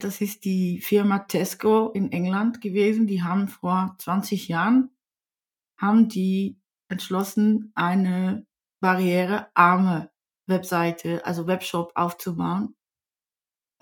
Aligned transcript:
Das 0.00 0.20
ist 0.20 0.44
die 0.44 0.80
Firma 0.80 1.20
Tesco 1.20 1.90
in 1.90 2.10
England 2.12 2.60
gewesen. 2.60 3.06
Die 3.06 3.22
haben 3.22 3.48
vor 3.48 3.96
20 3.98 4.48
Jahren 4.48 4.90
haben 5.76 6.08
die 6.08 6.58
entschlossen, 6.88 7.72
eine 7.74 8.46
barrierearme 8.80 10.10
Webseite, 10.46 11.24
also 11.24 11.46
Webshop 11.46 11.92
aufzubauen. 11.94 12.74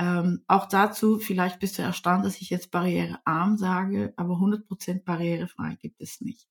Ähm, 0.00 0.44
auch 0.46 0.66
dazu, 0.66 1.18
vielleicht 1.18 1.58
bist 1.58 1.78
du 1.78 1.82
erstaunt, 1.82 2.24
dass 2.24 2.40
ich 2.40 2.50
jetzt 2.50 2.70
barrierearm 2.70 3.56
sage, 3.56 4.12
aber 4.16 4.34
100% 4.34 5.04
barrierefrei 5.04 5.76
gibt 5.80 6.00
es 6.00 6.20
nicht. 6.20 6.48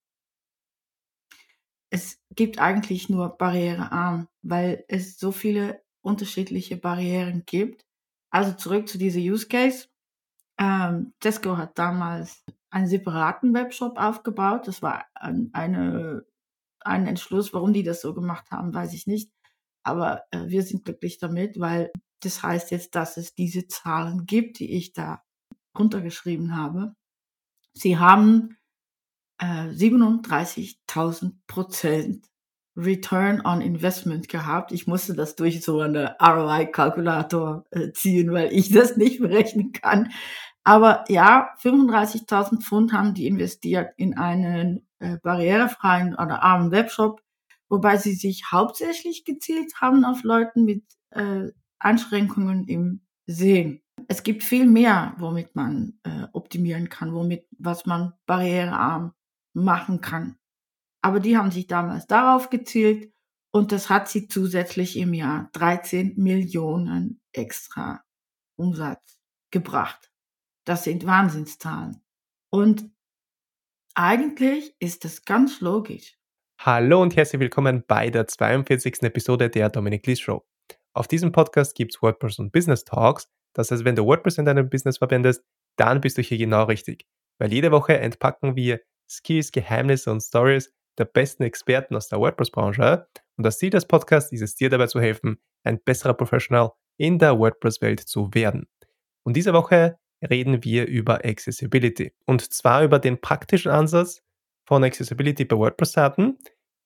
Es 1.90 2.20
gibt 2.34 2.58
eigentlich 2.58 3.08
nur 3.08 3.30
barrierearm, 3.38 4.28
weil 4.42 4.84
es 4.88 5.18
so 5.18 5.32
viele 5.32 5.82
unterschiedliche 6.02 6.76
Barrieren 6.76 7.44
gibt. 7.46 7.87
Also 8.30 8.52
zurück 8.52 8.88
zu 8.88 8.98
dieser 8.98 9.20
Use 9.20 9.46
Case. 9.46 9.88
Ähm, 10.58 11.14
Tesco 11.20 11.56
hat 11.56 11.78
damals 11.78 12.44
einen 12.70 12.88
separaten 12.88 13.54
Webshop 13.54 13.98
aufgebaut. 13.98 14.66
Das 14.66 14.82
war 14.82 15.06
eine, 15.14 16.26
ein 16.80 17.06
Entschluss, 17.06 17.52
warum 17.54 17.72
die 17.72 17.82
das 17.82 18.00
so 18.00 18.14
gemacht 18.14 18.50
haben, 18.50 18.74
weiß 18.74 18.92
ich 18.92 19.06
nicht. 19.06 19.32
Aber 19.82 20.24
äh, 20.30 20.48
wir 20.48 20.62
sind 20.62 20.84
glücklich 20.84 21.18
damit, 21.18 21.58
weil 21.58 21.90
das 22.20 22.42
heißt 22.42 22.70
jetzt, 22.72 22.94
dass 22.94 23.16
es 23.16 23.34
diese 23.34 23.68
Zahlen 23.68 24.26
gibt, 24.26 24.58
die 24.58 24.76
ich 24.76 24.92
da 24.92 25.22
runtergeschrieben 25.78 26.56
habe. 26.56 26.94
Sie 27.72 27.96
haben 27.98 28.56
äh, 29.38 29.68
37.000 29.68 31.34
Prozent 31.46 32.26
Return 32.78 33.44
on 33.44 33.60
Investment 33.60 34.28
gehabt. 34.28 34.70
Ich 34.70 34.86
musste 34.86 35.14
das 35.14 35.34
durch 35.34 35.62
so 35.62 35.80
eine 35.80 36.16
ROI-Kalkulator 36.20 37.64
äh, 37.70 37.90
ziehen, 37.92 38.32
weil 38.32 38.52
ich 38.52 38.70
das 38.70 38.96
nicht 38.96 39.18
berechnen 39.20 39.72
kann. 39.72 40.12
Aber 40.62 41.04
ja, 41.08 41.50
35.000 41.60 42.62
Pfund 42.62 42.92
haben 42.92 43.14
die 43.14 43.26
investiert 43.26 43.92
in 43.96 44.16
einen 44.16 44.86
äh, 45.00 45.16
barrierefreien 45.22 46.14
oder 46.14 46.42
armen 46.42 46.70
Webshop, 46.70 47.20
wobei 47.68 47.96
sie 47.96 48.14
sich 48.14 48.44
hauptsächlich 48.52 49.24
gezielt 49.24 49.72
haben 49.80 50.04
auf 50.04 50.22
Leuten 50.22 50.64
mit 50.64 50.84
äh, 51.10 51.48
Einschränkungen 51.80 52.68
im 52.68 53.00
Sehen. 53.26 53.82
Es 54.06 54.22
gibt 54.22 54.44
viel 54.44 54.66
mehr, 54.66 55.14
womit 55.18 55.56
man 55.56 55.98
äh, 56.04 56.26
optimieren 56.32 56.88
kann, 56.88 57.12
womit 57.12 57.46
was 57.58 57.84
man 57.86 58.12
barrierearm 58.26 59.14
machen 59.54 60.00
kann. 60.00 60.36
Aber 61.02 61.20
die 61.20 61.36
haben 61.36 61.50
sich 61.50 61.66
damals 61.66 62.06
darauf 62.06 62.50
gezielt 62.50 63.12
und 63.52 63.72
das 63.72 63.88
hat 63.88 64.08
sie 64.08 64.28
zusätzlich 64.28 64.96
im 64.96 65.14
Jahr 65.14 65.48
13 65.52 66.14
Millionen 66.16 67.20
extra 67.32 68.02
Umsatz 68.56 69.20
gebracht. 69.50 70.10
Das 70.64 70.84
sind 70.84 71.06
Wahnsinnszahlen. 71.06 72.02
Und 72.50 72.90
eigentlich 73.94 74.74
ist 74.80 75.04
das 75.04 75.24
ganz 75.24 75.60
logisch. 75.60 76.18
Hallo 76.60 77.00
und 77.00 77.16
herzlich 77.16 77.40
willkommen 77.40 77.84
bei 77.86 78.10
der 78.10 78.26
42. 78.26 79.02
Episode 79.02 79.48
der 79.48 79.68
Dominic 79.70 80.06
Lees 80.06 80.20
Show. 80.20 80.44
Auf 80.92 81.06
diesem 81.06 81.30
Podcast 81.30 81.76
gibt 81.76 81.94
es 81.94 82.02
WordPress 82.02 82.40
und 82.40 82.52
Business 82.52 82.84
Talks. 82.84 83.28
Das 83.54 83.70
heißt, 83.70 83.84
wenn 83.84 83.96
du 83.96 84.04
WordPress 84.04 84.38
in 84.38 84.44
deinem 84.44 84.68
Business 84.68 84.98
verwendest, 84.98 85.44
dann 85.76 86.00
bist 86.00 86.18
du 86.18 86.22
hier 86.22 86.38
genau 86.38 86.64
richtig. 86.64 87.06
Weil 87.38 87.52
jede 87.52 87.70
Woche 87.70 87.98
entpacken 87.98 88.56
wir 88.56 88.80
Skills, 89.08 89.52
Geheimnisse 89.52 90.10
und 90.10 90.20
Stories 90.20 90.72
der 90.98 91.04
besten 91.04 91.42
Experten 91.42 91.96
aus 91.96 92.08
der 92.08 92.18
WordPress-Branche. 92.18 93.06
Und 93.36 93.44
das 93.44 93.58
Ziel 93.58 93.70
des 93.70 93.86
Podcasts 93.86 94.32
ist 94.32 94.42
es, 94.42 94.54
dir 94.54 94.70
dabei 94.70 94.86
zu 94.86 95.00
helfen, 95.00 95.38
ein 95.64 95.80
besserer 95.82 96.14
Professional 96.14 96.72
in 96.96 97.18
der 97.18 97.38
WordPress-Welt 97.38 98.00
zu 98.00 98.32
werden. 98.34 98.68
Und 99.24 99.36
diese 99.36 99.52
Woche 99.52 99.98
reden 100.28 100.64
wir 100.64 100.86
über 100.86 101.24
Accessibility. 101.24 102.12
Und 102.26 102.52
zwar 102.52 102.82
über 102.82 102.98
den 102.98 103.20
praktischen 103.20 103.70
Ansatz 103.70 104.22
von 104.66 104.84
Accessibility 104.84 105.44
bei 105.44 105.56
WordPress-Seiten, 105.56 106.38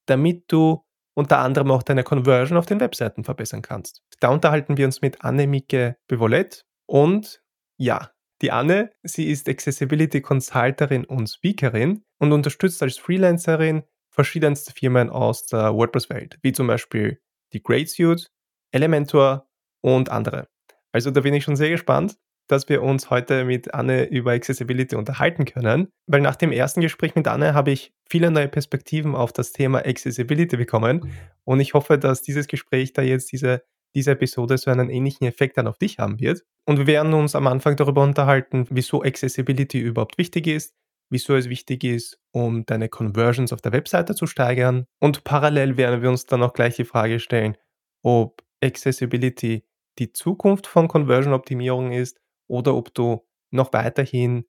damit 0.06 0.44
du 0.48 0.84
unter 1.14 1.38
anderem 1.38 1.70
auch 1.70 1.82
deine 1.82 2.04
Conversion 2.04 2.58
auf 2.58 2.66
den 2.66 2.80
Webseiten 2.80 3.24
verbessern 3.24 3.62
kannst. 3.62 4.02
Da 4.20 4.28
unterhalten 4.28 4.76
wir 4.76 4.86
uns 4.86 5.02
mit 5.02 5.22
Annemike 5.24 5.96
Bevolet 6.08 6.64
und 6.86 7.42
ja, 7.76 8.10
die 8.40 8.50
Anne, 8.50 8.90
sie 9.02 9.30
ist 9.30 9.48
Accessibility 9.48 10.20
Consulterin 10.20 11.04
und 11.04 11.28
Speakerin 11.28 12.04
und 12.18 12.32
unterstützt 12.32 12.82
als 12.82 12.98
Freelancerin 12.98 13.84
verschiedenste 14.12 14.72
Firmen 14.72 15.10
aus 15.10 15.46
der 15.46 15.74
WordPress-Welt, 15.74 16.38
wie 16.42 16.52
zum 16.52 16.66
Beispiel 16.66 17.18
die 17.52 17.62
Great 17.62 17.88
Suite, 17.88 18.30
Elementor 18.70 19.48
und 19.80 20.10
andere. 20.10 20.48
Also 20.92 21.10
da 21.10 21.22
bin 21.22 21.34
ich 21.34 21.44
schon 21.44 21.56
sehr 21.56 21.70
gespannt, 21.70 22.16
dass 22.48 22.68
wir 22.68 22.82
uns 22.82 23.08
heute 23.08 23.44
mit 23.44 23.72
Anne 23.72 24.04
über 24.04 24.32
Accessibility 24.32 24.94
unterhalten 24.94 25.46
können, 25.46 25.88
weil 26.06 26.20
nach 26.20 26.36
dem 26.36 26.52
ersten 26.52 26.82
Gespräch 26.82 27.14
mit 27.14 27.26
Anne 27.26 27.54
habe 27.54 27.70
ich 27.70 27.92
viele 28.08 28.30
neue 28.30 28.48
Perspektiven 28.48 29.14
auf 29.14 29.32
das 29.32 29.52
Thema 29.52 29.86
Accessibility 29.86 30.56
bekommen 30.56 31.12
und 31.44 31.60
ich 31.60 31.72
hoffe, 31.72 31.98
dass 31.98 32.20
dieses 32.20 32.48
Gespräch 32.48 32.92
da 32.92 33.00
jetzt 33.00 33.32
diese, 33.32 33.62
diese 33.94 34.10
Episode 34.10 34.58
so 34.58 34.70
einen 34.70 34.90
ähnlichen 34.90 35.26
Effekt 35.26 35.56
dann 35.56 35.66
auf 35.66 35.78
dich 35.78 35.98
haben 35.98 36.20
wird. 36.20 36.42
Und 36.66 36.78
wir 36.78 36.86
werden 36.86 37.14
uns 37.14 37.34
am 37.34 37.46
Anfang 37.46 37.76
darüber 37.76 38.02
unterhalten, 38.02 38.66
wieso 38.70 39.02
Accessibility 39.02 39.80
überhaupt 39.80 40.18
wichtig 40.18 40.46
ist, 40.46 40.74
wieso 41.12 41.36
es 41.36 41.48
wichtig 41.48 41.84
ist, 41.84 42.18
um 42.32 42.64
deine 42.64 42.88
Conversions 42.88 43.52
auf 43.52 43.60
der 43.60 43.72
Webseite 43.72 44.14
zu 44.14 44.26
steigern. 44.26 44.86
Und 44.98 45.24
parallel 45.24 45.76
werden 45.76 46.02
wir 46.02 46.08
uns 46.08 46.24
dann 46.26 46.42
auch 46.42 46.54
gleich 46.54 46.76
die 46.76 46.84
Frage 46.84 47.20
stellen, 47.20 47.56
ob 48.02 48.42
Accessibility 48.62 49.64
die 49.98 50.12
Zukunft 50.12 50.66
von 50.66 50.88
Conversion-Optimierung 50.88 51.92
ist 51.92 52.18
oder 52.48 52.74
ob 52.74 52.94
du 52.94 53.26
noch 53.50 53.72
weiterhin 53.74 54.46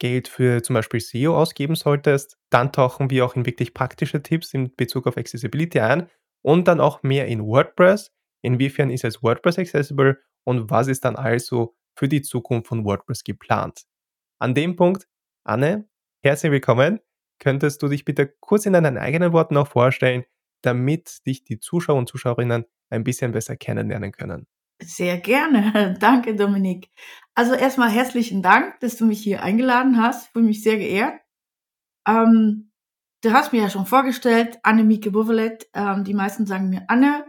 Geld 0.00 0.26
für 0.26 0.62
zum 0.62 0.74
Beispiel 0.74 1.00
SEO 1.00 1.36
ausgeben 1.36 1.76
solltest. 1.76 2.38
Dann 2.50 2.72
tauchen 2.72 3.10
wir 3.10 3.24
auch 3.24 3.36
in 3.36 3.46
wirklich 3.46 3.72
praktische 3.72 4.22
Tipps 4.22 4.52
in 4.52 4.74
Bezug 4.74 5.06
auf 5.06 5.16
Accessibility 5.16 5.78
ein 5.78 6.08
und 6.42 6.66
dann 6.66 6.80
auch 6.80 7.02
mehr 7.02 7.26
in 7.28 7.44
WordPress. 7.44 8.10
Inwiefern 8.42 8.90
ist 8.90 9.04
es 9.04 9.22
WordPress 9.22 9.58
accessible 9.58 10.18
und 10.44 10.70
was 10.70 10.88
ist 10.88 11.04
dann 11.04 11.16
also 11.16 11.76
für 11.96 12.08
die 12.08 12.22
Zukunft 12.22 12.66
von 12.66 12.84
WordPress 12.84 13.22
geplant? 13.22 13.84
An 14.40 14.54
dem 14.54 14.74
Punkt, 14.74 15.06
Anne, 15.44 15.89
Herzlich 16.22 16.52
willkommen. 16.52 17.00
Könntest 17.38 17.82
du 17.82 17.88
dich 17.88 18.04
bitte 18.04 18.26
kurz 18.40 18.66
in 18.66 18.74
deinen 18.74 18.98
eigenen 18.98 19.32
Worten 19.32 19.56
auch 19.56 19.68
vorstellen, 19.68 20.24
damit 20.60 21.26
dich 21.26 21.44
die 21.44 21.58
Zuschauer 21.58 21.96
und 21.96 22.10
Zuschauerinnen 22.10 22.66
ein 22.90 23.04
bisschen 23.04 23.32
besser 23.32 23.56
kennenlernen 23.56 24.12
können? 24.12 24.46
Sehr 24.82 25.16
gerne. 25.16 25.96
Danke, 26.00 26.36
Dominik. 26.36 26.90
Also 27.34 27.54
erstmal 27.54 27.88
herzlichen 27.88 28.42
Dank, 28.42 28.78
dass 28.80 28.96
du 28.96 29.06
mich 29.06 29.22
hier 29.22 29.42
eingeladen 29.42 29.96
hast. 29.96 30.28
Fühle 30.28 30.44
mich 30.44 30.62
sehr 30.62 30.76
geehrt. 30.76 31.18
Ähm, 32.06 32.70
du 33.22 33.32
hast 33.32 33.54
mir 33.54 33.62
ja 33.62 33.70
schon 33.70 33.86
vorgestellt, 33.86 34.58
Anne 34.62 34.84
Mieke 34.84 35.12
Bovelet. 35.12 35.70
Ähm, 35.72 36.04
die 36.04 36.14
meisten 36.14 36.44
sagen 36.44 36.68
mir 36.68 36.84
Anne. 36.88 37.24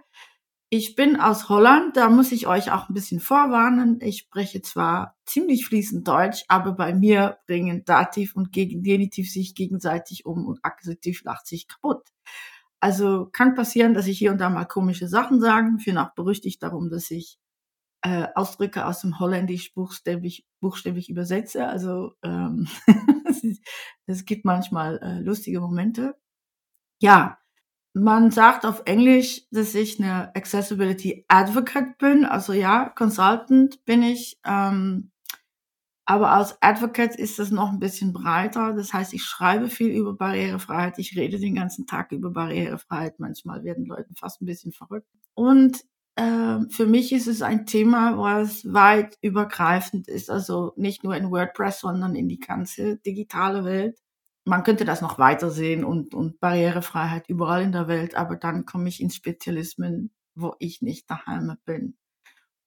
Ich 0.73 0.95
bin 0.95 1.19
aus 1.19 1.49
Holland, 1.49 1.97
da 1.97 2.09
muss 2.09 2.31
ich 2.31 2.47
euch 2.47 2.71
auch 2.71 2.87
ein 2.87 2.93
bisschen 2.93 3.19
vorwarnen. 3.19 3.99
Ich 3.99 4.19
spreche 4.19 4.61
zwar 4.61 5.17
ziemlich 5.25 5.65
fließend 5.65 6.07
Deutsch, 6.07 6.45
aber 6.47 6.71
bei 6.71 6.93
mir 6.93 7.39
bringen 7.45 7.83
Dativ 7.83 8.37
und 8.37 8.53
Genitiv 8.53 9.29
sich 9.29 9.53
gegenseitig 9.53 10.25
um 10.25 10.45
und 10.45 10.63
Akkusativ 10.63 11.25
lacht 11.25 11.45
sich 11.45 11.67
kaputt. 11.67 12.07
Also 12.79 13.27
kann 13.33 13.53
passieren, 13.53 13.93
dass 13.93 14.07
ich 14.07 14.17
hier 14.17 14.31
und 14.31 14.39
da 14.39 14.49
mal 14.49 14.63
komische 14.63 15.09
Sachen 15.09 15.41
sage. 15.41 15.71
Ich 15.77 15.83
bin 15.83 15.97
auch 15.97 16.13
berüchtigt 16.13 16.63
darum, 16.63 16.89
dass 16.89 17.11
ich 17.11 17.37
äh, 18.01 18.27
Ausdrücke 18.35 18.85
aus 18.85 19.01
dem 19.01 19.19
Holländisch 19.19 19.73
buchstäblich, 19.73 20.47
buchstäblich 20.61 21.09
übersetze. 21.09 21.67
Also 21.67 22.13
ähm, 22.23 22.69
es 24.05 24.23
gibt 24.23 24.45
manchmal 24.45 24.99
äh, 24.99 25.19
lustige 25.19 25.59
Momente. 25.59 26.15
Ja, 27.01 27.40
man 27.93 28.31
sagt 28.31 28.65
auf 28.65 28.83
Englisch, 28.85 29.43
dass 29.51 29.75
ich 29.75 29.99
eine 29.99 30.33
Accessibility 30.35 31.25
Advocate 31.27 31.97
bin. 31.97 32.25
Also 32.25 32.53
ja, 32.53 32.89
Consultant 32.89 33.83
bin 33.85 34.03
ich. 34.03 34.39
Ähm, 34.45 35.11
aber 36.05 36.31
als 36.31 36.57
Advocate 36.61 37.15
ist 37.15 37.39
das 37.39 37.51
noch 37.51 37.71
ein 37.71 37.79
bisschen 37.79 38.11
breiter. 38.13 38.73
Das 38.73 38.93
heißt, 38.93 39.13
ich 39.13 39.23
schreibe 39.23 39.69
viel 39.69 39.91
über 39.91 40.13
Barrierefreiheit. 40.13 40.99
Ich 40.99 41.15
rede 41.15 41.39
den 41.39 41.55
ganzen 41.55 41.85
Tag 41.85 42.11
über 42.11 42.31
Barrierefreiheit. 42.31 43.19
Manchmal 43.19 43.63
werden 43.63 43.85
Leute 43.85 44.13
fast 44.15 44.41
ein 44.41 44.45
bisschen 44.45 44.71
verrückt. 44.71 45.07
Und 45.35 45.85
äh, 46.15 46.59
für 46.69 46.87
mich 46.87 47.13
ist 47.13 47.27
es 47.27 47.41
ein 47.41 47.65
Thema, 47.65 48.17
was 48.17 48.71
weit 48.73 49.17
übergreifend 49.21 50.07
ist. 50.07 50.29
Also 50.29 50.73
nicht 50.75 51.03
nur 51.03 51.15
in 51.15 51.31
WordPress, 51.31 51.81
sondern 51.81 52.15
in 52.15 52.27
die 52.27 52.39
ganze 52.39 52.97
digitale 52.97 53.63
Welt 53.63 53.99
man 54.45 54.63
könnte 54.63 54.85
das 54.85 55.01
noch 55.01 55.19
weiter 55.19 55.51
sehen 55.51 55.83
und, 55.83 56.13
und 56.13 56.39
Barrierefreiheit 56.39 57.29
überall 57.29 57.61
in 57.61 57.71
der 57.71 57.87
Welt, 57.87 58.15
aber 58.15 58.35
dann 58.35 58.65
komme 58.65 58.89
ich 58.89 59.01
in 59.01 59.09
Spezialismen, 59.09 60.11
wo 60.35 60.55
ich 60.59 60.81
nicht 60.81 61.09
daheim 61.09 61.57
bin. 61.65 61.97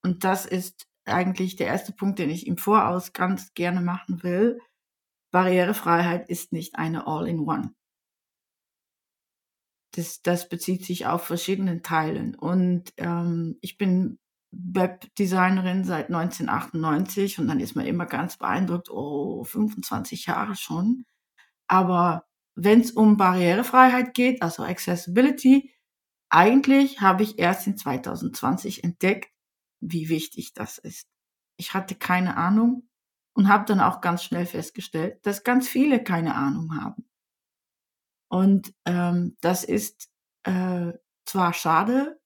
Und 0.02 0.24
das 0.24 0.46
ist 0.46 0.86
eigentlich 1.04 1.56
der 1.56 1.66
erste 1.66 1.92
Punkt, 1.92 2.18
den 2.18 2.30
ich 2.30 2.46
im 2.46 2.58
Voraus 2.58 3.12
ganz 3.12 3.54
gerne 3.54 3.80
machen 3.80 4.22
will. 4.22 4.60
Barrierefreiheit 5.32 6.28
ist 6.28 6.52
nicht 6.52 6.76
eine 6.76 7.06
All-in-One. 7.06 7.74
Das, 9.92 10.22
das 10.22 10.48
bezieht 10.48 10.84
sich 10.84 11.06
auf 11.06 11.24
verschiedenen 11.24 11.82
Teilen. 11.82 12.34
Und 12.34 12.92
ähm, 12.96 13.58
ich 13.60 13.78
bin 13.78 14.18
Webdesignerin 14.52 15.84
seit 15.84 16.06
1998 16.06 17.38
und 17.38 17.48
dann 17.48 17.60
ist 17.60 17.74
man 17.74 17.86
immer 17.86 18.06
ganz 18.06 18.36
beeindruckt, 18.36 18.90
oh, 18.90 19.44
25 19.44 20.26
Jahre 20.26 20.56
schon. 20.56 21.04
Aber 21.68 22.26
wenn 22.54 22.80
es 22.80 22.92
um 22.92 23.16
Barrierefreiheit 23.16 24.14
geht, 24.14 24.42
also 24.42 24.62
Accessibility, 24.62 25.72
eigentlich 26.30 27.00
habe 27.00 27.22
ich 27.22 27.38
erst 27.38 27.66
in 27.66 27.76
2020 27.76 28.84
entdeckt, 28.84 29.32
wie 29.80 30.08
wichtig 30.08 30.54
das 30.54 30.78
ist. 30.78 31.08
Ich 31.56 31.74
hatte 31.74 31.94
keine 31.94 32.36
Ahnung 32.36 32.88
und 33.34 33.48
habe 33.48 33.64
dann 33.66 33.80
auch 33.80 34.00
ganz 34.00 34.24
schnell 34.24 34.46
festgestellt, 34.46 35.24
dass 35.26 35.44
ganz 35.44 35.68
viele 35.68 36.02
keine 36.02 36.34
Ahnung 36.34 36.80
haben. 36.80 37.08
Und 38.28 38.74
ähm, 38.84 39.36
das 39.40 39.64
ist 39.64 40.10
äh, 40.44 40.92
zwar 41.24 41.52
schade, 41.52 42.20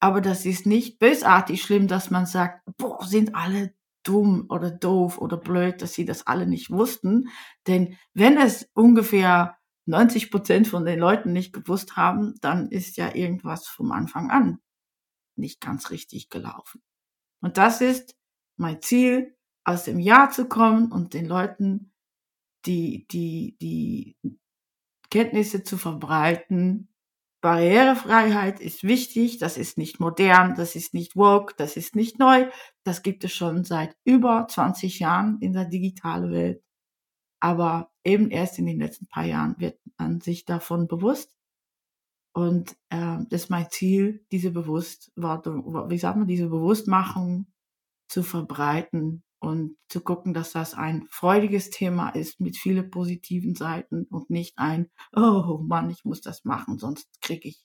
aber 0.00 0.20
das 0.20 0.44
ist 0.44 0.66
nicht 0.66 0.98
bösartig 0.98 1.62
schlimm, 1.62 1.88
dass 1.88 2.10
man 2.10 2.26
sagt, 2.26 2.62
boah, 2.76 3.04
sind 3.04 3.34
alle 3.34 3.74
dumm 4.08 4.46
oder 4.48 4.70
doof 4.70 5.18
oder 5.18 5.36
blöd, 5.36 5.82
dass 5.82 5.92
sie 5.92 6.04
das 6.04 6.26
alle 6.26 6.46
nicht 6.46 6.70
wussten. 6.70 7.28
Denn 7.66 7.96
wenn 8.14 8.38
es 8.38 8.70
ungefähr 8.74 9.58
90 9.86 10.30
Prozent 10.30 10.68
von 10.68 10.84
den 10.84 10.98
Leuten 10.98 11.32
nicht 11.32 11.52
gewusst 11.52 11.96
haben, 11.96 12.34
dann 12.40 12.68
ist 12.70 12.96
ja 12.96 13.14
irgendwas 13.14 13.66
vom 13.66 13.92
Anfang 13.92 14.30
an 14.30 14.60
nicht 15.38 15.60
ganz 15.60 15.90
richtig 15.90 16.28
gelaufen. 16.28 16.82
Und 17.40 17.56
das 17.56 17.80
ist 17.80 18.16
mein 18.56 18.82
Ziel, 18.82 19.36
aus 19.64 19.84
dem 19.84 19.98
Jahr 19.98 20.30
zu 20.30 20.48
kommen 20.48 20.90
und 20.90 21.14
den 21.14 21.26
Leuten 21.26 21.92
die, 22.66 23.06
die, 23.08 23.56
die 23.60 24.16
Kenntnisse 25.10 25.62
zu 25.62 25.76
verbreiten. 25.76 26.88
Barrierefreiheit 27.40 28.60
ist 28.60 28.82
wichtig, 28.82 29.38
das 29.38 29.56
ist 29.56 29.78
nicht 29.78 30.00
modern, 30.00 30.54
das 30.56 30.74
ist 30.74 30.92
nicht 30.92 31.14
woke, 31.14 31.54
das 31.56 31.76
ist 31.76 31.94
nicht 31.94 32.18
neu, 32.18 32.50
das 32.84 33.02
gibt 33.02 33.22
es 33.24 33.32
schon 33.32 33.64
seit 33.64 33.96
über 34.04 34.46
20 34.48 34.98
Jahren 34.98 35.38
in 35.40 35.52
der 35.52 35.64
digitalen 35.64 36.32
Welt. 36.32 36.62
Aber 37.40 37.92
eben 38.04 38.30
erst 38.30 38.58
in 38.58 38.66
den 38.66 38.80
letzten 38.80 39.06
paar 39.06 39.24
Jahren 39.24 39.54
wird 39.58 39.78
man 39.98 40.20
sich 40.20 40.44
davon 40.44 40.88
bewusst. 40.88 41.36
Und 42.32 42.72
äh, 42.90 43.18
das 43.30 43.44
ist 43.44 43.50
mein 43.50 43.70
Ziel, 43.70 44.24
diese 44.32 44.50
Bewusstwardung, 44.50 45.90
wie 45.90 45.98
sagt 45.98 46.18
man, 46.18 46.26
diese 46.26 46.48
Bewusstmachung 46.48 47.46
zu 48.08 48.22
verbreiten 48.22 49.22
und 49.40 49.76
zu 49.88 50.00
gucken, 50.00 50.34
dass 50.34 50.52
das 50.52 50.74
ein 50.74 51.06
freudiges 51.10 51.70
Thema 51.70 52.10
ist 52.10 52.40
mit 52.40 52.56
vielen 52.56 52.90
positiven 52.90 53.54
Seiten 53.54 54.04
und 54.04 54.30
nicht 54.30 54.54
ein, 54.58 54.90
oh 55.14 55.58
Mann, 55.62 55.90
ich 55.90 56.04
muss 56.04 56.20
das 56.20 56.44
machen, 56.44 56.78
sonst 56.78 57.08
kriege 57.20 57.48
ich 57.48 57.64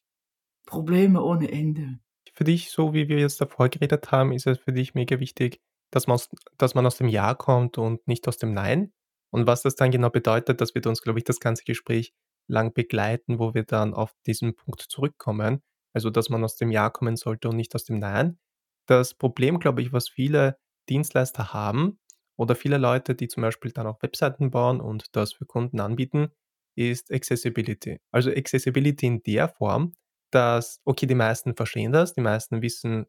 Probleme 0.65 1.21
ohne 1.21 1.51
Ende. 1.51 1.99
Für 2.33 2.43
dich, 2.43 2.71
so 2.71 2.93
wie 2.93 3.09
wir 3.09 3.19
jetzt 3.19 3.41
davor 3.41 3.69
geredet 3.69 4.11
haben, 4.11 4.31
ist 4.31 4.47
es 4.47 4.57
für 4.59 4.73
dich 4.73 4.93
mega 4.93 5.19
wichtig, 5.19 5.61
dass 5.91 6.07
man 6.07 6.15
aus, 6.15 6.29
dass 6.57 6.73
man 6.73 6.85
aus 6.85 6.97
dem 6.97 7.07
Ja 7.07 7.33
kommt 7.35 7.77
und 7.77 8.07
nicht 8.07 8.27
aus 8.27 8.37
dem 8.37 8.53
Nein. 8.53 8.91
Und 9.31 9.45
was 9.47 9.61
das 9.61 9.75
dann 9.75 9.91
genau 9.91 10.09
bedeutet, 10.09 10.61
das 10.61 10.73
wird 10.73 10.87
uns, 10.87 11.01
glaube 11.01 11.19
ich, 11.19 11.25
das 11.25 11.39
ganze 11.39 11.63
Gespräch 11.63 12.13
lang 12.47 12.73
begleiten, 12.73 13.39
wo 13.39 13.53
wir 13.53 13.63
dann 13.63 13.93
auf 13.93 14.13
diesen 14.25 14.55
Punkt 14.55 14.81
zurückkommen. 14.81 15.61
Also, 15.93 16.09
dass 16.09 16.29
man 16.29 16.43
aus 16.43 16.55
dem 16.55 16.71
Ja 16.71 16.89
kommen 16.89 17.15
sollte 17.15 17.49
und 17.49 17.55
nicht 17.55 17.75
aus 17.75 17.83
dem 17.83 17.99
Nein. 17.99 18.39
Das 18.87 19.13
Problem, 19.13 19.59
glaube 19.59 19.81
ich, 19.81 19.93
was 19.93 20.09
viele 20.09 20.57
Dienstleister 20.89 21.53
haben 21.53 21.99
oder 22.37 22.55
viele 22.55 22.77
Leute, 22.77 23.15
die 23.15 23.27
zum 23.27 23.41
Beispiel 23.41 23.71
dann 23.71 23.87
auch 23.87 24.01
Webseiten 24.01 24.51
bauen 24.51 24.81
und 24.81 25.15
das 25.15 25.33
für 25.33 25.45
Kunden 25.45 25.79
anbieten, 25.79 26.29
ist 26.75 27.11
Accessibility. 27.11 27.99
Also 28.11 28.31
Accessibility 28.31 29.05
in 29.07 29.23
der 29.23 29.49
Form, 29.49 29.93
dass, 30.31 30.81
okay, 30.85 31.05
die 31.05 31.15
meisten 31.15 31.55
verstehen 31.55 31.91
das, 31.91 32.13
die 32.13 32.21
meisten 32.21 32.61
wissen 32.61 33.05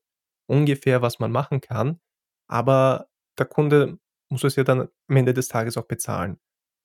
ungefähr, 0.47 1.03
was 1.03 1.19
man 1.19 1.33
machen 1.33 1.61
kann, 1.61 2.01
aber 2.49 3.09
der 3.39 3.47
Kunde 3.47 3.99
muss 4.31 4.45
es 4.45 4.57
ja 4.57 4.65
dann 4.65 4.89
am 5.09 5.17
Ende 5.17 5.35
des 5.35 5.49
Tages 5.49 5.77
auch 5.77 5.87
bezahlen. 5.87 6.39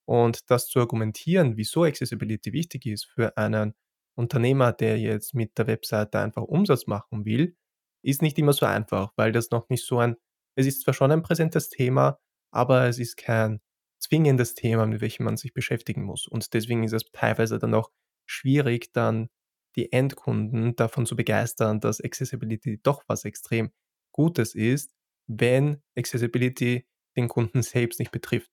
Und 0.06 0.50
das 0.50 0.68
zu 0.68 0.80
argumentieren, 0.80 1.58
wieso 1.58 1.84
Accessibility 1.84 2.54
wichtig 2.54 2.86
ist 2.88 3.06
für 3.06 3.38
einen 3.38 3.76
Unternehmer, 4.16 4.74
der 4.74 4.98
jetzt 5.00 5.34
mit 5.36 5.58
der 5.58 5.68
Webseite 5.68 6.20
einfach 6.20 6.44
Umsatz 6.44 6.88
machen 6.88 7.26
will, 7.26 7.56
ist 8.04 8.22
nicht 8.22 8.38
immer 8.40 8.54
so 8.54 8.66
einfach, 8.66 9.12
weil 9.18 9.32
das 9.32 9.52
noch 9.52 9.70
nicht 9.70 9.86
so 9.86 10.00
ein 10.00 10.16
es 10.60 10.68
ist 10.68 10.82
zwar 10.82 10.94
schon 10.94 11.12
ein 11.12 11.24
präsentes 11.24 11.70
Thema, 11.70 12.20
aber 12.52 12.88
es 12.88 13.00
ist 13.00 13.16
kein 13.18 13.62
zwingendes 14.00 14.56
Thema, 14.56 14.86
mit 14.86 15.02
welchem 15.02 15.24
man 15.24 15.38
sich 15.38 15.54
beschäftigen 15.54 16.04
muss. 16.04 16.28
Und 16.28 16.54
deswegen 16.54 16.84
ist 16.84 16.94
es 16.94 17.04
teilweise 17.14 17.60
dann 17.60 17.74
auch 17.74 17.92
schwierig, 18.26 18.92
dann 18.94 19.30
die 19.76 19.92
Endkunden 19.94 20.76
davon 20.76 21.06
zu 21.06 21.16
begeistern, 21.16 21.80
dass 21.80 22.02
Accessibility 22.02 22.80
doch 22.82 23.04
was 23.08 23.24
extrem 23.24 23.72
Gutes 24.12 24.56
ist, 24.56 24.94
wenn 25.28 25.82
Accessibility 25.98 26.88
den 27.16 27.28
Kunden 27.30 27.62
selbst 27.62 28.00
nicht 28.00 28.12
betrifft. 28.12 28.52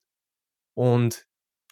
Und 0.77 1.27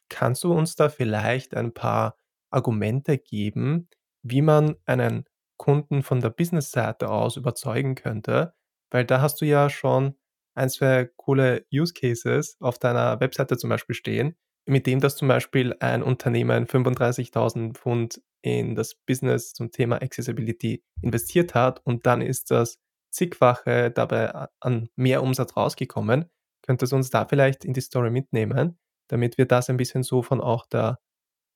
kannst 0.08 0.42
du 0.44 0.52
uns 0.52 0.75
da 0.76 0.88
vielleicht 0.88 1.54
ein 1.54 1.72
paar 1.72 2.16
Argumente 2.50 3.19
geben, 3.19 3.88
wie 4.22 4.42
man 4.42 4.76
einen 4.87 5.25
Kunden 5.58 6.02
von 6.02 6.20
der 6.20 6.30
Business-Seite 6.30 7.08
aus 7.10 7.37
überzeugen 7.37 7.94
könnte, 7.94 8.54
weil 8.90 9.04
da 9.04 9.20
hast 9.20 9.40
du 9.40 9.44
ja 9.44 9.70
schon 9.70 10.16
ein, 10.54 10.70
zwei 10.70 11.10
coole 11.16 11.66
Use 11.72 11.92
Cases 11.92 12.56
auf 12.60 12.78
deiner 12.78 13.20
Webseite 13.20 13.56
zum 13.56 13.70
Beispiel 13.70 13.94
stehen, 13.94 14.36
mit 14.66 14.86
dem 14.86 15.00
das 15.00 15.16
zum 15.16 15.28
Beispiel 15.28 15.74
ein 15.80 16.02
Unternehmen 16.02 16.66
35.000 16.66 17.74
Pfund 17.74 18.22
in 18.42 18.74
das 18.74 18.94
Business 18.94 19.52
zum 19.52 19.70
Thema 19.70 20.02
Accessibility 20.02 20.84
investiert 21.00 21.54
hat 21.54 21.80
und 21.84 22.06
dann 22.06 22.20
ist 22.20 22.50
das 22.50 22.78
zigfache 23.10 23.90
dabei 23.90 24.48
an 24.60 24.88
mehr 24.96 25.22
Umsatz 25.22 25.56
rausgekommen. 25.56 26.30
Könntest 26.62 26.92
du 26.92 26.96
uns 26.96 27.10
da 27.10 27.26
vielleicht 27.26 27.64
in 27.64 27.72
die 27.72 27.80
Story 27.80 28.10
mitnehmen, 28.10 28.78
damit 29.08 29.38
wir 29.38 29.46
das 29.46 29.70
ein 29.70 29.76
bisschen 29.76 30.02
so 30.02 30.22
von 30.22 30.40
auch 30.40 30.66
der 30.66 30.98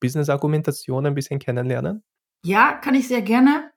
Business-Argumentation 0.00 1.06
ein 1.06 1.14
bisschen 1.14 1.38
kennenlernen? 1.38 2.04
Ja, 2.44 2.74
kann 2.74 2.94
ich 2.94 3.08
sehr 3.08 3.22
gerne. 3.22 3.70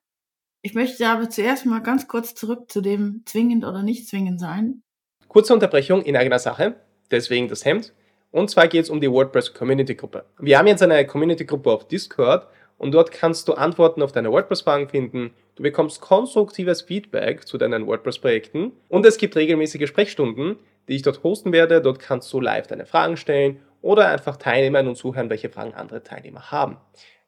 Ich 0.64 0.76
möchte 0.76 1.08
aber 1.08 1.30
zuerst 1.30 1.66
mal 1.66 1.82
ganz 1.82 2.08
kurz 2.08 2.36
zurück 2.36 2.72
zu 2.72 2.82
dem 2.82 3.24
zwingend 3.26 3.66
oder 3.66 3.82
nicht 3.82 4.08
zwingend 4.08 4.40
sein. 4.40 4.84
Kurze 5.32 5.54
Unterbrechung 5.54 6.02
in 6.02 6.18
eigener 6.18 6.40
Sache, 6.40 6.74
deswegen 7.10 7.48
das 7.48 7.64
Hemd. 7.64 7.94
Und 8.32 8.50
zwar 8.50 8.68
geht 8.68 8.84
es 8.84 8.90
um 8.90 9.00
die 9.00 9.10
WordPress 9.10 9.54
Community 9.54 9.96
Gruppe. 9.96 10.26
Wir 10.40 10.60
haben 10.60 10.68
jetzt 10.68 10.84
eine 10.84 11.08
Community 11.08 11.46
Gruppe 11.46 11.72
auf 11.72 11.88
Discord 11.88 12.48
und 12.78 12.92
dort 12.92 13.14
kannst 13.14 13.48
du 13.48 13.54
Antworten 13.54 14.02
auf 14.02 14.12
deine 14.12 14.30
WordPress-Fragen 14.30 14.90
finden. 14.90 15.34
Du 15.56 15.64
bekommst 15.64 16.02
konstruktives 16.02 16.82
Feedback 16.82 17.48
zu 17.48 17.58
deinen 17.58 17.88
WordPress-Projekten 17.88 18.74
und 18.90 19.06
es 19.06 19.18
gibt 19.18 19.38
regelmäßige 19.38 19.88
Sprechstunden, 19.88 20.58
die 20.90 20.98
ich 20.98 21.02
dort 21.02 21.24
hosten 21.24 21.54
werde. 21.54 21.82
Dort 21.82 22.00
kannst 22.00 22.34
du 22.34 22.42
live 22.42 22.68
deine 22.68 22.86
Fragen 22.86 23.16
stellen 23.16 23.62
oder 23.82 24.10
einfach 24.10 24.36
teilnehmen 24.36 24.86
und 24.90 24.98
zuhören, 24.98 25.30
welche 25.30 25.50
Fragen 25.50 25.74
andere 25.74 26.04
Teilnehmer 26.04 26.52
haben. 26.52 26.76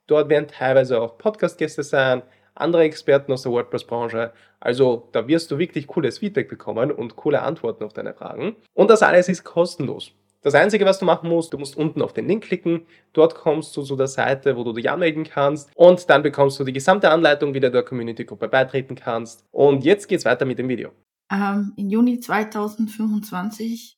Dort 0.07 0.27
werden 0.27 0.49
teilweise 0.49 0.99
auch 0.99 1.17
Podcast-Gäste 1.17 1.83
sein, 1.83 2.21
andere 2.55 2.83
Experten 2.83 3.31
aus 3.31 3.43
der 3.43 3.51
WordPress-Branche. 3.51 4.31
Also 4.59 5.09
da 5.11 5.27
wirst 5.27 5.51
du 5.51 5.57
wirklich 5.57 5.87
cooles 5.87 6.19
Feedback 6.19 6.49
bekommen 6.49 6.91
und 6.91 7.15
coole 7.15 7.41
Antworten 7.41 7.83
auf 7.83 7.93
deine 7.93 8.13
Fragen. 8.13 8.55
Und 8.73 8.89
das 8.89 9.01
alles 9.01 9.29
ist 9.29 9.43
kostenlos. 9.43 10.11
Das 10.43 10.55
Einzige, 10.55 10.85
was 10.85 10.99
du 10.99 11.05
machen 11.05 11.29
musst, 11.29 11.53
du 11.53 11.57
musst 11.57 11.77
unten 11.77 12.01
auf 12.01 12.11
den 12.11 12.27
Link 12.27 12.43
klicken. 12.43 12.85
Dort 13.13 13.33
kommst 13.33 13.75
du 13.77 13.81
zu 13.81 13.95
der 13.95 14.07
Seite, 14.07 14.57
wo 14.57 14.65
du 14.65 14.73
dich 14.73 14.89
anmelden 14.89 15.23
kannst. 15.23 15.71
Und 15.73 16.09
dann 16.09 16.21
bekommst 16.21 16.59
du 16.59 16.65
die 16.65 16.73
gesamte 16.73 17.09
Anleitung, 17.09 17.53
wie 17.53 17.61
du 17.61 17.71
der 17.71 17.83
Community-Gruppe 17.83 18.49
beitreten 18.49 18.95
kannst. 18.95 19.45
Und 19.51 19.85
jetzt 19.85 20.07
geht's 20.07 20.25
weiter 20.25 20.45
mit 20.45 20.59
dem 20.59 20.67
Video. 20.67 20.91
Ähm, 21.31 21.71
Im 21.77 21.89
Juni 21.89 22.19
2025 22.19 23.97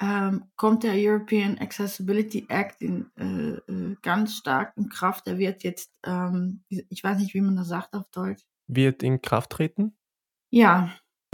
ähm, 0.00 0.44
kommt 0.56 0.82
der 0.84 0.94
European 0.94 1.58
Accessibility 1.58 2.46
Act 2.48 2.82
in, 2.82 3.10
äh, 3.16 3.72
äh, 3.72 3.96
ganz 4.02 4.34
stark 4.34 4.76
in 4.76 4.88
Kraft. 4.88 5.26
Er 5.26 5.38
wird 5.38 5.62
jetzt, 5.62 5.90
ähm, 6.04 6.64
ich 6.68 7.02
weiß 7.02 7.18
nicht, 7.18 7.34
wie 7.34 7.40
man 7.40 7.56
das 7.56 7.68
sagt 7.68 7.94
auf 7.94 8.08
Deutsch. 8.10 8.42
Wird 8.66 9.02
in 9.02 9.22
Kraft 9.22 9.50
treten? 9.50 9.96
Ja, 10.50 10.92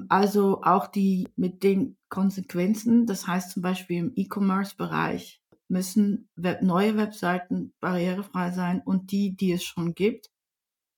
also 0.08 0.62
auch 0.62 0.86
die 0.86 1.28
mit 1.36 1.62
den 1.62 1.96
Konsequenzen. 2.08 3.06
Das 3.06 3.26
heißt 3.26 3.52
zum 3.52 3.62
Beispiel 3.62 3.98
im 3.98 4.12
E-Commerce-Bereich 4.14 5.40
müssen 5.68 6.28
Web 6.36 6.62
neue 6.62 6.96
Webseiten 6.96 7.72
barrierefrei 7.80 8.50
sein 8.50 8.82
und 8.84 9.10
die, 9.10 9.34
die 9.34 9.52
es 9.52 9.64
schon 9.64 9.94
gibt, 9.94 10.30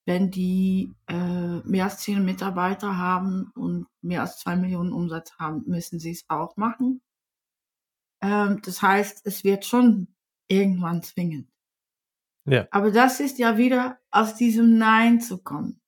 wenn 0.05 0.29
die 0.29 0.93
äh, 1.07 1.59
mehr 1.63 1.85
als 1.85 1.99
zehn 1.99 2.23
Mitarbeiter 2.23 2.97
haben 2.97 3.51
und 3.55 3.87
mehr 4.01 4.21
als 4.21 4.37
zwei 4.39 4.55
Millionen 4.55 4.91
Umsatz 4.91 5.31
haben, 5.39 5.63
müssen 5.65 5.99
sie 5.99 6.11
es 6.11 6.25
auch 6.27 6.57
machen. 6.57 7.01
Ähm, 8.25 8.61
das 8.63 8.81
heißt, 8.81 9.25
es 9.25 9.43
wird 9.43 9.65
schon 9.65 10.07
irgendwann 10.47 11.03
zwingend. 11.03 11.47
Ja. 12.45 12.67
Aber 12.71 12.91
das 12.91 13.19
ist 13.19 13.37
ja 13.37 13.57
wieder 13.57 13.99
aus 14.11 14.35
diesem 14.35 14.77
Nein 14.77 15.21
zu 15.21 15.41
kommen. 15.41 15.79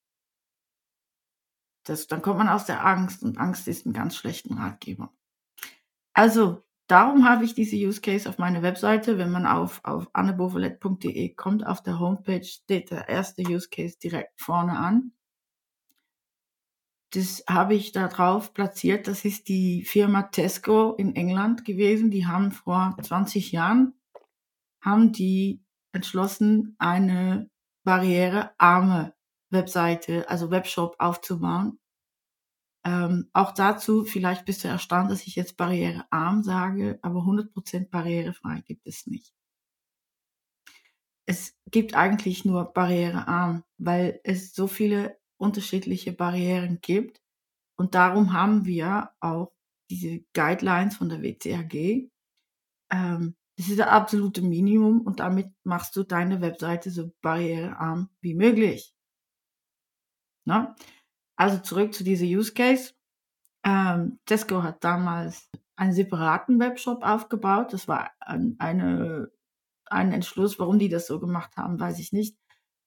Das, 1.83 2.07
dann 2.07 2.21
kommt 2.21 2.39
man 2.39 2.49
aus 2.49 2.65
der 2.65 2.85
Angst 2.85 3.23
und 3.23 3.37
Angst 3.37 3.67
ist 3.67 3.85
ein 3.85 3.93
ganz 3.93 4.15
schlechter 4.15 4.55
Ratgeber. 4.55 5.13
Also, 6.13 6.63
darum 6.87 7.27
habe 7.27 7.45
ich 7.45 7.53
diese 7.53 7.75
Use 7.75 8.01
Case 8.01 8.27
auf 8.27 8.39
meiner 8.39 8.61
Webseite. 8.61 9.17
Wenn 9.17 9.31
man 9.31 9.45
auf, 9.45 9.79
auf 9.83 10.09
annebovelet.de 10.13 11.35
kommt, 11.35 11.65
auf 11.65 11.81
der 11.81 11.99
Homepage 11.99 12.43
steht 12.43 12.91
der 12.91 13.07
erste 13.07 13.43
Use 13.43 13.69
Case 13.69 13.97
direkt 13.97 14.39
vorne 14.41 14.77
an. 14.77 15.13
Das 17.11 17.43
habe 17.47 17.75
ich 17.75 17.91
da 17.91 18.07
drauf 18.07 18.53
platziert. 18.53 19.07
Das 19.07 19.23
ist 19.23 19.47
die 19.47 19.83
Firma 19.83 20.23
Tesco 20.23 20.93
in 20.93 21.15
England 21.15 21.63
gewesen. 21.65 22.11
Die 22.11 22.25
haben 22.25 22.51
vor 22.51 22.97
20 23.01 23.51
Jahren, 23.51 23.93
haben 24.81 25.13
die 25.13 25.63
entschlossen, 25.93 26.75
eine 26.79 27.49
barrierearme 27.83 29.13
Webseite, 29.49 30.29
also 30.29 30.51
Webshop 30.51 30.95
aufzubauen. 30.99 31.79
Ähm, 32.85 33.29
auch 33.33 33.53
dazu, 33.53 34.03
vielleicht 34.05 34.45
bist 34.45 34.63
du 34.63 34.67
erstaunt, 34.67 35.09
dass 35.09 35.25
ich 35.25 35.35
jetzt 35.35 35.57
barrierearm 35.57 36.43
sage, 36.43 36.99
aber 37.01 37.21
100% 37.21 37.89
barrierefrei 37.89 38.61
gibt 38.65 38.85
es 38.87 39.07
nicht. 39.07 39.33
Es 41.25 41.57
gibt 41.69 41.93
eigentlich 41.95 42.45
nur 42.45 42.71
barrierearm, 42.73 43.63
weil 43.77 44.21
es 44.23 44.53
so 44.53 44.67
viele 44.67 45.16
unterschiedliche 45.37 46.13
Barrieren 46.13 46.79
gibt. 46.81 47.21
Und 47.77 47.95
darum 47.95 48.33
haben 48.33 48.65
wir 48.65 49.11
auch 49.19 49.53
diese 49.89 50.21
Guidelines 50.33 50.97
von 50.97 51.09
der 51.09 51.21
WCAG. 51.21 52.09
Ähm, 52.91 53.35
das 53.57 53.69
ist 53.69 53.79
das 53.79 53.87
absolute 53.87 54.41
Minimum 54.41 55.01
und 55.01 55.19
damit 55.19 55.51
machst 55.63 55.95
du 55.95 56.03
deine 56.03 56.41
Webseite 56.41 56.91
so 56.91 57.11
barrierearm 57.21 58.09
wie 58.21 58.35
möglich. 58.35 58.93
Na? 60.45 60.75
Also 61.35 61.59
zurück 61.59 61.93
zu 61.93 62.03
dieser 62.03 62.25
Use 62.25 62.53
Case. 62.53 62.93
Ähm, 63.63 64.19
Tesco 64.25 64.63
hat 64.63 64.83
damals 64.83 65.49
einen 65.75 65.93
separaten 65.93 66.59
Webshop 66.59 67.03
aufgebaut. 67.03 67.73
Das 67.73 67.87
war 67.87 68.11
ein, 68.19 68.55
eine, 68.59 69.31
ein 69.85 70.13
Entschluss, 70.13 70.59
warum 70.59 70.79
die 70.79 70.89
das 70.89 71.07
so 71.07 71.19
gemacht 71.19 71.57
haben, 71.57 71.79
weiß 71.79 71.99
ich 71.99 72.13
nicht. 72.13 72.37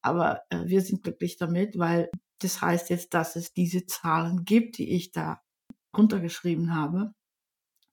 Aber 0.02 0.42
äh, 0.50 0.66
wir 0.66 0.80
sind 0.82 1.02
glücklich 1.02 1.36
damit, 1.36 1.78
weil 1.78 2.10
das 2.40 2.60
heißt 2.60 2.90
jetzt, 2.90 3.14
dass 3.14 3.36
es 3.36 3.52
diese 3.52 3.86
Zahlen 3.86 4.44
gibt, 4.44 4.78
die 4.78 4.90
ich 4.90 5.12
da 5.12 5.40
runtergeschrieben 5.96 6.74
habe. 6.74 7.14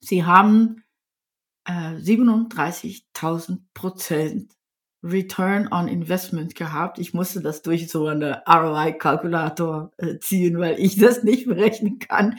Sie 0.00 0.24
haben 0.24 0.84
äh, 1.64 1.96
37.000 1.96 3.60
Prozent 3.74 4.52
Return 5.02 5.68
on 5.72 5.86
Investment 5.86 6.54
gehabt. 6.54 6.98
Ich 6.98 7.14
musste 7.14 7.40
das 7.40 7.62
durch 7.62 7.88
so 7.88 8.06
eine 8.06 8.42
ROI-Kalkulator 8.46 9.92
äh, 9.98 10.18
ziehen, 10.18 10.58
weil 10.58 10.78
ich 10.80 10.96
das 10.96 11.22
nicht 11.22 11.46
berechnen 11.46 11.98
kann. 11.98 12.38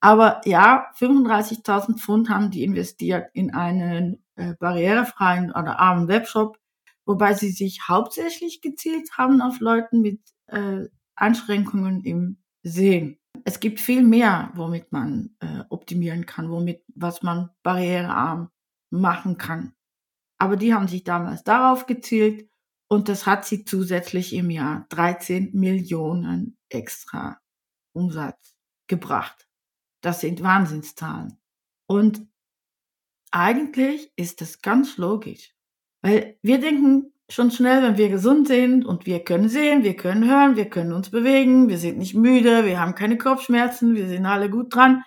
Aber 0.00 0.40
ja, 0.44 0.86
35.000 0.98 1.98
Pfund 1.98 2.30
haben 2.30 2.50
die 2.50 2.62
investiert 2.62 3.28
in 3.34 3.52
einen 3.52 4.22
äh, 4.36 4.54
barrierefreien 4.54 5.50
oder 5.50 5.80
armen 5.80 6.08
Webshop, 6.08 6.58
wobei 7.04 7.34
sie 7.34 7.50
sich 7.50 7.88
hauptsächlich 7.88 8.60
gezielt 8.62 9.10
haben 9.18 9.42
auf 9.42 9.60
Leuten 9.60 10.00
mit 10.00 10.20
äh, 10.46 10.84
Einschränkungen 11.18 12.02
im 12.04 12.38
Sehen. 12.62 13.18
Es 13.44 13.60
gibt 13.60 13.80
viel 13.80 14.02
mehr, 14.02 14.50
womit 14.54 14.92
man 14.92 15.36
äh, 15.40 15.64
optimieren 15.68 16.26
kann, 16.26 16.50
womit 16.50 16.82
was 16.94 17.22
man 17.22 17.50
barrierearm 17.62 18.50
machen 18.90 19.38
kann. 19.38 19.74
Aber 20.38 20.56
die 20.56 20.72
haben 20.72 20.88
sich 20.88 21.04
damals 21.04 21.44
darauf 21.44 21.86
gezielt 21.86 22.48
und 22.88 23.08
das 23.08 23.26
hat 23.26 23.44
sie 23.44 23.64
zusätzlich 23.64 24.32
im 24.32 24.50
Jahr 24.50 24.86
13 24.90 25.50
Millionen 25.52 26.56
extra 26.68 27.40
Umsatz 27.92 28.56
gebracht. 28.86 29.48
Das 30.00 30.20
sind 30.20 30.42
Wahnsinnszahlen. 30.42 31.38
Und 31.86 32.26
eigentlich 33.30 34.12
ist 34.16 34.40
das 34.40 34.62
ganz 34.62 34.96
logisch, 34.96 35.54
weil 36.02 36.38
wir 36.42 36.60
denken 36.60 37.12
schon 37.30 37.50
schnell, 37.50 37.82
wenn 37.82 37.98
wir 37.98 38.08
gesund 38.08 38.48
sind 38.48 38.86
und 38.86 39.06
wir 39.06 39.22
können 39.22 39.48
sehen, 39.48 39.84
wir 39.84 39.96
können 39.96 40.28
hören, 40.28 40.56
wir 40.56 40.70
können 40.70 40.92
uns 40.92 41.10
bewegen, 41.10 41.68
wir 41.68 41.78
sind 41.78 41.98
nicht 41.98 42.14
müde, 42.14 42.64
wir 42.64 42.80
haben 42.80 42.94
keine 42.94 43.18
Kopfschmerzen, 43.18 43.94
wir 43.94 44.08
sind 44.08 44.24
alle 44.26 44.48
gut 44.50 44.74
dran, 44.74 45.04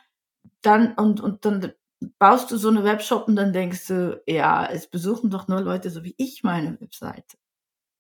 dann 0.61 0.93
und 0.93 1.19
und 1.21 1.45
dann 1.45 1.73
baust 2.19 2.51
du 2.51 2.57
so 2.57 2.69
eine 2.69 2.83
Webshop 2.83 3.27
und 3.27 3.35
dann 3.35 3.53
denkst 3.53 3.87
du, 3.87 4.21
ja, 4.27 4.65
es 4.65 4.87
besuchen 4.87 5.29
doch 5.29 5.47
nur 5.47 5.61
Leute 5.61 5.89
so 5.89 6.03
wie 6.03 6.15
ich 6.17 6.43
meine 6.43 6.79
Webseite. 6.79 7.37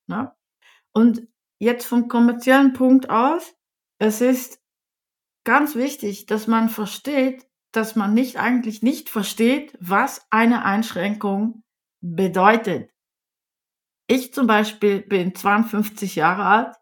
Ne? 0.07 0.31
Und 0.93 1.27
jetzt 1.59 1.85
vom 1.85 2.07
kommerziellen 2.07 2.73
Punkt 2.73 3.09
aus, 3.09 3.55
es 3.99 4.21
ist 4.21 4.59
ganz 5.43 5.75
wichtig, 5.75 6.25
dass 6.25 6.47
man 6.47 6.69
versteht, 6.69 7.47
dass 7.71 7.95
man 7.95 8.13
nicht 8.13 8.37
eigentlich 8.37 8.81
nicht 8.81 9.09
versteht, 9.09 9.77
was 9.79 10.25
eine 10.29 10.65
Einschränkung 10.65 11.63
bedeutet. 12.01 12.90
Ich 14.11 14.33
zum 14.33 14.47
Beispiel 14.47 15.01
bin 15.01 15.33
52 15.33 16.15
Jahre 16.15 16.43
alt. 16.43 16.75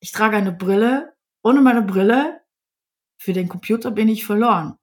Ich 0.00 0.12
trage 0.12 0.36
eine 0.36 0.52
Brille. 0.52 1.14
Ohne 1.42 1.60
meine 1.60 1.82
Brille, 1.82 2.40
für 3.20 3.32
den 3.32 3.48
Computer 3.48 3.90
bin 3.90 4.08
ich 4.08 4.24
verloren 4.24 4.78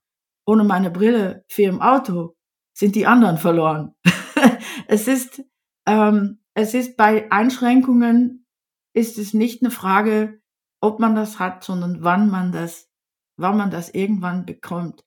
ohne 0.46 0.64
meine 0.64 0.92
Brille 0.92 1.46
für 1.48 1.64
im 1.64 1.82
Auto 1.82 2.36
sind 2.76 2.96
die 2.96 3.06
anderen 3.06 3.38
verloren. 3.38 3.96
es 4.88 5.08
ist, 5.08 5.44
ähm, 5.88 6.40
es 6.54 6.74
ist 6.74 6.98
bei 6.98 7.32
Einschränkungen 7.32 8.46
ist 8.96 9.18
es 9.18 9.34
nicht 9.34 9.62
eine 9.62 9.72
Frage, 9.72 10.42
ob 10.82 11.00
man 11.00 11.16
das 11.16 11.40
hat, 11.40 11.64
sondern 11.64 12.04
wann 12.04 12.30
man 12.30 12.52
das, 12.52 12.90
wann 13.38 13.58
man 13.58 13.72
das 13.72 13.90
irgendwann 13.90 14.46
bekommt. 14.46 15.04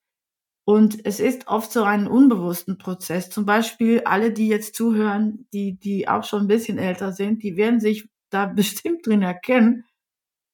Und 0.66 1.06
es 1.06 1.20
ist 1.20 1.46
oft 1.46 1.70
so 1.72 1.84
ein 1.84 2.08
unbewussten 2.08 2.76
Prozess. 2.76 3.30
Zum 3.30 3.46
Beispiel 3.46 4.02
alle, 4.04 4.32
die 4.32 4.48
jetzt 4.48 4.74
zuhören, 4.74 5.46
die, 5.52 5.78
die 5.78 6.08
auch 6.08 6.24
schon 6.24 6.42
ein 6.42 6.48
bisschen 6.48 6.78
älter 6.78 7.12
sind, 7.12 7.42
die 7.42 7.56
werden 7.56 7.80
sich 7.80 8.08
da 8.30 8.46
bestimmt 8.54 9.06
drin 9.06 9.22
erkennen. 9.22 9.84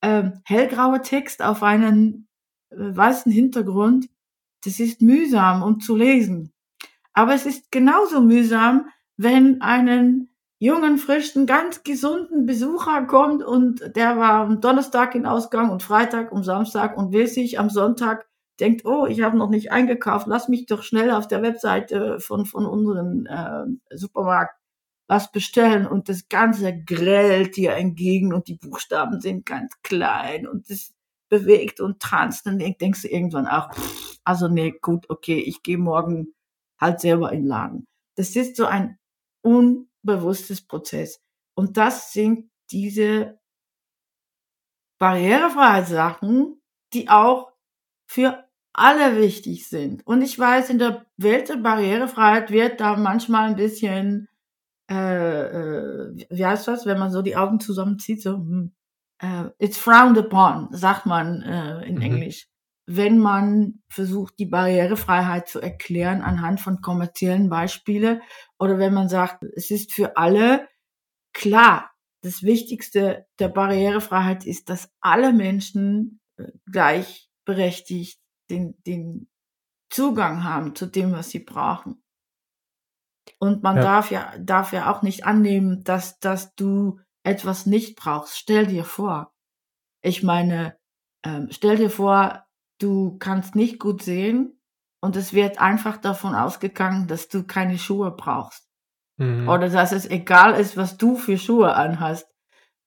Ähm, 0.02 0.40
hellgrauer 0.44 1.02
Text 1.02 1.42
auf 1.42 1.62
einen 1.62 2.28
äh, 2.70 2.76
weißen 2.76 3.32
Hintergrund 3.32 4.08
das 4.64 4.78
ist 4.78 5.02
mühsam 5.02 5.62
und 5.62 5.82
zu 5.82 5.96
lesen. 5.96 6.52
Aber 7.12 7.34
es 7.34 7.46
ist 7.46 7.70
genauso 7.70 8.20
mühsam, 8.20 8.86
wenn 9.16 9.60
einen 9.60 10.30
jungen, 10.58 10.98
frischen, 10.98 11.46
ganz 11.46 11.82
gesunden 11.82 12.46
Besucher 12.46 13.04
kommt 13.06 13.42
und 13.42 13.96
der 13.96 14.16
war 14.16 14.44
am 14.44 14.60
Donnerstag 14.60 15.14
in 15.14 15.26
Ausgang 15.26 15.70
und 15.70 15.82
Freitag 15.82 16.30
und 16.32 16.44
Samstag 16.44 16.96
und 16.96 17.12
will 17.12 17.26
sich 17.26 17.58
am 17.58 17.68
Sonntag 17.68 18.26
denkt, 18.60 18.84
oh, 18.84 19.06
ich 19.06 19.22
habe 19.22 19.36
noch 19.36 19.50
nicht 19.50 19.72
eingekauft, 19.72 20.26
lass 20.26 20.48
mich 20.48 20.66
doch 20.66 20.82
schnell 20.82 21.10
auf 21.10 21.26
der 21.28 21.42
Webseite 21.42 22.20
von, 22.20 22.46
von 22.46 22.66
unserem 22.66 23.26
äh, 23.26 23.96
Supermarkt 23.96 24.54
was 25.08 25.30
bestellen 25.30 25.86
und 25.86 26.08
das 26.08 26.28
Ganze 26.28 26.74
grellt 26.84 27.56
dir 27.56 27.72
entgegen 27.74 28.32
und 28.32 28.48
die 28.48 28.54
Buchstaben 28.54 29.20
sind 29.20 29.44
ganz 29.44 29.74
klein 29.82 30.46
und 30.46 30.70
das 30.70 30.94
bewegt 31.28 31.80
und 31.80 32.00
tanzt, 32.00 32.46
dann 32.46 32.58
denkst 32.58 33.02
du 33.02 33.08
irgendwann 33.08 33.46
auch, 33.46 33.70
also 34.24 34.48
nee, 34.48 34.74
gut, 34.82 35.08
okay, 35.08 35.38
ich 35.38 35.62
gehe 35.62 35.78
morgen 35.78 36.34
halt 36.78 37.00
selber 37.00 37.32
in 37.32 37.40
den 37.40 37.48
Laden. 37.48 37.86
Das 38.16 38.36
ist 38.36 38.56
so 38.56 38.66
ein 38.66 38.98
unbewusstes 39.42 40.66
Prozess. 40.66 41.20
Und 41.54 41.76
das 41.76 42.12
sind 42.12 42.50
diese 42.70 43.38
Barrierefreiheitssachen, 44.98 46.60
die 46.92 47.08
auch 47.08 47.51
für 48.12 48.44
alle 48.74 49.16
wichtig 49.16 49.68
sind. 49.68 50.06
Und 50.06 50.20
ich 50.20 50.38
weiß, 50.38 50.68
in 50.68 50.78
der 50.78 51.06
Welt 51.16 51.48
der 51.48 51.56
Barrierefreiheit 51.56 52.50
wird 52.50 52.78
da 52.78 52.96
manchmal 52.96 53.48
ein 53.48 53.56
bisschen, 53.56 54.28
äh, 54.90 55.44
äh, 55.44 56.26
wie 56.28 56.44
heißt 56.44 56.68
das, 56.68 56.84
wenn 56.84 56.98
man 56.98 57.10
so 57.10 57.22
die 57.22 57.36
Augen 57.36 57.58
zusammenzieht, 57.58 58.20
so, 58.22 58.34
hm, 58.34 58.74
äh, 59.18 59.44
it's 59.58 59.78
frowned 59.78 60.18
upon, 60.18 60.68
sagt 60.72 61.06
man 61.06 61.40
äh, 61.40 61.86
in 61.86 61.96
mhm. 61.96 62.02
Englisch, 62.02 62.48
wenn 62.86 63.18
man 63.18 63.80
versucht, 63.88 64.34
die 64.38 64.46
Barrierefreiheit 64.46 65.48
zu 65.48 65.60
erklären 65.60 66.20
anhand 66.20 66.60
von 66.60 66.82
kommerziellen 66.82 67.48
Beispielen 67.48 68.20
oder 68.58 68.78
wenn 68.78 68.92
man 68.92 69.08
sagt, 69.08 69.42
es 69.56 69.70
ist 69.70 69.92
für 69.92 70.18
alle 70.18 70.68
klar, 71.32 71.90
das 72.22 72.42
Wichtigste 72.42 73.24
der 73.38 73.48
Barrierefreiheit 73.48 74.44
ist, 74.44 74.68
dass 74.68 74.90
alle 75.00 75.32
Menschen 75.32 76.20
äh, 76.36 76.48
gleichberechtigt 77.44 78.20
den, 78.50 78.74
den 78.86 79.28
Zugang 79.90 80.44
haben 80.44 80.74
zu 80.74 80.86
dem, 80.86 81.12
was 81.12 81.30
sie 81.30 81.40
brauchen. 81.40 82.02
Und 83.38 83.62
man 83.62 83.76
ja. 83.76 83.82
darf 83.82 84.10
ja, 84.10 84.34
darf 84.38 84.72
ja 84.72 84.90
auch 84.92 85.02
nicht 85.02 85.24
annehmen, 85.24 85.84
dass, 85.84 86.18
dass 86.18 86.54
du 86.54 86.98
etwas 87.24 87.66
nicht 87.66 87.96
brauchst, 87.96 88.36
stell 88.36 88.66
dir 88.66 88.84
vor. 88.84 89.32
Ich 90.02 90.22
meine, 90.22 90.76
ähm, 91.24 91.48
stell 91.50 91.76
dir 91.76 91.90
vor, 91.90 92.44
du 92.80 93.16
kannst 93.18 93.54
nicht 93.54 93.78
gut 93.78 94.02
sehen 94.02 94.60
und 95.00 95.14
es 95.14 95.32
wird 95.32 95.60
einfach 95.60 95.98
davon 95.98 96.34
ausgegangen, 96.34 97.06
dass 97.06 97.28
du 97.28 97.44
keine 97.44 97.78
Schuhe 97.78 98.10
brauchst. 98.10 98.68
Mhm. 99.18 99.48
Oder 99.48 99.68
dass 99.68 99.92
es 99.92 100.10
egal 100.10 100.54
ist, 100.54 100.76
was 100.76 100.96
du 100.96 101.16
für 101.16 101.38
Schuhe 101.38 101.74
anhast, 101.74 102.26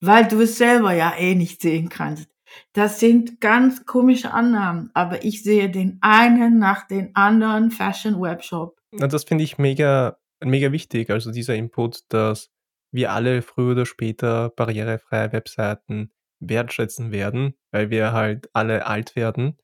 weil 0.02 0.28
du 0.28 0.42
es 0.42 0.58
selber 0.58 0.92
ja 0.92 1.14
eh 1.16 1.36
nicht 1.36 1.62
sehen 1.62 1.88
kannst. 1.88 2.35
Das 2.74 3.00
sind 3.00 3.42
ganz 3.42 3.86
komische 3.86 4.32
Annahmen, 4.34 4.92
aber 4.94 5.24
ich 5.24 5.44
sehe 5.44 5.70
den 5.70 5.98
einen 6.02 6.60
nach 6.60 6.88
den 6.88 7.16
anderen 7.16 7.72
Fashion 7.72 8.22
Webshop. 8.22 8.80
Das 8.92 9.24
finde 9.24 9.44
ich 9.44 9.58
mega, 9.58 10.18
mega 10.44 10.72
wichtig, 10.72 11.10
also 11.10 11.32
dieser 11.32 11.56
Input, 11.56 12.04
dass 12.10 12.50
wir 12.92 13.12
alle 13.12 13.42
früher 13.42 13.72
oder 13.72 13.86
später 13.86 14.50
barrierefreie 14.50 15.32
Webseiten 15.34 16.12
wertschätzen 16.40 17.12
werden, 17.12 17.56
weil 17.72 17.90
wir 17.90 18.14
halt 18.14 18.50
alle 18.54 18.86
alt 18.86 19.16
werden, 19.16 19.58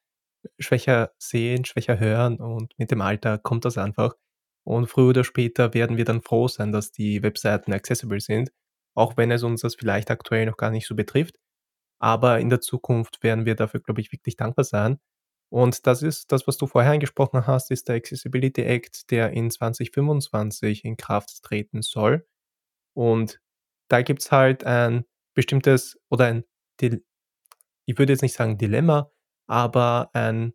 schwächer 0.60 1.12
sehen, 1.18 1.66
schwächer 1.66 2.00
hören 2.00 2.40
und 2.40 2.74
mit 2.78 2.92
dem 2.92 3.02
Alter 3.02 3.38
kommt 3.38 3.66
das 3.66 3.78
einfach. 3.78 4.16
Und 4.64 4.88
früher 4.88 5.10
oder 5.10 5.24
später 5.24 5.74
werden 5.74 5.98
wir 5.98 6.06
dann 6.06 6.22
froh 6.22 6.48
sein, 6.48 6.72
dass 6.72 6.92
die 6.92 7.24
Webseiten 7.24 7.74
accessible 7.74 8.20
sind, 8.20 8.52
auch 8.96 9.18
wenn 9.18 9.32
es 9.32 9.44
uns 9.44 9.62
das 9.62 9.76
vielleicht 9.76 10.12
aktuell 10.12 10.46
noch 10.46 10.58
gar 10.58 10.70
nicht 10.72 10.88
so 10.88 10.96
betrifft. 10.96 11.36
Aber 12.02 12.40
in 12.40 12.50
der 12.50 12.62
Zukunft 12.62 13.24
werden 13.24 13.46
wir 13.46 13.56
dafür, 13.56 13.82
glaube 13.82 14.02
ich, 14.02 14.12
wirklich 14.12 14.38
dankbar 14.38 14.66
sein. 14.66 15.00
Und 15.50 15.88
das 15.88 16.02
ist 16.04 16.32
das, 16.32 16.48
was 16.48 16.58
du 16.58 16.68
vorher 16.68 16.94
angesprochen 16.94 17.48
hast, 17.48 17.72
ist 17.72 17.90
der 17.90 17.96
Accessibility 17.98 18.64
Act, 18.64 19.12
der 19.12 19.32
in 19.32 19.52
2025 19.52 20.86
in 20.86 20.98
Kraft 20.98 21.44
treten 21.44 21.82
soll. 21.82 22.26
Und 22.96 23.42
da 23.90 24.02
gibt's 24.02 24.32
halt 24.32 24.64
ein 24.66 25.06
bestimmtes 25.36 26.00
oder 26.10 26.26
ein 26.26 26.46
ich 27.88 27.98
würde 27.98 28.14
jetzt 28.14 28.22
nicht 28.22 28.34
sagen 28.36 28.58
Dilemma, 28.58 29.12
aber 29.48 30.10
ein 30.14 30.54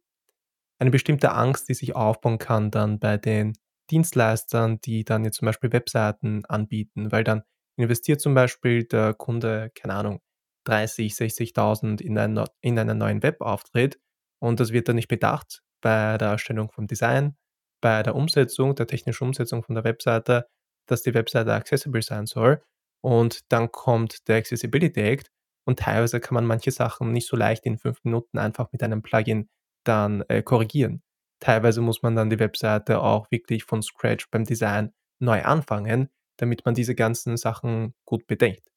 eine 0.78 0.90
bestimmte 0.90 1.32
Angst, 1.32 1.68
die 1.68 1.74
sich 1.74 1.96
aufbauen 1.96 2.38
kann 2.38 2.70
dann 2.70 2.98
bei 3.00 3.18
den 3.18 3.54
Dienstleistern, 3.90 4.80
die 4.80 5.04
dann 5.04 5.24
jetzt 5.24 5.38
zum 5.38 5.46
Beispiel 5.46 5.72
Webseiten 5.72 6.44
anbieten, 6.46 7.12
weil 7.12 7.24
dann 7.24 7.42
investiert 7.78 8.20
zum 8.20 8.34
Beispiel 8.34 8.84
der 8.84 9.14
Kunde, 9.14 9.70
keine 9.74 9.94
Ahnung, 9.94 10.20
30, 10.66 11.12
60.000 11.12 12.00
in, 12.00 12.18
ein, 12.18 12.44
in 12.60 12.78
einen 12.78 12.98
neuen 12.98 13.22
Webauftritt 13.22 13.98
und 14.40 14.60
das 14.60 14.72
wird 14.72 14.88
dann 14.88 14.96
nicht 14.96 15.08
bedacht 15.08 15.62
bei 15.80 16.18
der 16.18 16.28
Erstellung 16.28 16.70
vom 16.70 16.86
Design, 16.86 17.36
bei 17.80 18.02
der 18.02 18.14
Umsetzung, 18.14 18.74
der 18.74 18.86
technischen 18.86 19.24
Umsetzung 19.24 19.62
von 19.62 19.74
der 19.74 19.84
Webseite, 19.84 20.48
dass 20.86 21.02
die 21.02 21.14
Webseite 21.14 21.52
accessible 21.52 22.02
sein 22.02 22.26
soll. 22.26 22.62
Und 23.02 23.52
dann 23.52 23.70
kommt 23.70 24.28
der 24.28 24.36
Accessibility 24.36 25.00
Act 25.00 25.30
und 25.64 25.78
teilweise 25.78 26.20
kann 26.20 26.34
man 26.34 26.46
manche 26.46 26.70
Sachen 26.70 27.12
nicht 27.12 27.28
so 27.28 27.36
leicht 27.36 27.66
in 27.66 27.78
fünf 27.78 28.02
Minuten 28.04 28.38
einfach 28.38 28.72
mit 28.72 28.82
einem 28.82 29.02
Plugin 29.02 29.48
dann 29.84 30.22
äh, 30.28 30.42
korrigieren. 30.42 31.02
Teilweise 31.40 31.80
muss 31.80 32.02
man 32.02 32.16
dann 32.16 32.30
die 32.30 32.38
Webseite 32.38 33.00
auch 33.00 33.30
wirklich 33.30 33.64
von 33.64 33.82
Scratch 33.82 34.30
beim 34.30 34.44
Design 34.44 34.92
neu 35.20 35.42
anfangen, 35.42 36.08
damit 36.38 36.64
man 36.64 36.74
diese 36.74 36.94
ganzen 36.94 37.36
Sachen 37.36 37.94
gut 38.04 38.26
bedenkt. 38.26 38.68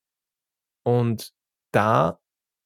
Und 0.83 1.33
da 1.71 2.19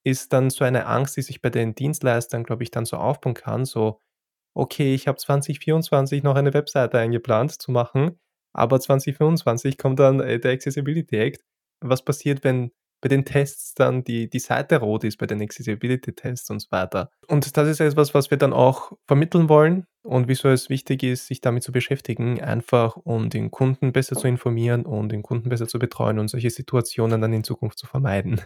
ist 0.05 0.33
dann 0.33 0.49
so 0.49 0.65
eine 0.65 0.85
Angst, 0.85 1.17
die 1.17 1.21
sich 1.21 1.41
bei 1.41 1.49
den 1.49 1.75
Dienstleistern, 1.75 2.43
glaube 2.43 2.63
ich, 2.63 2.71
dann 2.71 2.85
so 2.85 2.97
aufbauen 2.97 3.33
kann, 3.33 3.65
so, 3.65 4.01
okay, 4.53 4.93
ich 4.93 5.07
habe 5.07 5.17
2024 5.17 6.23
noch 6.23 6.35
eine 6.35 6.53
Webseite 6.53 6.99
eingeplant 6.99 7.61
zu 7.61 7.71
machen, 7.71 8.19
aber 8.53 8.79
2025 8.79 9.77
kommt 9.77 9.99
dann 9.99 10.19
äh, 10.19 10.39
der 10.39 10.51
Accessibility 10.51 11.17
Act. 11.17 11.43
Was 11.81 12.03
passiert, 12.03 12.43
wenn 12.43 12.71
bei 13.03 13.09
den 13.09 13.25
Tests 13.25 13.73
dann 13.73 14.05
die, 14.05 14.29
die 14.29 14.39
Seite 14.39 14.77
rot 14.77 15.03
ist, 15.03 15.17
bei 15.17 15.27
den 15.27 15.41
Accessibility-Tests 15.41 16.49
und 16.49 16.61
so 16.61 16.67
weiter. 16.71 17.11
Und 17.27 17.57
das 17.57 17.67
ist 17.67 17.81
etwas, 17.81 18.13
was 18.13 18.31
wir 18.31 18.37
dann 18.37 18.53
auch 18.53 18.93
vermitteln 19.05 19.49
wollen 19.49 19.85
und 20.03 20.29
wieso 20.29 20.47
es 20.47 20.69
wichtig 20.69 21.03
ist, 21.03 21.27
sich 21.27 21.41
damit 21.41 21.63
zu 21.63 21.73
beschäftigen, 21.73 22.41
einfach 22.41 22.95
um 22.95 23.29
den 23.29 23.51
Kunden 23.51 23.91
besser 23.91 24.15
zu 24.15 24.27
informieren 24.27 24.85
und 24.85 25.11
den 25.11 25.21
Kunden 25.21 25.49
besser 25.49 25.67
zu 25.67 25.79
betreuen 25.79 26.17
und 26.17 26.29
solche 26.29 26.49
Situationen 26.49 27.19
dann 27.19 27.33
in 27.33 27.43
Zukunft 27.43 27.77
zu 27.77 27.87
vermeiden. 27.87 28.41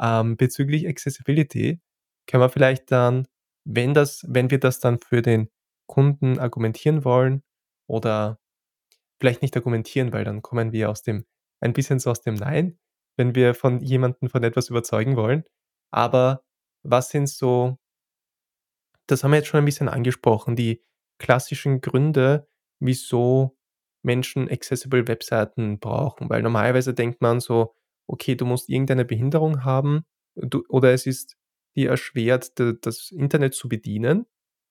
Ähm, 0.00 0.36
bezüglich 0.36 0.86
Accessibility 0.86 1.80
können 2.26 2.42
wir 2.42 2.50
vielleicht 2.50 2.90
dann, 2.90 3.26
wenn 3.64 3.94
das, 3.94 4.24
wenn 4.28 4.50
wir 4.50 4.60
das 4.60 4.80
dann 4.80 4.98
für 4.98 5.22
den 5.22 5.48
Kunden 5.86 6.38
argumentieren 6.38 7.04
wollen 7.04 7.42
oder 7.88 8.38
vielleicht 9.20 9.42
nicht 9.42 9.56
argumentieren, 9.56 10.12
weil 10.12 10.24
dann 10.24 10.42
kommen 10.42 10.72
wir 10.72 10.90
aus 10.90 11.02
dem, 11.02 11.24
ein 11.60 11.72
bisschen 11.72 11.98
so 11.98 12.10
aus 12.10 12.20
dem 12.20 12.34
Nein, 12.34 12.78
wenn 13.16 13.34
wir 13.34 13.54
von 13.54 13.80
jemandem 13.80 14.28
von 14.28 14.44
etwas 14.44 14.68
überzeugen 14.68 15.16
wollen. 15.16 15.44
Aber 15.90 16.44
was 16.82 17.10
sind 17.10 17.28
so, 17.28 17.78
das 19.06 19.24
haben 19.24 19.30
wir 19.30 19.38
jetzt 19.38 19.48
schon 19.48 19.58
ein 19.58 19.64
bisschen 19.64 19.88
angesprochen, 19.88 20.56
die 20.56 20.82
klassischen 21.18 21.80
Gründe, 21.80 22.48
wieso 22.80 23.56
Menschen 24.02 24.50
accessible 24.50 25.08
Webseiten 25.08 25.78
brauchen. 25.80 26.28
Weil 26.28 26.42
normalerweise 26.42 26.94
denkt 26.94 27.22
man 27.22 27.40
so, 27.40 27.74
okay, 28.06 28.34
du 28.36 28.44
musst 28.46 28.68
irgendeine 28.68 29.04
Behinderung 29.04 29.64
haben 29.64 30.04
du, 30.36 30.64
oder 30.68 30.92
es 30.92 31.06
ist 31.06 31.36
dir 31.76 31.90
erschwert, 31.90 32.52
das 32.82 33.10
Internet 33.10 33.54
zu 33.54 33.68
bedienen, 33.68 34.26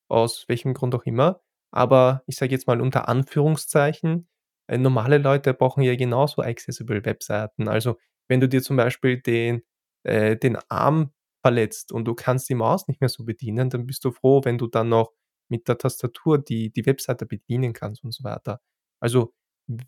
aus 0.10 0.46
welchem 0.48 0.74
Grund 0.74 0.96
auch 0.96 1.04
immer. 1.06 1.42
Aber 1.72 2.24
ich 2.28 2.38
sage 2.38 2.52
jetzt 2.52 2.68
mal 2.68 2.82
unter 2.82 3.08
Anführungszeichen, 3.10 4.28
äh, 4.68 4.78
normale 4.78 5.18
Leute 5.18 5.54
brauchen 5.54 5.84
ja 5.84 5.96
genauso 5.96 6.42
accessible 6.42 7.04
Webseiten. 7.06 7.68
Also 7.68 7.98
wenn 8.28 8.40
du 8.40 8.48
dir 8.50 8.62
zum 8.64 8.78
Beispiel 8.78 9.22
den, 9.22 9.62
äh, 10.04 10.38
den 10.38 10.58
Arm 10.70 11.12
verletzt 11.44 11.92
und 11.92 12.06
du 12.06 12.16
kannst 12.16 12.50
die 12.50 12.56
Maus 12.56 12.88
nicht 12.88 13.02
mehr 13.02 13.10
so 13.10 13.24
bedienen, 13.26 13.70
dann 13.70 13.86
bist 13.86 14.04
du 14.06 14.12
froh, 14.12 14.42
wenn 14.44 14.58
du 14.58 14.68
dann 14.68 14.90
noch 14.90 15.12
mit 15.50 15.68
der 15.68 15.78
Tastatur 15.78 16.40
die, 16.40 16.72
die 16.72 16.86
Webseite 16.86 17.26
bedienen 17.26 17.74
kannst 17.74 18.04
und 18.04 18.14
so 18.14 18.24
weiter. 18.24 18.62
Also 19.00 19.34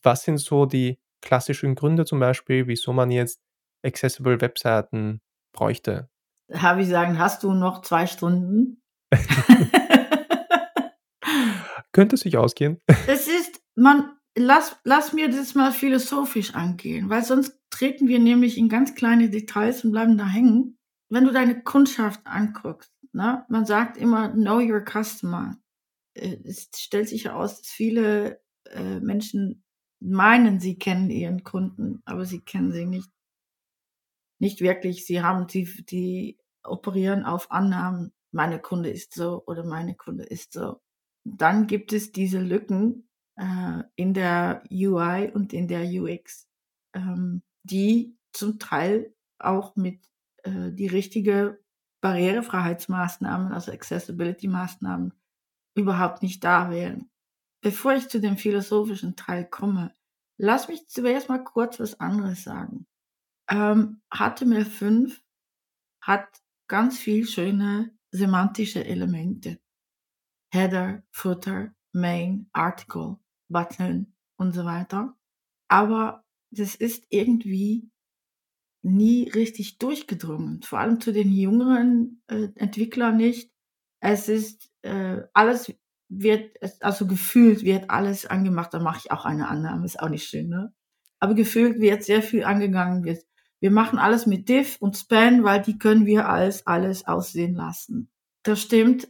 was 0.04 0.24
sind 0.24 0.38
so 0.38 0.66
die 0.66 1.00
klassischen 1.22 1.76
Gründe 1.76 2.06
zum 2.06 2.20
Beispiel, 2.20 2.68
wieso 2.68 2.94
man 2.94 3.12
jetzt 3.12 3.42
accessible 3.84 4.42
Webseiten 4.42 5.22
bräuchte? 5.54 6.10
Habe 6.54 6.82
ich 6.82 6.88
sagen, 6.88 7.20
hast 7.20 7.44
du 7.44 7.54
noch 7.54 7.82
zwei 7.82 8.08
Stunden? 8.08 8.82
Könnte 11.92 12.18
sich 12.18 12.38
ausgehen. 12.38 12.80
Es 13.08 13.28
ist, 13.28 13.62
man, 13.76 14.18
lass, 14.38 14.78
lass 14.84 15.14
mir 15.14 15.30
das 15.30 15.56
mal 15.56 15.72
philosophisch 15.72 16.54
angehen, 16.54 17.10
weil 17.10 17.24
sonst 17.24 17.60
treten 17.70 18.08
wir 18.08 18.20
nämlich 18.20 18.58
in 18.58 18.70
ganz 18.70 18.96
kleine 18.96 19.30
Details 19.30 19.84
und 19.84 19.92
bleiben 19.92 20.18
da 20.18 20.26
hängen. 20.26 20.78
Wenn 21.10 21.26
du 21.26 21.32
deine 21.32 21.64
Kundschaft 21.64 22.22
anguckst, 22.26 22.92
ne, 23.14 23.46
man 23.50 23.66
sagt 23.66 23.98
immer, 23.98 24.30
know 24.30 24.60
your 24.60 24.84
customer. 24.84 25.58
Äh, 26.14 26.38
es 26.44 26.70
stellt 26.76 27.10
sich 27.10 27.26
heraus, 27.26 27.58
dass 27.58 27.68
viele 27.68 28.42
äh, 28.70 29.00
Menschen 29.00 29.64
meinen, 30.00 30.60
sie 30.60 30.78
kennen 30.78 31.10
ihren 31.10 31.44
Kunden, 31.44 32.02
aber 32.06 32.26
sie 32.26 32.42
kennen 32.42 32.72
sie 32.72 32.86
nicht. 32.86 33.10
Nicht 34.40 34.62
wirklich. 34.62 35.06
Sie 35.06 35.22
haben, 35.22 35.48
die, 35.48 35.66
die 35.86 36.38
operieren 36.64 37.26
auf 37.26 37.52
Annahmen. 37.52 38.14
Meine 38.32 38.60
Kunde 38.60 38.90
ist 38.90 39.14
so 39.14 39.44
oder 39.48 39.66
meine 39.66 39.96
Kunde 39.96 40.24
ist 40.24 40.54
so. 40.54 40.82
Dann 41.24 41.68
gibt 41.68 41.94
es 41.94 42.12
diese 42.12 42.40
Lücken, 42.40 43.08
äh, 43.38 43.84
in 43.96 44.14
der 44.14 44.64
UI 44.72 45.32
und 45.34 45.54
in 45.54 45.68
der 45.68 45.84
UX, 45.84 46.48
ähm, 46.94 47.44
die 47.64 48.18
zum 48.34 48.60
Teil 48.60 49.14
auch 49.40 49.76
mit 49.76 50.00
äh, 50.44 50.72
die 50.72 50.88
richtige 50.88 51.60
Barrierefreiheitsmaßnahmen, 52.02 53.52
also 53.52 53.72
Accessibility-Maßnahmen, 53.72 55.14
überhaupt 55.76 56.24
nicht 56.24 56.44
da 56.44 56.70
wären. 56.70 57.10
Bevor 57.62 57.94
ich 57.94 58.10
zu 58.10 58.20
dem 58.20 58.38
philosophischen 58.38 59.16
Teil 59.16 59.48
komme, 59.50 59.94
lass 60.38 60.68
mich 60.68 60.88
zuerst 60.88 61.30
mal 61.30 61.44
kurz 61.44 61.80
was 61.80 62.00
anderes 62.00 62.44
sagen. 62.44 62.86
Ähm, 63.50 64.02
HTML5 64.12 65.20
hat 66.02 66.28
ganz 66.68 67.00
viel 67.00 67.26
schöne 67.26 67.98
semantische 68.12 68.86
Elemente. 68.86 69.60
Header, 70.54 71.04
Footer, 71.12 71.74
Main, 71.92 72.50
Article. 72.54 73.18
Button 73.50 74.14
und 74.38 74.54
so 74.54 74.66
weiter. 74.66 75.16
Aber 75.70 76.24
das 76.52 76.76
ist 76.76 77.06
irgendwie 77.10 77.90
nie 78.84 79.30
richtig 79.30 79.80
durchgedrungen, 79.80 80.62
vor 80.62 80.80
allem 80.80 81.02
zu 81.02 81.12
den 81.12 81.32
jüngeren 81.32 82.22
äh, 82.28 82.50
Entwicklern 82.56 83.18
nicht. 83.18 83.52
Es 84.00 84.30
ist 84.30 84.72
äh, 84.84 85.24
alles 85.34 85.74
wird, 86.10 86.58
also 86.82 87.08
gefühlt 87.08 87.64
wird 87.64 87.90
alles 87.90 88.26
angemacht, 88.26 88.74
da 88.74 88.80
mache 88.80 89.00
ich 89.04 89.12
auch 89.12 89.26
eine 89.26 89.48
Annahme, 89.48 89.86
ist 89.86 90.00
auch 90.00 90.10
nicht 90.10 90.28
schön, 90.28 90.50
ne? 90.50 90.74
Aber 91.20 91.34
gefühlt 91.34 91.80
wird 91.80 92.04
sehr 92.04 92.22
viel 92.22 92.44
angegangen, 92.44 93.04
wird, 93.04 93.24
wir 93.60 93.72
machen 93.72 93.98
alles 94.00 94.26
mit 94.28 94.50
Diff 94.50 94.78
und 94.80 94.96
Span, 94.96 95.44
weil 95.44 95.62
die 95.62 95.80
können 95.80 96.06
wir 96.06 96.30
als 96.30 96.68
alles 96.68 97.08
aussehen 97.08 97.56
lassen. 97.56 98.10
Das 98.44 98.62
stimmt, 98.62 99.08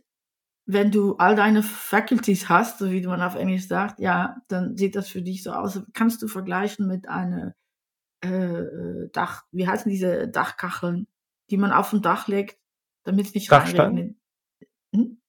wenn 0.66 0.92
du 0.92 1.16
all 1.16 1.36
deine 1.36 1.64
Faculties 1.64 2.50
hast, 2.50 2.80
so 2.80 2.92
wie 2.92 3.06
man 3.06 3.22
auf 3.22 3.36
Englisch 3.36 3.68
sagt, 3.68 4.00
ja, 4.00 4.42
dann 4.48 4.76
sieht 4.78 4.96
das 4.96 5.08
für 5.10 5.22
dich 5.22 5.44
so 5.44 5.52
aus. 5.52 5.82
Kannst 5.94 6.22
du 6.22 6.28
vergleichen 6.28 6.88
mit 6.88 7.08
einer 7.08 7.56
äh, 8.22 9.10
Dach, 9.14 9.46
wie 9.52 9.68
heißen 9.68 9.90
diese 9.90 10.28
Dachkacheln, 10.28 11.08
die 11.50 11.58
man 11.58 11.72
auf 11.72 11.92
dem 11.92 12.02
Dach 12.02 12.28
legt, 12.28 12.60
damit 13.04 13.28
es 13.28 13.34
nicht 13.34 13.52
reinregnet? 13.52 14.18
Hm? 14.94 15.22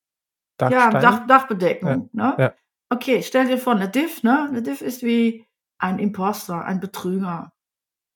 Ja, 0.60 0.90
Dach, 0.90 1.26
Dachbedeckung. 1.26 2.10
Ja, 2.12 2.30
ne? 2.30 2.34
Ja. 2.38 2.54
Okay, 2.90 3.22
stell 3.22 3.46
dir 3.46 3.58
vor, 3.58 3.74
eine 3.74 3.88
Diff, 3.88 4.22
ne? 4.22 4.46
Eine 4.48 4.62
Diff 4.62 4.80
ist 4.80 5.02
wie 5.02 5.46
ein 5.78 5.98
Imposter, 5.98 6.64
ein 6.64 6.80
Betrüger. 6.80 7.52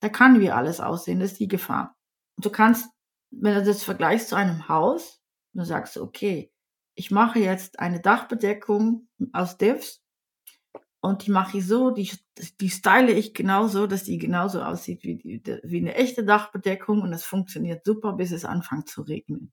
Da 0.00 0.08
kann 0.08 0.40
wie 0.40 0.50
alles 0.50 0.80
aussehen, 0.80 1.20
das 1.20 1.32
ist 1.32 1.40
die 1.40 1.48
Gefahr. 1.48 1.96
Und 2.36 2.46
du 2.46 2.50
kannst, 2.50 2.90
wenn 3.30 3.54
du 3.54 3.64
das 3.64 3.84
vergleichst 3.84 4.28
zu 4.28 4.34
einem 4.34 4.68
Haus, 4.68 5.20
du 5.52 5.64
sagst, 5.64 5.96
okay, 5.96 6.52
ich 6.94 7.10
mache 7.10 7.38
jetzt 7.38 7.78
eine 7.78 8.00
Dachbedeckung 8.00 9.08
aus 9.32 9.58
Divs 9.58 10.02
und 11.00 11.26
die 11.26 11.30
mache 11.30 11.58
ich 11.58 11.66
so, 11.66 11.90
die, 11.90 12.10
die 12.60 12.70
style 12.70 13.12
ich 13.12 13.34
genauso, 13.34 13.86
dass 13.86 14.04
die 14.04 14.18
genauso 14.18 14.62
aussieht 14.62 15.02
wie, 15.04 15.16
die, 15.16 15.60
wie 15.62 15.80
eine 15.80 15.94
echte 15.94 16.24
Dachbedeckung 16.24 17.02
und 17.02 17.12
es 17.12 17.24
funktioniert 17.24 17.84
super, 17.84 18.14
bis 18.14 18.32
es 18.32 18.44
anfängt 18.44 18.88
zu 18.88 19.02
regnen. 19.02 19.52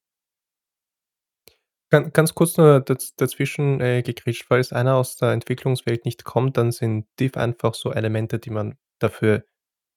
Gan 1.92 2.12
ganz 2.14 2.36
kurz 2.36 2.56
nur 2.58 2.82
daz 2.82 3.16
dazwischen, 3.16 3.82
äh, 3.82 4.04
gegrätscht, 4.04 4.46
falls 4.48 4.72
einer 4.74 4.96
aus 4.96 5.16
der 5.16 5.32
Entwicklungswelt 5.32 6.06
nicht 6.06 6.24
kommt, 6.24 6.56
dann 6.58 6.72
sind 6.72 7.08
Div 7.20 7.36
einfach 7.36 7.74
so 7.74 7.92
Elemente, 7.92 8.38
die 8.38 8.52
man 8.52 8.78
dafür 9.00 9.44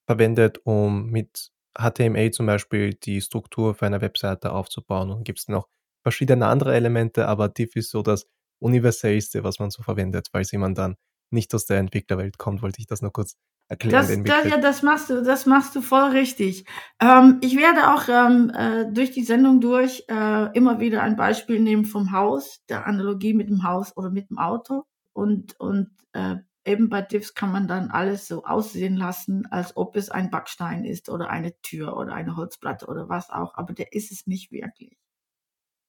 verwendet, 0.06 0.60
um 0.64 1.10
mit 1.10 1.50
HTML 1.78 2.30
zum 2.32 2.46
Beispiel 2.46 2.94
die 2.94 3.20
Struktur 3.20 3.74
für 3.74 3.86
eine 3.86 4.00
Webseite 4.02 4.52
aufzubauen. 4.52 5.10
Und 5.10 5.24
gibt's 5.24 5.48
noch 5.48 5.68
verschiedene 6.02 6.46
andere 6.46 6.74
Elemente, 6.74 7.28
aber 7.28 7.48
Div 7.48 7.76
ist 7.76 7.90
so 7.90 8.02
das 8.02 8.26
Universellste, 8.60 9.44
was 9.44 9.58
man 9.58 9.70
so 9.70 9.82
verwendet. 9.82 10.28
Falls 10.32 10.52
jemand 10.52 10.78
dann 10.78 10.96
nicht 11.32 11.54
aus 11.54 11.66
der 11.66 11.78
Entwicklerwelt 11.78 12.38
kommt, 12.38 12.62
wollte 12.62 12.80
ich 12.80 12.86
das 12.86 13.02
nur 13.02 13.12
kurz 13.12 13.36
erklären, 13.68 14.24
Das, 14.24 14.42
das, 14.42 14.50
ja, 14.50 14.58
das 14.58 14.82
machst 14.82 15.10
du, 15.10 15.22
das 15.22 15.46
machst 15.46 15.74
du 15.74 15.80
voll 15.80 16.10
richtig. 16.10 16.66
Ähm, 17.00 17.38
ich 17.40 17.56
werde 17.56 17.92
auch 17.92 18.08
ähm, 18.08 18.50
äh, 18.54 18.92
durch 18.92 19.10
die 19.10 19.24
Sendung 19.24 19.60
durch 19.60 20.04
äh, 20.08 20.56
immer 20.56 20.80
wieder 20.80 21.02
ein 21.02 21.16
Beispiel 21.16 21.60
nehmen 21.60 21.84
vom 21.84 22.12
Haus, 22.12 22.60
der 22.68 22.86
Analogie 22.86 23.34
mit 23.34 23.48
dem 23.48 23.64
Haus 23.64 23.96
oder 23.96 24.10
mit 24.10 24.30
dem 24.30 24.38
Auto. 24.38 24.84
Und, 25.14 25.58
und 25.58 25.90
äh, 26.12 26.36
eben 26.64 26.88
bei 26.88 27.02
Diffs 27.02 27.34
kann 27.34 27.50
man 27.50 27.66
dann 27.66 27.90
alles 27.90 28.28
so 28.28 28.44
aussehen 28.44 28.96
lassen, 28.96 29.46
als 29.46 29.76
ob 29.76 29.96
es 29.96 30.10
ein 30.10 30.30
Backstein 30.30 30.84
ist 30.84 31.08
oder 31.08 31.30
eine 31.30 31.58
Tür 31.62 31.96
oder 31.96 32.14
eine 32.14 32.36
Holzplatte 32.36 32.86
oder 32.86 33.08
was 33.08 33.30
auch. 33.30 33.54
Aber 33.54 33.72
der 33.72 33.92
ist 33.92 34.12
es 34.12 34.26
nicht 34.26 34.52
wirklich. 34.52 34.96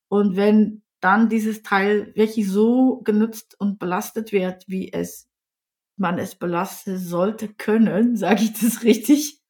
Und 0.10 0.36
wenn 0.36 0.84
dann 1.00 1.28
dieses 1.28 1.64
Teil 1.64 2.16
wirklich 2.16 2.50
so 2.50 3.02
genutzt 3.04 3.60
und 3.60 3.78
belastet 3.78 4.32
wird, 4.32 4.64
wie 4.68 4.94
es 4.94 5.28
man 5.98 6.18
es 6.20 6.36
belasten 6.36 6.98
sollte 6.98 7.54
können, 7.54 8.16
sage 8.18 8.44
ich 8.44 8.54
das 8.54 8.84
richtig, 8.84 9.42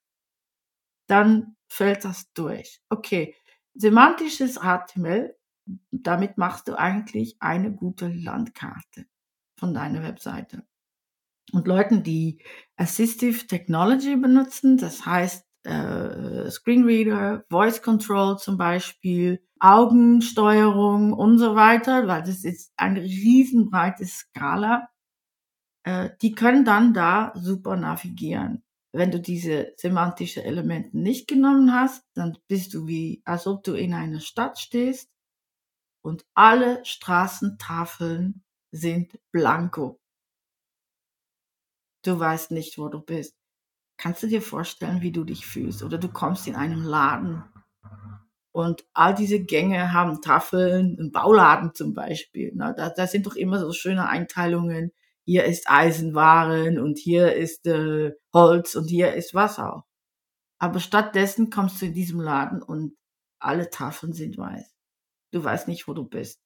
dann 1.07 1.55
fällt 1.67 2.05
das 2.05 2.31
durch. 2.33 2.81
Okay, 2.89 3.35
semantisches 3.73 4.59
HTML, 4.59 5.35
damit 5.91 6.37
machst 6.37 6.67
du 6.67 6.77
eigentlich 6.77 7.37
eine 7.39 7.71
gute 7.71 8.07
Landkarte 8.09 9.05
von 9.57 9.73
deiner 9.73 10.03
Webseite. 10.03 10.63
Und 11.51 11.67
Leuten, 11.67 12.03
die 12.03 12.41
Assistive 12.77 13.47
Technology 13.47 14.15
benutzen, 14.15 14.77
das 14.77 15.05
heißt 15.05 15.45
äh, 15.63 16.49
Screenreader, 16.49 17.45
Voice 17.49 17.81
Control 17.81 18.37
zum 18.37 18.57
Beispiel, 18.57 19.41
Augensteuerung 19.59 21.13
und 21.13 21.37
so 21.37 21.55
weiter, 21.55 22.07
weil 22.07 22.23
das 22.23 22.43
ist 22.43 22.73
eine 22.75 23.01
riesenbreite 23.01 24.05
Skala, 24.05 24.89
äh, 25.83 26.09
die 26.21 26.33
können 26.33 26.65
dann 26.65 26.93
da 26.93 27.33
super 27.35 27.75
navigieren. 27.75 28.63
Wenn 28.91 29.11
du 29.11 29.19
diese 29.19 29.73
semantische 29.77 30.43
Elemente 30.43 30.97
nicht 30.97 31.27
genommen 31.27 31.73
hast, 31.73 32.05
dann 32.13 32.37
bist 32.47 32.73
du 32.73 32.87
wie, 32.87 33.21
als 33.25 33.47
ob 33.47 33.63
du 33.63 33.73
in 33.73 33.93
einer 33.93 34.19
Stadt 34.19 34.59
stehst 34.59 35.09
und 36.03 36.25
alle 36.35 36.85
Straßentafeln 36.85 38.43
sind 38.71 39.19
blanko. 39.31 39.99
Du 42.05 42.19
weißt 42.19 42.51
nicht, 42.51 42.77
wo 42.77 42.89
du 42.89 42.99
bist. 42.99 43.35
Kannst 43.97 44.23
du 44.23 44.27
dir 44.27 44.41
vorstellen, 44.41 45.01
wie 45.01 45.11
du 45.11 45.23
dich 45.23 45.45
fühlst? 45.45 45.83
Oder 45.83 45.97
du 45.97 46.09
kommst 46.09 46.47
in 46.47 46.55
einem 46.55 46.83
Laden 46.83 47.43
und 48.53 48.85
all 48.93 49.15
diese 49.15 49.39
Gänge 49.39 49.93
haben 49.93 50.21
Tafeln, 50.21 50.95
ein 50.99 51.11
Bauladen 51.11 51.73
zum 51.73 51.95
Beispiel. 51.95 52.53
Ne? 52.53 52.73
Da, 52.77 52.89
da 52.89 53.07
sind 53.07 53.25
doch 53.25 53.35
immer 53.35 53.59
so 53.59 53.73
schöne 53.73 54.07
Einteilungen. 54.07 54.91
Hier 55.25 55.45
ist 55.45 55.69
Eisenwaren 55.69 56.79
und 56.79 56.97
hier 56.97 57.33
ist 57.33 57.65
äh, 57.67 58.11
Holz 58.33 58.75
und 58.75 58.89
hier 58.89 59.13
ist 59.13 59.33
was 59.33 59.59
auch. 59.59 59.83
Aber 60.59 60.79
stattdessen 60.79 61.49
kommst 61.49 61.81
du 61.81 61.87
in 61.87 61.93
diesem 61.93 62.19
Laden 62.19 62.61
und 62.61 62.97
alle 63.39 63.69
Tafeln 63.69 64.13
sind 64.13 64.37
weiß. 64.37 64.73
Du 65.31 65.43
weißt 65.43 65.67
nicht, 65.67 65.87
wo 65.87 65.93
du 65.93 66.05
bist. 66.05 66.41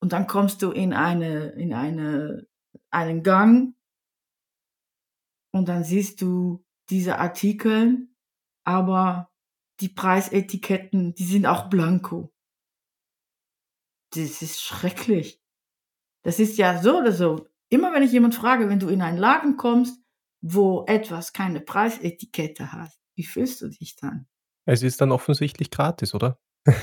Und 0.00 0.12
dann 0.12 0.26
kommst 0.26 0.62
du 0.62 0.70
in 0.70 0.92
eine, 0.92 1.50
in 1.50 1.72
eine, 1.72 2.46
einen 2.90 3.22
Gang 3.22 3.74
und 5.52 5.68
dann 5.68 5.84
siehst 5.84 6.20
du 6.20 6.64
diese 6.90 7.18
Artikel, 7.18 8.08
aber 8.64 9.30
die 9.80 9.88
Preisetiketten, 9.88 11.14
die 11.14 11.24
sind 11.24 11.46
auch 11.46 11.70
blanko. 11.70 12.32
Das 14.10 14.42
ist 14.42 14.60
schrecklich. 14.60 15.40
Das 16.22 16.38
ist 16.38 16.56
ja 16.58 16.82
so 16.82 16.98
oder 16.98 17.12
so. 17.12 17.48
Immer 17.68 17.92
wenn 17.92 18.02
ich 18.02 18.12
jemand 18.12 18.34
frage, 18.34 18.68
wenn 18.68 18.78
du 18.78 18.88
in 18.88 19.02
einen 19.02 19.18
Laden 19.18 19.56
kommst, 19.56 20.00
wo 20.40 20.84
etwas 20.86 21.32
keine 21.32 21.60
Preisetikette 21.60 22.72
hat, 22.72 22.90
wie 23.16 23.24
fühlst 23.24 23.62
du 23.62 23.68
dich 23.68 23.96
dann? 23.96 24.26
Es 24.66 24.82
ist 24.82 25.00
dann 25.00 25.12
offensichtlich 25.12 25.70
gratis, 25.70 26.14
oder? 26.14 26.38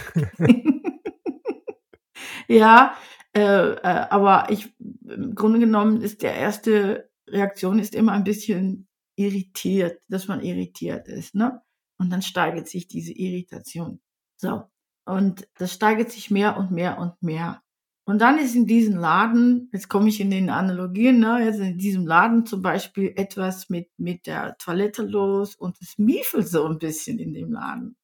ja, 2.47 2.95
äh, 3.33 3.41
äh, 3.41 4.07
aber 4.09 4.49
ich, 4.49 4.73
im 4.79 5.35
Grunde 5.35 5.59
genommen 5.59 6.01
ist 6.01 6.21
der 6.21 6.35
erste 6.35 7.09
Reaktion 7.27 7.79
ist 7.79 7.95
immer 7.95 8.11
ein 8.11 8.23
bisschen 8.23 8.87
irritiert, 9.15 10.01
dass 10.07 10.27
man 10.27 10.41
irritiert 10.41 11.07
ist, 11.07 11.35
ne? 11.35 11.61
Und 11.97 12.09
dann 12.09 12.21
steigert 12.21 12.67
sich 12.67 12.87
diese 12.87 13.13
Irritation. 13.13 14.01
So. 14.37 14.63
Und 15.05 15.47
das 15.57 15.73
steigert 15.73 16.11
sich 16.11 16.31
mehr 16.31 16.57
und 16.57 16.71
mehr 16.71 16.97
und 16.97 17.21
mehr. 17.21 17.61
Und 18.05 18.19
dann 18.19 18.39
ist 18.39 18.55
in 18.55 18.65
diesem 18.65 18.97
Laden, 18.97 19.69
jetzt 19.71 19.87
komme 19.87 20.09
ich 20.09 20.19
in 20.19 20.31
den 20.31 20.49
Analogien, 20.49 21.19
ne, 21.19 21.45
jetzt 21.45 21.59
in 21.59 21.77
diesem 21.77 22.07
Laden 22.07 22.45
zum 22.45 22.61
Beispiel 22.61 23.13
etwas 23.15 23.69
mit, 23.69 23.89
mit 23.97 24.25
der 24.25 24.57
Toilette 24.57 25.03
los 25.03 25.55
und 25.55 25.79
es 25.81 25.97
miefelt 25.97 26.47
so 26.47 26.65
ein 26.65 26.79
bisschen 26.79 27.19
in 27.19 27.33
dem 27.33 27.51
Laden. 27.51 27.95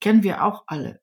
Kennen 0.00 0.22
wir 0.22 0.44
auch 0.44 0.64
alle. 0.66 1.00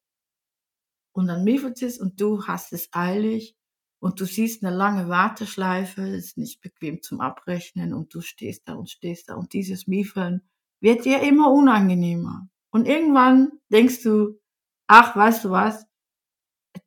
Und 1.13 1.27
dann 1.27 1.43
miefelt 1.43 1.81
es 1.81 1.99
und 1.99 2.19
du 2.19 2.47
hast 2.47 2.73
es 2.73 2.89
eilig 2.91 3.55
und 3.99 4.19
du 4.19 4.25
siehst 4.25 4.63
eine 4.63 4.75
lange 4.75 5.07
Warteschleife, 5.07 6.01
ist 6.01 6.37
nicht 6.37 6.61
bequem 6.61 7.01
zum 7.01 7.21
Abrechnen 7.21 7.93
und 7.93 8.13
du 8.13 8.21
stehst 8.21 8.67
da 8.67 8.73
und 8.73 8.89
stehst 8.89 9.29
da 9.29 9.35
und 9.35 9.53
dieses 9.53 9.87
Miefeln 9.87 10.41
wird 10.79 11.05
dir 11.05 11.21
immer 11.21 11.51
unangenehmer. 11.51 12.49
Und 12.71 12.87
irgendwann 12.87 13.51
denkst 13.69 14.01
du, 14.01 14.39
ach, 14.87 15.15
weißt 15.15 15.45
du 15.45 15.51
was, 15.51 15.85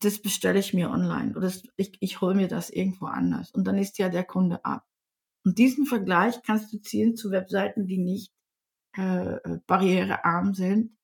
das 0.00 0.20
bestelle 0.20 0.59
ich 0.59 0.74
mir 0.74 0.90
online 0.90 1.35
oder 1.37 1.52
ich, 1.76 1.96
ich 2.00 2.20
hole 2.20 2.35
mir 2.35 2.48
das 2.48 2.70
irgendwo 2.70 3.07
anders. 3.07 3.50
Und 3.50 3.64
dann 3.66 3.78
ist 3.78 3.98
ja 3.98 4.09
der 4.09 4.24
Kunde 4.24 4.64
ab. 4.64 4.87
Und 5.44 5.59
diesen 5.59 5.87
Vergleich 5.87 6.42
kannst 6.42 6.72
du 6.72 6.78
ziehen 6.78 7.16
zu 7.16 7.30
Webseiten, 7.30 7.87
die 7.87 7.98
nicht 7.98 8.33
äh, 8.96 9.38
barrierearm 9.66 10.54
sind, 10.54 10.96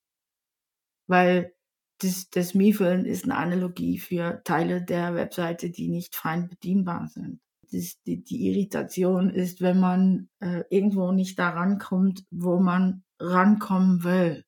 weil 1.06 1.54
das, 1.98 2.30
das 2.30 2.54
Miefeln 2.54 3.04
ist 3.04 3.24
eine 3.24 3.36
Analogie 3.36 3.98
für 3.98 4.42
Teile 4.44 4.82
der 4.82 5.14
Webseite, 5.14 5.70
die 5.70 5.88
nicht 5.88 6.16
fein 6.16 6.48
bedienbar 6.48 7.08
sind. 7.08 7.40
Das, 7.70 8.00
die, 8.02 8.24
die 8.24 8.48
Irritation 8.48 9.30
ist, 9.30 9.60
wenn 9.60 9.78
man 9.78 10.28
äh, 10.40 10.64
irgendwo 10.70 11.12
nicht 11.12 11.38
da 11.38 11.50
rankommt, 11.50 12.24
wo 12.30 12.58
man 12.58 13.04
rankommen 13.20 14.02
will. 14.02 14.44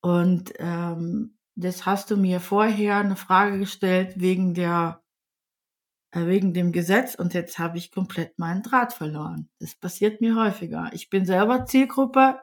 Und 0.00 0.52
ähm, 0.58 1.37
das 1.58 1.86
hast 1.86 2.10
du 2.10 2.16
mir 2.16 2.38
vorher 2.38 2.98
eine 2.98 3.16
Frage 3.16 3.58
gestellt 3.58 4.14
wegen 4.16 4.54
der 4.54 5.02
äh, 6.12 6.26
wegen 6.26 6.54
dem 6.54 6.70
Gesetz 6.72 7.16
und 7.16 7.34
jetzt 7.34 7.58
habe 7.58 7.78
ich 7.78 7.90
komplett 7.90 8.38
meinen 8.38 8.62
Draht 8.62 8.92
verloren. 8.92 9.48
Das 9.58 9.74
passiert 9.74 10.20
mir 10.20 10.36
häufiger. 10.36 10.90
Ich 10.92 11.10
bin 11.10 11.26
selber 11.26 11.66
Zielgruppe 11.66 12.38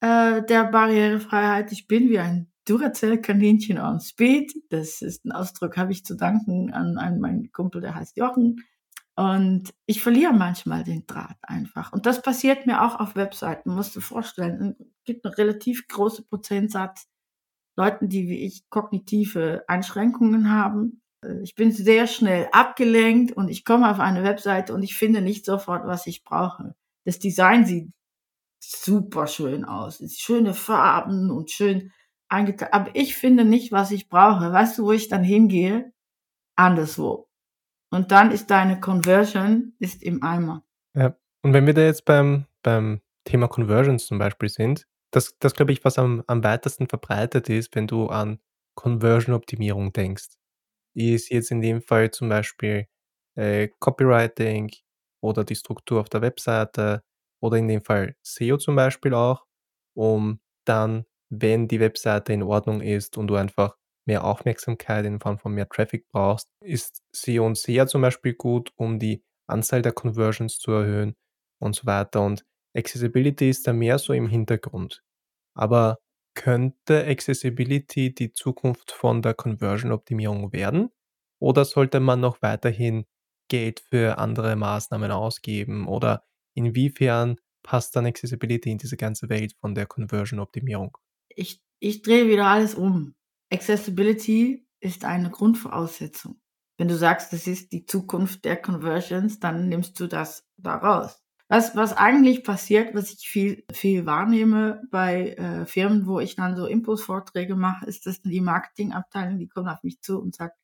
äh, 0.00 0.42
der 0.42 0.64
Barrierefreiheit. 0.64 1.72
Ich 1.72 1.88
bin 1.88 2.08
wie 2.08 2.20
ein 2.20 2.52
Duracell-Kaninchen 2.66 3.80
on 3.80 4.00
Speed. 4.00 4.52
Das 4.70 5.02
ist 5.02 5.24
ein 5.24 5.32
Ausdruck, 5.32 5.76
habe 5.76 5.92
ich 5.92 6.04
zu 6.04 6.16
danken 6.16 6.72
an, 6.72 6.98
an 6.98 7.18
meinen 7.20 7.50
Kumpel, 7.50 7.80
der 7.80 7.96
heißt 7.96 8.16
Jochen. 8.16 8.64
Und 9.16 9.74
ich 9.86 10.02
verliere 10.02 10.32
manchmal 10.32 10.84
den 10.84 11.06
Draht 11.06 11.38
einfach. 11.42 11.92
Und 11.92 12.06
das 12.06 12.22
passiert 12.22 12.66
mir 12.66 12.82
auch 12.82 13.00
auf 13.00 13.16
Webseiten, 13.16 13.74
musst 13.74 13.96
du 13.96 14.00
vorstellen. 14.00 14.76
Es 14.78 15.04
gibt 15.04 15.24
einen 15.24 15.34
relativ 15.34 15.88
großen 15.88 16.26
Prozentsatz 16.26 17.08
Leuten, 17.76 18.08
die 18.08 18.28
wie 18.28 18.44
ich 18.44 18.68
kognitive 18.70 19.64
Einschränkungen 19.68 20.50
haben. 20.50 21.02
Ich 21.42 21.54
bin 21.54 21.72
sehr 21.72 22.06
schnell 22.06 22.48
abgelenkt 22.52 23.32
und 23.32 23.48
ich 23.48 23.64
komme 23.64 23.90
auf 23.90 24.00
eine 24.00 24.22
Webseite 24.22 24.74
und 24.74 24.82
ich 24.82 24.96
finde 24.96 25.20
nicht 25.20 25.44
sofort, 25.44 25.86
was 25.86 26.06
ich 26.06 26.24
brauche. 26.24 26.74
Das 27.04 27.18
Design 27.18 27.64
sieht 27.64 27.90
super 28.60 29.26
schön 29.26 29.64
aus. 29.64 30.02
Schöne 30.16 30.54
Farben 30.54 31.30
und 31.30 31.50
schön 31.50 31.92
eingeteilt. 32.28 32.72
Aber 32.72 32.90
ich 32.94 33.16
finde 33.16 33.44
nicht, 33.44 33.72
was 33.72 33.90
ich 33.90 34.08
brauche. 34.08 34.52
Weißt 34.52 34.78
du, 34.78 34.84
wo 34.84 34.92
ich 34.92 35.08
dann 35.08 35.24
hingehe? 35.24 35.92
Anderswo. 36.56 37.28
Und 37.90 38.10
dann 38.12 38.30
ist 38.30 38.50
deine 38.50 38.80
Conversion 38.80 39.74
ist 39.78 40.02
im 40.02 40.22
Eimer. 40.22 40.64
Ja. 40.94 41.16
Und 41.42 41.52
wenn 41.52 41.66
wir 41.66 41.74
da 41.74 41.82
jetzt 41.82 42.04
beim, 42.04 42.46
beim 42.62 43.00
Thema 43.24 43.46
Conversions 43.46 44.06
zum 44.06 44.18
Beispiel 44.18 44.48
sind, 44.48 44.86
das, 45.16 45.36
das 45.40 45.54
glaube 45.54 45.72
ich, 45.72 45.84
was 45.84 45.98
am, 45.98 46.22
am 46.26 46.44
weitesten 46.44 46.88
verbreitet 46.88 47.48
ist, 47.48 47.74
wenn 47.74 47.86
du 47.86 48.08
an 48.08 48.40
Conversion-Optimierung 48.76 49.92
denkst, 49.92 50.26
ist 50.94 51.30
jetzt 51.30 51.50
in 51.50 51.60
dem 51.60 51.82
Fall 51.82 52.10
zum 52.10 52.28
Beispiel 52.28 52.86
äh, 53.36 53.68
Copywriting, 53.80 54.70
oder 55.22 55.44
die 55.44 55.56
Struktur 55.56 56.00
auf 56.00 56.08
der 56.08 56.22
Webseite 56.22 57.02
oder 57.42 57.56
in 57.56 57.68
dem 57.68 57.82
Fall 57.82 58.16
SEO 58.22 58.58
zum 58.58 58.76
Beispiel 58.76 59.14
auch, 59.14 59.44
um 59.94 60.40
dann, 60.66 61.06
wenn 61.30 61.68
die 61.68 61.80
Webseite 61.80 62.32
in 62.32 62.42
Ordnung 62.42 62.80
ist 62.82 63.16
und 63.18 63.26
du 63.28 63.36
einfach 63.36 63.76
mehr 64.06 64.24
Aufmerksamkeit 64.24 65.04
in 65.06 65.18
Form 65.20 65.38
von 65.38 65.52
mehr 65.52 65.68
Traffic 65.68 66.06
brauchst, 66.08 66.48
ist 66.60 67.02
SEO 67.12 67.46
und 67.46 67.58
SEA 67.58 67.86
zum 67.88 68.02
Beispiel 68.02 68.34
gut, 68.34 68.70
um 68.76 68.98
die 68.98 69.24
Anzahl 69.48 69.82
der 69.82 69.92
Conversions 69.92 70.58
zu 70.58 70.72
erhöhen 70.72 71.16
und 71.60 71.74
so 71.74 71.86
weiter. 71.86 72.22
Und 72.22 72.44
Accessibility 72.76 73.50
ist 73.50 73.66
da 73.66 73.72
mehr 73.72 73.98
so 73.98 74.12
im 74.12 74.28
Hintergrund. 74.28 75.02
Aber 75.56 75.98
könnte 76.34 77.06
Accessibility 77.06 78.14
die 78.14 78.32
Zukunft 78.32 78.92
von 78.92 79.22
der 79.22 79.34
Conversion-Optimierung 79.34 80.52
werden? 80.52 80.90
Oder 81.40 81.64
sollte 81.64 81.98
man 81.98 82.20
noch 82.20 82.42
weiterhin 82.42 83.06
Geld 83.48 83.80
für 83.80 84.18
andere 84.18 84.54
Maßnahmen 84.54 85.10
ausgeben? 85.10 85.88
Oder 85.88 86.24
inwiefern 86.54 87.36
passt 87.62 87.96
dann 87.96 88.06
Accessibility 88.06 88.70
in 88.70 88.78
diese 88.78 88.96
ganze 88.96 89.28
Welt 89.28 89.54
von 89.60 89.74
der 89.74 89.86
Conversion-Optimierung? 89.86 90.96
Ich, 91.28 91.60
ich 91.80 92.02
drehe 92.02 92.28
wieder 92.28 92.46
alles 92.46 92.74
um. 92.74 93.14
Accessibility 93.50 94.66
ist 94.80 95.04
eine 95.04 95.30
Grundvoraussetzung. 95.30 96.40
Wenn 96.78 96.88
du 96.88 96.96
sagst, 96.96 97.32
das 97.32 97.46
ist 97.46 97.72
die 97.72 97.86
Zukunft 97.86 98.44
der 98.44 98.56
Conversions, 98.56 99.40
dann 99.40 99.68
nimmst 99.68 99.98
du 99.98 100.06
das 100.06 100.46
da 100.58 100.76
raus. 100.76 101.22
Was, 101.48 101.76
was 101.76 101.96
eigentlich 101.96 102.42
passiert, 102.42 102.94
was 102.94 103.12
ich 103.12 103.28
viel, 103.28 103.64
viel 103.72 104.04
wahrnehme 104.04 104.82
bei 104.90 105.30
äh, 105.34 105.64
Firmen, 105.66 106.06
wo 106.06 106.18
ich 106.18 106.34
dann 106.34 106.56
so 106.56 106.66
Impulsvorträge 106.66 107.54
mache, 107.54 107.86
ist, 107.86 108.06
dass 108.06 108.20
die 108.20 108.40
Marketingabteilung, 108.40 109.38
die 109.38 109.48
kommt 109.48 109.68
auf 109.68 109.82
mich 109.84 110.00
zu 110.00 110.20
und 110.20 110.34
sagt, 110.34 110.58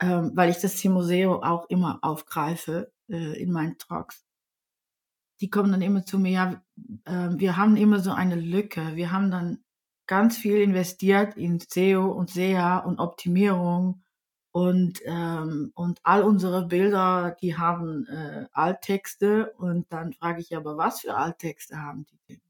ähm, 0.00 0.32
weil 0.34 0.50
ich 0.50 0.58
das 0.58 0.74
Thema 0.76 1.04
SEO 1.04 1.42
auch 1.42 1.68
immer 1.68 2.00
aufgreife 2.02 2.92
äh, 3.08 3.40
in 3.40 3.52
meinen 3.52 3.78
Talks, 3.78 4.24
die 5.40 5.50
kommen 5.50 5.72
dann 5.72 5.82
immer 5.82 6.04
zu 6.04 6.18
mir, 6.18 6.30
ja, 6.30 6.62
äh, 7.04 7.38
wir 7.38 7.56
haben 7.56 7.76
immer 7.76 8.00
so 8.00 8.12
eine 8.12 8.36
Lücke. 8.36 8.94
Wir 8.96 9.12
haben 9.12 9.30
dann 9.30 9.64
ganz 10.06 10.36
viel 10.36 10.60
investiert 10.60 11.36
in 11.36 11.60
SEO 11.60 12.10
und 12.10 12.30
SEA 12.30 12.78
und 12.78 13.00
Optimierung 13.00 14.02
und, 14.52 15.00
ähm, 15.06 15.72
und 15.74 16.00
all 16.02 16.22
unsere 16.22 16.66
Bilder, 16.66 17.36
die 17.40 17.56
haben 17.56 18.06
äh, 18.06 18.46
Alttexte 18.52 19.54
und 19.56 19.90
dann 19.90 20.12
frage 20.12 20.42
ich 20.42 20.54
aber, 20.54 20.76
was 20.76 21.00
für 21.00 21.14
Alttexte 21.16 21.78
haben 21.78 22.04
die 22.04 22.18
denn? 22.28 22.40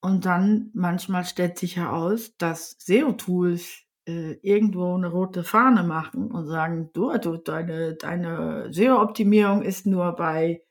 Und 0.00 0.24
dann 0.24 0.70
manchmal 0.74 1.24
stellt 1.24 1.58
sich 1.58 1.76
heraus, 1.76 2.32
dass 2.38 2.76
SEO-Tools 2.80 3.84
äh, 4.06 4.32
irgendwo 4.42 4.94
eine 4.94 5.08
rote 5.08 5.44
Fahne 5.44 5.84
machen 5.84 6.30
und 6.30 6.46
sagen, 6.46 6.90
du, 6.94 7.16
du 7.18 7.36
deine, 7.36 7.94
deine 7.94 8.72
SEO-Optimierung 8.72 9.62
ist 9.62 9.86
nur 9.86 10.16
bei 10.16 10.62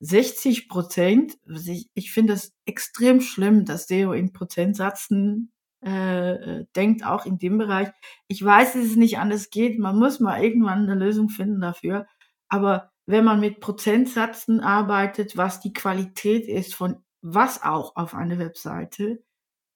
60 0.00 0.68
Prozent. 0.68 1.38
Ich, 1.46 1.88
ich 1.94 2.12
finde 2.12 2.34
es 2.34 2.54
extrem 2.66 3.20
schlimm, 3.22 3.64
dass 3.64 3.88
SEO 3.88 4.12
in 4.12 4.32
Prozentsätzen 4.32 5.50
äh, 5.86 6.32
äh, 6.32 6.66
denkt 6.74 7.06
auch 7.06 7.26
in 7.26 7.38
dem 7.38 7.58
Bereich. 7.58 7.88
Ich 8.26 8.44
weiß, 8.44 8.72
dass 8.72 8.82
es 8.84 8.96
nicht 8.96 9.18
anders 9.18 9.50
geht. 9.50 9.78
Man 9.78 9.96
muss 9.96 10.18
mal 10.18 10.42
irgendwann 10.42 10.82
eine 10.82 10.96
Lösung 10.96 11.28
finden 11.28 11.60
dafür. 11.60 12.06
Aber 12.48 12.90
wenn 13.06 13.24
man 13.24 13.38
mit 13.38 13.60
Prozentsätzen 13.60 14.60
arbeitet, 14.60 15.36
was 15.36 15.60
die 15.60 15.72
Qualität 15.72 16.48
ist 16.48 16.74
von 16.74 16.96
was 17.22 17.62
auch 17.62 17.94
auf 17.96 18.14
einer 18.14 18.38
Webseite, 18.38 19.22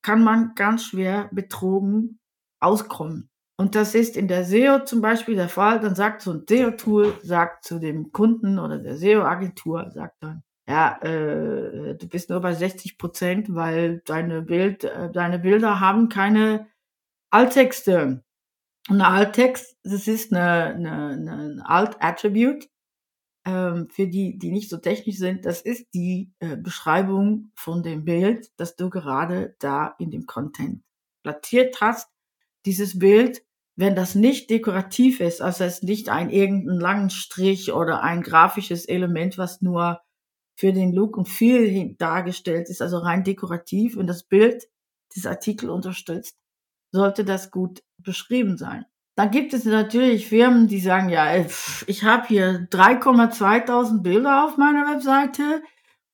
kann 0.03 0.25
man 0.25 0.55
ganz 0.57 0.85
schwer 0.85 1.31
betrogen 1.33 2.19
auskommen. 2.61 3.31
Und 3.57 3.75
das 3.75 3.95
ist 3.95 4.17
in 4.17 4.27
der 4.27 4.45
SEO 4.45 4.85
zum 4.85 5.01
Beispiel 5.03 5.37
der 5.37 5.49
Fall. 5.49 5.81
Dann 5.81 5.95
sagt 5.95 6.23
so 6.23 6.33
ein 6.33 6.45
SEO-Tool, 6.49 7.19
sagt 7.23 7.65
zu 7.65 7.79
dem 7.79 8.11
Kunden 8.11 8.59
oder 8.59 8.79
der 8.79 8.97
SEO-Agentur, 8.97 9.91
sagt 9.91 10.23
dann, 10.23 10.43
ja, 10.71 11.01
äh, 11.03 11.97
du 11.97 12.09
bist 12.09 12.31
nur 12.31 12.41
bei 12.41 12.55
60 12.55 12.97
Prozent, 12.97 13.53
weil 13.53 14.03
deine, 14.07 14.41
Bild, 14.43 14.85
äh, 14.85 15.11
deine 15.11 15.41
Bilder 15.41 15.81
haben 15.81 16.09
keine 16.09 16.69
Alttexte. 17.31 18.23
Und 18.89 19.01
ein 19.01 19.03
Alttext, 19.03 19.77
das 19.83 20.07
ist 20.07 20.33
eine, 20.33 20.75
eine, 20.75 20.93
eine 21.09 21.63
Alt-Attribute. 21.69 22.69
Ähm, 23.45 23.89
für 23.91 24.07
die, 24.07 24.39
die 24.39 24.53
nicht 24.53 24.71
so 24.71 24.77
technisch 24.77 25.17
sind, 25.17 25.45
das 25.45 25.61
ist 25.61 25.89
die 25.93 26.33
äh, 26.39 26.57
Beschreibung 26.57 27.51
von 27.57 27.83
dem 27.83 28.05
Bild, 28.05 28.53
das 28.57 28.77
du 28.77 28.91
gerade 28.91 29.57
da 29.59 29.97
in 29.99 30.13
dem 30.13 30.27
Content 30.27 30.85
platziert 31.25 31.81
hast. 31.81 32.09
Dieses 32.65 32.97
Bild, 33.01 33.43
wenn 33.75 33.97
das 33.97 34.15
nicht 34.15 34.51
dekorativ 34.51 35.19
ist, 35.19 35.43
also 35.43 35.65
es 35.65 35.79
ist 35.79 35.83
nicht 35.83 36.11
ein 36.11 36.31
irgendeinen 36.31 36.79
langen 36.79 37.11
Strich 37.11 37.73
oder 37.73 38.05
ein 38.05 38.23
grafisches 38.23 38.85
Element, 38.85 39.37
was 39.37 39.63
nur 39.63 40.01
für 40.61 40.75
den 40.75 40.93
Look 40.93 41.17
und 41.17 41.27
Feel 41.27 41.95
dargestellt 41.97 42.69
ist, 42.69 42.83
also 42.83 42.99
rein 42.99 43.25
dekorativ 43.25 43.97
und 43.97 44.07
das 44.07 44.25
Bild 44.25 44.69
des 45.17 45.27
Artikel 45.27 45.71
unterstützt, 45.71 46.37
sollte 46.93 47.25
das 47.25 47.51
gut 47.51 47.83
beschrieben 47.97 48.59
sein. 48.59 48.85
Dann 49.17 49.31
gibt 49.31 49.55
es 49.55 49.65
natürlich 49.65 50.29
Firmen, 50.29 50.69
die 50.69 50.81
sagen, 50.81 51.09
ja, 51.09 51.35
ich 51.87 52.05
habe 52.05 52.27
hier 52.29 52.69
3,2 52.71 54.03
Bilder 54.03 54.45
auf 54.45 54.59
meiner 54.59 54.95
Webseite 54.95 55.63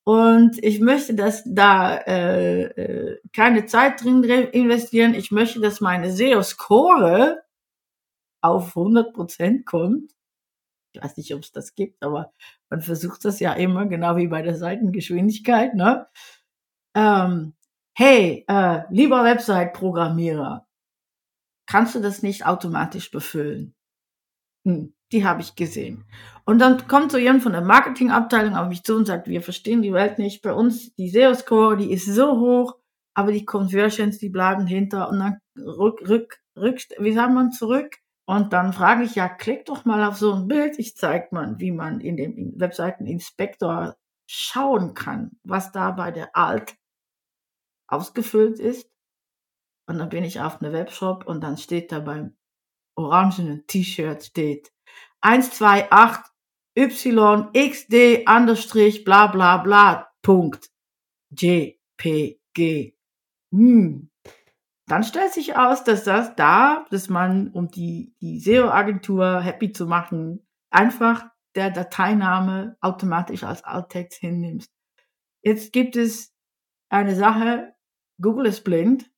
und 0.05 0.63
ich 0.63 0.79
möchte, 0.79 1.13
dass 1.13 1.43
da 1.45 1.97
äh, 1.97 2.63
äh, 2.63 3.19
keine 3.33 3.65
Zeit 3.65 4.01
drin 4.01 4.23
investieren. 4.23 5.13
Ich 5.13 5.31
möchte, 5.31 5.59
dass 5.59 5.81
meine 5.81 6.09
SEO-Score 6.09 7.41
auf 8.41 8.77
100% 8.77 9.65
kommt. 9.65 10.13
Ich 10.93 11.03
weiß 11.03 11.17
nicht, 11.17 11.33
ob 11.35 11.41
es 11.41 11.51
das 11.51 11.75
gibt, 11.75 12.03
aber 12.03 12.33
man 12.69 12.81
versucht 12.81 13.25
das 13.25 13.39
ja 13.39 13.53
immer, 13.53 13.85
genau 13.85 14.15
wie 14.17 14.27
bei 14.27 14.41
der 14.41 14.55
Seitengeschwindigkeit. 14.55 15.75
Ne? 15.75 16.07
Ähm, 16.95 17.53
hey, 17.95 18.45
äh, 18.47 18.81
lieber 18.89 19.23
Website-Programmierer, 19.23 20.67
kannst 21.67 21.95
du 21.95 21.99
das 21.99 22.23
nicht 22.23 22.45
automatisch 22.45 23.11
befüllen? 23.11 23.75
Hm, 24.65 24.93
die 25.11 25.25
habe 25.25 25.41
ich 25.41 25.55
gesehen. 25.55 26.05
Und 26.45 26.59
dann 26.59 26.87
kommt 26.87 27.11
so 27.11 27.17
jemand 27.17 27.43
von 27.43 27.53
der 27.53 27.61
Marketingabteilung 27.61 28.55
auf 28.55 28.67
mich 28.67 28.83
zu 28.83 28.95
und 28.95 29.05
sagt, 29.05 29.27
wir 29.27 29.41
verstehen 29.41 29.81
die 29.81 29.93
Welt 29.93 30.19
nicht. 30.19 30.41
Bei 30.41 30.53
uns, 30.53 30.93
die 30.95 31.09
SEO-Score, 31.09 31.77
die 31.77 31.91
ist 31.91 32.05
so 32.05 32.39
hoch, 32.39 32.75
aber 33.13 33.31
die 33.31 33.45
Conversions, 33.45 34.17
die 34.17 34.29
bleiben 34.29 34.67
hinter. 34.67 35.09
Und 35.09 35.19
dann 35.19 35.37
rück, 35.57 36.01
rück, 36.07 36.39
rück, 36.57 36.79
wie 36.99 37.13
sagt 37.13 37.33
man, 37.33 37.51
zurück 37.51 37.97
und 38.29 38.51
dann 38.51 38.73
frage 38.73 39.03
ich 39.03 39.15
ja, 39.15 39.29
klick 39.29 39.65
doch 39.65 39.85
mal 39.85 40.03
auf 40.03 40.17
so 40.17 40.33
ein 40.33 40.49
Bild. 40.49 40.77
Ich 40.79 40.97
zeige 40.97 41.29
mal, 41.31 41.59
wie 41.59 41.71
man 41.71 42.01
in 42.01 42.17
dem 42.17 42.59
Webseiteninspektor 42.59 43.95
schauen 44.29 44.93
kann, 44.93 45.39
was 45.43 45.71
da 45.71 45.91
bei 45.91 46.11
der 46.11 46.35
Alt 46.35 46.75
ausgefüllt 47.87 48.59
ist. 48.59 48.91
Und 49.87 49.99
dann 49.99 50.09
bin 50.09 50.25
ich 50.25 50.41
auf 50.41 50.61
eine 50.61 50.73
Webshop 50.73 51.25
und 51.25 51.39
dann 51.41 51.57
steht 51.57 51.93
da 51.93 52.01
beim 52.01 52.35
orangenen 52.97 53.65
T-Shirt 53.67 54.25
steht 54.25 54.73
128 55.21 56.33
YXD 56.75 58.27
Understrich 58.27 59.05
bla 59.05 59.27
bla 59.27 59.57
bla 59.57 60.11
Punkt 60.21 60.69
JPG. 61.29 62.93
Hm, 63.53 64.09
dann 64.87 65.03
stellt 65.03 65.33
sich 65.33 65.57
aus, 65.57 65.83
dass 65.83 66.05
das 66.05 66.35
da, 66.35 66.85
dass 66.89 67.09
man, 67.09 67.51
um 67.51 67.69
die, 67.69 68.15
die 68.21 68.39
SEO-Agentur 68.39 69.41
happy 69.41 69.73
zu 69.73 69.85
machen, 69.85 70.47
einfach 70.69 71.29
der 71.55 71.71
Dateiname 71.71 72.77
automatisch 72.79 73.43
als 73.43 73.63
Alttext 73.63 74.19
hinnimmst. 74.19 74.71
Jetzt 75.41 75.73
gibt 75.73 75.97
es 75.97 76.33
eine 76.89 77.15
Sache, 77.15 77.73
Google 78.21 78.45
ist 78.45 78.63
blind. 78.63 79.11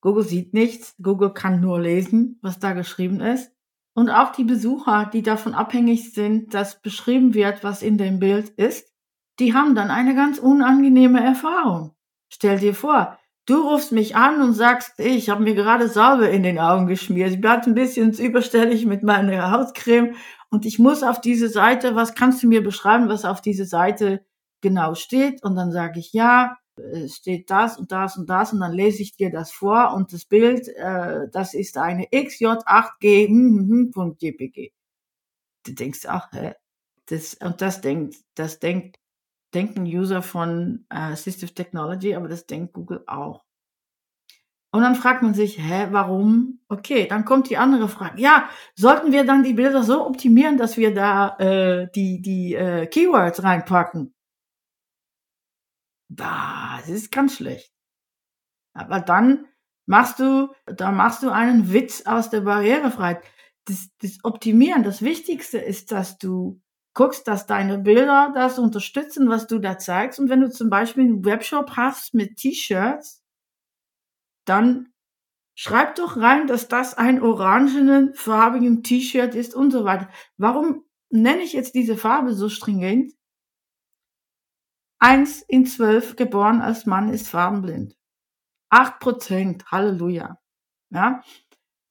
Google 0.00 0.24
sieht 0.24 0.54
nichts, 0.54 0.94
Google 1.02 1.32
kann 1.32 1.60
nur 1.60 1.80
lesen, 1.80 2.38
was 2.40 2.60
da 2.60 2.72
geschrieben 2.72 3.20
ist. 3.20 3.52
Und 3.94 4.10
auch 4.10 4.32
die 4.32 4.44
Besucher, 4.44 5.06
die 5.06 5.22
davon 5.22 5.54
abhängig 5.54 6.12
sind, 6.12 6.54
dass 6.54 6.82
beschrieben 6.82 7.34
wird, 7.34 7.64
was 7.64 7.82
in 7.82 7.98
dem 7.98 8.18
Bild 8.18 8.50
ist, 8.50 8.92
die 9.40 9.54
haben 9.54 9.74
dann 9.74 9.90
eine 9.90 10.14
ganz 10.14 10.38
unangenehme 10.38 11.22
Erfahrung. 11.22 11.96
Stell 12.28 12.58
dir 12.58 12.74
vor, 12.74 13.18
Du 13.46 13.60
rufst 13.60 13.92
mich 13.92 14.16
an 14.16 14.40
und 14.40 14.54
sagst, 14.54 14.98
ich 14.98 15.28
habe 15.28 15.42
mir 15.42 15.54
gerade 15.54 15.88
Salbe 15.88 16.26
in 16.26 16.42
den 16.42 16.58
Augen 16.58 16.86
geschmiert. 16.86 17.30
Ich 17.32 17.40
bin 17.42 17.50
ein 17.50 17.74
bisschen 17.74 18.12
überstellig 18.14 18.86
mit 18.86 19.02
meiner 19.02 19.50
Hautcreme 19.50 20.14
und 20.50 20.64
ich 20.64 20.78
muss 20.78 21.02
auf 21.02 21.20
diese 21.20 21.50
Seite, 21.50 21.94
was 21.94 22.14
kannst 22.14 22.42
du 22.42 22.48
mir 22.48 22.62
beschreiben, 22.62 23.08
was 23.08 23.26
auf 23.26 23.42
diese 23.42 23.66
Seite 23.66 24.24
genau 24.62 24.94
steht? 24.94 25.42
Und 25.42 25.56
dann 25.56 25.72
sage 25.72 26.00
ich, 26.00 26.14
ja, 26.14 26.56
es 26.76 27.16
steht 27.16 27.50
das 27.50 27.78
und 27.78 27.92
das 27.92 28.16
und 28.16 28.30
das 28.30 28.52
und 28.54 28.60
dann 28.60 28.72
lese 28.72 29.02
ich 29.02 29.14
dir 29.14 29.30
das 29.30 29.52
vor 29.52 29.92
und 29.94 30.12
das 30.14 30.24
Bild, 30.24 30.68
äh, 30.68 31.28
das 31.30 31.52
ist 31.52 31.76
eine 31.76 32.06
XJ8G.jpg. 32.06 33.28
Hm, 33.28 33.68
hm, 33.68 33.92
hm, 33.94 34.70
du 35.66 35.72
denkst, 35.74 36.06
ach, 36.06 36.32
hä? 36.32 36.54
Das, 37.06 37.34
und 37.34 37.60
das 37.60 37.82
denkt, 37.82 38.16
das 38.34 38.58
denkt 38.58 38.96
denken 39.54 39.84
User 39.84 40.22
von 40.22 40.86
äh, 40.90 40.96
Assistive 40.96 41.54
Technology, 41.54 42.14
aber 42.14 42.28
das 42.28 42.46
denkt 42.46 42.72
Google 42.74 43.04
auch. 43.06 43.44
Und 44.74 44.82
dann 44.82 44.96
fragt 44.96 45.22
man 45.22 45.34
sich, 45.34 45.58
hä, 45.58 45.86
warum? 45.92 46.58
Okay, 46.68 47.06
dann 47.06 47.24
kommt 47.24 47.48
die 47.48 47.58
andere 47.58 47.88
Frage. 47.88 48.20
Ja, 48.20 48.48
sollten 48.74 49.12
wir 49.12 49.24
dann 49.24 49.44
die 49.44 49.54
Bilder 49.54 49.84
so 49.84 50.04
optimieren, 50.04 50.58
dass 50.58 50.76
wir 50.76 50.92
da 50.92 51.36
äh, 51.38 51.88
die, 51.94 52.20
die 52.20 52.54
äh, 52.54 52.86
Keywords 52.86 53.44
reinpacken? 53.44 54.12
Das 56.08 56.88
ist 56.88 57.12
ganz 57.12 57.36
schlecht. 57.36 57.72
Aber 58.74 58.98
dann 58.98 59.46
machst 59.86 60.18
du, 60.18 60.52
da 60.66 60.90
machst 60.90 61.22
du 61.22 61.30
einen 61.30 61.72
Witz 61.72 62.06
aus 62.06 62.30
der 62.30 62.40
Barrierefreiheit. 62.40 63.22
Das, 63.66 63.90
das 64.02 64.18
Optimieren, 64.24 64.82
das 64.82 65.02
Wichtigste 65.02 65.58
ist, 65.58 65.92
dass 65.92 66.18
du 66.18 66.60
guckst, 66.94 67.26
dass 67.26 67.46
deine 67.46 67.78
Bilder 67.78 68.32
das 68.34 68.58
unterstützen, 68.58 69.28
was 69.28 69.46
du 69.46 69.58
da 69.58 69.78
zeigst. 69.78 70.18
Und 70.20 70.28
wenn 70.28 70.40
du 70.40 70.50
zum 70.50 70.70
Beispiel 70.70 71.04
einen 71.04 71.24
Webshop 71.24 71.76
hast 71.76 72.14
mit 72.14 72.36
T-Shirts, 72.36 73.22
dann 74.46 74.92
schreib 75.56 75.96
doch 75.96 76.16
rein, 76.16 76.46
dass 76.46 76.68
das 76.68 76.94
ein 76.94 77.20
orangenen, 77.20 78.14
farbigen 78.14 78.82
T-Shirt 78.82 79.34
ist 79.34 79.54
und 79.54 79.70
so 79.70 79.84
weiter. 79.84 80.08
Warum 80.36 80.84
nenne 81.10 81.42
ich 81.42 81.52
jetzt 81.52 81.74
diese 81.74 81.96
Farbe 81.96 82.32
so 82.32 82.48
stringent? 82.48 83.12
Eins 85.00 85.42
in 85.42 85.66
zwölf 85.66 86.16
geboren 86.16 86.62
als 86.62 86.86
Mann 86.86 87.12
ist 87.12 87.28
farbenblind. 87.28 87.96
Acht 88.70 89.00
Prozent, 89.00 89.70
Halleluja. 89.70 90.38
Ja, 90.90 91.22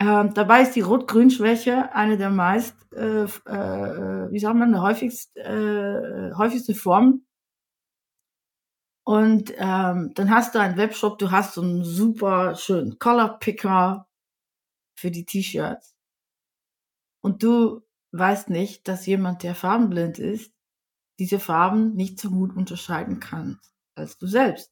ähm, 0.04 0.34
dabei 0.34 0.64
ist 0.64 0.76
die 0.76 0.82
Rot-Grün-Schwäche 0.82 1.94
eine 1.94 2.18
der 2.18 2.30
meist, 2.30 2.76
äh, 2.94 3.24
äh, 3.24 4.32
wie 4.32 4.40
sagt 4.40 4.56
man, 4.56 4.82
häufigst, 4.82 5.36
äh, 5.38 6.32
häufigste 6.34 6.76
Form. 6.76 7.26
Und 9.06 9.54
ähm, 9.58 10.12
dann 10.16 10.30
hast 10.30 10.56
du 10.56 10.60
einen 10.60 10.78
Webshop, 10.78 11.20
du 11.20 11.32
hast 11.32 11.56
so 11.56 11.62
einen 11.62 11.84
super 11.84 12.56
schönen 12.56 13.00
Color 13.00 13.40
Picker 13.40 14.08
für 14.98 15.12
die 15.12 15.26
T-Shirts. 15.26 15.96
Und 17.22 17.44
du 17.44 17.82
weißt 18.12 18.50
nicht, 18.50 18.88
dass 18.88 19.06
jemand, 19.06 19.44
der 19.44 19.56
farbenblind 19.56 20.20
ist, 20.20 20.54
diese 21.20 21.40
Farben 21.40 21.94
nicht 21.94 22.20
so 22.20 22.30
gut 22.30 22.56
unterscheiden 22.56 23.20
kann 23.20 23.60
als 23.96 24.18
du 24.18 24.28
selbst. 24.28 24.72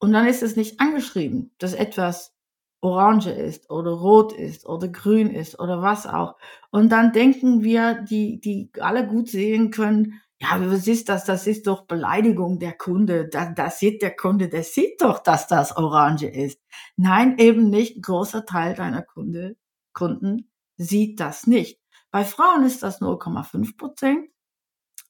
Und 0.00 0.12
dann 0.12 0.26
ist 0.26 0.42
es 0.42 0.56
nicht 0.56 0.80
angeschrieben, 0.80 1.54
dass 1.58 1.74
etwas 1.74 2.34
orange 2.80 3.30
ist 3.30 3.70
oder 3.70 3.90
rot 3.90 4.32
ist 4.32 4.66
oder 4.66 4.88
grün 4.88 5.30
ist 5.30 5.58
oder 5.58 5.82
was 5.82 6.06
auch. 6.06 6.36
Und 6.70 6.90
dann 6.90 7.12
denken 7.12 7.62
wir, 7.62 8.02
die, 8.02 8.40
die 8.40 8.70
alle 8.80 9.06
gut 9.06 9.28
sehen 9.28 9.70
können, 9.70 10.20
ja, 10.42 10.58
was 10.58 10.86
ist 10.86 11.10
das? 11.10 11.24
Das 11.26 11.46
ist 11.46 11.66
doch 11.66 11.84
Beleidigung 11.84 12.58
der 12.58 12.72
Kunde. 12.72 13.28
Da, 13.28 13.52
das 13.52 13.78
sieht 13.78 14.00
der 14.00 14.16
Kunde, 14.16 14.48
der 14.48 14.62
sieht 14.62 15.02
doch, 15.02 15.18
dass 15.18 15.46
das 15.46 15.76
orange 15.76 16.28
ist. 16.28 16.58
Nein, 16.96 17.36
eben 17.38 17.68
nicht. 17.68 17.96
Ein 17.96 18.02
großer 18.02 18.46
Teil 18.46 18.74
deiner 18.74 19.02
Kunde, 19.02 19.56
Kunden 19.92 20.50
sieht 20.78 21.20
das 21.20 21.46
nicht. 21.46 21.78
Bei 22.10 22.24
Frauen 22.24 22.64
ist 22.64 22.82
das 22.82 23.02
0,5 23.02 23.76
Prozent. 23.76 24.30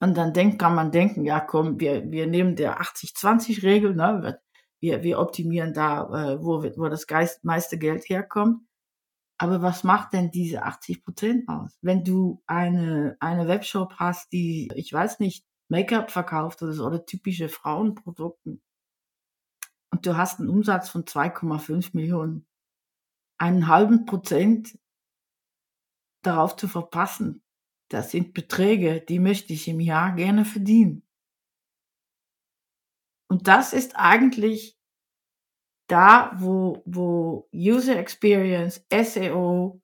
Und 0.01 0.17
dann 0.17 0.33
denkt, 0.33 0.59
kann 0.59 0.75
man 0.75 0.91
denken, 0.91 1.25
ja 1.25 1.41
komm, 1.41 1.79
wir, 1.79 2.11
wir 2.11 2.27
nehmen 2.27 2.57
der 2.57 2.81
80-20-Regel, 2.81 3.95
ne? 3.95 4.41
Wir, 4.81 5.03
wir 5.03 5.19
optimieren 5.19 5.75
da, 5.75 6.33
äh, 6.33 6.43
wo, 6.43 6.63
wo 6.63 6.89
das 6.89 7.07
Geist, 7.07 7.45
meiste 7.45 7.79
Geld 7.79 8.09
herkommt. 8.09 8.63
Aber 9.39 9.63
was 9.63 9.85
macht 9.85 10.13
denn 10.13 10.31
diese 10.31 10.65
80 10.65 11.03
Prozent 11.03 11.49
aus? 11.49 11.79
Wenn 11.81 12.05
du 12.05 12.43
eine, 12.47 13.17
eine 13.21 13.49
Webshop 13.49 13.95
hast, 13.97 14.33
die, 14.33 14.71
ich 14.75 14.93
weiß 14.93 15.19
nicht, 15.21 15.47
Make-up 15.69 16.11
verkauft 16.11 16.63
oder 16.63 16.73
so, 16.73 16.87
oder 16.87 17.07
typische 17.07 17.49
Frauenprodukten, 17.49 18.61
und 19.93 20.07
du 20.07 20.17
hast 20.17 20.41
einen 20.41 20.49
Umsatz 20.49 20.89
von 20.89 21.05
2,5 21.05 21.91
Millionen, 21.95 22.47
einen 23.39 23.67
halben 23.67 24.05
Prozent 24.05 24.79
darauf 26.23 26.57
zu 26.57 26.69
verpassen, 26.69 27.43
das 27.89 28.11
sind 28.11 28.35
Beträge, 28.35 29.01
die 29.01 29.19
möchte 29.19 29.53
ich 29.53 29.67
im 29.69 29.81
Jahr 29.81 30.15
gerne 30.15 30.45
verdienen. 30.45 31.03
Und 33.31 33.47
das 33.47 33.73
ist 33.73 33.95
eigentlich 33.95 34.77
da, 35.89 36.33
wo, 36.37 36.83
wo 36.85 37.49
User 37.55 37.97
Experience, 37.97 38.85
SEO 38.93 39.81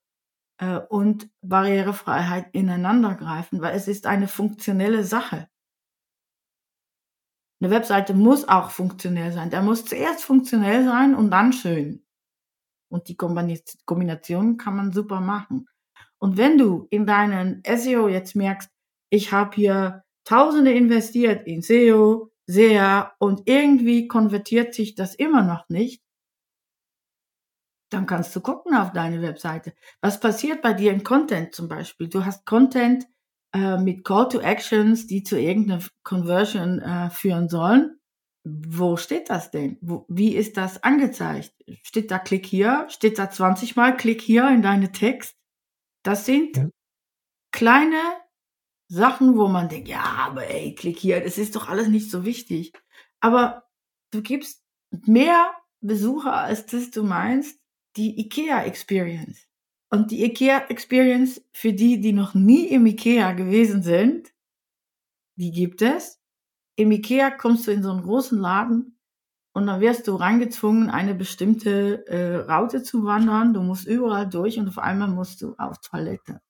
äh, 0.59 0.79
und 0.89 1.31
Barrierefreiheit 1.43 2.53
ineinander 2.53 3.15
greifen, 3.15 3.61
weil 3.61 3.77
es 3.77 3.87
ist 3.87 4.07
eine 4.07 4.27
funktionelle 4.27 5.05
Sache. 5.05 5.49
Eine 7.61 7.71
Webseite 7.71 8.15
muss 8.15 8.49
auch 8.49 8.71
funktionell 8.71 9.33
sein. 9.33 9.51
Der 9.51 9.63
muss 9.63 9.85
zuerst 9.85 10.25
funktionell 10.25 10.85
sein 10.85 11.15
und 11.15 11.31
dann 11.31 11.53
schön. 11.53 12.05
Und 12.91 13.09
die 13.09 13.17
Kombination 13.17 14.57
kann 14.57 14.77
man 14.77 14.93
super 14.93 15.21
machen. 15.21 15.69
Und 16.19 16.37
wenn 16.37 16.59
du 16.59 16.89
in 16.91 17.07
deinen 17.07 17.63
SEO 17.65 18.09
jetzt 18.09 18.35
merkst, 18.35 18.71
ich 19.11 19.33
habe 19.33 19.55
hier 19.55 20.03
Tausende 20.25 20.73
investiert 20.73 21.47
in 21.47 21.63
SEO, 21.63 22.33
sehr 22.47 23.15
und 23.19 23.43
irgendwie 23.47 24.09
konvertiert 24.09 24.75
sich 24.75 24.95
das 24.95 25.15
immer 25.15 25.43
noch 25.43 25.69
nicht, 25.69 26.03
dann 27.91 28.07
kannst 28.07 28.35
du 28.35 28.41
gucken 28.41 28.75
auf 28.75 28.93
deine 28.93 29.23
Webseite. 29.23 29.75
Was 30.01 30.21
passiert 30.21 30.63
bei 30.63 30.73
dir 30.73 30.93
im 30.93 31.05
Content 31.05 31.55
zum 31.55 31.69
Beispiel? 31.69 32.09
Du 32.09 32.25
hast 32.25 32.45
Content 32.45 33.07
äh, 33.53 33.79
mit 33.79 34.05
Call 34.05 34.29
to 34.29 34.41
Actions, 34.41 35.07
die 35.07 35.23
zu 35.23 35.39
irgendeiner 35.39 35.83
Conversion 36.03 36.81
äh, 36.81 37.11
führen 37.11 37.49
sollen. 37.49 37.99
Wo 38.45 38.97
steht 38.97 39.31
das 39.31 39.51
denn? 39.51 39.79
Wo, 39.81 40.05
wie 40.09 40.35
ist 40.37 40.57
das 40.57 40.83
angezeigt? 40.83 41.53
Steht 41.83 42.11
da 42.11 42.19
Klick 42.19 42.47
hier? 42.47 42.87
Steht 42.89 43.19
da 43.19 43.31
20 43.31 43.77
Mal 43.77 43.97
Klick 43.97 44.21
hier 44.21 44.49
in 44.49 44.63
deine 44.63 44.93
Text? 44.93 45.37
Das 46.05 46.27
sind 46.27 46.57
ja. 46.57 46.69
kleine 47.53 48.01
Sachen, 48.89 49.37
wo 49.37 49.49
man 49.49 49.69
denkt, 49.69 49.89
ja, 49.89 50.03
aber 50.03 50.49
ey, 50.49 50.75
klick 50.75 50.99
hier, 50.99 51.21
das 51.21 51.39
ist 51.39 51.57
doch 51.57 51.69
alles 51.69 51.89
nicht 51.89 52.11
so 52.11 52.25
wichtig. 52.25 52.73
Aber 53.21 53.65
du 54.13 54.23
gibst 54.23 54.63
mehr 55.07 55.51
Besucher, 55.81 56.35
als 56.35 56.67
das 56.67 56.91
du 56.91 57.03
meinst, 57.03 57.59
die 57.97 58.21
IKEA 58.21 58.65
Experience. 58.65 59.47
Und 59.91 60.11
die 60.11 60.25
IKEA 60.25 60.67
Experience, 60.69 61.43
für 61.53 61.73
die, 61.73 62.01
die 62.01 62.13
noch 62.13 62.35
nie 62.35 62.67
im 62.67 62.87
IKEA 62.87 63.33
gewesen 63.33 63.83
sind, 63.83 64.33
die 65.37 65.51
gibt 65.51 65.83
es. 65.83 66.21
Im 66.77 66.93
IKEA 66.93 67.31
kommst 67.31 67.67
du 67.67 67.73
in 67.73 67.83
so 67.83 67.91
einen 67.91 68.03
großen 68.03 68.39
Laden 68.39 68.99
und 69.53 69.67
dann 69.67 69.81
wirst 69.81 70.07
du 70.07 70.15
reingezwungen, 70.15 70.91
eine 70.91 71.15
bestimmte 71.15 72.07
äh, 72.09 72.37
Route 72.53 72.83
zu 72.83 73.05
wandern. 73.05 73.55
Du 73.55 73.63
musst 73.63 73.87
überall 73.87 74.29
durch 74.29 74.59
und 74.59 74.69
auf 74.69 74.79
einmal 74.79 75.09
musst 75.09 75.41
du 75.41 75.55
auf 75.57 75.79
Toilette. 75.81 76.43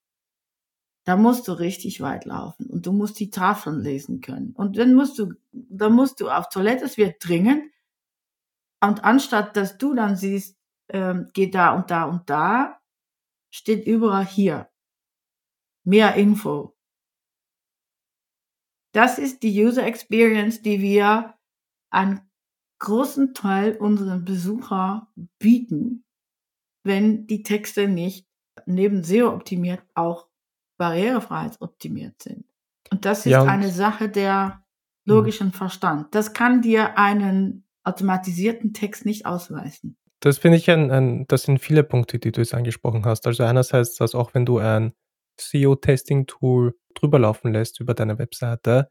Da 1.07 1.15
musst 1.15 1.47
du 1.47 1.53
richtig 1.53 2.01
weit 2.01 2.25
laufen 2.25 2.65
und 2.65 2.85
du 2.85 2.91
musst 2.91 3.17
die 3.21 3.29
Tafeln 3.29 3.79
lesen 3.79 4.19
können. 4.19 4.51
Und 4.51 4.77
dann 4.77 4.93
musst 4.93 5.17
du, 5.17 5.35
dann 5.53 5.93
musst 5.93 6.19
du 6.19 6.29
auf 6.29 6.49
Toilette, 6.49 6.83
es 6.83 6.97
wird 6.97 7.25
dringend. 7.25 7.63
Und 8.81 9.05
anstatt 9.05 9.55
dass 9.55 9.77
du 9.77 9.93
dann 9.93 10.17
siehst, 10.17 10.57
ähm, 10.89 11.29
geht 11.31 11.55
da 11.55 11.73
und 11.73 11.91
da 11.91 12.03
und 12.03 12.29
da, 12.29 12.81
steht 13.49 13.87
überall 13.87 14.25
hier. 14.25 14.69
Mehr 15.85 16.15
Info. 16.15 16.75
Das 18.91 19.17
ist 19.17 19.43
die 19.43 19.63
User 19.63 19.85
Experience, 19.85 20.61
die 20.61 20.81
wir 20.81 21.35
an 21.89 22.29
großen 22.79 23.33
Teil 23.33 23.77
unserer 23.77 24.19
Besucher 24.19 25.07
bieten, 25.39 26.03
wenn 26.83 27.27
die 27.27 27.43
Texte 27.43 27.87
nicht 27.87 28.27
neben 28.65 29.05
SEO 29.05 29.33
optimiert 29.33 29.81
auch 29.93 30.26
barrierefreiheitsoptimiert 30.77 32.21
sind. 32.21 32.45
Und 32.91 33.05
das 33.05 33.19
ist 33.19 33.31
ja, 33.31 33.41
und 33.41 33.49
eine 33.49 33.69
Sache 33.69 34.09
der 34.09 34.61
mhm. 35.05 35.13
logischen 35.13 35.51
Verstand. 35.51 36.13
Das 36.15 36.33
kann 36.33 36.61
dir 36.61 36.97
einen 36.97 37.65
automatisierten 37.83 38.73
Text 38.73 39.05
nicht 39.05 39.25
ausweisen. 39.25 39.97
Das 40.19 40.39
finde 40.39 40.57
ich 40.57 40.69
ein, 40.69 40.91
ein, 40.91 41.25
das 41.27 41.43
sind 41.43 41.59
viele 41.59 41.83
Punkte, 41.83 42.19
die 42.19 42.31
du 42.31 42.41
jetzt 42.41 42.53
angesprochen 42.53 43.05
hast. 43.05 43.27
Also 43.27 43.43
einerseits, 43.43 43.95
dass 43.95 44.15
auch 44.15 44.33
wenn 44.33 44.45
du 44.45 44.57
ein 44.57 44.93
SEO-Testing-Tool 45.39 46.75
drüber 46.95 47.19
laufen 47.19 47.53
lässt 47.53 47.79
über 47.79 47.93
deine 47.93 48.17
Webseite, 48.17 48.89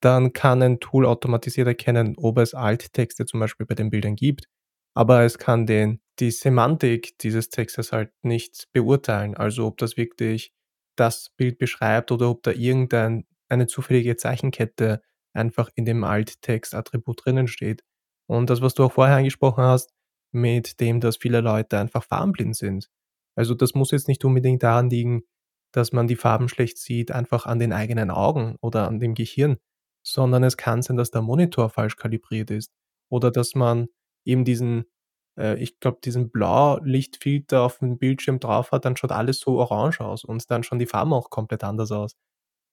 dann 0.00 0.32
kann 0.32 0.62
ein 0.62 0.78
Tool 0.78 1.04
automatisiert 1.06 1.66
erkennen, 1.66 2.14
ob 2.16 2.38
es 2.38 2.54
Alttexte 2.54 3.26
zum 3.26 3.40
Beispiel 3.40 3.66
bei 3.66 3.74
den 3.74 3.90
Bildern 3.90 4.14
gibt. 4.14 4.46
Aber 4.94 5.22
es 5.22 5.38
kann 5.38 5.66
den, 5.66 6.00
die 6.20 6.30
Semantik 6.30 7.18
dieses 7.18 7.50
Textes 7.50 7.92
halt 7.92 8.12
nicht 8.22 8.68
beurteilen. 8.72 9.36
Also 9.36 9.66
ob 9.66 9.78
das 9.78 9.96
wirklich 9.96 10.52
das 10.98 11.30
Bild 11.36 11.58
beschreibt 11.58 12.12
oder 12.12 12.30
ob 12.30 12.42
da 12.42 12.50
irgendeine 12.50 13.66
zufällige 13.66 14.16
Zeichenkette 14.16 15.02
einfach 15.32 15.70
in 15.74 15.84
dem 15.84 16.04
Alt-Text-Attribut 16.04 17.24
drinnen 17.24 17.48
steht. 17.48 17.84
Und 18.26 18.50
das, 18.50 18.60
was 18.60 18.74
du 18.74 18.84
auch 18.84 18.92
vorher 18.92 19.16
angesprochen 19.16 19.64
hast, 19.64 19.94
mit 20.32 20.80
dem, 20.80 21.00
dass 21.00 21.16
viele 21.16 21.40
Leute 21.40 21.78
einfach 21.78 22.04
farbenblind 22.04 22.56
sind. 22.56 22.90
Also 23.34 23.54
das 23.54 23.74
muss 23.74 23.92
jetzt 23.92 24.08
nicht 24.08 24.24
unbedingt 24.24 24.62
daran 24.62 24.90
liegen, 24.90 25.22
dass 25.72 25.92
man 25.92 26.08
die 26.08 26.16
Farben 26.16 26.48
schlecht 26.48 26.78
sieht, 26.78 27.12
einfach 27.12 27.46
an 27.46 27.58
den 27.58 27.72
eigenen 27.72 28.10
Augen 28.10 28.56
oder 28.60 28.88
an 28.88 29.00
dem 29.00 29.14
Gehirn, 29.14 29.58
sondern 30.02 30.42
es 30.42 30.56
kann 30.56 30.82
sein, 30.82 30.96
dass 30.96 31.10
der 31.10 31.22
Monitor 31.22 31.70
falsch 31.70 31.96
kalibriert 31.96 32.50
ist 32.50 32.72
oder 33.10 33.30
dass 33.30 33.54
man 33.54 33.88
eben 34.24 34.44
diesen 34.44 34.84
äh, 35.38 35.56
ich 35.58 35.80
glaube, 35.80 35.98
diesen 36.04 36.30
Blaulichtfilter 36.30 37.62
auf 37.62 37.78
dem 37.78 37.98
Bildschirm 37.98 38.40
drauf 38.40 38.72
hat, 38.72 38.84
dann 38.84 38.96
schaut 38.96 39.12
alles 39.12 39.40
so 39.40 39.58
orange 39.58 40.00
aus 40.00 40.24
und 40.24 40.50
dann 40.50 40.62
schauen 40.62 40.78
die 40.78 40.86
Farben 40.86 41.12
auch 41.12 41.30
komplett 41.30 41.64
anders 41.64 41.92
aus. 41.92 42.16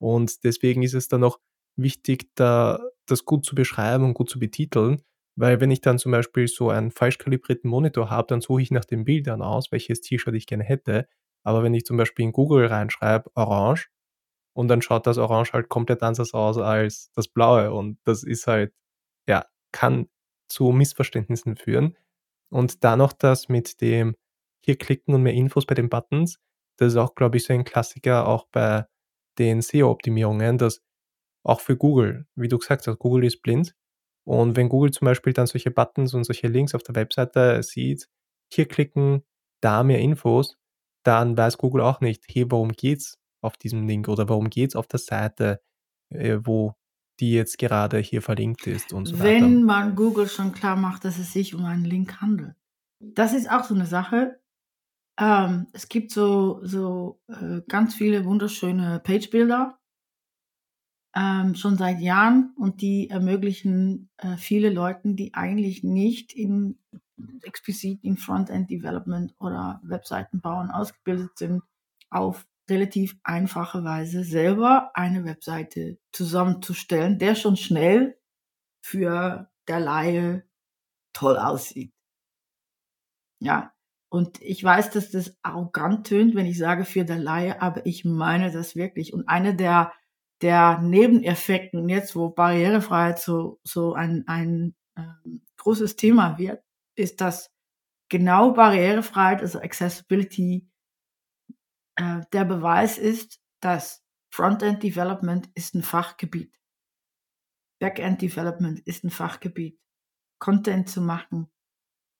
Und 0.00 0.44
deswegen 0.44 0.82
ist 0.82 0.94
es 0.94 1.08
dann 1.08 1.24
auch 1.24 1.38
wichtig, 1.76 2.30
da 2.34 2.80
das 3.06 3.24
gut 3.24 3.44
zu 3.44 3.54
beschreiben 3.54 4.04
und 4.04 4.14
gut 4.14 4.30
zu 4.30 4.38
betiteln, 4.38 5.02
weil 5.36 5.60
wenn 5.60 5.70
ich 5.70 5.80
dann 5.82 5.98
zum 5.98 6.12
Beispiel 6.12 6.48
so 6.48 6.70
einen 6.70 6.90
falsch 6.90 7.18
kalibrierten 7.18 7.70
Monitor 7.70 8.10
habe, 8.10 8.26
dann 8.28 8.40
suche 8.40 8.62
ich 8.62 8.70
nach 8.70 8.84
den 8.84 9.04
Bildern 9.04 9.42
aus, 9.42 9.72
welches 9.72 10.00
T-Shirt 10.00 10.34
ich 10.34 10.46
gerne 10.46 10.64
hätte. 10.64 11.06
Aber 11.44 11.62
wenn 11.62 11.74
ich 11.74 11.84
zum 11.84 11.96
Beispiel 11.96 12.24
in 12.24 12.32
Google 12.32 12.66
reinschreibe, 12.66 13.30
orange, 13.34 13.88
und 14.54 14.68
dann 14.68 14.82
schaut 14.82 15.06
das 15.06 15.18
Orange 15.18 15.52
halt 15.52 15.68
komplett 15.68 16.02
anders 16.02 16.32
aus 16.32 16.56
als 16.58 17.10
das 17.14 17.28
Blaue. 17.28 17.72
Und 17.72 17.98
das 18.04 18.22
ist 18.22 18.46
halt, 18.46 18.72
ja, 19.28 19.44
kann 19.72 20.08
zu 20.48 20.72
Missverständnissen 20.72 21.56
führen. 21.56 21.96
Und 22.50 22.84
dann 22.84 22.98
noch 22.98 23.12
das 23.12 23.48
mit 23.48 23.80
dem 23.80 24.16
hier 24.64 24.76
klicken 24.76 25.14
und 25.14 25.22
mehr 25.22 25.34
Infos 25.34 25.66
bei 25.66 25.74
den 25.74 25.88
Buttons. 25.88 26.38
Das 26.78 26.92
ist 26.92 26.96
auch, 26.96 27.14
glaube 27.14 27.36
ich, 27.36 27.44
so 27.44 27.52
ein 27.54 27.64
Klassiker 27.64 28.26
auch 28.28 28.46
bei 28.50 28.86
den 29.38 29.62
SEO-Optimierungen, 29.62 30.58
dass 30.58 30.82
auch 31.44 31.60
für 31.60 31.76
Google, 31.76 32.26
wie 32.34 32.48
du 32.48 32.58
gesagt 32.58 32.86
hast, 32.86 32.98
Google 32.98 33.24
ist 33.24 33.42
blind. 33.42 33.74
Und 34.26 34.56
wenn 34.56 34.68
Google 34.68 34.90
zum 34.90 35.06
Beispiel 35.06 35.32
dann 35.32 35.46
solche 35.46 35.70
Buttons 35.70 36.14
und 36.14 36.24
solche 36.24 36.48
Links 36.48 36.74
auf 36.74 36.82
der 36.82 36.96
Webseite 36.96 37.62
sieht, 37.62 38.08
hier 38.52 38.66
klicken, 38.66 39.22
da 39.62 39.82
mehr 39.84 40.00
Infos, 40.00 40.56
dann 41.04 41.36
weiß 41.36 41.58
Google 41.58 41.82
auch 41.82 42.00
nicht, 42.00 42.24
hey, 42.28 42.50
worum 42.50 42.72
geht's 42.72 43.18
auf 43.42 43.56
diesem 43.56 43.86
Link 43.86 44.08
oder 44.08 44.28
warum 44.28 44.50
geht's 44.50 44.74
auf 44.74 44.88
der 44.88 44.98
Seite, 44.98 45.60
äh, 46.10 46.38
wo 46.44 46.74
die 47.20 47.32
jetzt 47.32 47.58
gerade 47.58 47.98
hier 47.98 48.22
verlinkt 48.22 48.66
ist 48.66 48.92
und 48.92 49.06
so 49.06 49.18
Wenn 49.18 49.44
weiter. 49.44 49.64
man 49.66 49.96
Google 49.96 50.28
schon 50.28 50.52
klar 50.52 50.76
macht, 50.76 51.04
dass 51.04 51.18
es 51.18 51.32
sich 51.32 51.54
um 51.54 51.64
einen 51.64 51.84
Link 51.84 52.20
handelt. 52.20 52.54
Das 53.00 53.32
ist 53.32 53.50
auch 53.50 53.64
so 53.64 53.74
eine 53.74 53.86
Sache. 53.86 54.40
Ähm, 55.18 55.66
es 55.72 55.88
gibt 55.88 56.10
so, 56.12 56.60
so 56.62 57.20
äh, 57.28 57.62
ganz 57.68 57.94
viele 57.94 58.24
wunderschöne 58.24 59.00
Page-Builder, 59.00 59.78
ähm, 61.14 61.54
schon 61.54 61.78
seit 61.78 62.00
Jahren 62.00 62.52
und 62.58 62.82
die 62.82 63.08
ermöglichen 63.08 64.10
äh, 64.18 64.36
viele 64.36 64.70
Leuten, 64.70 65.16
die 65.16 65.32
eigentlich 65.32 65.82
nicht 65.82 66.34
in 66.34 66.78
explizit 67.42 68.04
in 68.04 68.18
Frontend 68.18 68.70
Development 68.70 69.34
oder 69.38 69.80
Webseiten 69.82 70.40
bauen 70.40 70.70
ausgebildet 70.70 71.38
sind, 71.38 71.62
auf 72.10 72.46
relativ 72.68 73.16
einfache 73.22 73.84
Weise 73.84 74.24
selber 74.24 74.90
eine 74.94 75.24
Webseite 75.24 75.98
zusammenzustellen, 76.12 77.18
der 77.18 77.34
schon 77.34 77.56
schnell 77.56 78.18
für 78.82 79.50
der 79.68 79.80
Laie 79.80 80.44
toll 81.12 81.36
aussieht. 81.36 81.92
Ja, 83.40 83.72
und 84.08 84.40
ich 84.40 84.62
weiß, 84.62 84.90
dass 84.90 85.10
das 85.10 85.36
arrogant 85.42 86.06
tönt, 86.06 86.34
wenn 86.34 86.46
ich 86.46 86.58
sage 86.58 86.84
für 86.84 87.04
der 87.04 87.18
Laie, 87.18 87.60
aber 87.60 87.84
ich 87.86 88.04
meine 88.04 88.50
das 88.50 88.76
wirklich. 88.76 89.12
Und 89.12 89.28
eine 89.28 89.54
der, 89.54 89.92
der 90.42 90.78
Nebeneffekten 90.80 91.88
jetzt, 91.88 92.16
wo 92.16 92.30
Barrierefreiheit 92.30 93.18
so, 93.18 93.60
so 93.64 93.94
ein, 93.94 94.24
ein 94.26 94.74
ähm, 94.96 95.42
großes 95.58 95.96
Thema 95.96 96.38
wird, 96.38 96.62
ist, 96.94 97.20
dass 97.20 97.50
genau 98.08 98.52
Barrierefreiheit, 98.52 99.42
also 99.42 99.60
Accessibility, 99.60 100.68
äh, 101.96 102.20
der 102.32 102.44
Beweis 102.44 102.98
ist, 102.98 103.40
dass 103.60 104.04
Frontend 104.30 104.82
Development 104.82 105.48
ist 105.54 105.74
ein 105.74 105.82
Fachgebiet. 105.82 106.52
Backend 107.78 108.22
Development 108.22 108.80
ist 108.80 109.04
ein 109.04 109.10
Fachgebiet. 109.10 109.78
Content 110.38 110.88
zu 110.88 111.00
machen 111.00 111.50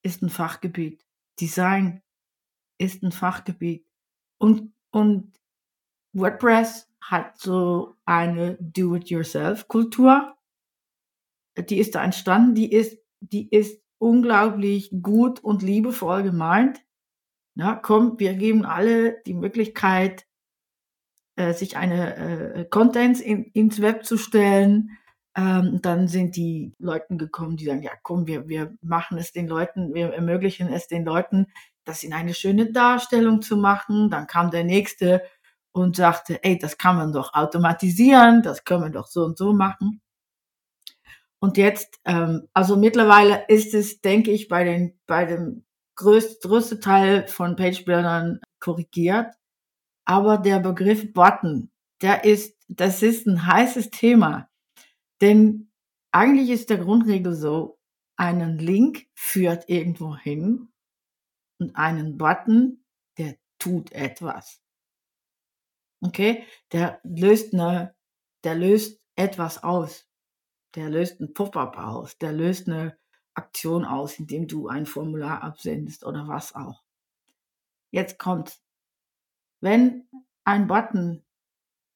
ist 0.03 0.21
ein 0.21 0.29
Fachgebiet. 0.29 1.05
Design 1.39 2.01
ist 2.79 3.03
ein 3.03 3.11
Fachgebiet. 3.11 3.87
Und, 4.39 4.73
und 4.91 5.39
WordPress 6.13 6.89
hat 7.01 7.37
so 7.37 7.95
eine 8.05 8.57
Do-it-yourself-Kultur. 8.59 10.35
Die 11.57 11.79
ist 11.79 11.95
da 11.95 12.03
entstanden. 12.03 12.55
Die 12.55 12.71
ist, 12.71 12.97
die 13.19 13.49
ist 13.49 13.81
unglaublich 13.99 14.91
gut 15.01 15.39
und 15.39 15.61
liebevoll 15.61 16.23
gemeint. 16.23 16.83
Ja, 17.57 17.73
komm, 17.73 18.19
wir 18.19 18.35
geben 18.35 18.65
alle 18.65 19.19
die 19.25 19.33
Möglichkeit, 19.33 20.27
äh, 21.35 21.53
sich 21.53 21.75
eine 21.75 22.15
äh, 22.15 22.65
Contents 22.65 23.19
in, 23.19 23.45
ins 23.45 23.81
Web 23.81 24.05
zu 24.05 24.17
stellen. 24.17 24.91
Ähm, 25.35 25.79
dann 25.81 26.07
sind 26.07 26.35
die 26.35 26.75
Leuten 26.77 27.17
gekommen, 27.17 27.57
die 27.57 27.65
sagen, 27.65 27.81
ja, 27.81 27.93
komm, 28.03 28.27
wir, 28.27 28.47
wir 28.47 28.77
machen 28.81 29.17
es 29.17 29.31
den 29.31 29.47
Leuten, 29.47 29.95
wir 29.95 30.13
ermöglichen 30.13 30.67
es 30.71 30.87
den 30.87 31.03
Leuten, 31.03 31.47
das 31.83 32.03
in 32.03 32.13
eine 32.13 32.35
schöne 32.35 32.71
Darstellung 32.71 33.41
zu 33.41 33.57
machen. 33.57 34.11
Dann 34.11 34.27
kam 34.27 34.51
der 34.51 34.63
nächste 34.63 35.23
und 35.71 35.95
sagte, 35.95 36.43
ey, 36.43 36.59
das 36.59 36.77
kann 36.77 36.95
man 36.97 37.11
doch 37.11 37.33
automatisieren, 37.33 38.43
das 38.43 38.65
können 38.65 38.83
wir 38.83 38.91
doch 38.91 39.07
so 39.07 39.23
und 39.23 39.37
so 39.37 39.53
machen. 39.53 40.01
Und 41.39 41.57
jetzt, 41.57 41.99
ähm, 42.05 42.47
also 42.53 42.77
mittlerweile 42.77 43.45
ist 43.47 43.73
es, 43.73 44.01
denke 44.01 44.31
ich, 44.31 44.47
bei 44.47 44.63
den, 44.63 44.99
bei 45.07 45.25
dem 45.25 45.66
größt, 45.97 46.41
größte 46.41 46.79
Teil 46.79 47.27
von 47.27 47.55
Page-Buildern 47.55 48.39
korrigiert. 48.59 49.35
Aber 50.05 50.37
der 50.37 50.59
Begriff 50.59 51.11
Button, 51.11 51.71
der 52.01 52.23
ist, 52.23 52.55
das 52.69 53.03
ist 53.03 53.27
ein 53.27 53.45
heißes 53.45 53.89
Thema. 53.89 54.49
Denn 55.21 55.71
eigentlich 56.11 56.49
ist 56.49 56.69
der 56.69 56.77
Grundregel 56.77 57.33
so, 57.33 57.79
einen 58.15 58.57
Link 58.57 59.07
führt 59.13 59.69
irgendwo 59.69 60.15
hin 60.15 60.69
und 61.59 61.75
einen 61.75 62.17
Button, 62.17 62.83
der 63.17 63.35
tut 63.59 63.91
etwas. 63.91 64.61
Okay? 66.01 66.45
Der 66.71 66.99
löst 67.03 67.53
eine, 67.53 67.95
der 68.43 68.55
löst 68.55 69.01
etwas 69.15 69.63
aus. 69.63 70.07
Der 70.75 70.89
löst 70.89 71.19
ein 71.19 71.33
Pop-up 71.33 71.77
aus. 71.77 72.17
Der 72.19 72.31
löst 72.31 72.67
eine 72.67 72.97
Aktion 73.37 73.85
aus, 73.85 74.19
indem 74.19 74.47
du 74.47 74.67
ein 74.67 74.85
Formular 74.85 75.43
absendest 75.43 76.05
oder 76.05 76.27
was 76.27 76.55
auch. 76.55 76.83
Jetzt 77.91 78.19
kommt, 78.19 78.59
wenn 79.61 80.09
ein 80.43 80.67
Button 80.67 81.23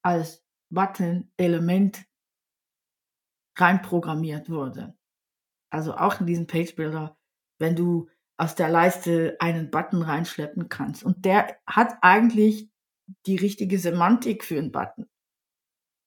als 0.03 0.43
Button-Element 0.69 2.05
reinprogrammiert 3.57 4.49
wurde. 4.49 4.97
Also 5.69 5.95
auch 5.95 6.19
in 6.19 6.25
diesem 6.25 6.47
Page 6.47 6.75
Builder, 6.75 7.17
wenn 7.59 7.75
du 7.75 8.09
aus 8.37 8.55
der 8.55 8.69
Leiste 8.69 9.37
einen 9.39 9.69
Button 9.69 10.01
reinschleppen 10.01 10.69
kannst. 10.69 11.03
Und 11.03 11.25
der 11.25 11.57
hat 11.67 11.97
eigentlich 12.01 12.71
die 13.25 13.35
richtige 13.35 13.77
Semantik 13.77 14.43
für 14.43 14.57
einen 14.57 14.71
Button. 14.71 15.09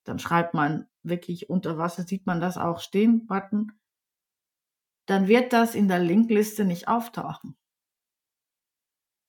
Dann 0.05 0.19
schreibt 0.19 0.55
man 0.55 0.89
wirklich 1.03 1.49
unter 1.49 1.79
Wasser, 1.79 2.03
sieht 2.03 2.27
man 2.27 2.41
das 2.41 2.57
auch 2.57 2.81
stehen, 2.81 3.27
Button. 3.27 3.73
Dann 5.07 5.29
wird 5.29 5.53
das 5.53 5.75
in 5.75 5.89
der 5.89 5.99
Linkliste 5.99 6.65
nicht 6.65 6.89
auftauchen. 6.89 7.57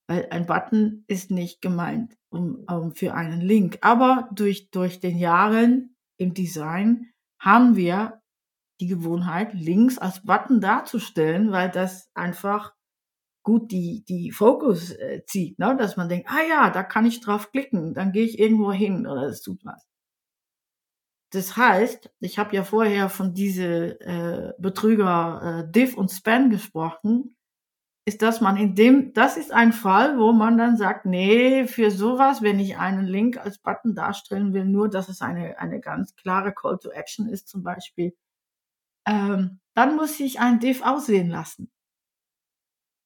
Weil 0.07 0.27
ein 0.29 0.45
Button 0.45 1.03
ist 1.07 1.31
nicht 1.31 1.61
gemeint 1.61 2.15
um, 2.29 2.63
um 2.69 2.93
für 2.93 3.13
einen 3.13 3.41
Link. 3.41 3.79
Aber 3.81 4.29
durch, 4.33 4.69
durch 4.69 4.99
den 4.99 5.17
Jahren 5.17 5.95
im 6.17 6.33
Design 6.33 7.11
haben 7.39 7.75
wir 7.75 8.21
die 8.79 8.87
Gewohnheit, 8.87 9.53
Links 9.53 9.97
als 9.97 10.23
Button 10.23 10.59
darzustellen, 10.61 11.51
weil 11.51 11.71
das 11.71 12.09
einfach 12.13 12.73
gut 13.43 13.71
die, 13.71 14.03
die 14.05 14.31
Fokus 14.31 14.91
äh, 14.91 15.23
zieht, 15.25 15.59
ne? 15.59 15.75
dass 15.77 15.97
man 15.97 16.09
denkt, 16.09 16.27
ah 16.29 16.41
ja, 16.47 16.69
da 16.71 16.83
kann 16.83 17.05
ich 17.05 17.21
drauf 17.21 17.51
klicken, 17.51 17.93
dann 17.93 18.11
gehe 18.11 18.25
ich 18.25 18.39
irgendwo 18.39 18.71
hin 18.73 19.07
oder 19.07 19.23
es 19.23 19.41
tut 19.41 19.63
was. 19.63 19.85
Das 21.35 21.57
heißt, 21.57 22.09
ich 22.19 22.39
habe 22.39 22.55
ja 22.55 22.63
vorher 22.63 23.09
von 23.09 23.33
diese 23.33 23.99
äh, 23.99 24.53
Betrüger 24.57 25.65
äh, 25.67 25.71
Div 25.71 25.97
und 25.97 26.09
Spam 26.09 26.49
gesprochen, 26.49 27.35
ist, 28.07 28.21
dass 28.21 28.39
man 28.39 28.55
in 28.55 28.75
dem, 28.75 29.13
das 29.13 29.35
ist 29.35 29.51
ein 29.51 29.73
Fall, 29.73 30.17
wo 30.17 30.31
man 30.31 30.57
dann 30.57 30.77
sagt, 30.77 31.05
nee, 31.05 31.67
für 31.67 31.91
sowas, 31.91 32.41
wenn 32.41 32.59
ich 32.59 32.77
einen 32.77 33.05
Link 33.05 33.37
als 33.37 33.57
Button 33.57 33.95
darstellen 33.95 34.53
will, 34.53 34.65
nur 34.65 34.89
dass 34.89 35.09
es 35.09 35.21
eine, 35.21 35.59
eine 35.59 35.81
ganz 35.81 36.15
klare 36.15 36.53
Call 36.53 36.77
to 36.77 36.89
Action 36.91 37.27
ist 37.27 37.49
zum 37.49 37.63
Beispiel, 37.63 38.15
ähm, 39.05 39.59
dann 39.73 39.95
muss 39.97 40.19
ich 40.19 40.39
ein 40.39 40.59
Div 40.59 40.83
aussehen 40.83 41.29
lassen. 41.29 41.71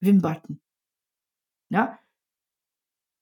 Wim-Button. 0.01 0.61
Ja? 1.69 1.99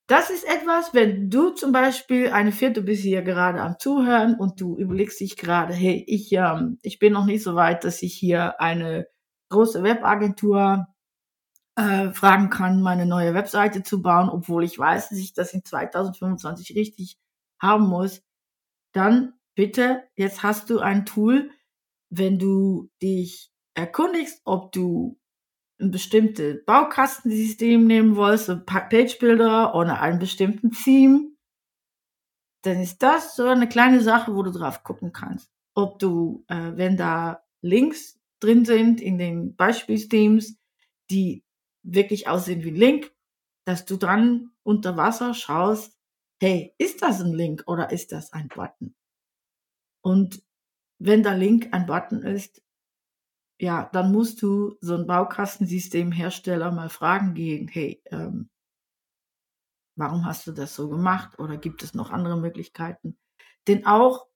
Das 0.08 0.30
ist 0.30 0.44
etwas, 0.44 0.94
wenn 0.94 1.28
du 1.28 1.50
zum 1.50 1.70
Beispiel 1.70 2.30
eine 2.30 2.50
vierte 2.50 2.80
bist 2.80 3.02
hier 3.02 3.20
gerade 3.20 3.60
am 3.60 3.78
Zuhören 3.78 4.36
und 4.36 4.58
du 4.58 4.74
überlegst 4.78 5.20
dich 5.20 5.36
gerade, 5.36 5.74
hey, 5.74 6.02
ich, 6.08 6.32
ähm, 6.32 6.78
ich 6.80 6.98
bin 6.98 7.12
noch 7.12 7.26
nicht 7.26 7.42
so 7.42 7.54
weit, 7.54 7.84
dass 7.84 8.00
ich 8.02 8.14
hier 8.14 8.58
eine 8.58 9.06
große 9.50 9.82
Webagentur 9.82 10.86
äh, 11.76 12.10
fragen 12.12 12.48
kann, 12.48 12.80
meine 12.80 13.04
neue 13.04 13.34
Webseite 13.34 13.82
zu 13.82 14.00
bauen, 14.00 14.30
obwohl 14.30 14.64
ich 14.64 14.78
weiß, 14.78 15.10
dass 15.10 15.18
ich 15.18 15.34
das 15.34 15.52
in 15.52 15.62
2025 15.62 16.74
richtig 16.74 17.18
haben 17.60 17.86
muss, 17.86 18.22
dann 18.94 19.34
bitte, 19.54 20.04
jetzt 20.16 20.42
hast 20.42 20.70
du 20.70 20.78
ein 20.78 21.04
Tool, 21.04 21.50
wenn 22.08 22.38
du 22.38 22.90
dich 23.02 23.52
erkundigst, 23.74 24.40
ob 24.46 24.72
du 24.72 25.18
ein 25.80 25.90
bestimmtes 25.90 26.64
Baukastensystem 26.64 27.86
nehmen 27.86 28.16
willst, 28.16 28.46
so 28.46 28.58
Page-Builder 28.58 29.74
oder 29.74 30.00
einen 30.00 30.18
bestimmten 30.18 30.72
Theme, 30.72 31.30
dann 32.62 32.80
ist 32.80 33.02
das 33.02 33.36
so 33.36 33.46
eine 33.46 33.68
kleine 33.68 34.00
Sache, 34.00 34.34
wo 34.34 34.42
du 34.42 34.50
drauf 34.50 34.82
gucken 34.82 35.12
kannst. 35.12 35.50
Ob 35.74 35.98
du, 35.98 36.44
äh, 36.48 36.72
wenn 36.74 36.96
da 36.96 37.44
Links 37.62 38.18
drin 38.40 38.64
sind 38.64 39.00
in 39.00 39.18
den 39.18 39.54
Beispielsthemes, 39.54 40.58
die 41.10 41.44
wirklich 41.82 42.28
aussehen 42.28 42.64
wie 42.64 42.70
ein 42.70 42.76
Link, 42.76 43.12
dass 43.64 43.84
du 43.84 43.96
dann 43.96 44.50
unter 44.62 44.96
Wasser 44.96 45.34
schaust, 45.34 45.96
hey, 46.40 46.74
ist 46.78 47.02
das 47.02 47.20
ein 47.20 47.32
Link 47.32 47.64
oder 47.66 47.90
ist 47.90 48.12
das 48.12 48.32
ein 48.32 48.48
Button? 48.48 48.94
Und 50.02 50.42
wenn 50.98 51.22
der 51.22 51.36
Link 51.36 51.68
ein 51.72 51.86
Button 51.86 52.22
ist, 52.22 52.62
ja, 53.60 53.88
dann 53.92 54.12
musst 54.12 54.42
du 54.42 54.76
so 54.80 54.94
ein 54.94 55.06
Baukastensystemhersteller 55.06 56.70
mal 56.70 56.88
fragen 56.88 57.34
gehen, 57.34 57.68
hey, 57.68 58.02
ähm, 58.06 58.48
warum 59.96 60.24
hast 60.24 60.46
du 60.46 60.52
das 60.52 60.74
so 60.74 60.88
gemacht 60.88 61.38
oder 61.38 61.56
gibt 61.56 61.82
es 61.82 61.94
noch 61.94 62.10
andere 62.10 62.38
Möglichkeiten? 62.38 63.18
Denn 63.66 63.84
auch 63.84 64.26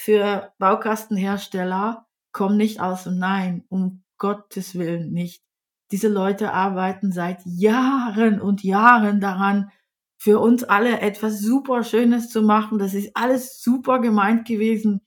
für 0.00 0.52
Baukastenhersteller 0.58 2.06
kommen 2.32 2.56
nicht 2.56 2.80
aus 2.80 3.04
dem 3.04 3.18
Nein, 3.18 3.64
um 3.68 4.04
Gottes 4.16 4.76
Willen 4.76 5.12
nicht. 5.12 5.42
Diese 5.90 6.08
Leute 6.08 6.52
arbeiten 6.52 7.12
seit 7.12 7.44
Jahren 7.44 8.40
und 8.40 8.62
Jahren 8.62 9.20
daran, 9.20 9.72
für 10.20 10.40
uns 10.40 10.64
alle 10.64 11.00
etwas 11.00 11.40
super 11.40 11.84
Schönes 11.84 12.28
zu 12.28 12.42
machen. 12.42 12.78
Das 12.78 12.94
ist 12.94 13.16
alles 13.16 13.62
super 13.62 14.00
gemeint 14.00 14.46
gewesen, 14.46 15.00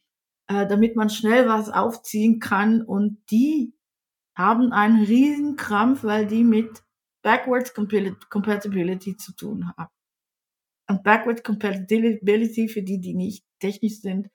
äh, 0.51 0.67
damit 0.67 0.95
man 0.95 1.09
schnell 1.09 1.47
was 1.47 1.69
aufziehen 1.69 2.39
kann. 2.39 2.81
Und 2.81 3.19
die 3.31 3.73
haben 4.35 4.73
einen 4.73 5.03
riesen 5.03 5.55
Krampf, 5.55 6.03
weil 6.03 6.27
die 6.27 6.43
mit 6.43 6.83
Backwards 7.23 7.73
Compatibility 7.73 9.15
zu 9.15 9.33
tun 9.33 9.71
haben. 9.77 9.91
Und 10.89 11.03
Backwards 11.03 11.43
Compatibility 11.43 12.67
für 12.67 12.81
die, 12.81 12.99
die 12.99 13.13
nicht 13.13 13.45
technisch 13.59 14.01
sind, 14.01 14.29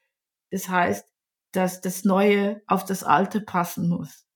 das 0.51 0.69
heißt, 0.69 1.07
dass 1.53 1.81
das 1.81 2.05
Neue 2.05 2.62
auf 2.67 2.85
das 2.85 3.03
Alte 3.03 3.41
passen 3.41 3.89
muss. 3.89 4.27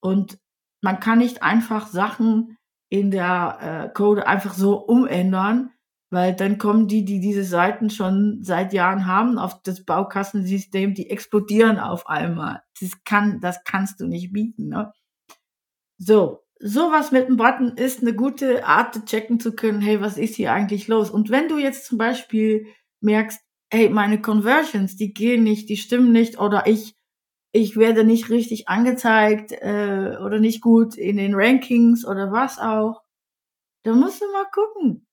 Und 0.00 0.38
man 0.82 1.00
kann 1.00 1.18
nicht 1.18 1.42
einfach 1.42 1.88
Sachen 1.88 2.56
in 2.88 3.10
der 3.10 3.58
äh, 3.60 3.92
Code 3.92 4.26
einfach 4.26 4.54
so 4.54 4.78
umändern, 4.78 5.73
weil 6.10 6.34
dann 6.34 6.58
kommen 6.58 6.88
die, 6.88 7.04
die 7.04 7.20
diese 7.20 7.44
Seiten 7.44 7.90
schon 7.90 8.38
seit 8.42 8.72
Jahren 8.72 9.06
haben, 9.06 9.38
auf 9.38 9.62
das 9.62 9.84
Baukastensystem, 9.84 10.94
die 10.94 11.10
explodieren 11.10 11.78
auf 11.78 12.08
einmal. 12.08 12.62
Das 12.80 13.04
kann, 13.04 13.40
das 13.40 13.64
kannst 13.64 14.00
du 14.00 14.06
nicht 14.06 14.32
bieten, 14.32 14.68
ne? 14.68 14.92
So. 15.98 16.40
Sowas 16.60 17.10
mit 17.10 17.28
dem 17.28 17.36
Button 17.36 17.76
ist 17.76 18.00
eine 18.00 18.14
gute 18.14 18.64
Art, 18.64 19.06
checken 19.06 19.40
zu 19.40 19.54
können, 19.54 19.80
hey, 19.82 20.00
was 20.00 20.16
ist 20.16 20.36
hier 20.36 20.52
eigentlich 20.52 20.88
los? 20.88 21.10
Und 21.10 21.28
wenn 21.28 21.48
du 21.48 21.58
jetzt 21.58 21.84
zum 21.84 21.98
Beispiel 21.98 22.66
merkst, 23.00 23.40
hey, 23.70 23.90
meine 23.90 24.22
Conversions, 24.22 24.96
die 24.96 25.12
gehen 25.12 25.42
nicht, 25.42 25.68
die 25.68 25.76
stimmen 25.76 26.12
nicht 26.12 26.38
oder 26.38 26.66
ich 26.66 26.94
ich 27.54 27.76
werde 27.76 28.02
nicht 28.02 28.30
richtig 28.30 28.68
angezeigt 28.68 29.52
äh, 29.52 30.16
oder 30.20 30.40
nicht 30.40 30.60
gut 30.60 30.96
in 30.96 31.16
den 31.16 31.34
Rankings 31.36 32.04
oder 32.04 32.32
was 32.32 32.58
auch. 32.58 33.02
Da 33.84 33.94
musst 33.94 34.20
du 34.20 34.26
mal 34.32 34.46
gucken. 34.52 35.06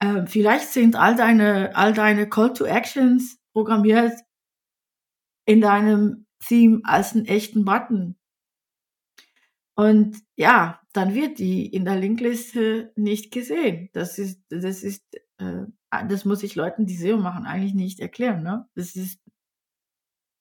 Äh, 0.00 0.26
vielleicht 0.26 0.68
sind 0.68 0.96
all 0.96 1.16
deine, 1.16 1.74
all 1.76 1.92
deine 1.92 2.28
Call 2.28 2.52
to 2.52 2.64
Actions 2.64 3.38
programmiert 3.52 4.18
in 5.46 5.60
deinem 5.60 6.26
Theme 6.40 6.80
als 6.84 7.14
einen 7.14 7.26
echten 7.26 7.64
Button. 7.64 8.16
Und 9.76 10.22
ja, 10.36 10.80
dann 10.92 11.14
wird 11.14 11.38
die 11.38 11.66
in 11.66 11.84
der 11.84 11.96
Linkliste 11.96 12.92
nicht 12.96 13.32
gesehen. 13.32 13.90
Das 13.92 14.18
ist, 14.18 14.40
das 14.48 14.82
ist, 14.82 15.02
äh, 15.38 15.64
das 16.08 16.24
muss 16.24 16.42
ich 16.42 16.54
Leuten, 16.54 16.86
die 16.86 16.96
SEO 16.96 17.18
machen, 17.18 17.46
eigentlich 17.46 17.74
nicht 17.74 18.00
erklären. 18.00 18.42
Ne? 18.42 18.68
Das 18.74 18.94
ist 18.94 19.20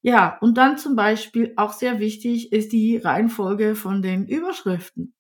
ja, 0.06 0.38
und 0.40 0.58
dann 0.58 0.78
zum 0.78 0.98
Beispiel 0.98 1.54
auch 1.56 1.72
sehr 1.72 1.98
wichtig 2.00 2.52
ist 2.52 2.74
die 2.74 2.98
Reihenfolge 2.98 3.74
von 3.74 4.02
den 4.02 4.28
Überschriften. 4.28 5.16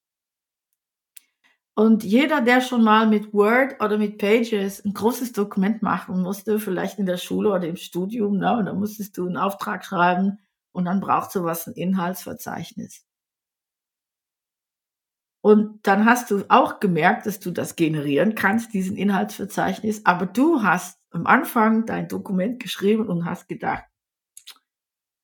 Und 1.75 2.03
jeder, 2.03 2.41
der 2.41 2.61
schon 2.61 2.83
mal 2.83 3.07
mit 3.07 3.33
Word 3.33 3.81
oder 3.81 3.97
mit 3.97 4.19
Pages 4.19 4.85
ein 4.85 4.93
großes 4.93 5.33
Dokument 5.33 5.81
machen 5.81 6.21
musste, 6.21 6.59
vielleicht 6.59 6.99
in 6.99 7.07
der 7.07 7.17
Schule 7.17 7.49
oder 7.49 7.67
im 7.67 7.77
Studium, 7.77 8.37
ne, 8.37 8.55
und 8.57 8.65
dann 8.67 8.79
musstest 8.79 9.17
du 9.17 9.25
einen 9.25 9.37
Auftrag 9.37 9.83
schreiben 9.83 10.37
und 10.71 10.85
dann 10.85 10.99
braucht 10.99 11.31
sowas 11.31 11.65
ein 11.65 11.73
Inhaltsverzeichnis. 11.73 13.05
Und 15.41 15.85
dann 15.85 16.05
hast 16.05 16.31
du 16.31 16.45
auch 16.47 16.79
gemerkt, 16.79 17.25
dass 17.25 17.39
du 17.39 17.51
das 17.51 17.75
generieren 17.75 18.35
kannst, 18.35 18.73
diesen 18.73 18.95
Inhaltsverzeichnis, 18.95 20.05
aber 20.05 20.25
du 20.25 20.63
hast 20.63 20.99
am 21.09 21.25
Anfang 21.27 21.85
dein 21.85 22.07
Dokument 22.07 22.61
geschrieben 22.61 23.07
und 23.07 23.25
hast 23.25 23.49
gedacht, 23.49 23.83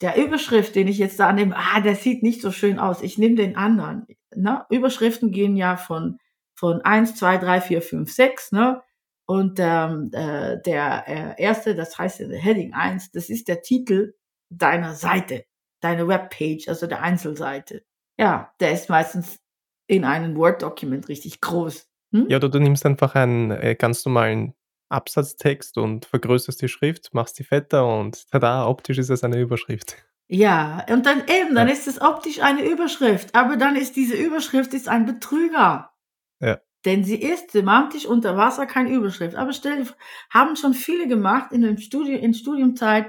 der 0.02 0.18
Überschrift, 0.18 0.76
den 0.76 0.88
ich 0.88 0.98
jetzt 0.98 1.20
da 1.20 1.32
nehme, 1.32 1.56
ah, 1.56 1.82
der 1.82 1.96
sieht 1.96 2.24
nicht 2.24 2.42
so 2.42 2.52
schön 2.52 2.80
aus. 2.80 3.02
Ich 3.02 3.18
nehme 3.18 3.36
den 3.36 3.56
anderen. 3.56 4.08
Ne? 4.34 4.66
Überschriften 4.70 5.32
gehen 5.32 5.56
ja 5.58 5.78
von, 5.78 6.20
von 6.60 6.82
eins, 6.82 7.16
zwei, 7.16 7.38
drei, 7.38 7.62
vier, 7.62 7.82
fünf, 7.82 8.12
sechs. 8.12 8.52
Ne? 8.52 8.82
Und 9.26 9.60
ähm, 9.60 10.10
äh, 10.12 10.62
der 10.62 11.08
äh, 11.08 11.42
erste, 11.42 11.74
das 11.74 11.98
heißt 11.98 12.20
der 12.20 12.38
Heading 12.38 12.74
eins, 12.74 13.12
das 13.12 13.30
ist 13.30 13.48
der 13.48 13.62
Titel 13.62 14.14
deiner 14.50 14.94
Seite, 14.94 15.46
deine 15.80 16.08
Webpage, 16.08 16.68
also 16.68 16.86
der 16.86 17.02
Einzelseite. 17.02 17.84
Ja, 18.18 18.54
der 18.60 18.74
ist 18.74 18.90
meistens 18.90 19.40
in 19.88 20.04
einem 20.04 20.36
Word-Dokument 20.36 21.08
richtig 21.08 21.40
groß. 21.40 21.88
Hm? 22.12 22.26
Ja, 22.28 22.38
oder 22.38 22.50
du 22.50 22.60
nimmst 22.60 22.86
einfach 22.86 23.16
einen 23.16 23.52
äh, 23.52 23.76
ganz 23.76 24.04
normalen 24.04 24.54
Absatztext 24.90 25.78
und 25.78 26.08
vergrößerst 26.08 26.62
die 26.62 26.68
Schrift, 26.68 27.14
machst 27.14 27.40
die 27.40 27.44
fetter 27.46 27.88
und 27.88 28.30
tada, 28.32 28.68
optisch 28.68 28.98
ist 28.98 29.10
es 29.10 29.24
eine 29.24 29.40
Überschrift. 29.40 29.96
Ja, 30.28 30.86
und 30.90 31.06
dann 31.06 31.24
eben, 31.28 31.56
dann 31.56 31.68
ja. 31.68 31.74
ist 31.74 31.88
es 31.88 32.02
optisch 32.02 32.42
eine 32.42 32.68
Überschrift, 32.68 33.34
aber 33.34 33.56
dann 33.56 33.78
ist 33.78 33.96
diese 33.96 34.16
Überschrift 34.16 34.74
ist 34.74 34.90
ein 34.90 35.06
Betrüger. 35.06 35.92
Ja. 36.40 36.60
Denn 36.86 37.04
sie 37.04 37.22
ist 37.22 37.52
semantisch 37.52 38.06
unter 38.06 38.38
Wasser 38.38 38.66
kein 38.66 38.88
Überschrift. 38.88 39.36
Aber 39.36 39.52
stell 39.52 39.84
dir 39.84 39.94
haben 40.30 40.56
schon 40.56 40.74
viele 40.74 41.08
gemacht 41.08 41.52
in 41.52 41.62
dem 41.62 41.78
Studium, 41.78 42.20
in 42.20 42.34
Studiumzeit, 42.34 43.08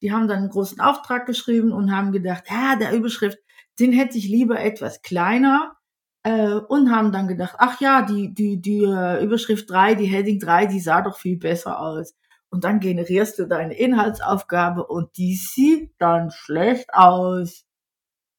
die 0.00 0.12
haben 0.12 0.26
dann 0.26 0.38
einen 0.38 0.50
großen 0.50 0.80
Auftrag 0.80 1.26
geschrieben 1.26 1.72
und 1.72 1.94
haben 1.94 2.10
gedacht, 2.10 2.44
ja, 2.50 2.74
der 2.76 2.92
Überschrift, 2.92 3.38
den 3.78 3.92
hätte 3.92 4.18
ich 4.18 4.28
lieber 4.28 4.60
etwas 4.60 5.02
kleiner 5.02 5.76
äh, 6.24 6.54
und 6.54 6.90
haben 6.90 7.12
dann 7.12 7.28
gedacht, 7.28 7.54
ach 7.58 7.80
ja, 7.80 8.02
die, 8.02 8.34
die, 8.34 8.60
die 8.60 8.84
äh, 8.84 9.22
Überschrift 9.22 9.70
3, 9.70 9.94
die 9.94 10.06
Heading 10.06 10.40
3, 10.40 10.66
die 10.66 10.80
sah 10.80 11.02
doch 11.02 11.18
viel 11.18 11.38
besser 11.38 11.78
aus. 11.78 12.16
Und 12.50 12.64
dann 12.64 12.80
generierst 12.80 13.38
du 13.38 13.46
deine 13.46 13.74
Inhaltsaufgabe 13.78 14.86
und 14.86 15.16
die 15.16 15.36
sieht 15.36 15.92
dann 15.98 16.30
schlecht 16.30 16.92
aus, 16.92 17.64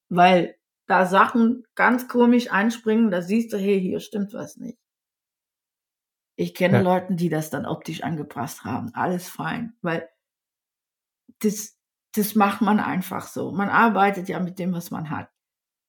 weil 0.09 0.55
da 0.87 1.05
Sachen 1.05 1.63
ganz 1.75 2.07
komisch 2.07 2.51
einspringen, 2.51 3.11
da 3.11 3.21
siehst 3.21 3.53
du, 3.53 3.57
hey, 3.57 3.79
hier 3.79 3.99
stimmt 3.99 4.33
was 4.33 4.57
nicht. 4.57 4.77
Ich 6.35 6.53
kenne 6.55 6.77
ja. 6.77 6.81
Leute, 6.81 7.15
die 7.15 7.29
das 7.29 7.49
dann 7.49 7.65
optisch 7.65 8.03
angepasst 8.03 8.63
haben. 8.63 8.91
Alles 8.93 9.29
fein, 9.29 9.75
weil 9.81 10.09
das, 11.39 11.77
das 12.15 12.35
macht 12.35 12.61
man 12.61 12.79
einfach 12.79 13.27
so. 13.27 13.51
Man 13.51 13.69
arbeitet 13.69 14.29
ja 14.29 14.39
mit 14.39 14.59
dem, 14.59 14.73
was 14.73 14.91
man 14.91 15.09
hat. 15.09 15.29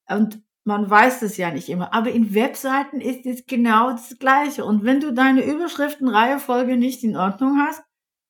Und 0.07 0.43
man 0.65 0.89
weiß 0.89 1.21
es 1.21 1.37
ja 1.37 1.51
nicht 1.51 1.69
immer, 1.69 1.93
aber 1.93 2.11
in 2.11 2.33
Webseiten 2.33 2.99
ist 2.99 3.25
es 3.25 3.45
genau 3.45 3.91
das 3.91 4.17
Gleiche. 4.17 4.65
Und 4.65 4.83
wenn 4.83 4.99
du 4.99 5.13
deine 5.13 5.43
Überschriftenreihefolge 5.43 6.77
nicht 6.77 7.03
in 7.03 7.15
Ordnung 7.15 7.59
hast, 7.59 7.83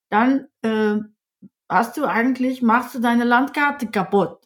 dann 0.09 0.47
äh, 0.61 0.97
hast 1.69 1.97
du 1.97 2.05
eigentlich, 2.05 2.61
machst 2.61 2.95
du 2.95 2.99
deine 2.99 3.23
Landkarte 3.23 3.87
kaputt. 3.87 4.44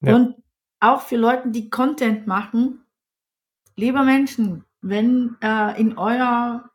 Ja. 0.00 0.14
Und 0.14 0.36
auch 0.80 1.02
für 1.02 1.16
Leute, 1.16 1.50
die 1.50 1.70
Content 1.70 2.26
machen, 2.26 2.84
lieber 3.76 4.04
Menschen, 4.04 4.64
wenn 4.80 5.36
äh, 5.42 5.80
in 5.80 5.96
euer 5.98 6.70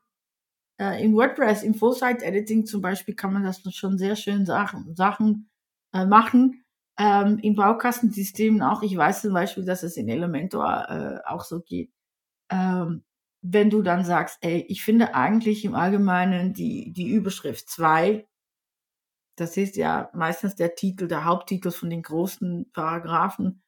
äh, 0.80 1.04
in 1.04 1.14
WordPress, 1.14 1.64
im 1.64 1.76
Full-Site-Editing 1.76 2.66
zum 2.66 2.82
Beispiel, 2.82 3.16
kann 3.16 3.34
man 3.34 3.44
das 3.44 3.62
schon 3.76 3.98
sehr 3.98 4.16
schön 4.16 4.46
Sachen, 4.46 4.96
Sachen 4.96 5.50
äh, 5.94 6.06
machen 6.06 6.64
ähm, 6.98 7.38
in 7.40 7.56
Baukastensystemen 7.56 8.62
auch. 8.62 8.82
Ich 8.82 8.96
weiß 8.98 9.22
zum 9.22 9.34
Beispiel, 9.34 9.66
dass 9.66 9.84
es 9.84 9.98
in 9.98 10.10
Elementor 10.10 10.86
äh, 10.90 11.30
auch 11.30 11.44
so 11.44 11.62
geht. 11.62 11.92
Ähm, 12.52 13.04
wenn 13.44 13.70
du 13.70 13.82
dann 13.82 14.04
sagst, 14.04 14.38
ey, 14.42 14.66
ich 14.68 14.84
finde 14.84 15.16
eigentlich 15.16 15.66
im 15.66 15.74
Allgemeinen 15.74 16.54
die, 16.54 16.92
die 16.94 17.10
Überschrift 17.10 17.70
2, 17.70 18.28
das 19.38 19.58
ist 19.58 19.76
ja 19.76 20.10
meistens 20.14 20.56
der 20.56 20.76
Titel, 20.76 21.08
der 21.08 21.26
Haupttitel 21.26 21.72
von 21.72 21.90
den 21.90 22.04
großen 22.04 22.70
Paragraphen, 22.74 23.64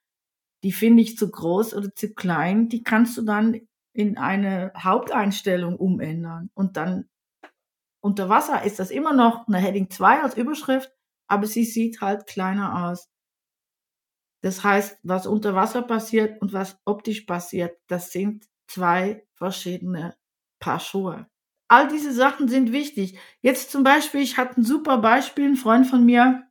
die 0.64 0.72
finde 0.72 1.04
ich 1.04 1.18
zu 1.18 1.30
groß 1.30 1.74
oder 1.74 1.94
zu 1.96 2.14
klein, 2.14 2.70
die 2.70 2.84
kannst 2.84 3.18
du 3.18 3.24
dann 3.24 3.62
in 3.94 4.18
eine 4.18 4.72
Haupteinstellung 4.78 5.78
umändern 5.78 6.50
und 6.54 6.78
dann 6.78 7.10
unter 8.02 8.28
Wasser 8.28 8.64
ist 8.64 8.80
das 8.80 8.92
immer 8.92 9.14
noch 9.14 9.48
eine 9.48 9.60
Heading 9.60 9.90
2 9.90 10.24
als 10.24 10.36
Überschrift, 10.36 10.92
aber 11.28 11.48
sie 11.48 11.64
sieht 11.64 12.02
halt 12.02 12.28
kleiner 12.28 12.90
aus. 12.90 13.10
Das 14.42 14.62
heißt, 14.62 15.00
was 15.04 15.26
unter 15.26 15.56
Wasser 15.56 15.84
passiert 15.84 16.42
und 16.42 16.52
was 16.52 16.78
optisch 16.84 17.22
passiert, 17.22 17.80
das 17.88 18.12
sind 18.12 18.46
zwei 18.68 19.26
verschiedene 19.36 20.18
Paar 20.60 20.82
Schuhe. 20.82 21.28
All 21.74 21.88
diese 21.88 22.14
Sachen 22.14 22.48
sind 22.48 22.72
wichtig. 22.72 23.18
Jetzt 23.42 23.72
zum 23.72 23.84
Beispiel, 23.84 24.22
ich 24.22 24.38
hatte 24.38 24.62
ein 24.62 24.64
super 24.64 25.00
Beispiel, 25.00 25.46
ein 25.46 25.56
Freund 25.56 25.88
von 25.88 26.06
mir, 26.06 26.44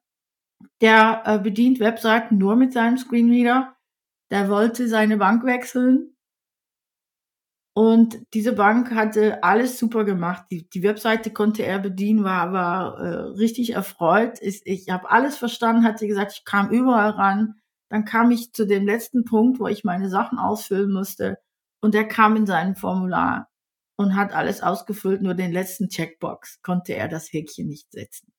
der 0.81 1.23
äh, 1.25 1.39
bedient 1.39 1.79
Webseiten 1.79 2.39
nur 2.39 2.57
mit 2.57 2.73
seinem 2.73 2.99
Screenreader. 2.99 3.77
Der 4.33 4.49
wollte 4.49 4.89
seine 4.89 5.18
Bank 5.18 5.45
wechseln 5.45 6.16
und 7.73 8.27
diese 8.35 8.53
Bank 8.53 8.93
hatte 8.93 9.45
alles 9.45 9.79
super 9.79 10.03
gemacht. 10.03 10.47
Die, 10.51 10.68
die 10.68 10.83
Webseite 10.83 11.31
konnte 11.33 11.62
er 11.62 11.79
bedienen, 11.79 12.25
war, 12.25 12.53
war 12.53 12.99
äh, 12.99 13.14
richtig 13.39 13.75
erfreut. 13.75 14.39
Ich, 14.41 14.62
ich 14.64 14.91
habe 14.91 15.09
alles 15.09 15.37
verstanden, 15.37 15.85
hat 15.85 16.01
sie 16.01 16.09
gesagt, 16.09 16.33
ich 16.33 16.45
kam 16.45 16.70
überall 16.70 17.11
ran. 17.11 17.61
Dann 17.91 18.05
kam 18.05 18.33
ich 18.33 18.53
zu 18.53 18.66
dem 18.66 18.87
letzten 18.87 19.25
Punkt, 19.25 19.61
wo 19.61 19.68
ich 19.68 19.85
meine 19.85 20.09
Sachen 20.09 20.41
ausfüllen 20.41 20.93
musste. 20.93 21.39
Und 21.81 21.95
er 21.95 22.09
kam 22.09 22.35
in 22.35 22.47
seinem 22.47 22.75
Formular 22.75 23.52
und 24.03 24.17
hat 24.17 24.33
alles 24.33 24.63
ausgefüllt, 24.63 25.23
nur 25.23 25.35
den 25.35 25.53
letzten 25.53 25.89
Checkbox 25.89 26.61
konnte 26.63 26.95
er 26.95 27.09
das 27.09 27.33
Häkchen 27.33 27.69
nicht 27.69 27.91
setzen. 27.93 28.33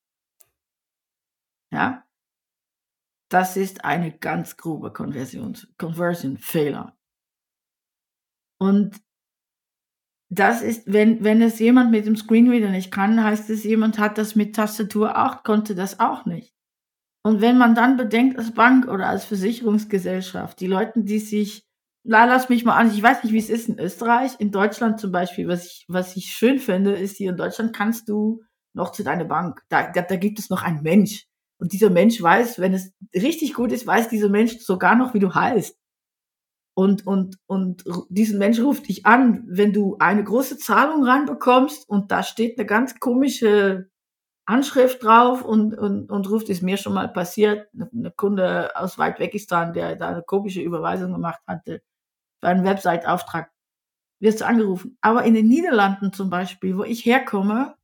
Ja? 1.71 2.05
Das 3.29 3.57
ist 3.57 3.83
eine 3.83 4.17
ganz 4.17 4.57
grobe 4.57 4.93
Conversion-Fehler. 4.93 6.95
Und 8.59 9.01
das 10.29 10.61
ist, 10.61 10.91
wenn, 10.91 11.23
wenn 11.23 11.41
es 11.41 11.59
jemand 11.59 11.91
mit 11.91 12.05
dem 12.05 12.15
Screenreader 12.15 12.69
nicht 12.69 12.91
kann, 12.91 13.23
heißt 13.23 13.49
es, 13.49 13.63
jemand 13.63 13.99
hat 13.99 14.17
das 14.17 14.35
mit 14.35 14.55
Tastatur 14.55 15.17
auch, 15.17 15.43
konnte 15.43 15.75
das 15.75 15.99
auch 15.99 16.25
nicht. 16.25 16.53
Und 17.23 17.41
wenn 17.41 17.57
man 17.57 17.75
dann 17.75 17.97
bedenkt, 17.97 18.37
als 18.37 18.53
Bank 18.53 18.87
oder 18.87 19.07
als 19.07 19.25
Versicherungsgesellschaft, 19.25 20.59
die 20.59 20.67
Leute, 20.67 21.03
die 21.03 21.19
sich, 21.19 21.65
lass 22.03 22.49
mich 22.49 22.65
mal 22.65 22.75
an, 22.75 22.91
ich 22.91 23.01
weiß 23.01 23.23
nicht, 23.23 23.33
wie 23.33 23.39
es 23.39 23.49
ist 23.49 23.69
in 23.69 23.79
Österreich, 23.79 24.33
in 24.39 24.51
Deutschland 24.51 24.99
zum 24.99 25.11
Beispiel, 25.11 25.47
was 25.47 25.65
ich, 25.65 25.85
was 25.87 26.15
ich 26.15 26.33
schön 26.33 26.59
finde, 26.59 26.93
ist 26.95 27.17
hier 27.17 27.31
in 27.31 27.37
Deutschland 27.37 27.75
kannst 27.75 28.09
du 28.09 28.43
noch 28.73 28.91
zu 28.91 29.03
deiner 29.03 29.25
Bank. 29.25 29.61
Da, 29.69 29.91
da, 29.91 30.01
da 30.01 30.15
gibt 30.15 30.39
es 30.39 30.49
noch 30.49 30.63
einen 30.63 30.81
Mensch. 30.81 31.27
Und 31.59 31.71
dieser 31.73 31.89
Mensch 31.89 32.21
weiß, 32.21 32.59
wenn 32.59 32.73
es 32.73 32.91
richtig 33.15 33.53
gut 33.53 33.71
ist, 33.71 33.87
weiß 33.87 34.09
dieser 34.09 34.29
Mensch 34.29 34.57
sogar 34.59 34.95
noch, 34.95 35.13
wie 35.13 35.19
du 35.19 35.33
heißt. 35.33 35.77
Und, 36.75 37.05
und, 37.05 37.37
und 37.45 37.83
diesen 38.09 38.39
Mensch 38.39 38.59
ruft 38.59 38.89
dich 38.89 39.05
an, 39.05 39.43
wenn 39.47 39.73
du 39.73 39.95
eine 39.99 40.23
große 40.23 40.57
Zahlung 40.57 41.03
reinbekommst 41.05 41.87
und 41.87 42.11
da 42.11 42.23
steht 42.23 42.57
eine 42.57 42.65
ganz 42.65 42.99
komische 42.99 43.91
Anschrift 44.45 45.03
drauf 45.03 45.45
und, 45.45 45.77
und, 45.77 46.11
und 46.11 46.29
ruft, 46.29 46.49
ist 46.49 46.63
mir 46.63 46.77
schon 46.77 46.95
mal 46.95 47.07
passiert, 47.07 47.69
eine 47.73 48.11
Kunde 48.11 48.75
aus 48.75 48.97
weit 48.97 49.19
Wegistan, 49.19 49.73
der 49.73 49.95
da 49.95 50.09
eine 50.09 50.23
komische 50.23 50.61
Überweisung 50.61 51.13
gemacht 51.13 51.41
hatte, 51.47 51.81
für 52.43 52.49
einen 52.49 52.65
Website-Auftrag, 52.65 53.51
wirst 54.19 54.41
du 54.41 54.45
angerufen. 54.45 54.97
Aber 54.99 55.23
in 55.23 55.33
den 55.33 55.47
Niederlanden 55.47 56.11
zum 56.11 56.29
Beispiel, 56.29 56.77
wo 56.77 56.83
ich 56.83 57.05
herkomme, 57.05 57.75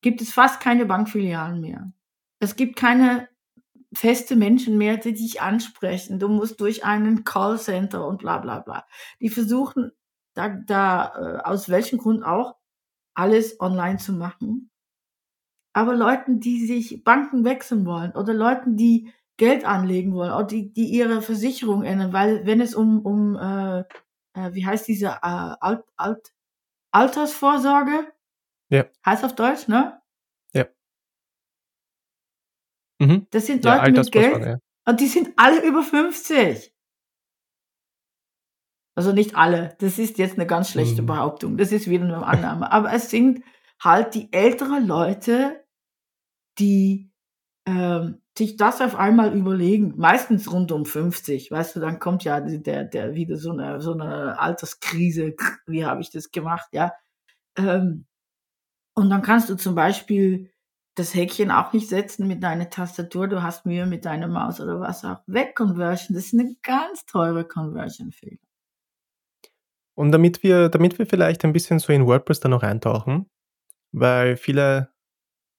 gibt 0.00 0.20
es 0.20 0.32
fast 0.32 0.60
keine 0.60 0.86
Bankfilialen 0.86 1.60
mehr. 1.60 1.92
Es 2.38 2.54
gibt 2.54 2.76
keine 2.76 3.28
feste 3.92 4.36
Menschen 4.36 4.78
mehr, 4.78 4.96
die 4.96 5.12
dich 5.12 5.42
ansprechen. 5.42 6.20
Du 6.20 6.28
musst 6.28 6.60
durch 6.60 6.84
einen 6.84 7.24
Callcenter 7.24 8.06
und 8.06 8.18
bla 8.18 8.38
bla 8.38 8.60
bla. 8.60 8.86
Die 9.20 9.28
versuchen 9.28 9.90
da, 10.34 10.48
da 10.48 11.12
äh, 11.16 11.42
aus 11.42 11.68
welchem 11.68 11.98
Grund 11.98 12.24
auch 12.24 12.54
alles 13.14 13.60
online 13.60 13.98
zu 13.98 14.12
machen. 14.12 14.70
Aber 15.72 15.96
Leuten, 15.96 16.38
die 16.38 16.64
sich 16.64 17.02
Banken 17.02 17.44
wechseln 17.44 17.86
wollen 17.86 18.12
oder 18.12 18.34
Leuten, 18.34 18.76
die 18.76 19.12
Geld 19.38 19.64
anlegen 19.64 20.14
wollen 20.14 20.32
oder 20.32 20.44
die, 20.44 20.72
die 20.72 20.86
ihre 20.86 21.22
Versicherung 21.22 21.82
ändern, 21.82 22.12
weil 22.12 22.46
wenn 22.46 22.60
es 22.60 22.74
um, 22.74 23.04
um 23.04 23.36
äh, 23.36 23.80
äh, 24.34 24.54
wie 24.54 24.66
heißt 24.66 24.86
diese 24.88 25.06
äh, 25.06 25.18
Alt, 25.22 25.84
Alt, 25.96 26.32
Altersvorsorge? 26.92 28.12
Ja. 28.70 28.86
Heißt 29.04 29.24
auf 29.24 29.34
Deutsch, 29.34 29.68
ne? 29.68 30.02
Mhm. 33.02 33.26
Das 33.30 33.46
sind 33.46 33.64
Leute 33.64 33.86
ja, 33.86 33.90
mit 33.90 34.12
Geld 34.12 34.44
ja. 34.44 34.58
und 34.86 35.00
die 35.00 35.08
sind 35.08 35.32
alle 35.36 35.64
über 35.66 35.82
50. 35.82 36.72
Also 38.94 39.12
nicht 39.12 39.34
alle, 39.34 39.76
das 39.80 39.98
ist 39.98 40.18
jetzt 40.18 40.34
eine 40.34 40.46
ganz 40.46 40.70
schlechte 40.70 41.02
mhm. 41.02 41.06
Behauptung, 41.06 41.56
das 41.56 41.72
ist 41.72 41.88
wieder 41.88 42.04
eine 42.04 42.24
Annahme. 42.24 42.70
Aber 42.70 42.92
es 42.92 43.10
sind 43.10 43.42
halt 43.82 44.14
die 44.14 44.32
älteren 44.32 44.86
Leute, 44.86 45.64
die 46.58 47.10
ähm, 47.66 48.21
sich 48.36 48.56
das 48.56 48.80
auf 48.80 48.96
einmal 48.96 49.36
überlegen, 49.36 49.94
meistens 49.96 50.50
rund 50.50 50.72
um 50.72 50.86
50, 50.86 51.50
weißt 51.50 51.76
du, 51.76 51.80
dann 51.80 51.98
kommt 51.98 52.24
ja 52.24 52.40
der, 52.40 52.84
der 52.84 53.14
wieder 53.14 53.36
so 53.36 53.50
eine, 53.50 53.80
so 53.80 53.92
eine 53.92 54.38
Alterskrise, 54.38 55.34
wie 55.66 55.84
habe 55.84 56.00
ich 56.00 56.10
das 56.10 56.30
gemacht, 56.30 56.68
ja. 56.72 56.92
Ähm, 57.56 58.06
und 58.94 59.10
dann 59.10 59.22
kannst 59.22 59.50
du 59.50 59.56
zum 59.56 59.74
Beispiel 59.74 60.50
das 60.94 61.14
Häkchen 61.14 61.50
auch 61.50 61.72
nicht 61.72 61.88
setzen 61.88 62.26
mit 62.26 62.42
deiner 62.42 62.68
Tastatur, 62.68 63.28
du 63.28 63.42
hast 63.42 63.66
Mühe 63.66 63.86
mit 63.86 64.04
deiner 64.04 64.28
Maus 64.28 64.60
oder 64.60 64.80
was 64.80 65.04
auch. 65.04 65.20
Weg-Conversion, 65.26 66.14
das 66.14 66.26
ist 66.26 66.34
eine 66.34 66.54
ganz 66.62 67.06
teure 67.06 67.46
Conversion-Fehler. 67.46 68.38
Und 69.94 70.12
damit 70.12 70.42
wir, 70.42 70.68
damit 70.68 70.98
wir 70.98 71.06
vielleicht 71.06 71.44
ein 71.44 71.52
bisschen 71.52 71.78
so 71.78 71.92
in 71.92 72.06
WordPress 72.06 72.40
da 72.40 72.48
noch 72.48 72.62
eintauchen, 72.62 73.30
weil 73.92 74.36
viele 74.36 74.90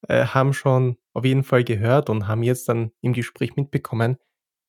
äh, 0.07 0.25
haben 0.25 0.53
schon 0.53 0.97
auf 1.13 1.25
jeden 1.25 1.43
Fall 1.43 1.63
gehört 1.63 2.09
und 2.09 2.27
haben 2.27 2.43
jetzt 2.43 2.69
dann 2.69 2.91
im 3.01 3.13
Gespräch 3.13 3.55
mitbekommen, 3.55 4.17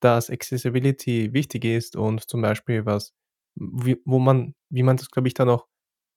dass 0.01 0.31
Accessibility 0.31 1.33
wichtig 1.33 1.65
ist 1.65 1.97
und 1.97 2.29
zum 2.29 2.43
Beispiel 2.43 2.87
was, 2.87 3.15
wie, 3.57 4.01
wo 4.05 4.19
man, 4.19 4.55
wie 4.71 4.83
man 4.83 4.97
das, 4.97 5.11
glaube 5.11 5.29
ich, 5.29 5.35
dann 5.35 5.49
auch 5.49 5.67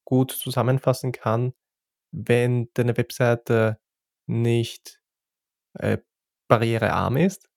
gut 0.06 0.32
zusammenfassen 0.32 1.12
kann, 1.12 1.54
wenn 2.12 2.70
deine 2.74 2.98
Webseite 2.98 3.80
nicht 4.28 5.02
äh, 5.80 5.98
barrierearm 6.50 7.18
ist, 7.18 7.50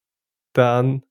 dann 0.54 1.04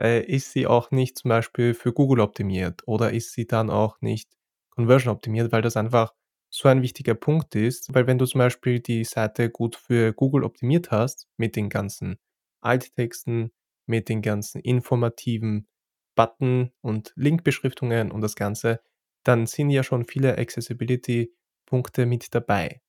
äh, 0.00 0.22
ist 0.24 0.52
sie 0.52 0.66
auch 0.66 0.90
nicht 0.90 1.18
zum 1.18 1.30
Beispiel 1.30 1.74
für 1.74 1.92
Google 1.92 2.20
optimiert 2.20 2.82
oder 2.86 3.12
ist 3.12 3.32
sie 3.32 3.46
dann 3.46 3.70
auch 3.70 4.00
nicht 4.00 4.30
Conversion 4.70 5.14
optimiert, 5.14 5.52
weil 5.52 5.62
das 5.62 5.76
einfach 5.76 6.14
so 6.56 6.68
ein 6.68 6.82
wichtiger 6.82 7.14
Punkt 7.14 7.54
ist, 7.54 7.92
weil 7.94 8.06
wenn 8.06 8.18
du 8.18 8.26
zum 8.26 8.38
Beispiel 8.38 8.80
die 8.80 9.04
Seite 9.04 9.50
gut 9.50 9.76
für 9.76 10.12
Google 10.12 10.44
optimiert 10.44 10.90
hast, 10.90 11.28
mit 11.36 11.56
den 11.56 11.68
ganzen 11.68 12.18
Alttexten, 12.62 13.52
mit 13.86 14.08
den 14.08 14.22
ganzen 14.22 14.60
informativen 14.60 15.68
Button 16.16 16.72
und 16.80 17.12
Linkbeschriftungen 17.16 18.10
und 18.10 18.22
das 18.22 18.36
Ganze, 18.36 18.80
dann 19.24 19.46
sind 19.46 19.70
ja 19.70 19.82
schon 19.82 20.04
viele 20.04 20.38
Accessibility-Punkte 20.38 22.06
mit 22.06 22.34
dabei. 22.34 22.80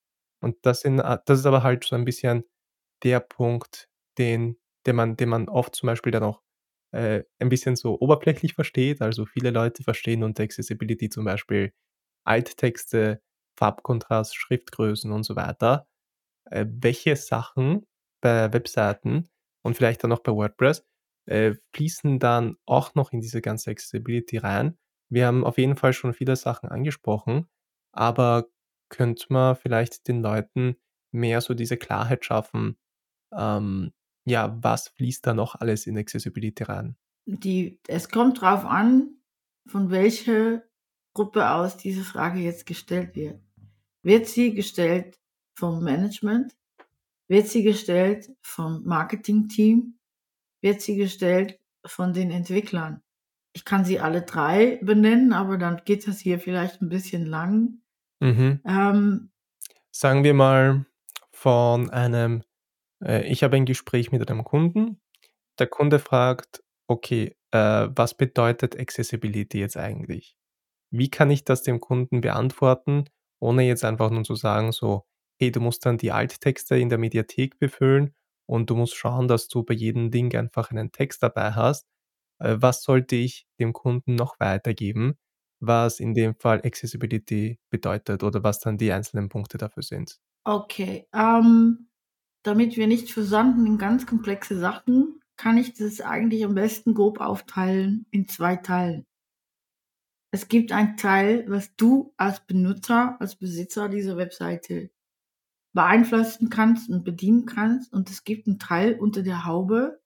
Und 0.42 0.58
das 0.64 0.82
sind 0.82 1.00
äh, 1.00 1.18
das 1.26 1.40
ist 1.40 1.46
aber 1.46 1.64
halt 1.64 1.84
so 1.84 1.96
ein 1.96 2.06
bisschen 2.06 2.44
der 3.04 3.20
Punkt, 3.20 3.90
den 4.18 4.58
den 4.86 4.96
man 4.96 5.18
den 5.18 5.30
man 5.30 5.50
oft 5.50 5.76
zum 5.76 5.88
Beispiel 5.88 6.12
dann 6.12 6.24
auch, 6.24 6.42
äh, 6.94 7.24
ein 7.40 7.50
bisschen 7.50 7.76
so 7.76 8.00
oberflächlich 8.00 8.54
versteht. 8.54 9.02
Also, 9.02 9.26
viele 9.26 9.50
Leute 9.52 9.84
verstehen 9.84 10.24
unter 10.24 10.44
Accessibility 10.44 11.10
zum 11.10 11.26
Beispiel 11.26 11.74
Alttexte, 12.26 13.22
Farbkontrast, 13.58 14.36
Schriftgrößen 14.36 15.12
und 15.12 15.24
so 15.24 15.36
weiter. 15.36 15.88
Äh, 16.46 16.66
welche 16.70 17.16
Sachen 17.16 17.86
bei 18.22 18.52
Webseiten 18.54 19.30
und 19.64 19.76
vielleicht 19.76 20.04
dann 20.04 20.12
auch 20.12 20.20
bei 20.20 20.32
WordPress, 20.32 20.86
äh, 21.26 21.56
fließen 21.74 22.20
dann 22.20 22.56
auch 22.66 22.96
noch 22.96 23.12
in 23.12 23.22
diese 23.22 23.42
ganze 23.42 23.72
Accessibility 23.72 24.38
rein? 24.38 24.78
Wir 25.10 25.28
haben 25.28 25.44
auf 25.44 25.58
jeden 25.58 25.76
Fall 25.76 25.94
schon 25.94 26.14
viele 26.14 26.36
Sachen 26.36 26.70
angesprochen, 26.70 27.48
aber 27.92 28.48
könnte 28.90 29.26
man 29.30 29.56
vielleicht 29.56 30.08
den 30.08 30.22
Leuten 30.22 30.78
mehr 31.12 31.42
so 31.42 31.54
diese 31.54 31.78
Klarheit 31.78 32.26
schaffen, 32.26 32.78
ähm, 33.34 33.94
ja, 34.26 34.58
was 34.62 34.90
fließt 34.90 35.26
da 35.26 35.34
noch 35.34 35.56
alles 35.56 35.88
in 35.88 35.98
Accessibility 35.98 36.64
rein? 36.64 36.98
Die, 37.26 37.80
es 37.88 38.10
kommt 38.10 38.42
drauf 38.42 38.66
an, 38.66 39.18
von 39.68 39.90
welcher 39.90 40.64
Gruppe 41.14 41.50
aus 41.50 41.78
diese 41.78 42.04
Frage 42.04 42.40
jetzt 42.40 42.66
gestellt 42.66 43.16
wird. 43.16 43.42
Wird 44.04 44.28
sie 44.28 44.54
gestellt 44.54 45.20
vom 45.58 45.84
Management? 45.84 46.56
Wird 47.28 47.48
sie 47.48 47.64
gestellt 47.64 48.32
vom 48.42 48.84
Marketing-Team? 48.86 50.00
Wird 50.62 50.82
sie 50.82 50.96
gestellt 50.96 51.60
von 51.86 52.14
den 52.14 52.32
Entwicklern? 52.32 53.02
Ich 53.54 53.66
kann 53.66 53.86
sie 53.86 54.00
alle 54.00 54.22
drei 54.22 54.80
benennen, 54.82 55.34
aber 55.34 55.58
dann 55.58 55.82
geht 55.84 56.08
das 56.08 56.20
hier 56.20 56.40
vielleicht 56.40 56.82
ein 56.82 56.90
bisschen 56.90 57.26
lang. 57.26 57.82
Mhm. 58.20 58.62
Ähm, 58.66 59.32
Sagen 59.92 60.24
wir 60.24 60.34
mal 60.34 60.86
von 61.32 61.90
einem, 61.90 62.44
äh, 63.04 63.26
ich 63.28 63.44
habe 63.44 63.58
ein 63.58 63.66
Gespräch 63.66 64.12
mit 64.12 64.30
einem 64.30 64.44
Kunden. 64.44 65.02
Der 65.60 65.68
Kunde 65.68 66.00
fragt, 66.00 66.64
okay, 66.88 67.36
äh, 67.52 67.88
was 67.90 68.16
bedeutet 68.16 68.80
Accessibility 68.80 69.60
jetzt 69.60 69.78
eigentlich? 69.78 70.38
Wie 70.92 71.10
kann 71.10 71.32
ich 71.32 71.44
das 71.44 71.64
dem 71.64 71.80
Kunden 71.80 72.22
beantworten, 72.22 73.06
ohne 73.40 73.64
jetzt 73.64 73.86
einfach 73.86 74.10
nur 74.12 74.24
zu 74.24 74.36
sagen, 74.36 74.72
so, 74.72 75.06
hey, 75.40 75.52
du 75.52 75.60
musst 75.62 75.86
dann 75.86 75.98
die 75.98 76.12
Alttexte 76.12 76.78
in 76.78 76.90
der 76.90 76.98
Mediathek 76.98 77.60
befüllen 77.60 78.16
und 78.48 78.70
du 78.70 78.76
musst 78.76 78.96
schauen, 78.96 79.28
dass 79.28 79.48
du 79.48 79.64
bei 79.64 79.74
jedem 79.74 80.12
Ding 80.12 80.36
einfach 80.36 80.72
einen 80.72 80.92
Text 80.92 81.24
dabei 81.24 81.52
hast. 81.52 81.88
Äh, 82.40 82.58
was 82.60 82.84
sollte 82.84 83.16
ich 83.16 83.48
dem 83.60 83.74
Kunden 83.74 84.16
noch 84.16 84.40
weitergeben, 84.40 85.18
was 85.60 86.00
in 86.00 86.14
dem 86.14 86.36
Fall 86.36 86.62
Accessibility 86.64 87.60
bedeutet 87.70 88.24
oder 88.24 88.44
was 88.44 88.60
dann 88.60 88.78
die 88.78 88.92
einzelnen 88.92 89.30
Punkte 89.30 89.58
dafür 89.58 89.84
sind? 89.84 90.20
Okay, 90.46 91.08
ähm, 91.14 91.90
damit 92.44 92.78
wir 92.78 92.88
nicht 92.88 93.12
versanden 93.12 93.66
in 93.66 93.78
ganz 93.78 94.06
komplexe 94.06 94.58
Sachen, 94.58 95.20
kann 95.36 95.58
ich 95.58 95.74
das 95.74 96.02
eigentlich 96.02 96.46
am 96.46 96.56
besten 96.56 96.94
grob 96.94 97.20
aufteilen 97.20 98.06
in 98.12 98.28
zwei 98.28 98.56
Teilen. 98.56 99.06
Es 100.32 100.48
gibt 100.48 100.72
ein 100.72 100.98
Teil, 100.98 101.46
was 101.48 101.76
du 101.76 102.14
als 102.18 102.46
Benutzer, 102.46 103.16
als 103.20 103.36
Besitzer 103.36 103.88
dieser 103.90 104.18
Webseite 104.18 104.92
beeinflussen 105.74 106.50
kannst 106.50 106.90
und 106.90 107.04
bedienen 107.04 107.46
kannst. 107.46 107.94
Und 107.94 108.10
es 108.10 108.24
gibt 108.24 108.48
einen 108.48 108.60
Teil 108.60 109.00
unter 109.00 109.24
der 109.24 109.46
Haube, 109.46 110.02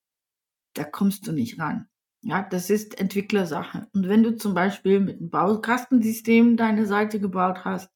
da 0.74 0.84
kommst 0.84 1.28
du 1.28 1.32
nicht 1.32 1.60
ran. 1.60 1.88
Ja, 2.24 2.44
das 2.44 2.70
ist 2.70 3.00
Entwicklersache. 3.00 3.88
Und 3.94 4.08
wenn 4.08 4.22
du 4.22 4.36
zum 4.36 4.54
Beispiel 4.54 5.00
mit 5.00 5.20
einem 5.20 5.32
Baukastensystem 5.32 6.56
deine 6.56 6.86
Seite 6.86 7.20
gebaut 7.20 7.66
hast, 7.66 7.92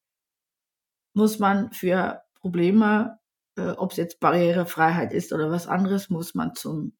muss 1.13 1.37
man 1.37 1.71
für 1.71 2.23
Probleme, 2.33 3.19
äh, 3.55 3.69
ob 3.71 3.91
es 3.91 3.97
jetzt 3.97 4.19
Barrierefreiheit 4.19 5.13
ist 5.13 5.31
oder 5.31 5.51
was 5.51 5.67
anderes, 5.67 6.09
muss 6.09 6.33
man 6.33 6.55
zum 6.55 6.97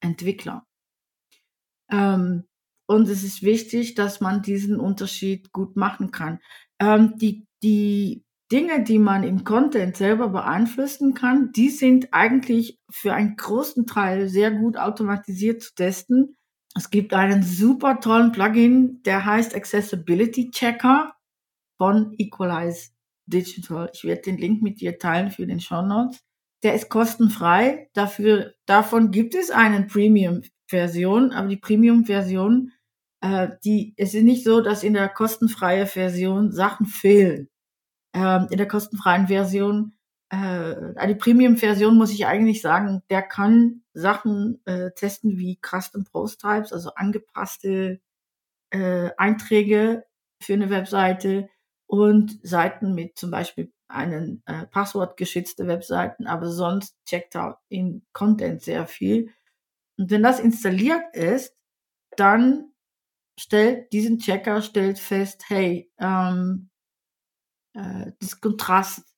Entwickler. 0.00 0.66
Ähm, 1.90 2.44
und 2.92 3.08
es 3.08 3.24
ist 3.24 3.42
wichtig, 3.42 3.94
dass 3.94 4.20
man 4.20 4.42
diesen 4.42 4.78
Unterschied 4.78 5.52
gut 5.52 5.76
machen 5.76 6.10
kann. 6.10 6.38
Ähm, 6.80 7.14
die, 7.16 7.46
die 7.62 8.24
Dinge, 8.52 8.84
die 8.84 8.98
man 8.98 9.22
im 9.22 9.44
Content 9.44 9.96
selber 9.96 10.28
beeinflussen 10.28 11.14
kann, 11.14 11.52
die 11.52 11.70
sind 11.70 12.12
eigentlich 12.12 12.78
für 12.90 13.14
einen 13.14 13.36
großen 13.36 13.86
Teil 13.86 14.28
sehr 14.28 14.50
gut 14.50 14.76
automatisiert 14.76 15.62
zu 15.62 15.74
testen. 15.74 16.36
Es 16.74 16.90
gibt 16.90 17.14
einen 17.14 17.42
super 17.42 18.00
tollen 18.00 18.32
Plugin, 18.32 19.02
der 19.04 19.24
heißt 19.24 19.54
Accessibility 19.54 20.50
Checker 20.50 21.14
von 21.78 22.14
Equalize 22.18 22.90
Digital. 23.26 23.90
Ich 23.94 24.04
werde 24.04 24.22
den 24.22 24.38
Link 24.38 24.62
mit 24.62 24.80
dir 24.80 24.98
teilen 24.98 25.30
für 25.30 25.46
den 25.46 25.60
Show 25.60 25.80
Notes. 25.82 26.20
Der 26.62 26.74
ist 26.74 26.90
kostenfrei. 26.90 27.88
Dafür, 27.94 28.54
davon 28.66 29.10
gibt 29.10 29.34
es 29.34 29.50
einen 29.50 29.86
Premium-Version, 29.86 31.32
aber 31.32 31.48
die 31.48 31.56
Premium-Version, 31.56 32.72
äh, 33.22 33.48
die, 33.64 33.94
es 33.96 34.14
ist 34.14 34.24
nicht 34.24 34.44
so, 34.44 34.60
dass 34.60 34.82
in 34.82 34.94
der 34.94 35.08
kostenfreien 35.08 35.86
Version 35.86 36.52
Sachen 36.52 36.86
fehlen. 36.86 37.48
Ähm, 38.14 38.48
in 38.50 38.58
der 38.58 38.68
kostenfreien 38.68 39.28
Version, 39.28 39.94
äh, 40.30 41.06
die 41.08 41.14
Premium-Version 41.14 41.96
muss 41.96 42.12
ich 42.12 42.26
eigentlich 42.26 42.60
sagen, 42.60 43.02
der 43.10 43.22
kann 43.22 43.82
Sachen 43.94 44.60
äh, 44.66 44.90
testen 44.92 45.38
wie 45.38 45.58
Custom 45.62 46.04
Post 46.04 46.40
Types, 46.40 46.72
also 46.72 46.94
angepasste 46.94 48.00
äh, 48.70 49.10
Einträge 49.16 50.04
für 50.42 50.54
eine 50.54 50.70
Webseite 50.70 51.48
und 51.86 52.40
Seiten 52.42 52.94
mit 52.94 53.18
zum 53.18 53.30
Beispiel 53.30 53.72
einen 53.86 54.42
äh, 54.46 54.66
passwortgeschützte 54.66 55.66
Webseiten, 55.68 56.26
aber 56.26 56.48
sonst 56.50 56.96
checkt 57.04 57.36
er 57.36 57.60
in 57.68 58.04
Content 58.12 58.62
sehr 58.62 58.86
viel. 58.86 59.30
Und 59.96 60.10
wenn 60.10 60.22
das 60.22 60.40
installiert 60.40 61.14
ist, 61.14 61.54
dann 62.16 62.71
stellt 63.38 63.92
diesen 63.92 64.18
Checker 64.18 64.62
stellt 64.62 64.98
fest, 64.98 65.44
hey, 65.48 65.90
ähm, 65.98 66.70
äh, 67.74 68.12
das 68.20 68.40
Kontrast, 68.40 69.14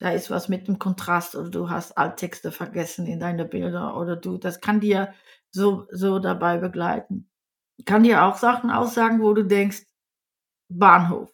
da 0.00 0.10
ist 0.10 0.30
was 0.30 0.48
mit 0.48 0.66
dem 0.68 0.78
Kontrast 0.78 1.36
oder 1.36 1.50
du 1.50 1.70
hast 1.70 1.96
Alttexte 1.96 2.50
vergessen 2.52 3.06
in 3.06 3.20
deine 3.20 3.44
Bilder 3.44 3.96
oder 3.96 4.16
du, 4.16 4.38
das 4.38 4.60
kann 4.60 4.80
dir 4.80 5.14
so 5.52 5.86
so 5.90 6.18
dabei 6.18 6.58
begleiten. 6.58 7.30
Kann 7.86 8.02
dir 8.02 8.24
auch 8.24 8.36
Sachen 8.36 8.70
aussagen, 8.70 9.22
wo 9.22 9.32
du 9.34 9.44
denkst, 9.44 9.84
Bahnhof. 10.68 11.30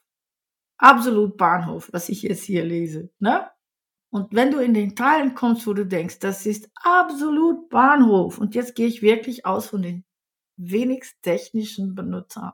Absolut 0.79 1.37
Bahnhof, 1.37 1.91
was 1.93 2.09
ich 2.09 2.23
jetzt 2.23 2.45
hier 2.45 2.65
lese. 2.65 3.11
Ne? 3.19 3.51
Und 4.11 4.35
wenn 4.35 4.51
du 4.51 4.59
in 4.59 4.75
den 4.75 4.97
Teilen 4.97 5.35
kommst, 5.35 5.67
wo 5.67 5.75
du 5.75 5.87
denkst, 5.87 6.19
das 6.21 6.47
ist 6.47 6.71
absolut 6.77 7.69
Bahnhof, 7.69 8.39
und 8.39 8.55
jetzt 8.55 8.75
gehe 8.75 8.87
ich 8.87 9.03
wirklich 9.03 9.45
aus 9.45 9.69
von 9.69 9.83
den 9.83 10.05
wenigst 10.59 11.23
technischen 11.23 11.95
Benutzern, 11.95 12.53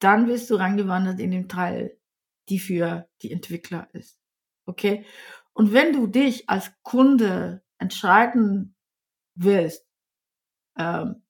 dann 0.00 0.28
wirst 0.28 0.50
du 0.50 0.56
reingewandert 0.56 1.20
in 1.20 1.30
den 1.30 1.48
Teil, 1.48 1.98
die 2.48 2.58
für 2.58 3.08
die 3.22 3.32
Entwickler 3.32 3.88
ist. 3.92 4.20
Okay? 4.66 5.06
Und 5.52 5.72
wenn 5.72 5.92
du 5.92 6.06
dich 6.06 6.48
als 6.50 6.70
Kunde 6.82 7.62
entscheiden 7.78 8.76
willst, 9.34 9.86
ähm, 10.78 11.22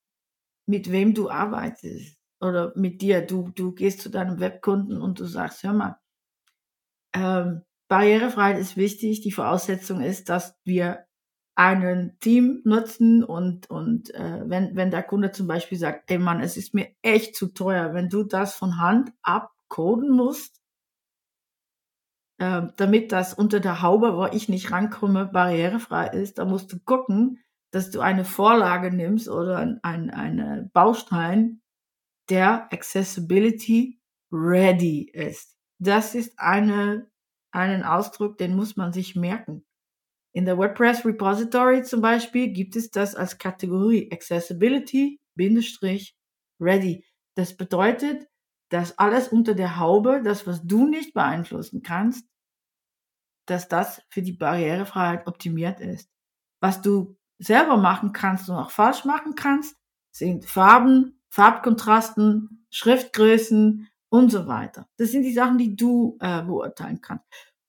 mit 0.66 0.90
wem 0.90 1.14
du 1.14 1.30
arbeitest, 1.30 2.16
oder 2.40 2.72
mit 2.76 3.00
dir, 3.00 3.24
du, 3.24 3.50
du 3.50 3.72
gehst 3.72 4.00
zu 4.00 4.10
deinem 4.10 4.40
Webkunden 4.40 5.00
und 5.00 5.20
du 5.20 5.24
sagst, 5.24 5.62
hör 5.62 5.72
mal, 5.72 6.00
ähm, 7.14 7.62
Barrierefreiheit 7.88 8.58
ist 8.58 8.76
wichtig. 8.76 9.22
Die 9.22 9.32
Voraussetzung 9.32 10.00
ist, 10.00 10.28
dass 10.28 10.58
wir 10.64 11.05
einen 11.56 12.18
Team 12.20 12.60
nutzen 12.64 13.24
und, 13.24 13.68
und 13.70 14.14
äh, 14.14 14.42
wenn, 14.44 14.76
wenn 14.76 14.90
der 14.90 15.02
Kunde 15.02 15.32
zum 15.32 15.46
Beispiel 15.46 15.78
sagt, 15.78 16.10
ey 16.10 16.18
Mann, 16.18 16.40
es 16.40 16.56
ist 16.58 16.74
mir 16.74 16.88
echt 17.02 17.34
zu 17.34 17.48
teuer, 17.48 17.94
wenn 17.94 18.10
du 18.10 18.24
das 18.24 18.54
von 18.54 18.78
Hand 18.78 19.10
abcoden 19.22 20.10
musst, 20.10 20.60
äh, 22.38 22.62
damit 22.76 23.10
das 23.10 23.32
unter 23.32 23.60
der 23.60 23.80
Haube, 23.80 24.16
wo 24.16 24.26
ich 24.26 24.50
nicht 24.50 24.70
rankomme, 24.70 25.26
barrierefrei 25.26 26.08
ist, 26.08 26.36
da 26.38 26.44
musst 26.44 26.70
du 26.72 26.78
gucken, 26.78 27.40
dass 27.70 27.90
du 27.90 28.00
eine 28.00 28.26
Vorlage 28.26 28.94
nimmst 28.94 29.28
oder 29.28 29.56
ein, 29.56 29.80
ein, 29.82 30.10
eine 30.10 30.70
Baustein, 30.74 31.62
der 32.28 32.70
Accessibility 32.72 33.98
Ready 34.30 35.10
ist. 35.10 35.56
Das 35.78 36.14
ist 36.14 36.38
eine, 36.38 37.08
einen 37.50 37.82
Ausdruck, 37.82 38.36
den 38.36 38.56
muss 38.56 38.76
man 38.76 38.92
sich 38.92 39.16
merken. 39.16 39.64
In 40.36 40.44
der 40.44 40.58
WordPress 40.58 41.06
Repository 41.06 41.82
zum 41.82 42.02
Beispiel 42.02 42.52
gibt 42.52 42.76
es 42.76 42.90
das 42.90 43.14
als 43.14 43.38
Kategorie 43.38 44.12
Accessibility 44.12 45.18
Ready. 46.60 47.06
Das 47.36 47.56
bedeutet, 47.56 48.28
dass 48.68 48.98
alles 48.98 49.28
unter 49.28 49.54
der 49.54 49.78
Haube, 49.78 50.20
das 50.22 50.46
was 50.46 50.62
du 50.62 50.86
nicht 50.86 51.14
beeinflussen 51.14 51.82
kannst, 51.82 52.28
dass 53.46 53.68
das 53.68 54.02
für 54.10 54.20
die 54.20 54.34
Barrierefreiheit 54.34 55.26
optimiert 55.26 55.80
ist. 55.80 56.10
Was 56.60 56.82
du 56.82 57.16
selber 57.38 57.78
machen 57.78 58.12
kannst 58.12 58.50
und 58.50 58.56
auch 58.56 58.70
falsch 58.70 59.06
machen 59.06 59.36
kannst, 59.36 59.74
sind 60.12 60.44
Farben, 60.44 61.18
Farbkontrasten, 61.30 62.66
Schriftgrößen 62.68 63.88
und 64.10 64.30
so 64.30 64.46
weiter. 64.46 64.86
Das 64.98 65.12
sind 65.12 65.22
die 65.22 65.32
Sachen, 65.32 65.56
die 65.56 65.76
du 65.76 66.18
äh, 66.20 66.42
beurteilen 66.42 67.00
kannst. 67.00 67.24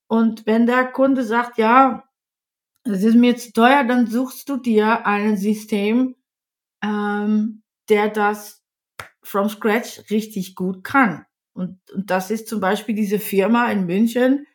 Und 0.09 0.45
wenn 0.45 0.65
der 0.65 0.91
Kunde 0.91 1.23
sagt, 1.23 1.57
ja, 1.57 2.06
es 2.91 3.03
ist 3.03 3.15
mir 3.15 3.37
zu 3.37 3.51
teuer, 3.53 3.83
dann 3.83 4.07
suchst 4.07 4.49
du 4.49 4.57
dir 4.57 5.05
ein 5.05 5.37
System, 5.37 6.15
ähm, 6.83 7.63
der 7.89 8.09
das 8.09 8.63
from 9.23 9.49
scratch 9.49 10.09
richtig 10.09 10.55
gut 10.55 10.83
kann. 10.83 11.25
Und, 11.53 11.79
und 11.91 12.09
das 12.11 12.31
ist 12.31 12.47
zum 12.47 12.59
Beispiel 12.59 12.95
diese 12.95 13.19
Firma 13.19 13.69
in 13.71 13.85
München. 13.85 14.45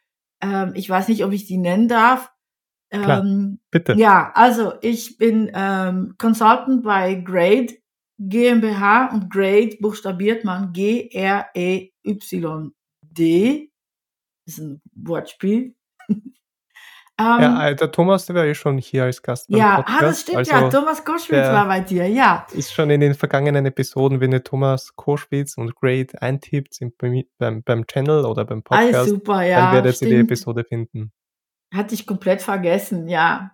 Ähm, 0.40 0.72
ich 0.74 0.88
weiß 0.88 1.08
nicht, 1.08 1.24
ob 1.24 1.32
ich 1.32 1.46
die 1.46 1.58
nennen 1.58 1.88
darf. 1.88 2.32
Klar, 2.90 3.22
Ähm, 3.22 3.58
bitte. 3.70 3.94
ja, 3.94 4.30
also 4.34 4.74
ich 4.82 5.16
bin 5.18 5.50
ähm, 5.54 6.14
Consultant 6.18 6.82
bei 6.82 7.14
Grade 7.14 7.74
GmbH 8.18 9.06
und 9.12 9.30
Grade 9.30 9.76
buchstabiert 9.80 10.44
man 10.44 10.72
G-R-E-Y-D. 10.72 11.92
Das 14.46 14.54
ist 14.54 14.60
ein 14.60 14.80
Wortspiel. 14.94 15.74
Ja, 17.20 17.66
ähm, 17.66 17.72
äh, 17.72 17.76
der 17.76 17.92
Thomas, 17.92 18.26
der 18.26 18.36
war 18.36 18.44
eh 18.44 18.54
schon 18.54 18.78
hier 18.78 19.04
als 19.04 19.22
Gast 19.22 19.48
beim 19.48 19.60
ja, 19.60 19.72
ah, 19.72 19.76
Podcast. 19.76 20.02
das 20.02 20.20
stimmt 20.22 20.38
also 20.38 20.50
ja. 20.50 20.68
Thomas 20.68 21.04
Koschwitz 21.04 21.46
war 21.46 21.66
bei 21.66 21.80
dir, 21.80 22.08
ja. 22.08 22.46
ist 22.52 22.72
schon 22.72 22.90
in 22.90 23.00
den 23.00 23.14
vergangenen 23.14 23.66
Episoden, 23.66 24.20
wenn 24.20 24.32
ihr 24.32 24.42
Thomas 24.42 24.96
Koschwitz 24.96 25.56
und 25.56 25.76
Grade 25.76 26.20
eintippt 26.20 26.80
im, 26.80 26.92
beim, 27.38 27.62
beim 27.62 27.86
Channel 27.86 28.24
oder 28.24 28.44
beim 28.44 28.62
Alles 28.68 28.92
Podcast, 28.92 29.10
super, 29.10 29.42
ja. 29.42 29.60
dann 29.60 29.74
werdet 29.74 30.02
ihr 30.02 30.08
die. 30.08 30.14
Episode 30.16 30.64
finden. 30.64 31.12
Hatte 31.72 31.94
ich 31.94 32.06
komplett 32.06 32.42
vergessen, 32.42 33.08
ja. 33.08 33.52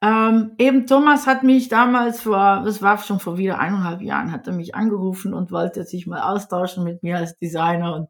Ähm, 0.00 0.52
eben 0.58 0.86
Thomas 0.86 1.26
hat 1.26 1.42
mich 1.42 1.68
damals 1.68 2.22
vor, 2.22 2.62
das 2.64 2.82
war 2.82 2.98
schon 2.98 3.18
vor 3.18 3.36
wieder 3.36 3.58
eineinhalb 3.58 4.00
Jahren, 4.00 4.30
hat 4.30 4.46
er 4.46 4.52
mich 4.52 4.74
angerufen 4.74 5.34
und 5.34 5.50
wollte 5.50 5.84
sich 5.84 6.06
mal 6.06 6.20
austauschen 6.20 6.84
mit 6.84 7.02
mir 7.02 7.16
als 7.16 7.36
Designer 7.38 7.96
und 7.96 8.08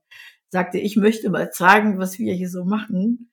sagte, 0.51 0.79
ich 0.79 0.97
möchte 0.97 1.31
mal 1.31 1.51
zeigen, 1.51 1.99
was 1.99 2.19
wir 2.19 2.35
hier 2.35 2.51
so 2.51 2.65
machen. 2.65 3.31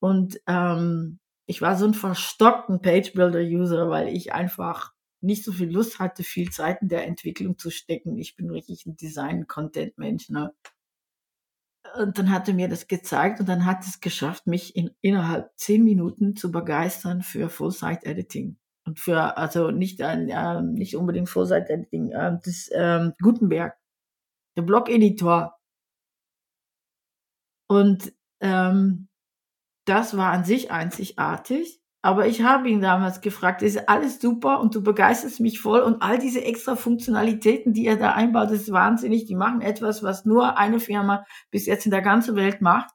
Und 0.00 0.40
ähm, 0.46 1.18
ich 1.46 1.62
war 1.62 1.76
so 1.76 1.86
ein 1.86 1.94
verstockten 1.94 2.82
Page-Builder-User, 2.82 3.88
weil 3.88 4.08
ich 4.08 4.32
einfach 4.32 4.92
nicht 5.20 5.44
so 5.44 5.52
viel 5.52 5.70
Lust 5.70 5.98
hatte, 5.98 6.22
viel 6.22 6.50
Zeit 6.50 6.82
in 6.82 6.88
der 6.88 7.06
Entwicklung 7.06 7.58
zu 7.58 7.70
stecken. 7.70 8.16
Ich 8.18 8.36
bin 8.36 8.50
wirklich 8.50 8.86
ein 8.86 8.96
Design-Content-Mensch. 8.96 10.30
Ne? 10.30 10.52
und 11.96 12.18
dann 12.18 12.30
hat 12.30 12.48
er 12.48 12.54
mir 12.54 12.68
das 12.68 12.86
gezeigt 12.86 13.40
und 13.40 13.48
dann 13.48 13.64
hat 13.64 13.84
es 13.84 14.00
geschafft, 14.00 14.46
mich 14.46 14.76
in, 14.76 14.90
innerhalb 15.00 15.50
zehn 15.56 15.84
Minuten 15.84 16.36
zu 16.36 16.50
begeistern 16.50 17.22
für 17.22 17.48
Full-Site-Editing. 17.48 18.56
Und 18.84 18.98
für, 18.98 19.36
also 19.36 19.70
nicht, 19.70 20.00
ein, 20.02 20.28
äh, 20.28 20.62
nicht 20.62 20.96
unbedingt 20.96 21.28
Full-Site-Editing, 21.28 22.12
äh, 22.12 22.38
das 22.42 22.70
ähm, 22.72 23.14
Gutenberg, 23.20 23.76
der 24.56 24.62
Blog-Editor. 24.62 25.56
Und 27.68 28.12
ähm, 28.40 29.08
das 29.88 30.16
war 30.16 30.32
an 30.32 30.44
sich 30.44 30.70
einzigartig. 30.70 31.80
Aber 32.00 32.26
ich 32.26 32.42
habe 32.42 32.68
ihn 32.68 32.80
damals 32.80 33.20
gefragt, 33.20 33.60
ist 33.60 33.88
alles 33.88 34.20
super 34.20 34.60
und 34.60 34.74
du 34.74 34.82
begeisterst 34.82 35.40
mich 35.40 35.60
voll 35.60 35.80
und 35.80 36.00
all 36.00 36.18
diese 36.18 36.44
extra 36.44 36.76
Funktionalitäten, 36.76 37.72
die 37.72 37.86
er 37.86 37.96
da 37.96 38.12
einbaut, 38.12 38.52
ist 38.52 38.70
wahnsinnig. 38.70 39.24
Die 39.26 39.34
machen 39.34 39.62
etwas, 39.62 40.02
was 40.04 40.24
nur 40.24 40.56
eine 40.56 40.78
Firma 40.78 41.24
bis 41.50 41.66
jetzt 41.66 41.86
in 41.86 41.90
der 41.90 42.02
ganzen 42.02 42.36
Welt 42.36 42.60
macht. 42.60 42.90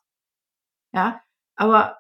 Ja, 0.94 1.22
aber 1.56 2.00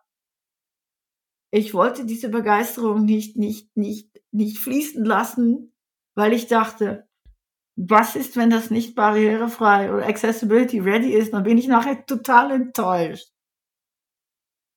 ich 1.52 1.74
wollte 1.74 2.06
diese 2.06 2.30
Begeisterung 2.30 3.06
nicht, 3.06 3.36
nicht, 3.38 3.76
nicht, 3.76 4.10
nicht 4.32 4.58
fließen 4.58 5.04
lassen, 5.04 5.74
weil 6.16 6.32
ich 6.34 6.48
dachte, 6.48 7.08
was 7.76 8.16
ist, 8.16 8.38
wenn 8.38 8.50
das 8.50 8.70
nicht 8.72 8.96
barrierefrei 8.96 9.94
oder 9.94 10.08
accessibility 10.08 10.80
ready 10.80 11.12
ist? 11.14 11.34
Dann 11.34 11.44
bin 11.44 11.58
ich 11.58 11.68
nachher 11.68 12.06
total 12.06 12.52
enttäuscht. 12.52 13.32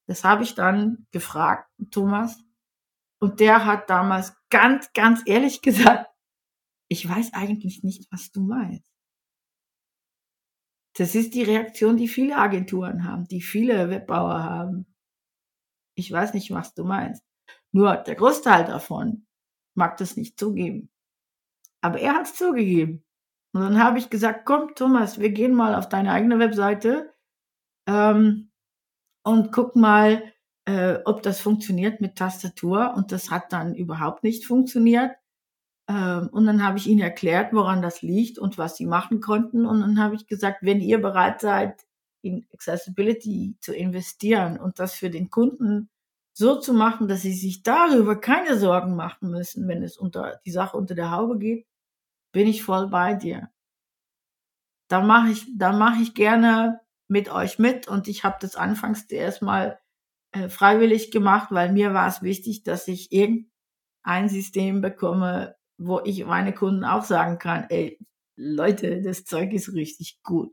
Das 0.07 0.25
habe 0.25 0.43
ich 0.45 0.55
dann 0.55 1.07
gefragt, 1.11 1.71
Thomas. 1.91 2.39
Und 3.21 3.41
der 3.41 3.65
hat 3.65 3.91
damals 3.91 4.35
ganz, 4.51 4.93
ganz 4.93 5.23
ehrlich 5.27 5.63
gesagt, 5.63 6.11
ich 6.89 7.09
weiß 7.09 7.33
eigentlich 7.35 7.83
nicht, 7.83 8.11
was 8.13 8.31
du 8.31 8.43
meinst. 8.43 8.91
Das 10.97 11.15
ist 11.15 11.35
die 11.35 11.43
Reaktion, 11.43 11.97
die 11.97 12.09
viele 12.09 12.37
Agenturen 12.37 13.05
haben, 13.05 13.27
die 13.29 13.43
viele 13.43 13.91
Webbauer 13.91 14.43
haben. 14.43 14.87
Ich 15.95 16.11
weiß 16.11 16.33
nicht, 16.33 16.51
was 16.53 16.75
du 16.75 16.85
meinst. 16.85 17.23
Nur 17.73 17.97
der 17.97 18.15
Großteil 18.15 18.65
davon 18.65 19.27
mag 19.75 19.99
das 19.99 20.17
nicht 20.17 20.39
zugeben. 20.39 20.91
Aber 21.83 21.99
er 21.99 22.15
hat 22.15 22.27
es 22.27 22.35
zugegeben. 22.35 23.05
Und 23.53 23.61
dann 23.63 23.83
habe 23.83 23.99
ich 23.99 24.11
gesagt, 24.11 24.47
komm, 24.47 24.75
Thomas, 24.75 25.19
wir 25.19 25.31
gehen 25.31 25.55
mal 25.55 25.75
auf 25.75 25.89
deine 25.89 26.13
eigene 26.13 26.39
Webseite. 26.39 27.15
Ähm, 27.87 28.51
und 29.27 29.51
guck 29.51 29.75
mal, 29.75 30.23
äh, 30.67 30.99
ob 31.05 31.23
das 31.23 31.41
funktioniert 31.41 32.01
mit 32.01 32.17
Tastatur. 32.17 32.95
Und 32.97 33.11
das 33.11 33.31
hat 33.31 33.53
dann 33.53 33.75
überhaupt 33.75 34.23
nicht 34.23 34.47
funktioniert. 34.47 35.13
Ähm, 35.89 36.29
und 36.33 36.47
dann 36.47 36.65
habe 36.65 36.79
ich 36.79 36.87
ihnen 36.87 37.01
erklärt, 37.01 37.53
woran 37.53 37.83
das 37.83 38.03
liegt 38.03 38.39
und 38.39 38.57
was 38.57 38.77
sie 38.77 38.87
machen 38.87 39.21
konnten. 39.21 39.67
Und 39.67 39.81
dann 39.81 40.01
habe 40.01 40.15
ich 40.15 40.29
gesagt, 40.29 40.59
wenn 40.63 40.81
ihr 40.81 41.01
bereit 41.03 41.41
seid, 41.41 41.87
in 42.23 42.47
Accessibility 42.53 43.57
zu 43.61 43.75
investieren 43.75 44.59
und 44.59 44.79
das 44.79 44.95
für 44.95 45.11
den 45.11 45.29
Kunden 45.31 45.91
so 46.33 46.61
zu 46.61 46.73
machen, 46.73 47.09
dass 47.09 47.23
sie 47.23 47.33
sich 47.33 47.65
darüber 47.65 48.21
keine 48.21 48.59
Sorgen 48.59 48.95
machen 48.95 49.31
müssen, 49.31 49.67
wenn 49.69 49.83
es 49.83 49.97
unter 49.97 50.41
die 50.47 50.53
Sache 50.53 50.77
unter 50.77 50.95
der 50.95 51.11
Haube 51.11 51.39
geht, 51.39 51.67
bin 52.33 52.47
ich 52.47 52.63
voll 52.63 52.89
bei 52.89 53.15
dir. 53.15 53.51
Da 54.89 55.01
mache 55.01 55.31
ich, 55.31 55.47
da 55.57 55.73
mache 55.73 56.03
ich 56.03 56.15
gerne 56.15 56.81
mit 57.09 57.31
euch 57.31 57.59
mit 57.59 57.89
und 57.89 58.09
ich 58.09 58.25
habe 58.25 58.37
das 58.41 58.57
anfangs 58.57 59.05
erstmal 59.05 59.79
äh, 60.33 60.49
freiwillig 60.49 61.11
gemacht, 61.11 61.49
weil 61.51 61.73
mir 61.73 61.95
war 61.95 62.09
es 62.09 62.23
wichtig, 62.23 62.63
dass 62.63 62.89
ich 62.89 63.13
irgendein 63.13 64.29
System 64.29 64.81
bekomme, 64.81 65.57
wo 65.79 66.01
ich 66.05 66.25
meine 66.25 66.53
Kunden 66.55 66.85
auch 66.85 67.05
sagen 67.05 67.39
kann, 67.39 67.67
ey, 67.69 67.99
Leute, 68.37 69.01
das 69.03 69.25
Zeug 69.25 69.53
ist 69.53 69.73
richtig 69.73 70.21
gut. 70.23 70.53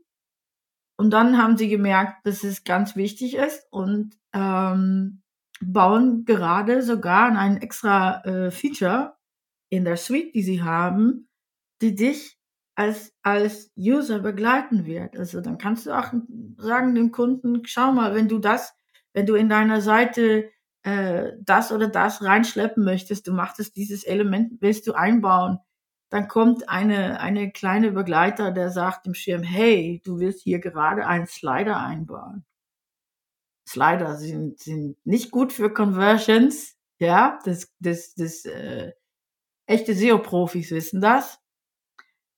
Und 0.96 1.10
dann 1.10 1.38
haben 1.38 1.56
sie 1.56 1.68
gemerkt, 1.68 2.24
dass 2.26 2.44
es 2.44 2.64
ganz 2.64 2.94
wichtig 2.96 3.34
ist 3.34 3.66
und 3.70 4.16
ähm, 4.32 5.22
bauen 5.60 6.24
gerade 6.24 6.82
sogar 6.82 7.36
ein 7.36 7.56
extra 7.56 8.22
äh, 8.24 8.50
Feature 8.50 9.16
in 9.70 9.84
der 9.84 9.96
Suite, 9.96 10.34
die 10.34 10.42
sie 10.42 10.62
haben, 10.62 11.28
die 11.82 11.94
dich 11.94 12.38
als, 12.74 13.14
als 13.22 13.72
User 13.76 14.18
begleiten 14.18 14.84
wird. 14.84 15.16
Also 15.16 15.40
dann 15.40 15.58
kannst 15.58 15.86
du 15.86 15.92
auch 15.92 16.12
sagen 16.58 16.94
dem 16.94 17.12
Kunden, 17.12 17.62
schau 17.64 17.92
mal, 17.92 18.14
wenn 18.14 18.28
du 18.28 18.38
das, 18.38 18.74
wenn 19.12 19.26
du 19.26 19.34
in 19.34 19.48
deiner 19.48 19.80
Seite 19.80 20.50
äh, 20.82 21.32
das 21.40 21.72
oder 21.72 21.88
das 21.88 22.22
reinschleppen 22.22 22.84
möchtest, 22.84 23.26
du 23.26 23.32
machtest 23.32 23.76
dieses 23.76 24.04
Element, 24.04 24.60
willst 24.60 24.86
du 24.86 24.92
einbauen, 24.92 25.58
dann 26.10 26.28
kommt 26.28 26.68
eine, 26.68 27.20
eine 27.20 27.50
kleine 27.50 27.92
Begleiter, 27.92 28.52
der 28.52 28.70
sagt 28.70 29.06
dem 29.06 29.14
Schirm, 29.14 29.42
hey, 29.42 30.00
du 30.04 30.18
willst 30.18 30.42
hier 30.42 30.60
gerade 30.60 31.06
einen 31.06 31.26
Slider 31.26 31.78
einbauen. 31.78 32.44
Slider 33.66 34.16
sind, 34.16 34.60
sind 34.60 34.96
nicht 35.04 35.30
gut 35.30 35.52
für 35.52 35.72
Conversions, 35.72 36.76
ja, 36.98 37.38
das, 37.44 37.72
das, 37.80 38.14
das, 38.14 38.44
äh, 38.44 38.92
echte 39.66 39.94
SEO-Profis 39.94 40.70
wissen 40.70 41.00
das. 41.00 41.40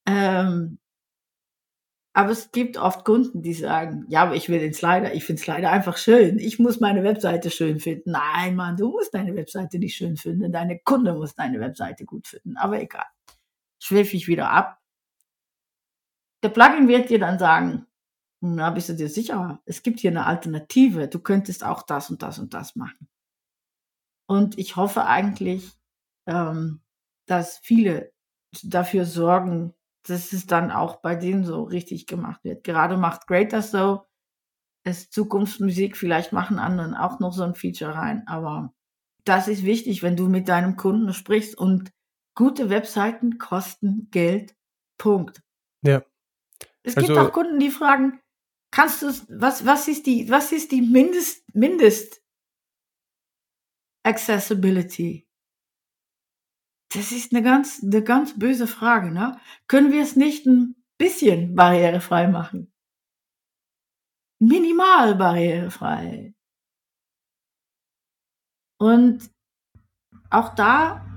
Ähm, 0.07 0.78
aber 2.16 2.30
es 2.30 2.50
gibt 2.50 2.78
oft 2.78 3.04
Kunden, 3.04 3.42
die 3.42 3.52
sagen, 3.52 4.07
ja, 4.09 4.22
aber 4.22 4.36
ich 4.36 4.48
will 4.48 4.59
den 4.59 4.72
Slider, 4.72 5.14
ich 5.14 5.24
finde 5.24 5.42
Slider 5.42 5.70
einfach 5.70 5.98
schön. 5.98 6.38
Ich 6.38 6.59
muss 6.59 6.80
meine 6.80 7.04
Webseite 7.04 7.50
schön 7.50 7.78
finden. 7.78 8.12
Nein, 8.12 8.57
Mann, 8.57 8.78
du 8.78 8.88
musst 8.88 9.12
deine 9.12 9.36
Webseite 9.36 9.78
nicht 9.78 9.96
schön 9.96 10.16
finden. 10.16 10.50
Deine 10.50 10.78
Kunde 10.78 11.12
muss 11.12 11.34
deine 11.34 11.61
Webseite 11.61 12.07
gut 12.07 12.26
finden. 12.26 12.57
Aber 12.57 12.80
egal. 12.80 13.04
Schweife 13.78 14.16
ich 14.16 14.28
wieder 14.28 14.50
ab. 14.50 14.78
Der 16.42 16.48
Plugin 16.48 16.88
wird 16.88 17.11
dir 17.11 17.18
dann 17.18 17.38
sagen, 17.38 17.86
na, 18.40 18.70
bist 18.70 18.88
du 18.88 18.94
dir 18.94 19.11
sicher? 19.11 19.61
Es 19.66 19.82
gibt 19.82 20.00
hier 20.00 20.11
eine 20.11 20.24
Alternative. 20.24 21.09
Du 21.09 21.18
könntest 21.18 21.64
auch 21.64 21.82
das 21.82 22.09
und 22.09 22.22
das 22.22 22.38
und 22.38 22.54
das 22.54 22.76
machen. 22.76 23.09
Und 24.26 24.59
ich 24.59 24.76
hoffe 24.76 25.04
eigentlich, 25.04 25.70
ähm, 26.26 26.80
dass 27.26 27.59
viele 27.59 28.12
dafür 28.62 29.04
sorgen, 29.04 29.74
dass 30.09 30.32
es 30.32 30.46
dann 30.46 30.70
auch 30.70 30.96
bei 30.96 31.16
denen 31.16 31.44
so 31.44 31.64
richtig 31.64 32.07
gemacht 32.07 32.44
wird. 32.44 32.64
Gerade 32.64 32.96
macht 32.96 33.26
Greater 33.26 33.62
so, 33.62 34.07
ist 34.84 35.12
Zukunftsmusik, 35.12 35.96
vielleicht 35.96 36.32
machen 36.32 36.59
anderen 36.59 36.94
auch 36.94 37.18
noch 37.18 37.32
so 37.32 37.42
ein 37.42 37.54
Feature 37.54 37.94
rein, 37.94 38.26
aber 38.26 38.72
das 39.24 39.48
ist 39.48 39.64
wichtig, 39.64 40.02
wenn 40.02 40.16
du 40.16 40.28
mit 40.28 40.48
deinem 40.48 40.76
Kunden 40.76 41.12
sprichst 41.12 41.59
und 41.59 41.92
gute 42.34 42.70
Webseiten 42.70 43.38
kosten 43.38 44.09
Geld. 44.11 44.54
Punkt. 44.98 45.42
Ja. 45.82 46.02
Es 46.82 46.96
also, 46.96 47.09
gibt 47.09 47.18
auch 47.18 47.32
Kunden, 47.32 47.59
die 47.59 47.70
fragen, 47.70 48.20
kannst 48.70 49.02
du 49.02 49.07
was 49.28 49.66
was 49.66 49.88
ist 49.88 50.07
die 50.07 50.30
was 50.30 50.52
ist 50.52 50.70
die 50.72 50.82
Mindest 50.82 51.44
Mindest 51.54 52.22
Accessibility? 54.04 55.26
Das 56.95 57.12
ist 57.12 57.32
eine 57.32 57.43
ganz, 57.43 57.82
eine 57.82 58.03
ganz 58.03 58.39
böse 58.39 58.66
Frage, 58.66 59.11
ne? 59.11 59.39
Können 59.66 59.93
wir 59.93 60.03
es 60.03 60.16
nicht 60.16 60.47
ein 60.47 60.76
bisschen 60.99 61.55
barrierefrei 61.55 62.28
machen? 62.28 62.72
Minimal 64.39 65.14
barrierefrei. 65.14 66.34
Und 68.78 69.30
auch 70.30 70.55
da 70.55 71.15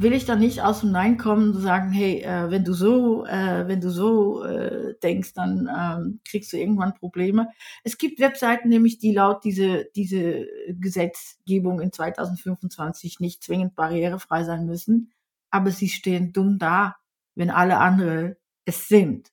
will 0.00 0.14
ich 0.14 0.24
dann 0.24 0.40
nicht 0.40 0.62
aus 0.62 0.80
dem 0.80 0.92
Nein 0.92 1.18
kommen 1.18 1.54
und 1.54 1.60
sagen, 1.60 1.92
hey, 1.92 2.22
äh, 2.22 2.50
wenn 2.50 2.64
du 2.64 2.72
so, 2.72 3.26
äh, 3.26 3.68
wenn 3.68 3.82
du 3.82 3.90
so 3.90 4.42
äh, 4.44 4.94
denkst, 5.02 5.34
dann 5.34 5.68
ähm, 5.68 6.20
kriegst 6.24 6.50
du 6.52 6.56
irgendwann 6.56 6.94
Probleme. 6.94 7.50
Es 7.84 7.98
gibt 7.98 8.18
Webseiten 8.18 8.70
nämlich, 8.70 8.98
die 8.98 9.12
laut 9.12 9.44
diese, 9.44 9.90
diese 9.94 10.46
Gesetzgebung 10.68 11.80
in 11.80 11.92
2025 11.92 13.20
nicht 13.20 13.42
zwingend 13.44 13.74
barrierefrei 13.74 14.42
sein 14.44 14.64
müssen, 14.64 15.12
aber 15.50 15.70
sie 15.70 15.90
stehen 15.90 16.32
dumm 16.32 16.58
da, 16.58 16.96
wenn 17.34 17.50
alle 17.50 17.76
andere 17.76 18.38
es 18.64 18.88
sind. 18.88 19.30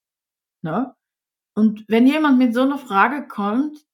Ne? 0.61 0.93
Und 1.55 1.85
wenn 1.87 2.07
jemand 2.07 2.39
mit 2.39 2.53
so 2.53 2.63
einer 2.63 2.77
Frage 2.77 3.25
kommt, 3.25 3.85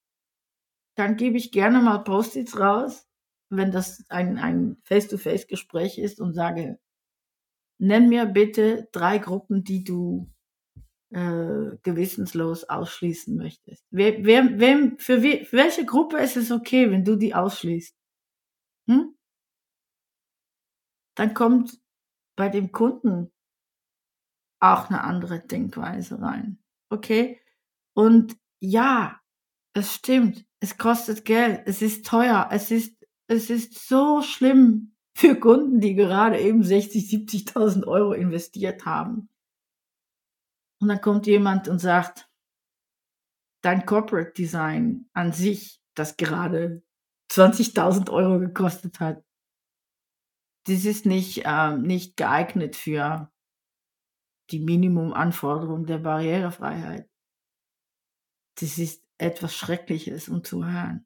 dann 0.95 1.17
gebe 1.17 1.38
ich 1.38 1.51
gerne 1.51 1.82
mal 1.82 1.99
Post-its 1.99 2.59
raus 2.59 3.07
wenn 3.50 3.72
das 3.72 4.04
ein, 4.10 4.38
ein 4.38 4.78
Face-to-Face-Gespräch 4.84 5.98
ist 5.98 6.20
und 6.20 6.34
sage, 6.34 6.80
nenn 7.78 8.10
mir 8.10 8.26
bitte 8.26 8.88
drei 8.91 9.18
Gruppen, 9.18 9.64
die 9.64 9.84
du 9.84 10.32
äh, 11.10 11.78
gewissenslos 11.84 12.64
ausschließen 12.64 13.36
möchtest. 13.36 13.86
Wer, 13.91 14.26
wer, 14.26 14.60
wem, 14.60 14.98
für, 14.98 15.22
we, 15.22 15.46
für 15.46 15.58
welche 15.58 15.86
Gruppe 15.86 16.18
ist 16.18 16.38
es 16.38 16.52
okay, 16.52 16.89
wenn 16.89 17.04
du 17.04 17.16
die 17.16 17.36
ausschließt? 17.36 17.96
Hm? 18.89 19.16
Dann 21.16 21.34
kommt 21.34 21.80
bei 22.36 22.50
dem 22.50 22.72
Kunden 22.72 23.32
auch 24.60 24.89
eine 24.89 25.04
andere 25.04 25.39
Denkweise 25.41 26.22
rein. 26.22 26.64
Okay? 26.89 27.39
Und 27.94 28.38
ja, 28.60 29.20
es 29.74 29.94
stimmt. 29.94 30.46
Es 30.60 30.78
kostet 30.78 31.26
Geld. 31.26 31.62
Es 31.66 31.82
ist 31.82 32.06
teuer. 32.06 32.50
Es 32.52 32.72
ist 32.72 32.93
es 33.28 33.49
ist 33.49 33.88
so 33.88 34.21
schlimm 34.21 34.95
für 35.15 35.39
Kunden, 35.39 35.80
die 35.80 35.95
gerade 35.95 36.39
eben 36.39 36.63
60, 36.63 37.09
70.000 37.09 37.88
Euro 37.88 38.13
investiert 38.13 38.86
haben. 38.86 39.30
Und 40.80 40.89
dann 40.89 41.01
kommt 41.01 41.28
jemand 41.28 41.67
und 41.67 41.80
sagt, 41.80 42.30
dein 43.61 43.86
Corporate 43.86 44.34
Design 44.34 45.09
an 45.13 45.32
sich, 45.32 45.82
das 45.93 46.17
gerade 46.17 46.84
20.000 47.32 48.11
Euro 48.11 48.39
gekostet 48.39 48.99
hat, 48.99 49.24
das 50.65 50.86
ist 50.86 51.05
nicht, 51.05 51.43
ähm, 51.45 51.84
nicht 51.84 52.17
geeignet 52.17 52.76
für 52.76 53.32
die 54.51 54.59
Minimumanforderung 54.59 55.86
der 55.86 55.99
Barrierefreiheit. 55.99 57.09
Das 58.59 58.78
ist 58.78 59.05
etwas 59.17 59.55
Schreckliches, 59.55 60.30
um 60.30 60.43
zu 60.43 60.65
hören. 60.65 61.05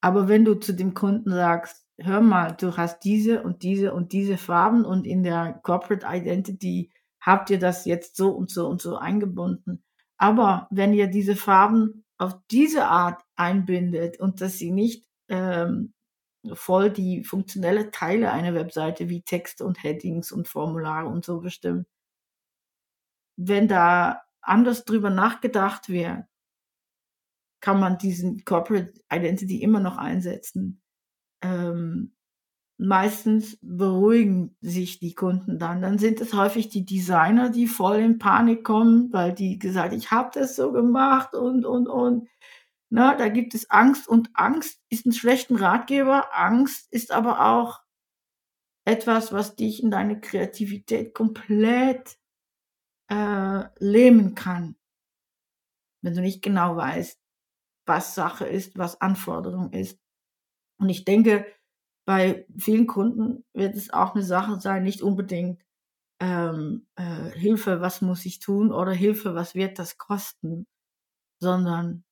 Aber 0.00 0.28
wenn 0.28 0.44
du 0.44 0.54
zu 0.54 0.72
dem 0.72 0.94
Kunden 0.94 1.30
sagst, 1.30 1.86
hör 1.98 2.20
mal, 2.20 2.52
du 2.52 2.76
hast 2.76 3.00
diese 3.00 3.42
und 3.42 3.62
diese 3.62 3.92
und 3.92 4.12
diese 4.12 4.38
Farben 4.38 4.84
und 4.84 5.06
in 5.06 5.22
der 5.22 5.60
Corporate 5.62 6.06
Identity 6.08 6.90
habt 7.20 7.50
ihr 7.50 7.58
das 7.58 7.84
jetzt 7.84 8.16
so 8.16 8.30
und 8.30 8.50
so 8.50 8.66
und 8.68 8.80
so 8.80 8.96
eingebunden. 8.96 9.84
Aber 10.16 10.66
wenn 10.70 10.94
ihr 10.94 11.08
diese 11.08 11.36
Farben 11.36 12.04
auf 12.18 12.36
diese 12.50 12.86
Art 12.86 13.22
einbindet 13.36 14.18
und 14.20 14.40
dass 14.40 14.58
sie 14.58 14.70
nicht 14.70 15.06
ähm, 15.28 15.92
voll 16.52 16.90
die 16.90 17.24
funktionelle 17.24 17.90
Teile 17.90 18.32
einer 18.32 18.54
Webseite 18.54 19.08
wie 19.08 19.22
Texte 19.22 19.64
und 19.64 19.82
Headings 19.82 20.32
und 20.32 20.48
Formulare 20.48 21.08
und 21.08 21.24
so 21.24 21.40
bestimmen, 21.40 21.86
wenn 23.36 23.68
da 23.68 24.22
anders 24.42 24.84
drüber 24.84 25.10
nachgedacht 25.10 25.88
wird, 25.88 26.24
kann 27.60 27.80
man 27.80 27.98
diesen 27.98 28.44
Corporate 28.44 28.94
Identity 29.12 29.62
immer 29.62 29.80
noch 29.80 29.96
einsetzen. 29.96 30.82
Ähm, 31.42 32.14
meistens 32.78 33.58
beruhigen 33.60 34.56
sich 34.62 35.00
die 35.00 35.14
Kunden 35.14 35.58
dann. 35.58 35.82
Dann 35.82 35.98
sind 35.98 36.20
es 36.20 36.32
häufig 36.32 36.70
die 36.70 36.86
Designer, 36.86 37.50
die 37.50 37.66
voll 37.66 37.98
in 37.98 38.18
Panik 38.18 38.64
kommen, 38.64 39.12
weil 39.12 39.34
die 39.34 39.58
gesagt, 39.58 39.92
ich 39.92 40.10
habe 40.10 40.30
das 40.32 40.56
so 40.56 40.72
gemacht 40.72 41.34
und 41.34 41.66
und 41.66 41.88
und. 41.88 42.28
Na, 42.90 43.14
da 43.14 43.28
gibt 43.28 43.54
es 43.54 43.70
Angst 43.70 44.08
und 44.08 44.30
Angst 44.34 44.80
ist 44.88 45.06
ein 45.06 45.12
schlechten 45.12 45.56
Ratgeber. 45.56 46.36
Angst 46.36 46.92
ist 46.92 47.12
aber 47.12 47.46
auch 47.46 47.80
etwas, 48.84 49.32
was 49.32 49.56
dich 49.56 49.82
in 49.82 49.90
deine 49.90 50.20
Kreativität 50.20 51.14
komplett 51.14 52.18
äh, 53.10 53.64
lähmen 53.78 54.34
kann, 54.34 54.76
wenn 56.02 56.14
du 56.14 56.22
nicht 56.22 56.42
genau 56.42 56.76
weißt, 56.76 57.19
was 57.90 58.14
Sache 58.14 58.46
ist, 58.46 58.78
was 58.78 59.00
Anforderung 59.00 59.72
ist. 59.72 59.98
Und 60.78 60.90
ich 60.90 61.04
denke, 61.04 61.44
bei 62.06 62.46
vielen 62.56 62.86
Kunden 62.86 63.44
wird 63.52 63.74
es 63.74 63.92
auch 63.92 64.14
eine 64.14 64.22
Sache 64.22 64.60
sein, 64.60 64.84
nicht 64.84 65.02
unbedingt 65.02 65.60
ähm, 66.20 66.86
äh, 66.94 67.30
Hilfe, 67.32 67.80
was 67.80 68.00
muss 68.00 68.24
ich 68.26 68.38
tun 68.38 68.70
oder 68.70 68.92
Hilfe, 68.92 69.34
was 69.34 69.56
wird 69.56 69.80
das 69.80 69.98
kosten, 69.98 70.68
sondern, 71.40 72.04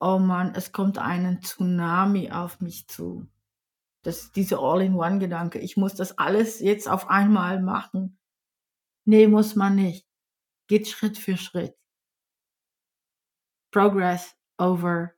oh 0.00 0.20
Mann, 0.20 0.54
es 0.54 0.70
kommt 0.70 0.98
ein 0.98 1.42
Tsunami 1.42 2.30
auf 2.30 2.60
mich 2.60 2.86
zu. 2.86 3.26
Das 4.04 4.22
ist 4.22 4.36
dieser 4.36 4.60
All-in-One-Gedanke. 4.60 5.58
Ich 5.58 5.76
muss 5.76 5.94
das 5.96 6.16
alles 6.16 6.60
jetzt 6.60 6.88
auf 6.88 7.10
einmal 7.10 7.60
machen. 7.60 8.18
Nee, 9.04 9.26
muss 9.26 9.56
man 9.56 9.74
nicht. 9.74 10.06
Geht 10.68 10.86
Schritt 10.86 11.18
für 11.18 11.36
Schritt. 11.36 11.76
Progress 13.72 14.36
over 14.62 15.12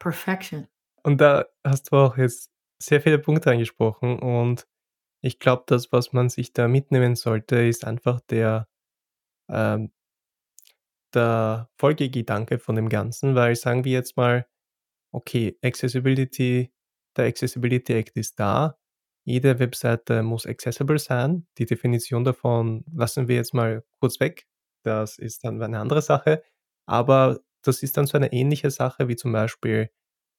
perfection. 0.00 0.68
Und 1.02 1.20
da 1.20 1.46
hast 1.64 1.92
du 1.92 1.96
auch 1.96 2.16
jetzt 2.16 2.50
sehr 2.82 3.00
viele 3.00 3.18
Punkte 3.18 3.50
angesprochen 3.50 4.18
und 4.18 4.66
ich 5.20 5.40
glaube, 5.40 5.64
das, 5.66 5.90
was 5.92 6.12
man 6.12 6.28
sich 6.28 6.52
da 6.52 6.68
mitnehmen 6.68 7.16
sollte, 7.16 7.56
ist 7.56 7.84
einfach 7.84 8.20
der, 8.20 8.68
ähm, 9.50 9.90
der 11.14 11.68
Folgegedanke 11.78 12.58
von 12.58 12.76
dem 12.76 12.88
Ganzen, 12.88 13.34
weil 13.34 13.56
sagen 13.56 13.84
wir 13.84 13.92
jetzt 13.92 14.16
mal, 14.16 14.46
okay, 15.12 15.58
Accessibility, 15.62 16.72
der 17.16 17.26
Accessibility 17.26 17.94
Act 17.94 18.16
ist 18.16 18.38
da, 18.38 18.78
jede 19.28 19.58
Webseite 19.58 20.22
muss 20.22 20.46
accessible 20.46 20.98
sein. 20.98 21.46
Die 21.58 21.66
Definition 21.66 22.24
davon 22.24 22.84
lassen 22.90 23.28
wir 23.28 23.36
jetzt 23.36 23.52
mal 23.52 23.84
kurz 24.00 24.20
weg. 24.20 24.46
Das 24.84 25.18
ist 25.18 25.44
dann 25.44 25.60
eine 25.60 25.80
andere 25.80 26.00
Sache. 26.00 26.42
Aber 26.86 27.38
das 27.64 27.82
ist 27.82 27.96
dann 27.96 28.06
so 28.06 28.16
eine 28.18 28.32
ähnliche 28.32 28.70
Sache 28.70 29.08
wie 29.08 29.16
zum 29.16 29.32
Beispiel, 29.32 29.90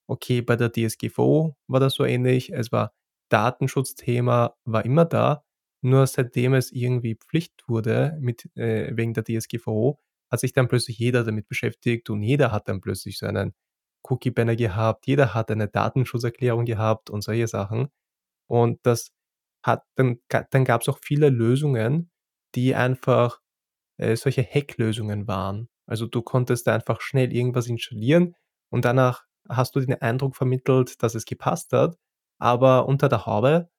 okay, 0.08 0.42
bei 0.42 0.56
der 0.56 0.72
DSGVO 0.72 1.56
war 1.68 1.80
das 1.80 1.96
so 1.96 2.06
ähnlich. 2.06 2.52
Es 2.54 2.72
war 2.72 2.94
Datenschutzthema, 3.30 4.56
war 4.66 4.86
immer 4.86 5.06
da. 5.06 5.44
Nur 5.82 6.08
seitdem 6.08 6.54
es 6.56 6.72
irgendwie 6.72 7.16
Pflicht 7.16 7.64
wurde 7.68 8.18
mit, 8.22 8.50
äh, 8.58 8.96
wegen 8.96 9.14
der 9.14 9.24
DSGVO, 9.24 10.00
hat 10.32 10.40
sich 10.42 10.54
dann 10.54 10.68
plötzlich 10.68 11.00
jeder 11.00 11.24
damit 11.24 11.48
beschäftigt 11.48 12.10
und 12.10 12.22
jeder 12.24 12.52
hat 12.52 12.68
dann 12.70 12.82
plötzlich 12.82 13.18
so 13.18 13.26
einen 13.28 13.54
Cookie-Banner 14.04 14.56
gehabt, 14.56 15.08
jeder 15.08 15.34
hat 15.34 15.52
eine 15.52 15.68
Datenschutzerklärung 15.68 16.66
gehabt 16.66 17.10
und 17.10 17.22
solche 17.24 17.48
Sachen. 17.48 17.90
Und 18.48 18.80
das 18.86 19.12
hat 19.64 19.84
dann, 19.96 20.20
dann 20.52 20.66
gab 20.66 20.82
es 20.82 20.90
auch 20.90 21.00
viele 21.02 21.30
Lösungen, 21.30 22.12
die 22.56 22.76
einfach 22.76 23.42
äh, 23.98 24.16
solche 24.16 24.44
Hacklösungen 24.44 25.28
waren. 25.28 25.70
Also 25.90 26.06
du 26.08 26.22
konntest 26.22 26.68
da 26.68 26.76
einfach 26.76 27.02
schnell 27.02 27.34
irgendwas 27.34 27.68
installieren 27.68 28.36
und 28.70 28.86
danach 28.86 29.24
hast 29.50 29.76
du 29.76 29.80
den 29.80 30.02
Eindruck 30.02 30.36
vermittelt, 30.36 31.02
dass 31.04 31.16
es 31.16 31.26
gepasst 31.26 31.74
hat, 31.74 31.98
aber 32.40 32.88
unter 32.88 33.10
der 33.10 33.26
Haube 33.26 33.70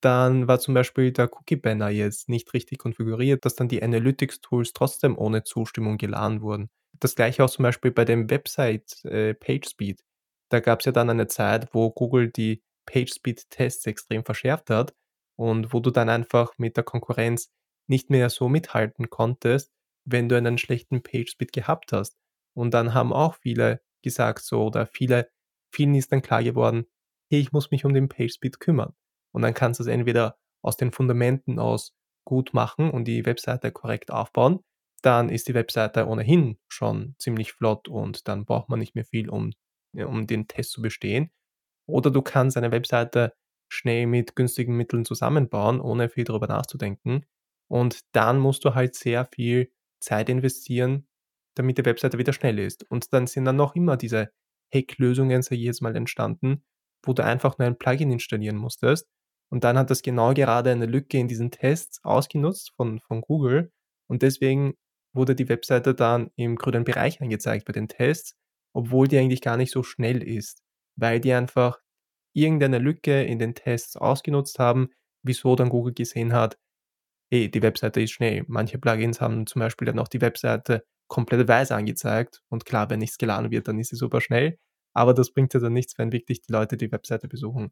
dann 0.00 0.46
war 0.48 0.60
zum 0.60 0.74
Beispiel 0.74 1.12
der 1.12 1.32
Cookie-Banner 1.32 1.88
jetzt 1.88 2.28
nicht 2.28 2.52
richtig 2.54 2.78
konfiguriert, 2.78 3.44
dass 3.44 3.54
dann 3.56 3.68
die 3.68 3.82
Analytics-Tools 3.82 4.72
trotzdem 4.72 5.16
ohne 5.18 5.42
Zustimmung 5.44 5.98
geladen 5.98 6.42
wurden. 6.42 6.70
Das 7.00 7.14
gleiche 7.14 7.44
auch 7.44 7.50
zum 7.50 7.62
Beispiel 7.64 7.90
bei 7.90 8.04
dem 8.04 8.30
Website 8.30 9.04
äh, 9.04 9.34
PageSpeed. 9.34 10.02
Da 10.50 10.60
gab 10.60 10.80
es 10.80 10.86
ja 10.86 10.92
dann 10.92 11.10
eine 11.10 11.26
Zeit, 11.26 11.74
wo 11.74 11.90
Google 11.90 12.30
die 12.30 12.62
PageSpeed-Tests 12.86 13.86
extrem 13.86 14.24
verschärft 14.24 14.70
hat 14.70 14.94
und 15.36 15.72
wo 15.72 15.80
du 15.80 15.90
dann 15.90 16.08
einfach 16.08 16.52
mit 16.58 16.76
der 16.76 16.84
Konkurrenz 16.84 17.50
nicht 17.88 18.10
mehr 18.10 18.30
so 18.30 18.48
mithalten 18.48 19.10
konntest, 19.10 19.72
wenn 20.06 20.28
du 20.28 20.36
einen 20.36 20.58
schlechten 20.58 21.02
PageSpeed 21.02 21.52
gehabt 21.52 21.92
hast. 21.92 22.16
Und 22.54 22.72
dann 22.74 22.94
haben 22.94 23.12
auch 23.12 23.34
viele 23.36 23.82
gesagt 24.02 24.44
so 24.44 24.64
oder 24.66 24.86
viele, 24.86 25.30
vielen 25.72 25.94
ist 25.94 26.12
dann 26.12 26.22
klar 26.22 26.42
geworden, 26.42 26.86
hey, 27.30 27.40
ich 27.40 27.52
muss 27.52 27.70
mich 27.70 27.84
um 27.84 27.92
den 27.94 28.08
PageSpeed 28.08 28.60
kümmern. 28.60 28.94
Und 29.32 29.42
dann 29.42 29.54
kannst 29.54 29.80
du 29.80 29.84
es 29.84 29.88
entweder 29.88 30.38
aus 30.62 30.76
den 30.76 30.92
Fundamenten 30.92 31.58
aus 31.58 31.94
gut 32.24 32.54
machen 32.54 32.90
und 32.90 33.04
die 33.06 33.26
Webseite 33.26 33.70
korrekt 33.72 34.10
aufbauen, 34.10 34.60
dann 35.02 35.28
ist 35.28 35.48
die 35.48 35.54
Webseite 35.54 36.06
ohnehin 36.06 36.58
schon 36.68 37.14
ziemlich 37.18 37.52
flott 37.52 37.88
und 37.88 38.26
dann 38.28 38.44
braucht 38.44 38.68
man 38.68 38.78
nicht 38.80 38.94
mehr 38.94 39.04
viel, 39.04 39.28
um, 39.28 39.52
um 39.94 40.26
den 40.26 40.48
Test 40.48 40.72
zu 40.72 40.82
bestehen. 40.82 41.30
Oder 41.88 42.10
du 42.10 42.22
kannst 42.22 42.56
eine 42.56 42.72
Webseite 42.72 43.34
schnell 43.68 44.06
mit 44.06 44.36
günstigen 44.36 44.76
Mitteln 44.76 45.04
zusammenbauen, 45.04 45.80
ohne 45.80 46.08
viel 46.08 46.24
darüber 46.24 46.46
nachzudenken. 46.48 47.26
Und 47.68 48.00
dann 48.12 48.38
musst 48.38 48.64
du 48.64 48.74
halt 48.74 48.94
sehr 48.94 49.24
viel 49.26 49.72
Zeit 50.06 50.28
investieren, 50.28 51.06
damit 51.56 51.78
die 51.78 51.84
Webseite 51.84 52.18
wieder 52.18 52.32
schnell 52.32 52.58
ist. 52.58 52.88
Und 52.90 53.12
dann 53.12 53.26
sind 53.26 53.44
dann 53.44 53.56
noch 53.56 53.74
immer 53.74 53.96
diese 53.96 54.30
Hack-Lösungen, 54.72 55.40
ich 55.40 55.60
jetzt 55.60 55.82
mal, 55.82 55.96
entstanden, 55.96 56.64
wo 57.04 57.12
du 57.12 57.24
einfach 57.24 57.58
nur 57.58 57.66
ein 57.66 57.78
Plugin 57.78 58.12
installieren 58.12 58.56
musstest. 58.56 59.08
Und 59.50 59.64
dann 59.64 59.78
hat 59.78 59.90
das 59.90 60.02
genau 60.02 60.34
gerade 60.34 60.70
eine 60.70 60.86
Lücke 60.86 61.18
in 61.18 61.28
diesen 61.28 61.50
Tests 61.50 62.02
ausgenutzt 62.04 62.72
von, 62.76 63.00
von 63.00 63.20
Google. 63.20 63.72
Und 64.08 64.22
deswegen 64.22 64.74
wurde 65.14 65.34
die 65.34 65.48
Webseite 65.48 65.94
dann 65.94 66.30
im 66.36 66.56
grünen 66.56 66.84
Bereich 66.84 67.20
angezeigt 67.20 67.64
bei 67.64 67.72
den 67.72 67.88
Tests, 67.88 68.36
obwohl 68.74 69.08
die 69.08 69.18
eigentlich 69.18 69.40
gar 69.40 69.56
nicht 69.56 69.72
so 69.72 69.82
schnell 69.82 70.22
ist, 70.22 70.62
weil 70.96 71.20
die 71.20 71.32
einfach 71.32 71.78
irgendeine 72.34 72.78
Lücke 72.78 73.22
in 73.22 73.38
den 73.38 73.54
Tests 73.54 73.96
ausgenutzt 73.96 74.58
haben, 74.58 74.90
wieso 75.22 75.56
dann 75.56 75.70
Google 75.70 75.94
gesehen 75.94 76.32
hat, 76.32 76.58
hey, 77.30 77.50
die 77.50 77.62
Webseite 77.62 78.00
ist 78.00 78.12
schnell. 78.12 78.44
Manche 78.48 78.78
Plugins 78.78 79.20
haben 79.20 79.46
zum 79.46 79.60
Beispiel 79.60 79.86
dann 79.86 79.98
auch 79.98 80.08
die 80.08 80.20
Webseite 80.20 80.84
komplett 81.08 81.46
weiß 81.46 81.72
angezeigt 81.72 82.42
und 82.48 82.64
klar, 82.64 82.90
wenn 82.90 82.98
nichts 82.98 83.18
geladen 83.18 83.50
wird, 83.50 83.68
dann 83.68 83.78
ist 83.78 83.90
sie 83.90 83.96
super 83.96 84.20
schnell, 84.20 84.58
aber 84.92 85.14
das 85.14 85.32
bringt 85.32 85.54
ja 85.54 85.60
dann 85.60 85.72
nichts, 85.72 85.96
wenn 85.98 86.12
wirklich 86.12 86.42
die 86.42 86.52
Leute 86.52 86.76
die 86.76 86.90
Webseite 86.90 87.28
besuchen. 87.28 87.70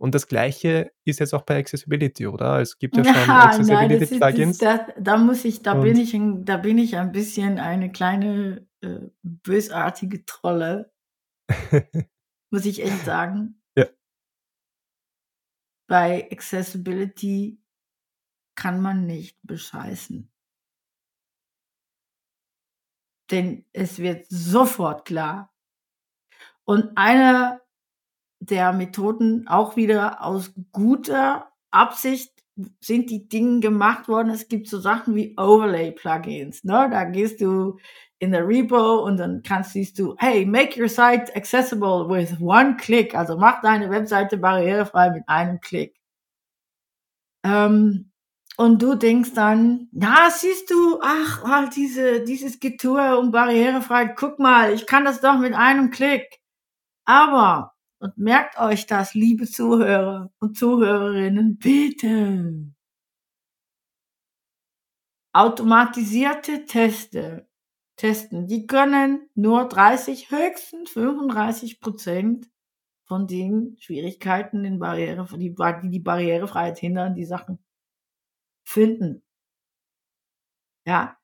Und 0.00 0.14
das 0.14 0.28
Gleiche 0.28 0.92
ist 1.04 1.18
jetzt 1.18 1.34
auch 1.34 1.42
bei 1.42 1.58
Accessibility, 1.58 2.28
oder? 2.28 2.60
Es 2.60 2.78
gibt 2.78 2.96
ja 2.96 3.04
schon 3.04 3.14
ja, 3.26 3.46
Accessibility-Plugins. 3.46 4.58
Da 4.58 5.16
muss 5.16 5.44
ich, 5.44 5.62
da 5.62 5.74
bin 5.74 5.96
ich, 5.96 6.14
ein, 6.14 6.44
da 6.44 6.56
bin 6.56 6.78
ich 6.78 6.96
ein 6.96 7.10
bisschen 7.10 7.58
eine 7.58 7.90
kleine 7.90 8.68
äh, 8.80 9.08
bösartige 9.22 10.24
Trolle, 10.24 10.92
muss 12.52 12.64
ich 12.64 12.80
echt 12.80 13.04
sagen. 13.04 13.60
Ja. 13.76 13.86
Bei 15.88 16.28
Accessibility 16.30 17.60
kann 18.58 18.80
man 18.80 19.06
nicht 19.06 19.38
bescheißen. 19.44 20.28
Denn 23.30 23.64
es 23.72 24.00
wird 24.00 24.26
sofort 24.28 25.04
klar. 25.04 25.52
Und 26.64 26.90
einer 26.96 27.60
der 28.40 28.72
Methoden 28.72 29.46
auch 29.46 29.76
wieder 29.76 30.24
aus 30.24 30.52
guter 30.72 31.52
Absicht 31.70 32.32
sind 32.80 33.10
die 33.10 33.28
Dinge 33.28 33.60
gemacht 33.60 34.08
worden. 34.08 34.30
Es 34.30 34.48
gibt 34.48 34.66
so 34.66 34.80
Sachen 34.80 35.14
wie 35.14 35.36
Overlay-Plugins. 35.38 36.64
Ne? 36.64 36.88
Da 36.90 37.04
gehst 37.04 37.40
du 37.40 37.78
in 38.18 38.32
der 38.32 38.48
Repo 38.48 39.04
und 39.04 39.18
dann 39.18 39.44
kannst 39.44 39.74
siehst 39.74 40.00
du, 40.00 40.16
hey, 40.18 40.44
make 40.44 40.80
your 40.80 40.88
site 40.88 41.32
accessible 41.36 42.08
with 42.08 42.40
one 42.40 42.76
click. 42.76 43.14
Also 43.14 43.36
mach 43.38 43.60
deine 43.60 43.88
Webseite 43.88 44.36
barrierefrei 44.36 45.10
mit 45.10 45.28
einem 45.28 45.60
Klick. 45.60 45.94
Ähm, 47.44 48.10
und 48.58 48.82
du 48.82 48.96
denkst 48.96 49.34
dann, 49.34 49.88
ja, 49.92 50.28
siehst 50.32 50.68
du, 50.70 50.98
ach, 51.00 51.44
halt 51.44 51.76
diese, 51.76 52.24
dieses 52.24 52.58
Getue 52.58 53.16
um 53.16 53.30
Barrierefreiheit, 53.30 54.16
guck 54.16 54.40
mal, 54.40 54.72
ich 54.74 54.86
kann 54.86 55.04
das 55.04 55.20
doch 55.20 55.38
mit 55.38 55.54
einem 55.54 55.90
Klick. 55.90 56.40
Aber, 57.04 57.74
und 58.00 58.18
merkt 58.18 58.58
euch 58.58 58.86
das, 58.86 59.14
liebe 59.14 59.46
Zuhörer 59.46 60.32
und 60.40 60.58
Zuhörerinnen, 60.58 61.58
bitte. 61.58 62.72
Automatisierte 65.32 66.64
Teste, 66.64 67.48
testen, 67.96 68.48
die 68.48 68.66
können 68.66 69.28
nur 69.36 69.68
30, 69.68 70.32
höchstens 70.32 70.90
35 70.90 71.80
Prozent 71.80 72.50
von 73.04 73.28
den 73.28 73.76
Schwierigkeiten, 73.78 74.64
in 74.64 74.80
Barriere, 74.80 75.28
die 75.38 75.54
die 75.90 76.00
Barrierefreiheit 76.00 76.78
hindern, 76.78 77.14
die 77.14 77.24
Sachen 77.24 77.60
finden. 78.68 79.22
Ja, 80.86 81.18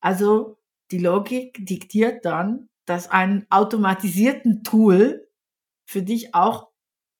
also 0.00 0.58
die 0.90 0.98
Logik 0.98 1.64
diktiert 1.66 2.24
dann, 2.24 2.68
dass 2.84 3.08
ein 3.08 3.46
automatisierten 3.50 4.62
Tool 4.62 5.28
für 5.88 6.02
dich 6.02 6.34
auch 6.34 6.70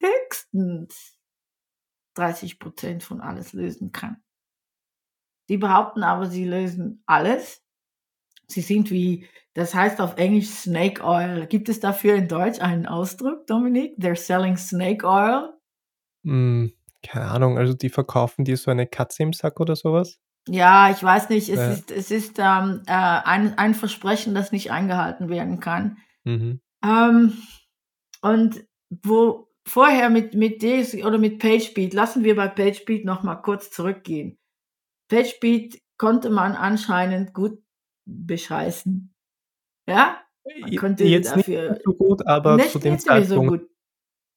höchstens 0.00 1.18
30 2.14 2.58
Prozent 2.58 3.02
von 3.02 3.20
alles 3.20 3.52
lösen 3.52 3.92
kann. 3.92 4.22
Die 5.48 5.58
behaupten 5.58 6.02
aber, 6.02 6.26
sie 6.26 6.44
lösen 6.44 7.02
alles. 7.06 7.64
Sie 8.48 8.60
sind 8.60 8.90
wie, 8.90 9.26
das 9.54 9.74
heißt 9.74 10.00
auf 10.00 10.16
Englisch 10.16 10.48
Snake 10.48 11.02
Oil. 11.02 11.46
Gibt 11.46 11.68
es 11.68 11.80
dafür 11.80 12.14
in 12.14 12.28
Deutsch 12.28 12.60
einen 12.60 12.86
Ausdruck, 12.86 13.46
Dominik? 13.46 13.98
They're 13.98 14.16
selling 14.16 14.56
Snake 14.56 15.04
Oil? 15.06 15.52
Mm, 16.22 16.68
keine 17.06 17.26
Ahnung, 17.26 17.58
also 17.58 17.74
die 17.74 17.88
verkaufen 17.88 18.44
dir 18.44 18.56
so 18.56 18.70
eine 18.70 18.86
Katze 18.86 19.22
im 19.22 19.32
Sack 19.32 19.60
oder 19.60 19.76
sowas? 19.76 20.18
Ja, 20.48 20.90
ich 20.90 21.02
weiß 21.02 21.28
nicht. 21.30 21.48
Es 21.48 21.56
Ja. 21.56 21.70
ist, 21.72 21.90
es 21.90 22.10
ist 22.10 22.38
ähm, 22.38 22.82
äh, 22.86 22.92
ein, 22.92 23.58
ein 23.58 23.74
Versprechen, 23.74 24.34
das 24.34 24.52
nicht 24.52 24.70
eingehalten 24.70 25.28
werden 25.28 25.58
kann. 25.60 25.98
Mhm. 26.24 26.60
Ähm, 26.84 27.32
und 28.22 28.64
wo 29.04 29.48
vorher 29.66 30.08
mit, 30.10 30.34
mit 30.34 30.62
Daisy 30.62 31.04
oder 31.04 31.18
mit 31.18 31.40
PageSpeed, 31.40 31.92
lassen 31.94 32.22
wir 32.22 32.36
bei 32.36 32.46
PageSpeed 32.48 33.04
nochmal 33.04 33.42
kurz 33.42 33.70
zurückgehen. 33.72 34.38
PageSpeed 35.08 35.80
konnte 35.98 36.30
man 36.30 36.52
anscheinend 36.54 37.34
gut 37.34 37.58
bescheißen. 38.04 39.12
Ja? 39.88 40.20
Man 40.60 40.76
konnte 40.76 41.04
Jetzt 41.04 41.34
nicht 41.34 41.48
dafür 41.48 41.80
so 41.84 41.92
gut, 41.94 42.24
aber 42.26 42.56
nicht, 42.56 42.70
zu 42.70 42.78
dem 42.78 42.92
nicht 42.94 43.04
Zeitpunkt, 43.04 43.48
gut. 43.50 43.70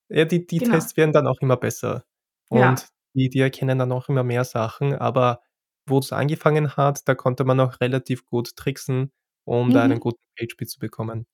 ja, 0.10 0.26
die, 0.26 0.48
die 0.48 0.58
Genau. 0.58 0.74
Tests 0.74 0.98
werden 0.98 1.14
dann 1.14 1.28
auch 1.28 1.40
immer 1.42 1.58
besser. 1.58 2.04
Ja. 2.52 2.70
Und 2.70 2.90
die, 3.16 3.30
die 3.30 3.40
erkennen 3.40 3.80
dann 3.80 3.92
auch 3.92 4.10
immer 4.10 4.24
mehr 4.24 4.44
Sachen, 4.46 4.94
aber 4.96 5.42
wo 5.88 6.00
es 6.00 6.14
angefangen 6.14 6.78
hat, 6.78 7.08
da 7.08 7.16
konnte 7.16 7.44
man 7.46 7.60
auch 7.60 7.80
relativ 7.82 8.26
gut 8.26 8.56
tricksen, 8.56 9.12
um 9.46 9.72
da 9.74 9.84
einen 9.84 9.98
Mhm. 9.98 10.00
guten 10.00 10.22
PageSpeed 10.38 10.70
zu 10.70 10.80
bekommen. 10.80 11.26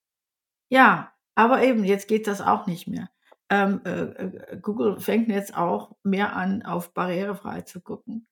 Ja, 0.72 1.12
aber 1.36 1.64
eben, 1.64 1.84
jetzt 1.84 2.08
geht 2.08 2.28
das 2.28 2.42
auch 2.42 2.68
nicht 2.68 2.88
mehr. 2.88 3.10
Ähm, 3.50 3.82
äh, 3.86 3.90
äh, 4.02 4.58
Google 4.62 5.00
fängt 5.00 5.30
jetzt 5.30 5.56
auch 5.56 5.96
mehr 6.04 6.36
an, 6.36 6.64
auf 6.64 6.94
barrierefrei 6.94 7.62
zu 7.62 7.82
gucken. 7.82 8.28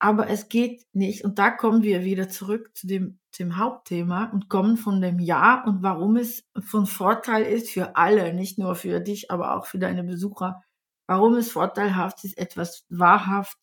Aber 0.00 0.28
es 0.28 0.48
geht 0.48 0.84
nicht, 0.92 1.24
und 1.24 1.38
da 1.38 1.50
kommen 1.50 1.82
wir 1.82 2.04
wieder 2.04 2.28
zurück 2.28 2.76
zu 2.76 2.86
dem, 2.86 3.20
dem 3.38 3.56
Hauptthema 3.58 4.26
und 4.32 4.48
kommen 4.50 4.76
von 4.76 5.00
dem 5.00 5.20
Ja 5.20 5.64
und 5.64 5.82
warum 5.82 6.16
es 6.16 6.44
von 6.60 6.86
Vorteil 6.86 7.44
ist 7.44 7.70
für 7.70 7.96
alle, 7.96 8.34
nicht 8.34 8.58
nur 8.58 8.74
für 8.76 9.00
dich, 9.00 9.30
aber 9.30 9.56
auch 9.56 9.66
für 9.66 9.78
deine 9.78 10.04
Besucher, 10.04 10.62
warum 11.06 11.34
es 11.34 11.50
vorteilhaft 11.50 12.24
ist, 12.24 12.38
etwas 12.38 12.84
wahrhaft 12.88 13.58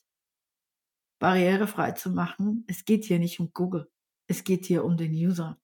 barrierefrei 1.19 1.91
zu 1.91 2.09
machen. 2.11 2.65
Es 2.67 2.85
geht 2.85 3.05
hier 3.05 3.19
nicht 3.19 3.39
um 3.39 3.51
Google, 3.53 3.89
es 4.27 4.43
geht 4.43 4.65
hier 4.65 4.83
um 4.83 4.97
den 4.97 5.13
User. 5.13 5.57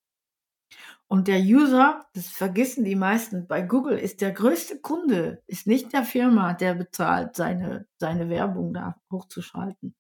Und 1.07 1.27
der 1.27 1.39
User, 1.39 2.05
das 2.13 2.27
vergessen 2.29 2.85
die 2.85 2.95
meisten, 2.95 3.47
bei 3.47 3.63
Google 3.63 3.97
ist 3.97 4.21
der 4.21 4.31
größte 4.31 4.79
Kunde, 4.79 5.41
ist 5.47 5.65
nicht 5.65 5.91
der 5.91 6.03
Firma, 6.03 6.53
der 6.53 6.75
bezahlt, 6.75 7.35
seine, 7.35 7.87
seine 7.97 8.29
Werbung 8.29 8.73
da 8.73 8.95
hochzuschalten. 9.11 9.95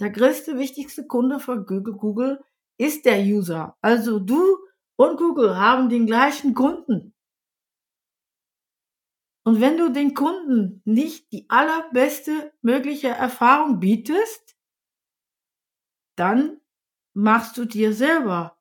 Der 0.00 0.10
größte, 0.10 0.58
wichtigste 0.58 1.06
Kunde 1.06 1.38
für 1.38 1.64
Google, 1.64 1.94
Google 1.94 2.40
ist 2.76 3.04
der 3.04 3.20
User. 3.20 3.76
Also 3.80 4.18
du 4.18 4.58
und 4.96 5.16
Google 5.16 5.56
haben 5.56 5.88
den 5.88 6.06
gleichen 6.06 6.54
Kunden. 6.54 7.11
Und 9.44 9.60
wenn 9.60 9.76
du 9.76 9.90
den 9.90 10.14
Kunden 10.14 10.82
nicht 10.84 11.32
die 11.32 11.46
allerbeste 11.48 12.52
mögliche 12.62 13.08
Erfahrung 13.08 13.80
bietest, 13.80 14.56
dann 16.16 16.60
machst 17.14 17.56
du 17.56 17.64
dir 17.64 17.92
selber 17.92 18.58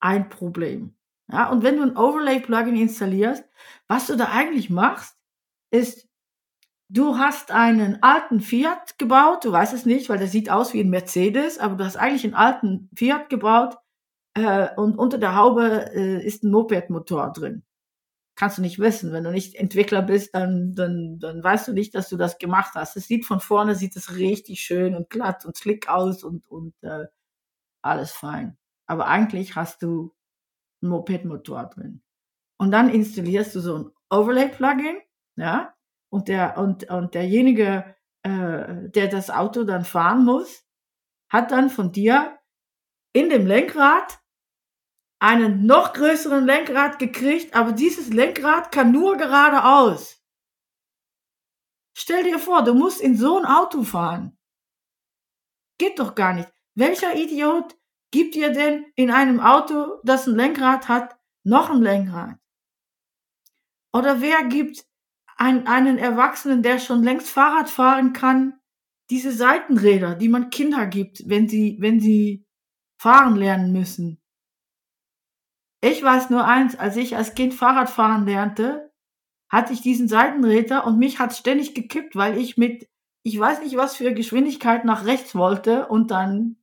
ein 0.00 0.28
Problem. 0.28 0.94
Ja, 1.32 1.50
und 1.50 1.62
wenn 1.62 1.76
du 1.76 1.82
ein 1.82 1.96
Overlay-Plugin 1.96 2.76
installierst, 2.76 3.44
was 3.88 4.06
du 4.06 4.16
da 4.16 4.30
eigentlich 4.30 4.70
machst, 4.70 5.16
ist, 5.72 6.08
du 6.88 7.18
hast 7.18 7.50
einen 7.50 8.02
alten 8.02 8.40
Fiat 8.40 8.98
gebaut, 8.98 9.44
du 9.44 9.50
weißt 9.52 9.74
es 9.74 9.86
nicht, 9.86 10.08
weil 10.08 10.18
der 10.18 10.28
sieht 10.28 10.50
aus 10.50 10.72
wie 10.72 10.80
ein 10.80 10.90
Mercedes, 10.90 11.58
aber 11.58 11.76
du 11.76 11.84
hast 11.84 11.96
eigentlich 11.96 12.24
einen 12.24 12.34
alten 12.34 12.90
Fiat 12.94 13.28
gebaut 13.28 13.76
äh, 14.34 14.68
und 14.76 14.98
unter 14.98 15.18
der 15.18 15.34
Haube 15.34 15.90
äh, 15.94 16.24
ist 16.24 16.44
ein 16.44 16.50
Moped-Motor 16.52 17.32
drin. 17.32 17.65
Kannst 18.36 18.58
du 18.58 18.62
nicht 18.62 18.78
wissen. 18.78 19.12
Wenn 19.12 19.24
du 19.24 19.30
nicht 19.32 19.54
Entwickler 19.54 20.02
bist, 20.02 20.34
dann, 20.34 20.74
dann, 20.74 21.18
dann 21.18 21.42
weißt 21.42 21.68
du 21.68 21.72
nicht, 21.72 21.94
dass 21.94 22.10
du 22.10 22.16
das 22.16 22.38
gemacht 22.38 22.74
hast. 22.74 22.96
Es 22.96 23.08
sieht 23.08 23.24
von 23.24 23.40
vorne, 23.40 23.74
sieht 23.74 23.96
es 23.96 24.16
richtig 24.16 24.60
schön 24.60 24.94
und 24.94 25.08
glatt 25.10 25.46
und 25.46 25.56
slick 25.56 25.88
aus 25.88 26.22
und, 26.22 26.46
und 26.48 26.74
äh, 26.82 27.06
alles 27.82 28.12
fein. 28.12 28.58
Aber 28.86 29.06
eigentlich 29.06 29.56
hast 29.56 29.82
du 29.82 30.14
einen 30.82 30.90
Moped-Motor 30.90 31.70
drin. 31.70 32.02
Und 32.58 32.70
dann 32.70 32.90
installierst 32.90 33.54
du 33.54 33.60
so 33.60 33.78
ein 33.78 33.90
Overlay-Plugin, 34.10 34.98
ja, 35.36 35.74
und 36.10 36.28
der, 36.28 36.58
und, 36.58 36.90
und 36.90 37.14
derjenige, 37.14 37.96
äh, 38.22 38.88
der 38.90 39.08
das 39.08 39.30
Auto 39.30 39.64
dann 39.64 39.84
fahren 39.84 40.24
muss, 40.24 40.64
hat 41.28 41.50
dann 41.50 41.70
von 41.70 41.92
dir 41.92 42.38
in 43.12 43.30
dem 43.30 43.46
Lenkrad 43.46 44.20
einen 45.18 45.66
noch 45.66 45.92
größeren 45.92 46.44
Lenkrad 46.44 46.98
gekriegt, 46.98 47.54
aber 47.54 47.72
dieses 47.72 48.08
Lenkrad 48.08 48.70
kann 48.72 48.92
nur 48.92 49.16
geradeaus. 49.16 50.22
Stell 51.96 52.24
dir 52.24 52.38
vor, 52.38 52.62
du 52.62 52.74
musst 52.74 53.00
in 53.00 53.16
so 53.16 53.38
ein 53.38 53.46
Auto 53.46 53.82
fahren. 53.82 54.36
Geht 55.78 55.98
doch 55.98 56.14
gar 56.14 56.34
nicht. 56.34 56.52
Welcher 56.74 57.16
Idiot 57.16 57.74
gibt 58.10 58.34
dir 58.34 58.52
denn 58.52 58.84
in 58.94 59.10
einem 59.10 59.40
Auto, 59.40 60.00
das 60.04 60.26
ein 60.26 60.36
Lenkrad 60.36 60.88
hat, 60.88 61.16
noch 61.42 61.70
ein 61.70 61.80
Lenkrad? 61.80 62.38
Oder 63.94 64.20
wer 64.20 64.44
gibt 64.44 64.86
ein, 65.36 65.66
einen 65.66 65.96
Erwachsenen, 65.96 66.62
der 66.62 66.78
schon 66.78 67.02
längst 67.02 67.30
Fahrrad 67.30 67.70
fahren 67.70 68.12
kann, 68.12 68.60
diese 69.08 69.32
Seitenräder, 69.32 70.14
die 70.14 70.28
man 70.28 70.50
Kinder 70.50 70.86
gibt, 70.86 71.28
wenn 71.28 71.48
sie, 71.48 71.78
wenn 71.80 72.00
sie 72.00 72.46
fahren 73.00 73.36
lernen 73.36 73.72
müssen? 73.72 74.20
Ich 75.82 76.02
weiß 76.02 76.30
nur 76.30 76.44
eins, 76.46 76.78
als 76.78 76.96
ich 76.96 77.16
als 77.16 77.34
Kind 77.34 77.54
Fahrrad 77.54 77.90
fahren 77.90 78.26
lernte, 78.26 78.92
hatte 79.48 79.72
ich 79.72 79.82
diesen 79.82 80.08
Seitenräder 80.08 80.86
und 80.86 80.98
mich 80.98 81.18
hat 81.18 81.34
ständig 81.34 81.74
gekippt, 81.74 82.16
weil 82.16 82.38
ich 82.38 82.56
mit, 82.56 82.88
ich 83.22 83.38
weiß 83.38 83.62
nicht 83.62 83.76
was 83.76 83.96
für 83.96 84.12
Geschwindigkeit 84.12 84.84
nach 84.84 85.04
rechts 85.04 85.34
wollte 85.34 85.86
und 85.88 86.10
dann 86.10 86.56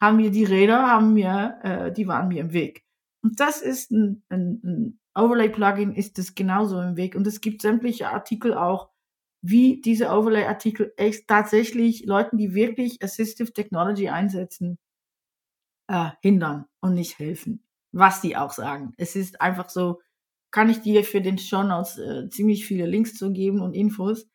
haben 0.00 0.16
mir 0.16 0.30
die 0.30 0.44
Räder, 0.44 0.86
haben 0.86 1.12
mir, 1.12 1.58
äh, 1.62 1.92
die 1.92 2.08
waren 2.08 2.28
mir 2.28 2.40
im 2.40 2.52
Weg. 2.52 2.84
Und 3.22 3.38
das 3.38 3.62
ist 3.62 3.92
ein, 3.92 4.24
ein, 4.28 4.60
ein 4.64 5.00
Overlay-Plugin, 5.14 5.92
ist 5.94 6.18
es 6.18 6.34
genauso 6.34 6.80
im 6.80 6.96
Weg. 6.96 7.14
Und 7.14 7.26
es 7.26 7.40
gibt 7.40 7.62
sämtliche 7.62 8.08
Artikel 8.08 8.54
auch, 8.54 8.90
wie 9.42 9.80
diese 9.80 10.08
Overlay-Artikel 10.08 10.92
echt 10.96 11.28
tatsächlich 11.28 12.04
Leuten, 12.06 12.36
die 12.38 12.54
wirklich 12.54 13.02
Assistive 13.02 13.52
Technology 13.52 14.08
einsetzen, 14.08 14.78
äh, 15.88 16.10
hindern 16.20 16.66
und 16.80 16.94
nicht 16.94 17.18
helfen. 17.18 17.64
Was 17.92 18.20
die 18.20 18.36
auch 18.36 18.52
sagen. 18.52 18.92
Es 18.96 19.16
ist 19.16 19.40
einfach 19.40 19.68
so, 19.68 20.00
kann 20.50 20.68
ich 20.70 20.80
dir 20.80 21.04
für 21.04 21.20
den 21.20 21.38
Show 21.38 21.62
Notes 21.62 21.98
äh, 21.98 22.28
ziemlich 22.28 22.66
viele 22.66 22.86
Links 22.86 23.14
zu 23.14 23.32
geben 23.32 23.60
und 23.60 23.74
Infos. 23.74 24.26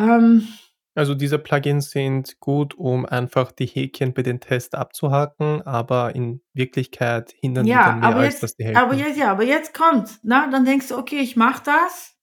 Ähm, 0.00 0.48
Also 0.94 1.14
diese 1.14 1.38
Plugins 1.38 1.90
sind 1.90 2.40
gut, 2.40 2.74
um 2.74 3.06
einfach 3.06 3.52
die 3.52 3.66
Häkchen 3.66 4.12
bei 4.12 4.22
den 4.22 4.40
Tests 4.40 4.74
abzuhaken, 4.74 5.62
aber 5.62 6.14
in 6.14 6.42
Wirklichkeit 6.52 7.32
hindern 7.40 7.70
die 7.70 7.72
ja, 7.72 7.84
dann 7.84 8.00
mehr, 8.00 8.08
aber 8.08 8.20
als 8.20 8.34
jetzt, 8.34 8.42
dass 8.42 8.56
die 8.56 8.64
helfen. 8.64 8.76
aber 8.82 8.94
jetzt, 8.94 9.16
ja, 9.18 9.30
aber 9.30 9.44
jetzt 9.44 9.72
kommt, 9.74 10.18
na, 10.22 10.50
dann 10.50 10.64
denkst 10.64 10.88
du, 10.88 10.96
okay, 10.98 11.20
ich 11.20 11.36
mach 11.36 11.60
das. 11.60 12.16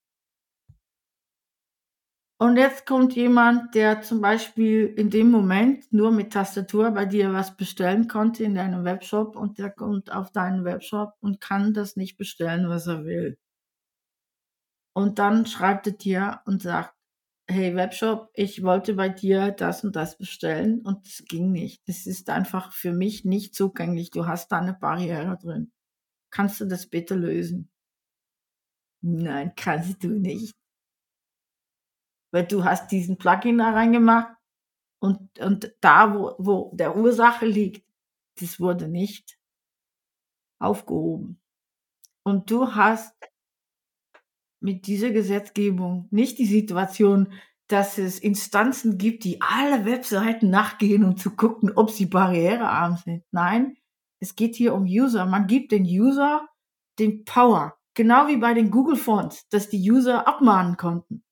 Und 2.40 2.58
jetzt 2.58 2.86
kommt 2.86 3.16
jemand, 3.16 3.74
der 3.74 4.04
zum 4.04 4.22
Beispiel 4.22 4.86
in 4.86 5.10
dem 5.10 5.32
Moment 5.32 5.92
nur 5.92 6.12
mit 6.12 6.34
Tastatur 6.34 6.92
bei 6.92 7.06
dir 7.06 7.34
was 7.34 7.58
bestellen 7.58 8.08
konnte 8.08 8.44
in 8.44 8.54
deinem 8.54 8.84
Webshop 8.84 9.36
und 9.36 9.58
der 9.58 9.72
kommt 9.72 10.12
auf 10.12 10.32
deinen 10.32 10.64
Webshop 10.64 11.16
und 11.20 11.42
kann 11.42 11.74
das 11.74 11.96
nicht 11.96 12.16
bestellen, 12.16 12.70
was 12.70 12.86
er 12.86 13.06
will. 13.06 13.40
Und 14.94 15.20
dann 15.20 15.48
schreibt 15.48 15.88
er 15.88 15.94
dir 15.94 16.42
und 16.46 16.62
sagt, 16.62 16.94
hey 17.50 17.76
Webshop, 17.76 18.30
ich 18.34 18.64
wollte 18.64 18.94
bei 18.96 19.10
dir 19.10 19.52
das 19.52 19.84
und 19.84 19.96
das 19.96 20.18
bestellen 20.18 20.82
und 20.82 21.08
es 21.08 21.24
ging 21.26 21.52
nicht. 21.52 21.88
Das 21.88 22.06
ist 22.06 22.30
einfach 22.30 22.74
für 22.74 22.94
mich 22.94 23.26
nicht 23.26 23.56
zugänglich. 23.56 24.12
Du 24.12 24.28
hast 24.28 24.52
da 24.52 24.60
eine 24.60 24.74
Barriere 24.74 25.38
drin. 25.42 25.72
Kannst 26.32 26.62
du 26.62 26.66
das 26.66 26.88
bitte 26.88 27.16
lösen? 27.16 27.72
Nein, 29.02 29.54
kannst 29.56 30.04
du 30.04 30.10
nicht 30.10 30.57
weil 32.32 32.46
du 32.46 32.64
hast 32.64 32.92
diesen 32.92 33.18
Plugin 33.18 33.58
da 33.58 33.72
reingemacht 33.72 34.36
und, 35.00 35.40
und 35.40 35.74
da, 35.82 36.14
wo, 36.14 36.36
wo 36.38 36.72
der 36.76 36.96
Ursache 36.96 37.46
liegt, 37.46 37.86
das 38.40 38.60
wurde 38.60 38.88
nicht 38.88 39.38
aufgehoben. 40.60 41.40
Und 42.24 42.52
du 42.52 42.76
hast 42.76 43.16
mit 44.60 44.88
dieser 44.88 45.12
Gesetzgebung 45.12 46.08
nicht 46.12 46.40
die 46.40 46.46
Situation, 46.46 47.34
dass 47.68 47.98
es 47.98 48.20
Instanzen 48.20 48.98
gibt, 48.98 49.24
die 49.24 49.42
alle 49.42 49.86
Webseiten 49.86 50.50
nachgehen, 50.50 51.04
um 51.04 51.18
zu 51.18 51.36
gucken, 51.36 51.72
ob 51.76 51.92
sie 51.92 52.06
barrierearm 52.06 52.98
sind. 52.98 53.24
Nein, 53.32 53.78
es 54.20 54.36
geht 54.36 54.56
hier 54.56 54.74
um 54.74 54.84
User. 54.84 55.26
Man 55.26 55.48
gibt 55.48 55.72
den 55.72 55.84
User 55.84 56.48
den 56.98 57.26
Power. 57.26 57.78
Genau 57.94 58.28
wie 58.28 58.38
bei 58.38 58.54
den 58.54 58.72
Google 58.72 58.96
Fonts, 58.96 59.48
dass 59.50 59.70
die 59.70 59.92
User 59.92 60.28
abmahnen 60.28 60.78
konnten. 60.78 61.24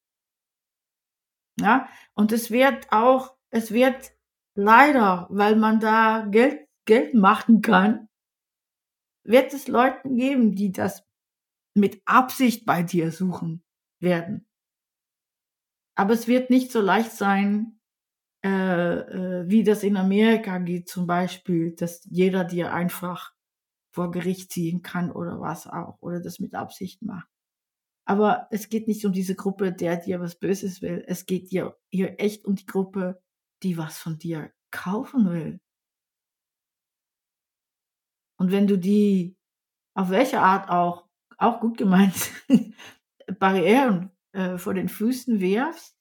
Ja, 1.60 1.88
und 2.14 2.32
es 2.32 2.52
wird 2.52 2.92
auch, 2.92 3.36
es 3.50 3.72
wird 3.72 4.12
leider, 4.56 5.28
weil 5.30 5.56
man 5.56 5.80
da 5.80 6.26
Geld, 6.30 6.68
Geld 6.86 7.14
machen 7.14 7.62
kann, 7.62 8.08
wird 9.24 9.54
es 9.54 9.68
Leuten 9.68 10.16
geben, 10.16 10.56
die 10.56 10.72
das 10.72 11.04
mit 11.76 12.02
Absicht 12.06 12.66
bei 12.66 12.84
dir 12.84 13.12
suchen 13.12 13.64
werden. 14.02 14.48
Aber 15.98 16.14
es 16.14 16.28
wird 16.28 16.50
nicht 16.50 16.72
so 16.72 16.82
leicht 16.82 17.12
sein, 17.12 17.80
äh, 18.46 18.50
äh, 18.50 19.50
wie 19.50 19.64
das 19.64 19.84
in 19.84 19.98
Amerika 19.98 20.60
geht 20.60 20.90
zum 20.90 21.08
Beispiel, 21.08 21.76
dass 21.76 22.04
jeder 22.06 22.44
dir 22.46 22.74
einfach 22.74 23.34
vor 23.94 24.12
Gericht 24.12 24.52
ziehen 24.52 24.84
kann 24.84 25.12
oder 25.12 25.42
was 25.42 25.68
auch, 25.68 25.98
oder 26.02 26.22
das 26.22 26.40
mit 26.40 26.56
Absicht 26.56 27.02
macht. 27.04 27.28
Aber 28.06 28.48
es 28.52 28.70
geht 28.70 28.88
nicht 28.88 29.06
um 29.06 29.12
diese 29.12 29.36
Gruppe, 29.36 29.72
der 29.74 29.98
dir 29.98 30.20
was 30.20 30.36
Böses 30.36 30.82
will. 30.82 31.04
Es 31.08 31.26
geht 31.26 31.52
dir 31.52 31.76
hier 31.92 32.20
echt 32.20 32.46
um 32.46 32.56
die 32.56 32.68
Gruppe, 32.68 33.22
die 33.64 33.78
was 33.78 33.98
von 33.98 34.20
dir 34.20 34.52
kaufen 34.72 35.32
will. 35.32 35.60
Und 38.38 38.52
wenn 38.52 38.68
du 38.68 38.78
die 38.78 39.38
auf 39.96 40.10
welche 40.10 40.42
Art 40.42 40.70
auch, 40.70 41.08
auch 41.38 41.60
gut 41.62 41.78
gemeint, 41.78 42.32
Barrieren 43.40 44.12
äh, 44.34 44.58
vor 44.58 44.74
den 44.74 44.90
Füßen 44.90 45.40
wirfst, 45.40 45.96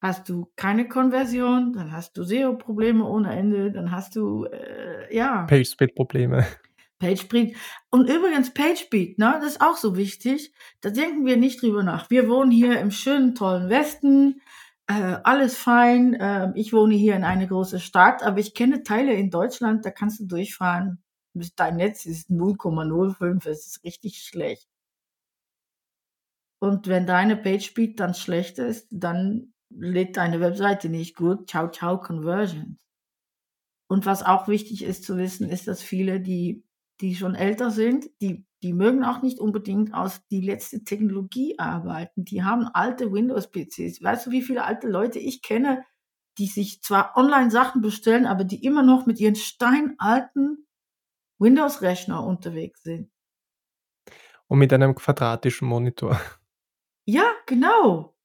hast 0.00 0.28
du 0.28 0.52
keine 0.56 0.88
Konversion, 0.88 1.72
dann 1.72 1.92
hast 1.92 2.16
du 2.16 2.24
SEO-Probleme 2.24 3.04
ohne 3.04 3.34
Ende, 3.34 3.72
dann 3.72 3.90
hast 3.90 4.16
du, 4.16 4.44
äh, 4.44 5.14
ja. 5.14 5.44
Page-Speed-Probleme. 5.44 6.46
PageSpeed. 7.04 7.56
Und 7.90 8.08
übrigens 8.08 8.52
PageSpeed, 8.54 9.18
ne, 9.18 9.38
das 9.40 9.52
ist 9.52 9.60
auch 9.60 9.76
so 9.76 9.96
wichtig. 9.96 10.52
Da 10.80 10.90
denken 10.90 11.26
wir 11.26 11.36
nicht 11.36 11.62
drüber 11.62 11.82
nach. 11.82 12.10
Wir 12.10 12.28
wohnen 12.28 12.50
hier 12.50 12.80
im 12.80 12.90
schönen, 12.90 13.34
tollen 13.34 13.68
Westen. 13.68 14.40
Äh, 14.86 15.18
alles 15.22 15.56
fein. 15.56 16.14
Äh, 16.14 16.52
ich 16.54 16.72
wohne 16.72 16.94
hier 16.94 17.14
in 17.16 17.24
einer 17.24 17.46
großen 17.46 17.80
Stadt, 17.80 18.22
aber 18.22 18.38
ich 18.38 18.54
kenne 18.54 18.82
Teile 18.82 19.12
in 19.14 19.30
Deutschland, 19.30 19.84
da 19.84 19.90
kannst 19.90 20.20
du 20.20 20.26
durchfahren. 20.26 21.02
Dein 21.56 21.76
Netz 21.76 22.06
ist 22.06 22.30
0,05, 22.30 23.48
es 23.48 23.66
ist 23.66 23.84
richtig 23.84 24.22
schlecht. 24.22 24.68
Und 26.60 26.86
wenn 26.86 27.06
deine 27.06 27.36
PageSpeed 27.36 28.00
dann 28.00 28.14
schlecht 28.14 28.58
ist, 28.58 28.86
dann 28.90 29.52
lädt 29.68 30.16
deine 30.16 30.40
Webseite 30.40 30.88
nicht 30.88 31.16
gut. 31.16 31.50
Ciao, 31.50 31.70
ciao, 31.70 32.00
Conversions. 32.00 32.78
Und 33.88 34.06
was 34.06 34.22
auch 34.22 34.48
wichtig 34.48 34.82
ist 34.82 35.04
zu 35.04 35.18
wissen, 35.18 35.48
ist, 35.48 35.68
dass 35.68 35.82
viele, 35.82 36.20
die 36.20 36.63
die 37.00 37.14
schon 37.14 37.34
älter 37.34 37.70
sind, 37.70 38.06
die, 38.20 38.46
die 38.62 38.72
mögen 38.72 39.04
auch 39.04 39.22
nicht 39.22 39.40
unbedingt 39.40 39.94
aus 39.94 40.20
die 40.30 40.40
letzte 40.40 40.84
Technologie 40.84 41.58
arbeiten. 41.58 42.24
Die 42.24 42.44
haben 42.44 42.66
alte 42.72 43.12
Windows-PCs. 43.12 44.02
Weißt 44.02 44.26
du, 44.26 44.30
wie 44.30 44.42
viele 44.42 44.64
alte 44.64 44.88
Leute 44.88 45.18
ich 45.18 45.42
kenne, 45.42 45.84
die 46.38 46.46
sich 46.46 46.82
zwar 46.82 47.16
online 47.16 47.50
Sachen 47.50 47.80
bestellen, 47.80 48.26
aber 48.26 48.44
die 48.44 48.64
immer 48.64 48.82
noch 48.82 49.06
mit 49.06 49.20
ihren 49.20 49.36
steinalten 49.36 50.66
Windows-Rechner 51.38 52.24
unterwegs 52.24 52.82
sind. 52.82 53.10
Und 54.46 54.58
mit 54.58 54.72
einem 54.72 54.94
quadratischen 54.94 55.68
Monitor. 55.68 56.20
Ja, 57.06 57.30
genau. 57.46 58.16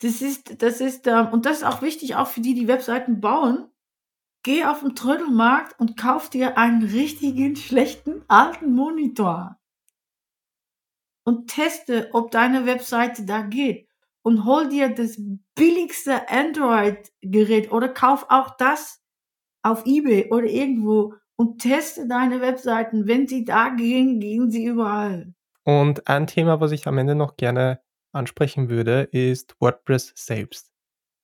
Das 0.00 0.22
ist, 0.22 0.62
das 0.62 0.80
ist, 0.80 1.06
ähm, 1.06 1.28
und 1.32 1.46
das 1.46 1.58
ist 1.58 1.64
auch 1.64 1.82
wichtig, 1.82 2.14
auch 2.14 2.28
für 2.28 2.40
die, 2.40 2.54
die 2.54 2.68
Webseiten 2.68 3.20
bauen 3.20 3.70
geh 4.42 4.64
auf 4.64 4.80
den 4.80 4.94
Trödelmarkt 4.94 5.78
und 5.78 5.96
kauf 5.96 6.30
dir 6.30 6.58
einen 6.58 6.82
richtigen 6.82 7.56
schlechten 7.56 8.24
alten 8.28 8.74
Monitor. 8.74 9.58
Und 11.24 11.48
teste, 11.50 12.08
ob 12.12 12.30
deine 12.30 12.64
Webseite 12.64 13.24
da 13.24 13.42
geht. 13.42 13.88
Und 14.22 14.44
hol 14.44 14.68
dir 14.68 14.88
das 14.90 15.20
billigste 15.54 16.28
Android-Gerät 16.28 17.70
oder 17.72 17.88
kauf 17.88 18.26
auch 18.28 18.56
das 18.56 19.00
auf 19.62 19.86
eBay 19.86 20.30
oder 20.30 20.46
irgendwo 20.46 21.14
und 21.36 21.60
teste 21.60 22.06
deine 22.08 22.40
Webseiten. 22.40 23.06
Wenn 23.06 23.26
sie 23.26 23.44
da 23.44 23.68
gehen, 23.70 24.20
gehen 24.20 24.50
sie 24.50 24.64
überall. 24.64 25.34
Und 25.64 26.08
ein 26.08 26.26
Thema, 26.26 26.60
was 26.60 26.72
ich 26.72 26.86
am 26.86 26.98
Ende 26.98 27.14
noch 27.14 27.36
gerne 27.36 27.80
ansprechen 28.12 28.68
würde, 28.68 29.02
ist 29.12 29.54
WordPress 29.60 30.12
selbst. 30.16 30.67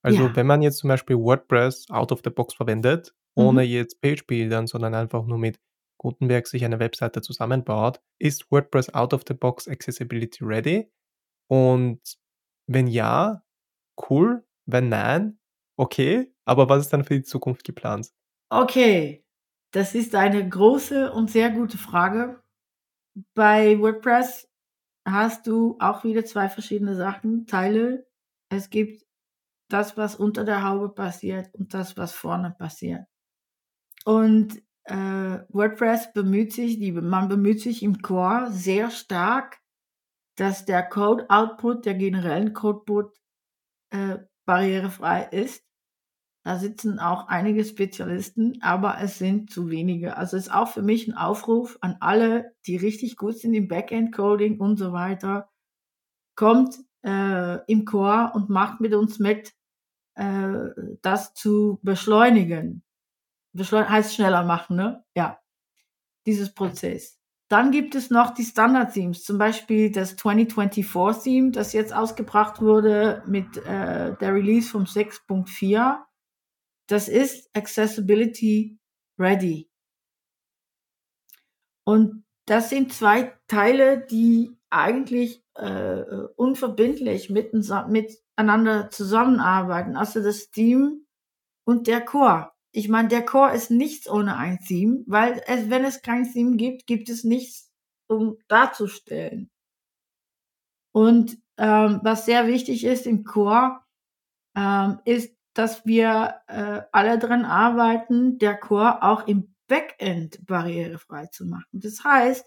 Also 0.05 0.27
ja. 0.27 0.35
wenn 0.35 0.45
man 0.45 0.61
jetzt 0.61 0.77
zum 0.77 0.89
Beispiel 0.89 1.17
WordPress 1.17 1.89
out 1.89 2.11
of 2.11 2.21
the 2.23 2.29
box 2.29 2.53
verwendet, 2.53 3.15
ohne 3.33 3.63
mhm. 3.63 3.69
jetzt 3.69 4.01
Page-Bildern, 4.01 4.67
sondern 4.67 4.93
einfach 4.93 5.25
nur 5.25 5.39
mit 5.39 5.59
Gutenberg 5.97 6.45
sich 6.45 6.63
eine 6.63 6.79
Webseite 6.79 7.21
zusammenbaut, 7.21 8.01
ist 8.19 8.51
WordPress 8.51 8.93
out 8.93 9.15
of 9.15 9.23
the 9.27 9.33
box 9.33 9.67
Accessibility 9.67 10.43
ready? 10.43 10.91
Und 11.47 11.99
wenn 12.67 12.85
ja, 12.85 13.43
cool. 14.09 14.45
Wenn 14.67 14.89
nein, 14.89 15.39
okay. 15.75 16.31
Aber 16.45 16.69
was 16.69 16.83
ist 16.83 16.93
dann 16.93 17.03
für 17.03 17.15
die 17.15 17.23
Zukunft 17.23 17.63
geplant? 17.63 18.11
Okay, 18.49 19.25
das 19.71 19.95
ist 19.95 20.13
eine 20.13 20.47
große 20.47 21.11
und 21.11 21.31
sehr 21.31 21.49
gute 21.49 21.79
Frage. 21.79 22.43
Bei 23.33 23.79
WordPress 23.79 24.47
hast 25.07 25.47
du 25.47 25.77
auch 25.79 26.03
wieder 26.03 26.25
zwei 26.25 26.47
verschiedene 26.47 26.95
Sachen, 26.95 27.47
Teile. 27.47 28.07
Es 28.49 28.69
gibt 28.69 29.04
das, 29.69 29.97
was 29.97 30.15
unter 30.15 30.43
der 30.43 30.63
Haube 30.63 30.89
passiert 30.89 31.53
und 31.55 31.73
das, 31.73 31.97
was 31.97 32.13
vorne 32.13 32.55
passiert. 32.57 33.05
Und 34.05 34.61
äh, 34.85 35.39
WordPress 35.49 36.13
bemüht 36.13 36.53
sich, 36.53 36.79
die, 36.79 36.91
man 36.91 37.27
bemüht 37.27 37.61
sich 37.61 37.81
im 37.81 38.01
Core 38.01 38.51
sehr 38.51 38.91
stark, 38.91 39.59
dass 40.37 40.65
der 40.65 40.83
Code-Output, 40.83 41.85
der 41.85 41.95
generellen 41.95 42.53
Codeboot, 42.53 43.15
äh, 43.91 44.19
barrierefrei 44.45 45.23
ist. 45.31 45.63
Da 46.43 46.59
sitzen 46.59 46.99
auch 46.99 47.27
einige 47.27 47.65
Spezialisten, 47.65 48.61
aber 48.61 48.99
es 49.01 49.17
sind 49.17 49.49
zu 49.49 49.69
wenige. 49.71 50.15
Also 50.17 50.37
ist 50.37 50.53
auch 50.53 50.67
für 50.67 50.83
mich 50.83 51.07
ein 51.07 51.15
Aufruf 51.15 51.79
an 51.81 51.97
alle, 52.01 52.53
die 52.67 52.77
richtig 52.77 53.17
gut 53.17 53.39
sind 53.39 53.55
im 53.55 53.67
Backend-Coding 53.67 54.59
und 54.59 54.77
so 54.77 54.93
weiter. 54.93 55.49
Kommt 56.35 56.77
äh, 57.05 57.59
im 57.71 57.85
Core 57.85 58.31
und 58.33 58.49
macht 58.49 58.81
mit 58.81 58.93
uns 58.93 59.19
mit, 59.19 59.53
äh, 60.15 60.69
das 61.01 61.33
zu 61.33 61.79
beschleunigen. 61.83 62.83
Beschleun 63.53 63.87
heißt 63.87 64.15
schneller 64.15 64.43
machen, 64.43 64.75
ne? 64.75 65.05
Ja. 65.15 65.39
Dieses 66.25 66.53
Prozess. 66.53 67.19
Dann 67.47 67.69
gibt 67.69 67.93
es 67.93 68.09
noch 68.09 68.33
die 68.33 68.43
Standard-Themes, 68.43 69.23
zum 69.23 69.37
Beispiel 69.37 69.91
das 69.91 70.17
2024-Theme, 70.17 71.51
das 71.51 71.73
jetzt 71.73 71.93
ausgebracht 71.93 72.59
wurde 72.59 73.23
mit 73.27 73.57
äh, 73.57 74.15
der 74.17 74.33
Release 74.33 74.67
vom 74.67 74.85
6.4. 74.85 76.03
Das 76.87 77.07
ist 77.07 77.55
Accessibility 77.55 78.79
Ready. 79.19 79.69
Und 81.85 82.25
das 82.47 82.71
sind 82.71 82.91
zwei 82.91 83.37
Teile, 83.47 84.03
die 84.07 84.57
eigentlich 84.71 85.44
äh, 85.55 86.03
unverbindlich 86.35 87.29
miteinander 87.29 88.89
zusammenarbeiten. 88.89 89.95
Also 89.95 90.21
das 90.21 90.51
Team 90.51 91.05
und 91.65 91.87
der 91.87 92.01
Core. 92.01 92.51
Ich 92.71 92.89
meine, 92.89 93.07
der 93.07 93.23
Core 93.25 93.53
ist 93.53 93.71
nichts 93.71 94.09
ohne 94.09 94.35
ein 94.37 94.59
Theme, 94.59 95.03
weil 95.07 95.41
es, 95.47 95.69
wenn 95.69 95.85
es 95.85 96.01
kein 96.01 96.29
Theme 96.31 96.57
gibt, 96.57 96.87
gibt 96.87 97.09
es 97.09 97.23
nichts, 97.23 97.71
um 98.07 98.37
darzustellen. 98.47 99.49
Und 100.93 101.37
ähm, 101.57 101.99
was 102.03 102.25
sehr 102.25 102.47
wichtig 102.47 102.83
ist 102.83 103.05
im 103.05 103.23
Core, 103.23 103.79
ähm, 104.55 104.99
ist, 105.05 105.35
dass 105.53 105.85
wir 105.85 106.41
äh, 106.47 106.81
alle 106.91 107.17
dran 107.17 107.45
arbeiten, 107.45 108.37
der 108.39 108.57
Core 108.57 109.03
auch 109.03 109.27
im 109.27 109.55
Backend 109.67 110.45
barrierefrei 110.45 111.27
zu 111.27 111.45
machen. 111.45 111.79
Das 111.79 112.03
heißt, 112.03 112.45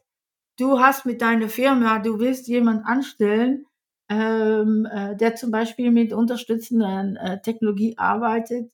du 0.59 0.81
hast 0.81 1.07
mit 1.07 1.23
deiner 1.23 1.49
Firma, 1.49 1.99
du 2.01 2.19
willst 2.19 2.49
jemand 2.49 2.85
anstellen, 2.85 3.67
ähm, 4.11 4.87
äh, 4.91 5.17
der 5.17 5.37
zum 5.37 5.51
Beispiel 5.51 5.91
mit 5.91 6.13
unterstützenden 6.13 7.17
äh, 7.17 7.41
Technologie 7.41 7.97
arbeitet, 7.99 8.71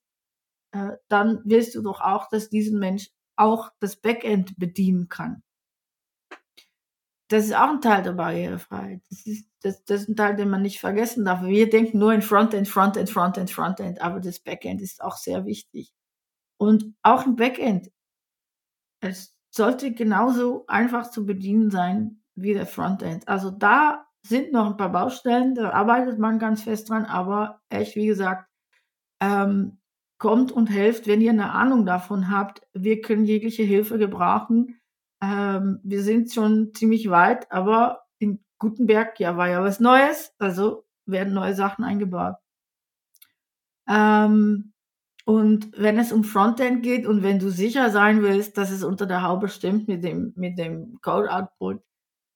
äh, 0.73 0.93
dann 1.09 1.40
willst 1.44 1.74
du 1.74 1.82
doch 1.82 2.01
auch, 2.01 2.28
dass 2.28 2.48
diesen 2.48 2.78
Mensch 2.78 3.11
auch 3.36 3.70
das 3.81 3.97
Backend 3.97 4.59
bedienen 4.59 5.09
kann. 5.09 5.43
Das 7.28 7.47
ist 7.47 7.55
auch 7.55 7.70
ein 7.70 7.81
Teil 7.81 8.02
der 8.02 8.12
Barrierefreiheit. 8.12 9.02
Das 9.11 9.27
ist, 9.27 9.48
das, 9.62 9.85
das 9.85 10.02
ist 10.02 10.09
ein 10.11 10.16
Teil, 10.16 10.36
den 10.36 10.51
man 10.51 10.62
nicht 10.62 10.78
vergessen 10.78 11.24
darf. 11.24 11.43
Wir 11.43 11.69
denken 11.69 11.98
nur 11.98 12.12
in 12.12 12.23
Frontend, 12.23 12.69
Frontend, 12.69 13.11
Frontend, 13.11 13.51
Frontend, 13.51 14.01
aber 14.01 14.20
das 14.20 14.39
Backend 14.40 14.82
ist 14.82 15.02
auch 15.02 15.16
sehr 15.16 15.47
wichtig. 15.47 15.93
Und 16.59 16.94
auch 17.02 17.27
im 17.27 17.36
Backend, 17.36 17.90
es 19.01 19.34
sollte 19.55 19.93
genauso 19.93 20.65
einfach 20.67 21.11
zu 21.11 21.25
bedienen 21.25 21.71
sein 21.71 22.21
wie 22.35 22.55
der 22.55 22.67
Frontend. 22.67 23.29
Also 23.29 23.51
da 23.51 24.07
sind 24.27 24.53
noch 24.53 24.67
ein 24.67 24.77
paar 24.77 24.91
Baustellen, 24.91 25.55
da 25.55 25.71
arbeitet 25.71 26.19
man 26.19 26.39
ganz 26.41 26.63
fest 26.63 26.91
dran, 26.91 27.05
aber 27.05 27.61
echt, 27.69 27.95
wie 27.95 28.07
gesagt, 28.07 28.49
ähm, 29.21 29.79
kommt 30.19 30.51
und 30.51 30.69
helft, 30.69 31.07
wenn 31.07 31.21
ihr 31.21 31.31
eine 31.31 31.53
Ahnung 31.53 31.87
davon 31.87 32.31
habt. 32.31 32.63
Wir 32.73 33.01
können 33.01 33.27
jegliche 33.27 33.63
Hilfe 33.63 33.99
gebrauchen. 33.99 34.81
Ähm, 35.23 35.81
wir 35.85 36.03
sind 36.03 36.33
schon 36.33 36.75
ziemlich 36.75 37.11
weit, 37.11 37.51
aber 37.53 38.03
in 38.19 38.43
Gutenberg, 38.59 39.21
ja, 39.21 39.37
war 39.37 39.49
ja 39.49 39.63
was 39.63 39.79
Neues, 39.79 40.35
also 40.39 40.85
werden 41.07 41.35
neue 41.35 41.55
Sachen 41.55 41.85
eingebaut. 41.85 42.37
Ähm, 43.89 44.74
und 45.25 45.73
wenn 45.77 45.99
es 45.99 46.13
um 46.13 46.23
Frontend 46.23 46.83
geht 46.83 47.07
und 47.07 47.23
wenn 47.23 47.39
du 47.39 47.49
sicher 47.49 47.91
sein 47.91 48.23
willst, 48.23 48.59
dass 48.59 48.71
es 48.71 48.85
unter 48.85 49.07
der 49.07 49.23
Haube 49.23 49.49
stimmt 49.49 49.89
mit 49.89 50.05
dem, 50.05 50.35
mit 50.37 50.59
dem 50.59 50.99
Code 51.01 51.33
Output, 51.33 51.83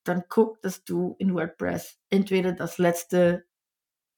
dann 0.05 0.25
guck, 0.29 0.63
dass 0.63 0.85
du 0.85 1.15
in 1.19 1.35
WordPress 1.35 1.99
entweder 2.09 2.53
das 2.53 2.79
letzte 2.79 3.45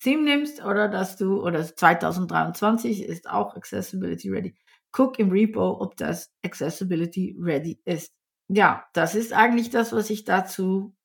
Theme 0.01 0.23
nimmst 0.23 0.65
oder 0.65 0.89
dass 0.89 1.17
du, 1.17 1.43
oder 1.45 1.65
2023 1.65 3.05
ist 3.05 3.29
auch 3.29 3.57
Accessibility 3.57 4.31
Ready. 4.31 4.55
Guck 4.93 5.19
im 5.19 5.31
Repo, 5.31 5.81
ob 5.81 5.97
das 5.97 6.33
Accessibility 6.45 7.37
Ready 7.41 7.81
ist. 7.85 8.15
Ja, 8.49 8.85
das 8.93 9.15
ist 9.17 9.33
eigentlich 9.33 9.71
das, 9.71 9.93
was 9.93 10.11
ich 10.11 10.25
dazu 10.25 10.97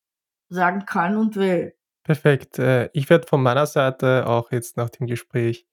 sagen 0.49 0.85
kann 0.85 1.17
und 1.17 1.35
will. 1.35 1.75
Perfekt. 2.03 2.59
Äh, 2.59 2.89
ich 2.93 3.09
werde 3.09 3.27
von 3.27 3.41
meiner 3.41 3.65
Seite 3.65 4.27
auch 4.27 4.51
jetzt 4.51 4.77
nach 4.77 4.91
dem 4.91 5.07
Gespräch 5.07 5.67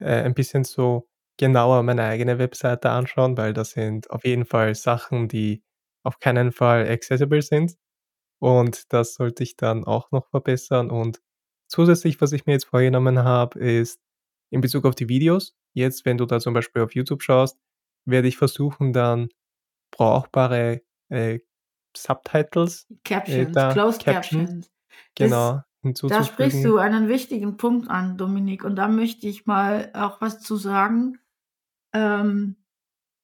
äh, 0.00 0.22
ein 0.22 0.34
bisschen 0.34 0.64
so 0.64 1.08
genauer 1.36 1.82
meine 1.82 2.04
eigene 2.04 2.38
Webseite 2.38 2.90
anschauen, 2.90 3.36
weil 3.36 3.52
das 3.52 3.70
sind 3.70 4.10
auf 4.10 4.24
jeden 4.24 4.44
Fall 4.44 4.74
Sachen, 4.74 5.28
die 5.28 5.62
auf 6.04 6.18
keinen 6.18 6.52
Fall 6.52 6.88
accessible 6.88 7.42
sind. 7.42 7.76
Und 8.38 8.92
das 8.92 9.14
sollte 9.14 9.42
ich 9.42 9.56
dann 9.56 9.84
auch 9.84 10.10
noch 10.10 10.28
verbessern. 10.28 10.90
Und 10.90 11.20
zusätzlich, 11.66 12.20
was 12.20 12.32
ich 12.32 12.46
mir 12.46 12.52
jetzt 12.52 12.66
vorgenommen 12.66 13.24
habe, 13.24 13.58
ist 13.58 14.00
in 14.50 14.60
Bezug 14.60 14.84
auf 14.84 14.94
die 14.94 15.08
Videos. 15.08 15.54
Jetzt, 15.72 16.04
wenn 16.04 16.18
du 16.18 16.26
da 16.26 16.38
zum 16.38 16.54
Beispiel 16.54 16.82
auf 16.82 16.94
YouTube 16.94 17.22
schaust, 17.22 17.58
werde 18.04 18.28
ich 18.28 18.36
versuchen, 18.36 18.92
dann 18.92 19.28
brauchbare 19.90 20.82
äh, 21.08 21.40
Subtitles, 21.96 22.86
äh, 22.90 22.96
Captions, 23.04 23.48
äh, 23.48 23.52
da, 23.52 23.72
Closed 23.72 24.04
Captions. 24.04 24.50
Captions. 24.50 24.70
Genau. 25.14 25.60
Da 26.08 26.24
sprichst 26.24 26.64
du 26.64 26.78
einen 26.78 27.08
wichtigen 27.08 27.58
Punkt 27.58 27.90
an, 27.90 28.16
Dominik, 28.16 28.64
und 28.64 28.76
da 28.76 28.88
möchte 28.88 29.26
ich 29.26 29.44
mal 29.44 29.90
auch 29.94 30.20
was 30.20 30.40
zu 30.40 30.56
sagen. 30.56 31.18
Ähm, 31.94 32.56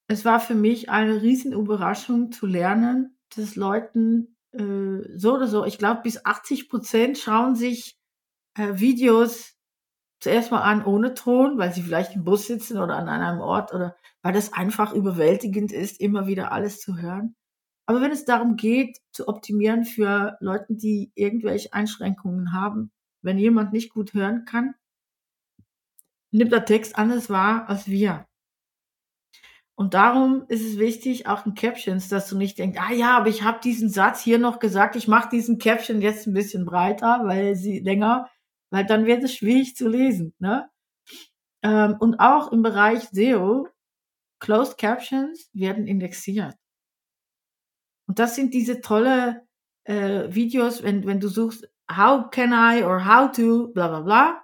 es 0.08 0.24
war 0.24 0.40
für 0.40 0.54
mich 0.54 0.90
eine 0.90 1.22
riesen 1.22 1.52
Überraschung 1.52 2.32
zu 2.32 2.46
lernen, 2.46 3.16
dass 3.36 3.56
Leuten 3.56 4.36
äh, 4.52 5.16
so 5.16 5.34
oder 5.34 5.46
so, 5.46 5.64
ich 5.64 5.78
glaube 5.78 6.02
bis 6.02 6.24
80 6.24 6.68
Prozent 6.68 7.18
schauen 7.18 7.54
sich 7.54 7.98
äh, 8.56 8.80
Videos 8.80 9.56
zuerst 10.20 10.50
mal 10.50 10.62
an 10.62 10.84
ohne 10.84 11.14
Ton, 11.14 11.58
weil 11.58 11.72
sie 11.72 11.82
vielleicht 11.82 12.14
im 12.14 12.24
Bus 12.24 12.46
sitzen 12.46 12.78
oder 12.78 12.96
an 12.96 13.08
einem 13.08 13.40
Ort 13.40 13.72
oder 13.72 13.96
weil 14.22 14.32
das 14.32 14.52
einfach 14.52 14.92
überwältigend 14.92 15.72
ist, 15.72 16.00
immer 16.00 16.26
wieder 16.26 16.52
alles 16.52 16.80
zu 16.80 16.98
hören. 16.98 17.36
Aber 17.86 18.00
wenn 18.02 18.12
es 18.12 18.24
darum 18.24 18.56
geht, 18.56 18.98
zu 19.12 19.28
optimieren 19.28 19.84
für 19.84 20.36
Leute, 20.40 20.66
die 20.70 21.10
irgendwelche 21.14 21.72
Einschränkungen 21.72 22.52
haben, 22.52 22.92
wenn 23.22 23.38
jemand 23.38 23.72
nicht 23.72 23.90
gut 23.90 24.14
hören 24.14 24.44
kann, 24.44 24.74
nimmt 26.30 26.52
der 26.52 26.64
Text 26.64 26.96
anders 26.96 27.30
wahr 27.30 27.68
als 27.68 27.88
wir. 27.88 28.26
Und 29.80 29.94
darum 29.94 30.44
ist 30.48 30.62
es 30.62 30.78
wichtig, 30.78 31.26
auch 31.26 31.46
in 31.46 31.54
Captions, 31.54 32.10
dass 32.10 32.28
du 32.28 32.36
nicht 32.36 32.58
denkst, 32.58 32.78
ah 32.78 32.92
ja, 32.92 33.16
aber 33.16 33.30
ich 33.30 33.44
habe 33.44 33.60
diesen 33.64 33.88
Satz 33.88 34.20
hier 34.20 34.38
noch 34.38 34.58
gesagt, 34.58 34.94
ich 34.94 35.08
mache 35.08 35.30
diesen 35.30 35.56
Caption 35.56 36.02
jetzt 36.02 36.26
ein 36.26 36.34
bisschen 36.34 36.66
breiter, 36.66 37.22
weil 37.24 37.56
sie 37.56 37.78
länger, 37.78 38.28
weil 38.68 38.84
dann 38.84 39.06
wird 39.06 39.24
es 39.24 39.34
schwierig 39.34 39.76
zu 39.76 39.88
lesen. 39.88 40.34
Ne? 40.38 40.68
Ähm, 41.62 41.96
und 41.98 42.20
auch 42.20 42.52
im 42.52 42.60
Bereich 42.60 43.04
SEO, 43.04 43.68
Closed 44.38 44.76
Captions 44.76 45.48
werden 45.54 45.86
indexiert. 45.86 46.56
Und 48.06 48.18
das 48.18 48.36
sind 48.36 48.52
diese 48.52 48.82
tolle 48.82 49.46
äh, 49.84 50.28
Videos, 50.28 50.82
wenn, 50.82 51.06
wenn 51.06 51.20
du 51.20 51.28
suchst, 51.28 51.66
how 51.90 52.30
can 52.30 52.52
I 52.52 52.84
or 52.84 53.06
how 53.06 53.32
to, 53.32 53.68
bla 53.72 53.88
bla 53.88 54.00
bla, 54.00 54.42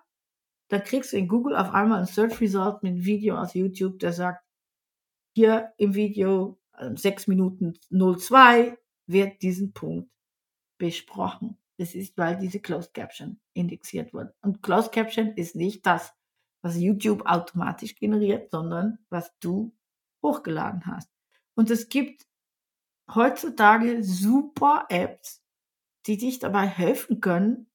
dann 0.70 0.82
kriegst 0.82 1.12
du 1.12 1.18
in 1.18 1.28
Google 1.28 1.56
auf 1.56 1.74
einmal 1.74 2.00
ein 2.00 2.06
Search 2.06 2.40
Result 2.40 2.82
mit 2.82 2.92
einem 2.92 3.04
Video 3.04 3.36
aus 3.36 3.52
YouTube, 3.52 3.98
der 3.98 4.14
sagt, 4.14 4.45
hier 5.36 5.74
im 5.76 5.94
Video 5.94 6.58
6 6.80 7.28
ähm, 7.28 7.30
Minuten 7.30 7.78
02 7.90 8.78
wird 9.06 9.42
diesen 9.42 9.74
Punkt 9.74 10.10
besprochen. 10.78 11.58
Das 11.76 11.94
ist, 11.94 12.16
weil 12.16 12.38
diese 12.38 12.58
Closed 12.58 12.94
Caption 12.94 13.38
indexiert 13.52 14.14
wurde. 14.14 14.34
Und 14.40 14.62
Closed 14.62 14.92
Caption 14.92 15.34
ist 15.34 15.54
nicht 15.54 15.84
das, 15.84 16.14
was 16.62 16.78
YouTube 16.78 17.26
automatisch 17.26 17.96
generiert, 17.96 18.50
sondern 18.50 18.98
was 19.10 19.30
du 19.40 19.76
hochgeladen 20.22 20.86
hast. 20.86 21.10
Und 21.54 21.70
es 21.70 21.90
gibt 21.90 22.26
heutzutage 23.14 24.02
super 24.02 24.86
Apps, 24.88 25.44
die 26.06 26.16
dich 26.16 26.38
dabei 26.38 26.66
helfen 26.66 27.20
können, 27.20 27.70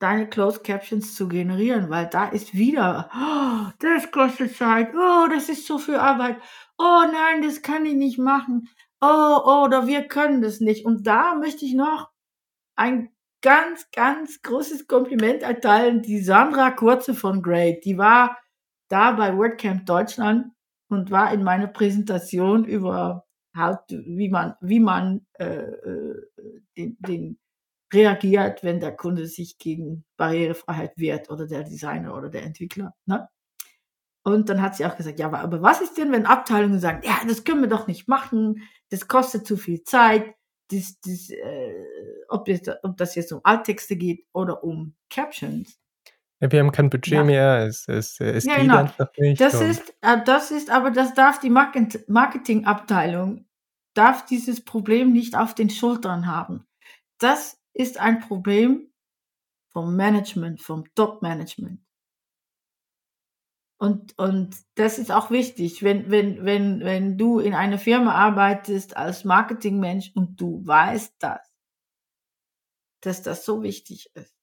deine 0.00 0.28
Closed 0.28 0.64
Captions 0.64 1.14
zu 1.14 1.28
generieren, 1.28 1.90
weil 1.90 2.06
da 2.06 2.28
ist 2.28 2.54
wieder, 2.54 3.10
oh, 3.14 3.70
das 3.78 4.10
kostet 4.10 4.56
Zeit, 4.56 4.94
oh, 4.94 5.28
das 5.30 5.48
ist 5.48 5.66
so 5.66 5.78
viel 5.78 5.96
Arbeit, 5.96 6.36
oh 6.78 7.02
nein, 7.12 7.42
das 7.42 7.62
kann 7.62 7.86
ich 7.86 7.94
nicht 7.94 8.18
machen, 8.18 8.68
oh, 9.00 9.40
oh, 9.44 9.64
oder 9.66 9.86
wir 9.86 10.08
können 10.08 10.40
das 10.42 10.60
nicht. 10.60 10.84
Und 10.86 11.06
da 11.06 11.34
möchte 11.34 11.64
ich 11.64 11.74
noch 11.74 12.10
ein 12.76 13.10
ganz, 13.42 13.90
ganz 13.92 14.40
großes 14.42 14.86
Kompliment 14.86 15.42
erteilen, 15.42 16.02
die 16.02 16.20
Sandra 16.20 16.70
Kurze 16.70 17.14
von 17.14 17.42
Great, 17.42 17.84
die 17.84 17.98
war 17.98 18.38
da 18.88 19.12
bei 19.12 19.36
WordCamp 19.36 19.86
Deutschland 19.86 20.46
und 20.88 21.10
war 21.10 21.32
in 21.32 21.44
meiner 21.44 21.68
Präsentation 21.68 22.64
über 22.64 23.26
to, 23.54 23.96
wie 24.06 24.30
man, 24.30 24.54
wie 24.60 24.80
man 24.80 25.26
äh, 25.38 25.44
äh, 25.44 26.28
den, 26.76 26.96
den 27.00 27.38
reagiert, 27.92 28.62
wenn 28.62 28.80
der 28.80 28.96
Kunde 28.96 29.26
sich 29.26 29.58
gegen 29.58 30.04
Barrierefreiheit 30.16 30.92
wehrt 30.96 31.30
oder 31.30 31.46
der 31.46 31.64
Designer 31.64 32.16
oder 32.16 32.28
der 32.28 32.44
Entwickler. 32.44 32.94
Ne? 33.06 33.28
Und 34.22 34.48
dann 34.48 34.60
hat 34.60 34.76
sie 34.76 34.84
auch 34.84 34.96
gesagt, 34.96 35.18
ja, 35.18 35.32
aber, 35.32 35.62
was 35.62 35.80
ist 35.80 35.96
denn, 35.96 36.12
wenn 36.12 36.26
Abteilungen 36.26 36.78
sagen, 36.78 37.00
ja, 37.04 37.18
das 37.26 37.44
können 37.44 37.62
wir 37.62 37.68
doch 37.68 37.86
nicht 37.86 38.06
machen, 38.06 38.62
das 38.90 39.08
kostet 39.08 39.46
zu 39.46 39.56
viel 39.56 39.82
Zeit, 39.82 40.34
das, 40.70 41.00
das, 41.00 41.30
äh, 41.30 41.74
ob, 42.28 42.44
das, 42.44 42.60
ob 42.82 42.96
das 42.96 43.14
jetzt 43.14 43.32
um 43.32 43.40
Alttexte 43.42 43.96
geht 43.96 44.24
oder 44.32 44.62
um 44.62 44.94
Captions. 45.08 45.78
Ja, 46.40 46.50
wir 46.52 46.60
haben 46.60 46.72
kein 46.72 46.90
Budget 46.90 47.14
ja. 47.14 47.24
mehr, 47.24 47.66
es, 47.66 47.88
es, 47.88 48.20
es 48.20 48.44
ja, 48.44 48.54
geht 48.54 48.62
genau. 48.62 48.78
einfach 48.78 49.10
nicht. 49.18 49.40
Das 49.40 49.60
ist, 49.60 49.94
äh, 50.00 50.22
das 50.24 50.50
ist, 50.50 50.70
aber 50.70 50.90
das 50.90 51.14
darf 51.14 51.40
die 51.40 51.50
Market 51.50 52.08
Marketingabteilung, 52.08 53.46
darf 53.94 54.24
dieses 54.26 54.64
Problem 54.64 55.12
nicht 55.12 55.36
auf 55.36 55.54
den 55.54 55.70
Schultern 55.70 56.26
haben. 56.26 56.66
Das 57.18 57.59
ist 57.72 57.98
ein 57.98 58.20
Problem 58.20 58.90
vom 59.70 59.96
Management, 59.96 60.60
vom 60.60 60.84
Top-Management. 60.94 61.80
Und, 63.78 64.18
und 64.18 64.56
das 64.74 64.98
ist 64.98 65.10
auch 65.10 65.30
wichtig, 65.30 65.82
wenn, 65.82 66.10
wenn, 66.10 66.44
wenn, 66.44 66.80
wenn 66.80 67.16
du 67.16 67.38
in 67.38 67.54
einer 67.54 67.78
Firma 67.78 68.12
arbeitest 68.12 68.94
als 68.94 69.24
Marketingmensch 69.24 70.12
und 70.14 70.38
du 70.38 70.66
weißt 70.66 71.14
das, 71.18 71.40
dass 73.00 73.22
das 73.22 73.46
so 73.46 73.62
wichtig 73.62 74.10
ist, 74.14 74.34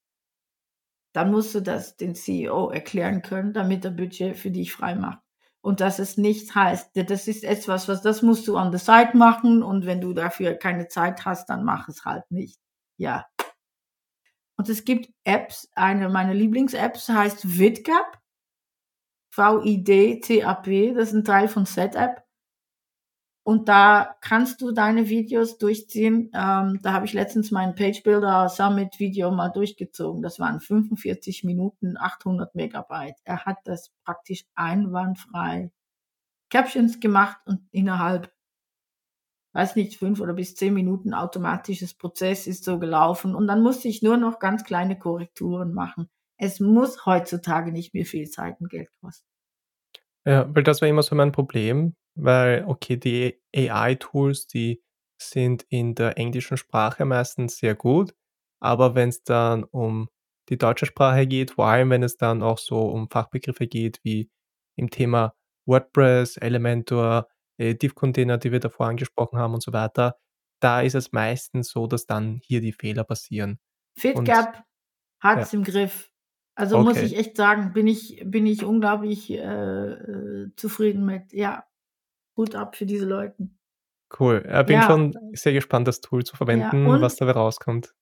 dann 1.14 1.32
musst 1.32 1.54
du 1.54 1.62
das 1.62 1.98
den 1.98 2.16
CEO 2.16 2.72
erklären 2.72 3.22
können, 3.22 3.54
damit 3.54 3.86
er 3.86 3.91
Budget 3.91 4.38
für 4.38 4.49
dich 4.49 4.74
frei 4.74 4.95
macht. 4.95 5.22
Und 5.62 5.82
dass 5.82 5.99
es 5.99 6.18
nicht 6.18 6.56
heißt, 6.56 6.91
das 6.95 7.28
ist 7.28 7.44
etwas, 7.44 7.88
was 7.88 8.02
das 8.02 8.24
musst 8.24 8.48
du 8.48 8.58
an 8.58 8.72
der 8.72 8.80
Seite 8.80 9.18
machen 9.18 9.62
und 9.62 9.86
wenn 9.86 10.02
du 10.02 10.14
dafür 10.14 10.56
keine 10.56 10.88
Zeit 10.88 11.26
hast, 11.26 11.48
dann 11.49 11.64
mach 11.64 11.90
es 11.90 12.06
halt 12.06 12.30
nicht. 12.32 12.60
Ja. 12.98 13.26
Und 14.57 14.69
es 14.69 14.86
gibt 14.86 15.10
Apps, 15.24 15.69
eine 15.74 16.10
meiner 16.10 16.34
Lieblings-Apps 16.34 17.10
heißt 17.10 17.57
VidGap. 17.57 18.19
V-I-D-C-A-P, 19.30 20.94
das 20.94 21.10
ist 21.10 21.14
ein 21.14 21.24
Teil 21.24 21.48
von 21.48 21.65
SetApp. 21.65 22.28
Und 23.48 23.69
da 23.69 24.18
kannst 24.19 24.61
du 24.61 24.72
deine 24.74 25.07
Videos 25.07 25.57
durchziehen. 25.57 26.30
Ähm, 26.34 26.80
da 26.82 26.91
habe 26.91 27.06
ich 27.06 27.14
letztens 27.14 27.49
meinen 27.49 27.76
Page 27.76 28.03
Builder 28.03 28.49
Summit 28.49 28.99
Video 28.99 29.32
mal 29.32 29.49
durchgezogen. 29.49 30.22
Das 30.22 30.38
waren 30.38 30.60
45 30.60 31.45
Minuten, 31.45 31.95
800 31.98 32.56
Megabyte. 32.56 33.15
Er 33.24 33.45
hat 33.45 33.60
das 33.64 33.91
praktisch 34.03 34.44
einwandfrei 34.56 35.72
Captions 36.49 36.99
gemacht 36.99 37.38
und 37.45 37.61
innerhalb, 37.72 38.34
weiß 39.58 39.76
nicht, 39.76 39.98
fünf 39.98 40.22
oder 40.22 40.34
bis 40.34 40.54
zehn 40.54 40.76
Minuten 40.76 41.16
automatisches 41.16 41.96
Prozess 41.96 42.46
ist 42.46 42.64
so 42.64 42.78
gelaufen. 42.78 43.34
Und 43.34 43.48
dann 43.48 43.64
musste 43.64 43.88
ich 43.88 44.04
nur 44.04 44.16
noch 44.16 44.38
ganz 44.38 44.64
kleine 44.64 45.00
Korrekturen 45.00 45.74
machen. 45.74 46.10
Es 46.40 46.60
muss 46.60 47.08
heutzutage 47.08 47.72
nicht 47.72 47.96
mehr 47.96 48.06
viel 48.06 48.30
Zeit 48.30 48.62
und 48.62 48.70
Geld 48.70 48.90
kosten. 49.02 49.26
Ja, 50.28 50.48
weil 50.54 50.62
das 50.62 50.82
war 50.82 50.88
immer 50.88 51.02
so 51.02 51.16
mein 51.16 51.32
Problem, 51.32 51.96
weil, 52.14 52.66
okay, 52.68 52.98
die 52.98 53.42
AI-Tools, 53.56 54.46
die 54.46 54.84
sind 55.20 55.66
in 55.70 55.96
der 55.96 56.20
englischen 56.20 56.58
Sprache 56.58 57.06
meistens 57.06 57.58
sehr 57.58 57.74
gut, 57.74 58.14
aber 58.62 58.94
wenn 58.94 59.10
es 59.10 59.24
dann 59.24 59.64
um 59.64 60.10
die 60.50 60.60
deutsche 60.60 60.86
Sprache 60.86 61.26
geht, 61.26 61.52
vor 61.52 61.66
allem 61.66 61.90
wenn 61.90 62.04
es 62.04 62.16
dann 62.16 62.44
auch 62.44 62.60
so 62.60 62.82
um 62.90 63.10
Fachbegriffe 63.10 63.66
geht, 63.66 64.02
wie 64.04 64.30
im 64.76 64.92
Thema 64.92 65.34
WordPress, 65.66 66.38
Elementor, 66.38 67.28
äh, 67.58 67.76
Div-Container, 67.76 68.38
die 68.38 68.52
wir 68.52 68.60
davor 68.60 68.88
angesprochen 68.88 69.40
haben 69.40 69.54
und 69.54 69.64
so 69.64 69.74
weiter, 69.74 70.18
da 70.60 70.82
ist 70.82 70.96
es 70.96 71.12
meistens 71.12 71.70
so, 71.70 71.88
dass 71.88 72.06
dann 72.06 72.40
hier 72.44 72.62
die 72.62 72.72
Fehler 72.72 73.04
passieren. 73.04 73.60
FitGap 73.98 74.64
hat 75.20 75.40
es 75.40 75.52
ja. 75.52 75.60
im 75.60 75.64
Griff. 75.64 76.12
Also 76.56 76.78
okay. 76.78 76.86
muss 76.86 76.98
ich 76.98 77.18
echt 77.18 77.38
sagen, 77.38 77.74
bin 77.74 77.86
ich, 77.86 78.24
bin 78.26 78.48
ich 78.48 78.64
unglaublich 78.64 79.30
äh, 79.32 79.36
äh, 79.38 80.52
zufrieden 80.56 81.06
mit. 81.06 81.32
Ja, 81.32 81.66
Hut 82.36 82.56
ab 82.56 82.76
für 82.76 82.86
diese 82.86 83.06
Leute. 83.06 83.50
Cool. 84.20 84.44
Ich 84.48 84.66
bin 84.66 84.78
ja. 84.78 84.84
schon 84.84 85.18
sehr 85.34 85.54
gespannt, 85.54 85.88
das 85.88 86.02
Tool 86.02 86.24
zu 86.24 86.36
verwenden, 86.36 86.88
ja, 86.88 87.02
was 87.02 87.18
dabei 87.18 87.34
rauskommt. 87.34 87.94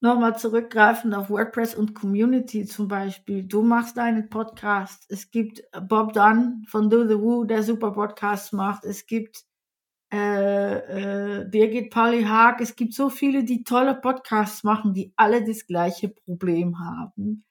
Nochmal 0.00 0.38
zurückgreifend 0.38 1.14
auf 1.14 1.28
WordPress 1.28 1.74
und 1.74 1.94
Community 1.94 2.64
zum 2.64 2.88
Beispiel. 2.88 3.44
Du 3.44 3.62
machst 3.62 3.98
einen 3.98 4.30
Podcast. 4.30 5.04
Es 5.10 5.30
gibt 5.30 5.62
Bob 5.88 6.14
Dunn 6.14 6.64
von 6.66 6.88
Do 6.88 7.06
the 7.06 7.18
Woo, 7.18 7.44
der 7.44 7.62
super 7.62 7.92
Podcasts 7.92 8.52
macht. 8.52 8.84
Es 8.84 9.06
gibt 9.06 9.44
äh, 10.12 11.40
äh, 11.40 11.44
Birgit 11.44 11.90
Pauli 11.90 12.22
Haag. 12.22 12.62
Es 12.62 12.76
gibt 12.76 12.94
so 12.94 13.10
viele, 13.10 13.44
die 13.44 13.62
tolle 13.62 13.94
Podcasts 13.94 14.64
machen, 14.64 14.94
die 14.94 15.12
alle 15.16 15.44
das 15.44 15.66
gleiche 15.66 16.08
Problem 16.08 16.78
haben. 16.78 17.44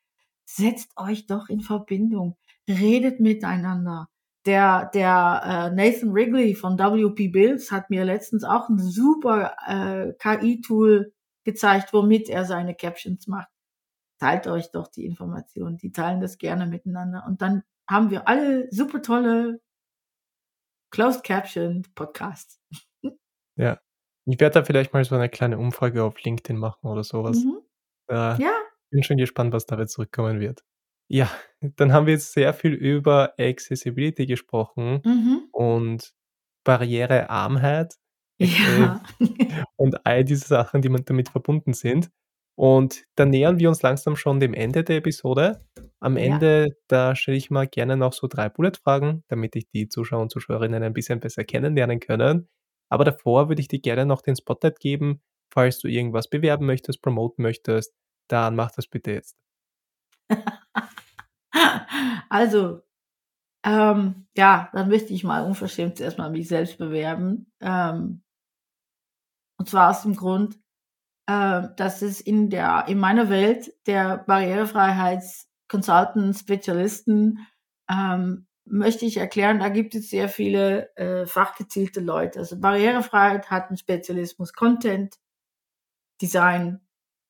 Setzt 0.46 0.92
euch 0.98 1.28
doch 1.28 1.50
in 1.50 1.62
Verbindung. 1.62 2.36
Redet 2.68 3.20
miteinander 3.20 4.10
der, 4.46 4.90
der 4.94 5.42
äh, 5.46 5.76
Nathan 5.76 6.14
Wrigley 6.14 6.56
von 6.56 6.80
WP 6.80 7.28
Builds 7.32 7.72
hat 7.72 7.90
mir 7.90 8.06
letztens 8.06 8.44
auch 8.44 8.70
ein 8.70 8.80
super 8.80 9.54
äh, 9.68 10.14
KI-Tool 10.14 11.14
gezeigt, 11.46 11.94
womit 11.94 12.30
er 12.30 12.46
seine 12.46 12.76
Captions 12.76 13.28
macht. 13.28 13.50
Teilt 14.20 14.48
euch 14.48 14.72
doch 14.72 14.88
die 14.88 15.06
Informationen, 15.06 15.78
die 15.78 15.92
teilen 15.92 16.20
das 16.22 16.38
gerne 16.38 16.68
miteinander. 16.68 17.24
Und 17.28 17.42
dann 17.42 17.64
haben 17.90 18.12
wir 18.12 18.28
alle 18.28 18.68
super 18.72 19.02
tolle 19.02 19.62
Closed 20.92 21.24
Caption 21.24 21.84
Podcasts. 21.96 22.60
Ja. 23.56 23.80
Ich 24.26 24.40
werde 24.40 24.56
da 24.60 24.64
vielleicht 24.64 24.94
mal 24.94 25.04
so 25.04 25.16
eine 25.16 25.30
kleine 25.30 25.58
Umfrage 25.58 26.04
auf 26.04 26.22
LinkedIn 26.24 26.58
machen 26.58 26.88
oder 26.88 27.04
sowas. 27.04 27.44
Mhm. 27.44 27.60
Äh, 28.10 28.42
ja. 28.42 28.54
Bin 28.92 29.04
schon 29.04 29.18
gespannt, 29.18 29.54
was 29.54 29.66
dabei 29.66 29.86
zurückkommen 29.86 30.40
wird. 30.40 30.64
Ja, 31.12 31.30
dann 31.62 31.92
haben 31.94 32.06
wir 32.06 32.14
jetzt 32.14 32.34
sehr 32.34 32.54
viel 32.54 32.74
über 32.74 33.34
Accessibility 33.40 34.26
gesprochen 34.28 35.02
Mhm. 35.04 35.48
und 35.52 36.14
Barrierearmheit 36.64 37.96
Ja. 38.40 39.02
und 39.76 40.06
all 40.06 40.24
diese 40.24 40.48
Sachen, 40.48 40.82
die 40.82 40.90
man 40.90 41.04
damit 41.06 41.30
verbunden 41.30 41.74
sind. 41.74 42.10
Und 42.56 43.04
dann 43.16 43.30
nähern 43.30 43.60
wir 43.60 43.70
uns 43.70 43.82
langsam 43.82 44.16
schon 44.18 44.40
dem 44.40 44.54
Ende 44.54 44.84
der 44.84 44.98
Episode. 44.98 45.66
Am 46.02 46.18
Ja. 46.18 46.24
Ende, 46.26 46.68
da 46.88 47.16
stelle 47.16 47.38
ich 47.38 47.50
mal 47.52 47.68
gerne 47.68 47.96
noch 47.98 48.14
so 48.14 48.28
drei 48.28 48.50
Bullet-Fragen, 48.50 49.24
damit 49.30 49.56
ich 49.56 49.70
die 49.70 49.88
Zuschauer 49.90 50.22
und 50.22 50.32
Zuschauerinnen 50.32 50.84
ein 50.84 50.94
bisschen 50.94 51.20
besser 51.20 51.44
kennenlernen 51.46 52.00
können. 52.00 52.50
Aber 52.90 53.06
davor 53.06 53.48
würde 53.50 53.62
ich 53.62 53.68
dir 53.70 53.80
gerne 53.80 54.06
noch 54.06 54.22
den 54.22 54.36
Spotlight 54.36 54.80
geben, 54.80 55.22
falls 55.54 55.80
du 55.80 55.88
irgendwas 55.88 56.30
bewerben 56.30 56.66
möchtest, 56.66 57.02
promoten 57.02 57.44
möchtest, 57.44 57.94
dann 58.30 58.56
mach 58.56 58.72
das 58.72 58.88
bitte 58.88 59.12
jetzt. 59.12 59.36
Also, 62.30 62.82
ähm, 63.66 64.28
ja, 64.38 64.70
dann 64.74 64.90
möchte 64.90 65.14
ich 65.14 65.24
mal 65.24 65.46
unverschämt 65.46 65.98
zuerst 65.98 66.18
mal 66.18 66.30
mich 66.32 66.48
selbst 66.48 66.78
bewerben. 66.78 67.52
Ähm, 67.62 68.22
und 69.60 69.70
zwar 69.70 69.92
aus 69.92 70.02
dem 70.04 70.16
Grund, 70.16 70.58
äh, 71.28 71.64
dass 71.76 72.02
es 72.02 72.22
in 72.22 72.50
der, 72.50 72.86
in 72.88 72.98
meiner 72.98 73.30
Welt 73.30 73.74
der 73.86 74.18
Barrierefreiheits-Consultants, 74.18 76.40
Spezialisten, 76.40 77.46
ähm, 77.90 78.48
möchte 78.66 79.06
ich 79.06 79.18
erklären, 79.18 79.60
da 79.60 79.70
gibt 79.70 79.94
es 79.96 80.10
sehr 80.10 80.30
viele 80.30 80.96
äh, 80.96 81.26
fachgezielte 81.26 82.00
Leute. 82.00 82.40
Also 82.40 82.58
Barrierefreiheit 82.60 83.52
hat 83.52 83.68
einen 83.68 83.78
Spezialismus 83.78 84.54
Content, 84.54 85.20
Design 86.22 86.80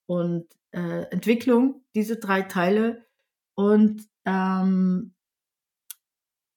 und 0.06 0.48
äh, 0.72 1.06
Entwicklung, 1.12 1.84
diese 1.96 2.18
drei 2.18 2.44
Teile. 2.44 3.06
Und 3.56 4.08
ähm, 4.26 5.16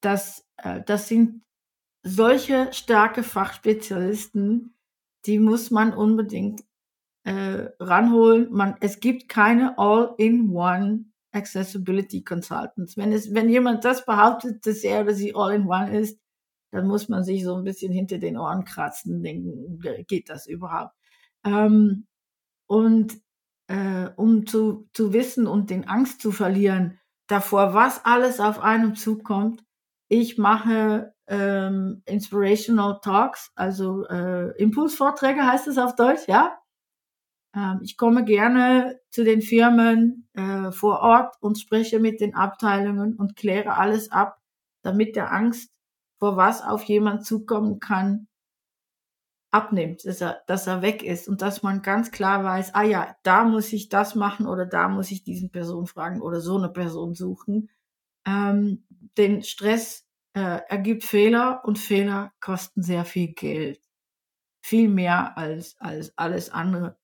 das, 0.03 0.47
äh, 0.59 0.83
das 0.83 1.09
sind 1.09 1.43
solche 2.03 2.73
starke 2.73 3.23
Fachspezialisten, 3.23 4.75
die 5.27 5.39
muss 5.39 5.71
man 5.71 5.95
unbedingt 5.95 6.63
äh, 7.25 7.69
ranholen. 7.79 8.49
Man, 8.51 8.77
es 8.81 9.01
gibt 9.01 9.29
keine 9.29 9.79
All-in-One 9.79 11.05
Accessibility 11.33 12.23
Consultants. 12.23 12.97
Wenn 12.97 13.13
es, 13.13 13.35
wenn 13.35 13.49
jemand 13.49 13.85
das 13.85 14.05
behauptet, 14.05 14.67
dass 14.67 14.85
er 14.85 15.03
oder 15.03 15.15
sie 15.15 15.35
All-in-One 15.35 15.99
ist, 15.99 16.21
dann 16.73 16.87
muss 16.87 17.09
man 17.09 17.23
sich 17.23 17.45
so 17.45 17.55
ein 17.55 17.65
bisschen 17.65 17.93
hinter 17.93 18.19
den 18.19 18.39
Ohren 18.39 18.65
kratzen, 18.65 19.23
denken, 19.23 19.79
geht 20.07 20.29
das 20.31 20.47
überhaupt? 20.47 20.95
Ähm, 21.45 22.07
und 22.67 23.21
äh, 23.69 24.09
um 24.17 24.47
zu, 24.47 24.89
zu 24.93 25.13
wissen 25.13 25.47
und 25.47 25.71
den 25.71 25.87
Angst 25.87 26.21
zu 26.21 26.33
verlieren, 26.33 26.99
davor, 27.27 27.75
was 27.75 28.05
alles 28.05 28.41
auf 28.41 28.61
einem 28.61 28.95
zukommt. 28.95 29.65
Ich 30.15 30.37
mache 30.37 31.15
ähm, 31.27 32.03
Inspirational 32.05 33.01
Talks, 33.01 33.51
also 33.55 34.05
äh, 34.09 34.51
Impulsvorträge 34.61 35.47
heißt 35.47 35.69
es 35.69 35.79
auf 35.79 35.97
Deutsch, 35.97 36.29
ja. 36.29 36.59
Ähm, 37.57 37.81
ich 37.83 37.97
komme 37.97 38.23
gerne 38.27 39.01
zu 39.09 39.25
den 39.25 39.41
Firmen 39.41 40.29
äh, 40.35 40.71
vor 40.71 41.01
Ort 41.01 41.37
und 41.41 41.59
spreche 41.59 41.99
mit 41.99 42.21
den 42.21 42.35
Abteilungen 42.35 43.15
und 43.17 43.37
kläre 43.37 43.79
alles 43.79 44.13
ab, 44.13 44.39
damit 44.83 45.17
der 45.17 45.33
Angst 45.33 45.73
vor 46.19 46.37
was 46.37 46.61
auf 46.61 46.83
jemand 46.85 47.25
zukommen 47.25 47.81
kann, 47.81 48.29
abnimmt, 49.51 50.05
dass 50.05 50.21
er, 50.21 50.43
dass 50.47 50.67
er 50.67 50.83
weg 50.83 51.03
ist 51.03 51.27
und 51.27 51.41
dass 51.41 51.63
man 51.63 51.81
ganz 51.81 52.11
klar 52.11 52.45
weiß, 52.45 52.75
ah 52.75 52.83
ja, 52.83 53.17
da 53.23 53.45
muss 53.45 53.73
ich 53.73 53.89
das 53.89 54.15
machen 54.15 54.47
oder 54.47 54.67
da 54.67 54.91
muss 54.91 55.11
ich 55.11 55.25
diesen 55.25 55.51
Person 55.51 55.87
fragen 55.87 56.21
oder 56.21 56.43
so 56.43 56.59
eine 56.59 56.69
Person 56.69 57.15
suchen. 57.15 57.71
Ähm, 58.27 58.85
denn 59.17 59.43
Stress 59.43 60.07
äh, 60.35 60.61
ergibt 60.69 61.05
Fehler 61.05 61.63
und 61.65 61.79
Fehler 61.79 62.33
kosten 62.41 62.83
sehr 62.83 63.05
viel 63.05 63.33
Geld. 63.35 63.81
Viel 64.65 64.89
mehr 64.89 65.37
als, 65.39 65.77
als 65.81 66.17
alles 66.17 66.51
andere. 66.51 66.97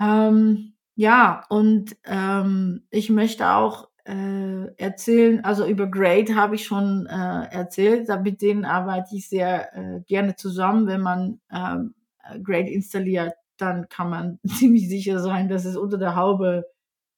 Ähm, 0.00 0.74
ja, 0.96 1.44
und 1.48 1.96
ähm, 2.04 2.86
ich 2.90 3.10
möchte 3.10 3.48
auch 3.50 3.88
äh, 4.04 4.66
erzählen. 4.76 5.44
Also 5.44 5.66
über 5.66 5.86
Grade 5.90 6.34
habe 6.34 6.56
ich 6.56 6.64
schon 6.66 7.06
äh, 7.06 7.44
erzählt. 7.50 8.08
Mit 8.22 8.42
denen 8.42 8.64
arbeite 8.64 9.16
ich 9.16 9.28
sehr 9.28 9.74
äh, 9.76 10.00
gerne 10.02 10.36
zusammen. 10.36 10.86
Wenn 10.86 11.00
man 11.00 11.40
ähm, 11.50 11.94
Grade 12.42 12.70
installiert, 12.70 13.34
dann 13.56 13.88
kann 13.88 14.10
man 14.10 14.38
ziemlich 14.46 14.88
sicher 14.88 15.20
sein, 15.20 15.48
dass 15.48 15.64
es 15.64 15.76
unter 15.76 15.98
der 15.98 16.16
Haube 16.16 16.66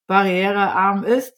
barrierearm 0.06 1.04
ist. 1.04 1.34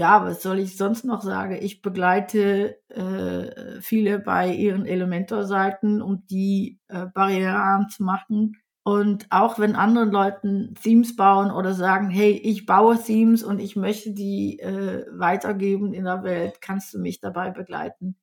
Ja, 0.00 0.24
was 0.24 0.40
soll 0.42 0.60
ich 0.60 0.78
sonst 0.78 1.04
noch 1.04 1.20
sagen? 1.20 1.58
Ich 1.60 1.82
begleite 1.82 2.80
äh, 2.88 3.82
viele 3.82 4.18
bei 4.18 4.50
ihren 4.50 4.86
Elementor-Seiten, 4.86 6.00
um 6.00 6.26
die 6.26 6.80
äh, 6.88 7.04
barrierearm 7.04 7.90
zu 7.90 8.04
machen. 8.04 8.56
Und 8.82 9.26
auch 9.28 9.58
wenn 9.58 9.76
anderen 9.76 10.10
Leuten 10.10 10.74
Themes 10.82 11.16
bauen 11.16 11.50
oder 11.50 11.74
sagen, 11.74 12.08
hey, 12.08 12.30
ich 12.30 12.64
baue 12.64 12.96
Themes 12.98 13.42
und 13.42 13.58
ich 13.58 13.76
möchte 13.76 14.14
die 14.14 14.58
äh, 14.60 15.04
weitergeben 15.12 15.92
in 15.92 16.04
der 16.04 16.22
Welt, 16.22 16.62
kannst 16.62 16.94
du 16.94 16.98
mich 16.98 17.20
dabei 17.20 17.50
begleiten? 17.50 18.16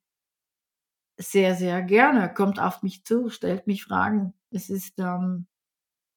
Sehr, 1.16 1.54
sehr 1.54 1.80
gerne. 1.82 2.34
Kommt 2.34 2.58
auf 2.58 2.82
mich 2.82 3.04
zu, 3.04 3.28
stellt 3.28 3.68
mich 3.68 3.84
Fragen. 3.84 4.34
Es 4.50 4.68
ist, 4.68 4.98
ähm, 4.98 5.46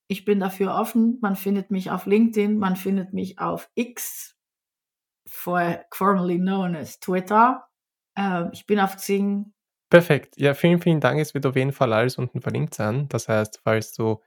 ich 0.07 0.25
bin 0.25 0.39
dafür 0.39 0.73
offen. 0.73 1.19
Man 1.21 1.35
findet 1.35 1.69
mich 1.69 1.91
auf 1.91 2.07
LinkedIn, 2.07 2.57
man 2.57 2.75
findet 2.75 3.13
mich 3.13 3.37
auf 3.39 3.69
X, 3.75 4.35
for, 5.31 5.85
formerly 5.93 6.37
known 6.37 6.75
as 6.75 6.99
Twitter. 6.99 7.63
Ähm, 8.17 8.49
ich 8.53 8.65
bin 8.65 8.79
auf 8.79 8.95
Xing. 8.97 9.53
Perfekt. 9.89 10.35
Ja, 10.37 10.53
vielen, 10.53 10.81
vielen 10.81 10.99
Dank. 10.99 11.19
Es 11.19 11.33
wird 11.33 11.45
auf 11.45 11.55
jeden 11.55 11.73
Fall 11.73 11.91
alles 11.93 12.17
unten 12.17 12.41
verlinkt 12.41 12.73
sein. 12.73 13.07
Das 13.09 13.27
heißt, 13.27 13.61
falls 13.63 13.93
du 13.93 14.21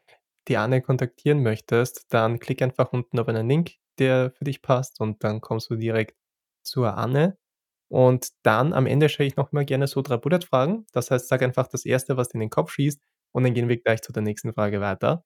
die 0.48 0.56
Anne 0.56 0.82
kontaktieren 0.82 1.42
möchtest, 1.42 2.12
dann 2.12 2.38
klick 2.38 2.60
einfach 2.60 2.92
unten 2.92 3.18
auf 3.18 3.28
einen 3.28 3.48
Link, 3.48 3.72
der 3.98 4.30
für 4.32 4.44
dich 4.44 4.60
passt 4.60 5.00
und 5.00 5.24
dann 5.24 5.40
kommst 5.40 5.70
du 5.70 5.76
direkt 5.76 6.16
zur 6.64 6.96
Anne. 6.98 7.38
Und 7.88 8.30
dann 8.42 8.72
am 8.72 8.86
Ende 8.86 9.08
stelle 9.08 9.28
ich 9.28 9.36
noch 9.36 9.52
mal 9.52 9.64
gerne 9.64 9.86
so 9.86 10.02
drei 10.02 10.16
Bullet-Fragen. 10.16 10.86
Das 10.92 11.10
heißt, 11.10 11.28
sag 11.28 11.42
einfach 11.42 11.68
das 11.68 11.86
Erste, 11.86 12.16
was 12.16 12.28
dir 12.28 12.34
in 12.34 12.40
den 12.40 12.50
Kopf 12.50 12.72
schießt 12.72 13.00
und 13.32 13.44
dann 13.44 13.54
gehen 13.54 13.68
wir 13.68 13.80
gleich 13.80 14.02
zu 14.02 14.12
der 14.12 14.22
nächsten 14.22 14.52
Frage 14.52 14.80
weiter. 14.80 15.24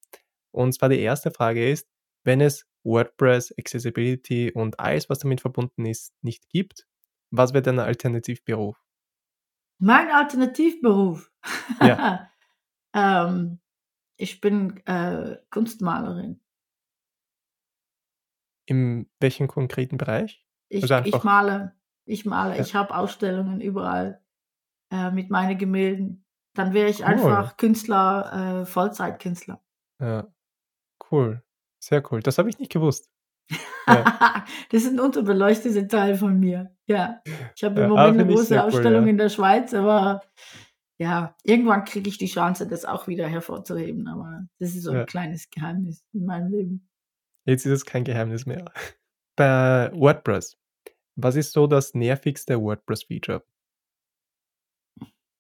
Und 0.53 0.73
zwar 0.73 0.89
die 0.89 1.01
erste 1.01 1.31
Frage 1.31 1.69
ist, 1.69 1.89
wenn 2.25 2.41
es 2.41 2.67
WordPress, 2.89 3.55
Accessibility 3.59 4.51
und 4.53 4.81
alles, 4.81 5.09
was 5.11 5.19
damit 5.21 5.41
verbunden 5.41 5.87
ist, 5.87 6.13
nicht 6.23 6.49
gibt, 6.49 6.87
was 7.31 7.53
wäre 7.53 7.63
dein 7.63 7.79
Alternativberuf? 7.79 8.77
Mein 9.81 10.11
Alternativberuf? 10.11 11.31
Ja. 11.81 12.31
ähm, 12.95 13.61
ich 14.17 14.41
bin 14.41 14.79
äh, 14.87 15.37
Kunstmalerin. 15.51 16.41
In 18.67 19.09
welchem 19.21 19.49
konkreten 19.49 19.97
Bereich? 19.97 20.45
Ich, 20.69 20.83
Also 20.91 21.09
ich 21.09 21.23
male, 21.25 21.75
ich 22.05 22.27
male, 22.27 22.57
Ja. 22.57 22.61
ich 22.61 22.75
habe 22.75 22.95
Ausstellungen 22.95 23.61
überall 23.61 24.23
äh, 24.93 25.11
mit 25.11 25.31
meinen 25.31 25.57
Gemälden. 25.57 26.25
Dann 26.55 26.75
wäre 26.75 26.91
ich 26.91 27.01
Cool. 27.01 27.07
einfach 27.07 27.57
Künstler, 27.57 28.63
äh, 28.63 28.67
Vollzeitkünstler. 28.67 29.63
Ja. 30.01 30.27
Cool. 31.11 31.43
Sehr 31.81 32.03
cool. 32.11 32.21
Das 32.21 32.39
habe 32.39 32.49
ich 32.49 32.59
nicht 32.59 32.73
gewusst. 32.73 33.11
Ja. 33.87 34.45
das 34.71 34.85
ist 34.85 34.93
ein 34.93 35.01
unterbeleuchteter 35.01 35.89
Teil 35.89 36.17
von 36.17 36.39
mir. 36.39 36.75
Ja, 36.87 37.23
ich 37.55 37.65
habe 37.65 37.81
im 37.81 37.91
Ja, 37.91 37.97
ah, 37.97 38.07
Moment 38.07 38.21
eine 38.21 38.27
große 38.27 38.45
sehr 38.45 38.63
cool, 38.63 38.69
Ausstellung 38.69 39.05
ja. 39.05 39.11
in 39.11 39.19
der 39.19 39.29
Schweiz, 39.29 39.75
aber 39.75 40.23
ja, 40.99 41.37
irgendwann 41.45 41.85
kriege 41.85 42.09
ich 42.09 42.19
die 42.19 42.27
Chance, 42.27 42.67
das 42.67 42.85
auch 42.85 43.07
wieder 43.07 43.29
hervorzuheben. 43.29 44.09
Aber 44.09 44.47
das 44.59 44.75
ist 44.75 44.83
so 44.83 44.91
ein 44.91 45.07
kleines 45.07 45.49
Geheimnis 45.51 46.05
in 46.13 46.27
meinem 46.27 46.51
Leben. 46.51 46.89
Jetzt 47.47 47.65
ist 47.65 47.73
es 47.73 47.85
kein 47.85 48.05
Geheimnis 48.05 48.47
mehr. 48.47 48.71
Bei 49.37 49.91
WordPress, 49.95 50.59
was 51.17 51.37
ist 51.37 51.53
so 51.53 51.67
das 51.67 51.95
nervigste 51.95 52.61
WordPress-Feature? 52.61 53.45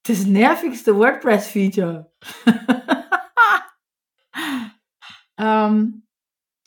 Das 0.05 0.24
nervigste 0.24 0.97
WordPress-Feature. 0.97 2.10
ähm, 5.39 6.08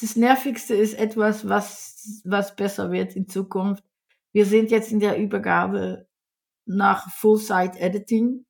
das 0.01 0.15
nervigste 0.15 0.75
ist 0.75 0.95
etwas, 0.95 1.47
was, 1.47 2.21
was 2.25 2.55
besser 2.55 2.91
wird 2.91 3.15
in 3.15 3.27
Zukunft. 3.27 3.83
Wir 4.33 4.45
sind 4.45 4.71
jetzt 4.71 4.91
in 4.91 4.99
der 4.99 5.17
Übergabe 5.17 6.07
nach 6.65 7.09
Full-Site-Editing. 7.11 8.45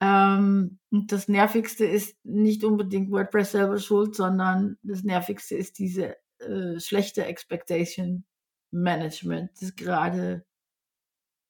Ähm, 0.00 0.78
und 0.90 1.12
das 1.12 1.28
nervigste 1.28 1.84
ist 1.86 2.16
nicht 2.24 2.64
unbedingt 2.64 3.10
WordPress 3.10 3.52
selber 3.52 3.78
schuld, 3.78 4.14
sondern 4.14 4.76
das 4.82 5.02
nervigste 5.04 5.56
ist 5.56 5.78
diese 5.78 6.16
äh, 6.38 6.78
schlechte 6.80 7.24
Expectation 7.24 8.24
Management, 8.70 9.52
das 9.60 9.76
gerade 9.76 10.44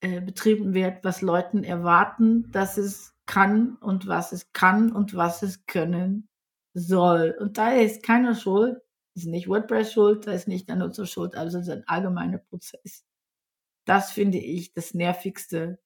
äh, 0.01 0.21
betrieben 0.21 0.73
wird, 0.73 1.03
was 1.03 1.21
Leuten 1.21 1.63
erwarten, 1.63 2.51
dass 2.51 2.77
es 2.77 3.15
kann 3.25 3.75
und 3.77 4.07
was 4.07 4.31
es 4.31 4.53
kann 4.53 4.91
und 4.91 5.15
was 5.15 5.41
es 5.41 5.65
können 5.65 6.29
soll. 6.73 7.35
Und 7.39 7.57
da 7.57 7.71
ist 7.71 8.03
keiner 8.03 8.35
schuld, 8.35 8.84
ist 9.15 9.25
nicht 9.27 9.47
WordPress 9.47 9.93
schuld, 9.93 10.27
da 10.27 10.31
ist 10.33 10.47
nicht 10.47 10.67
der 10.69 10.75
Nutzer 10.75 11.05
schuld, 11.05 11.35
also 11.35 11.57
es 11.59 11.67
ist 11.67 11.73
ein 11.73 11.87
allgemeiner 11.87 12.37
Prozess. 12.37 13.05
Das 13.85 14.11
finde 14.11 14.39
ich 14.39 14.73
das 14.73 14.93
nervigste 14.93 15.79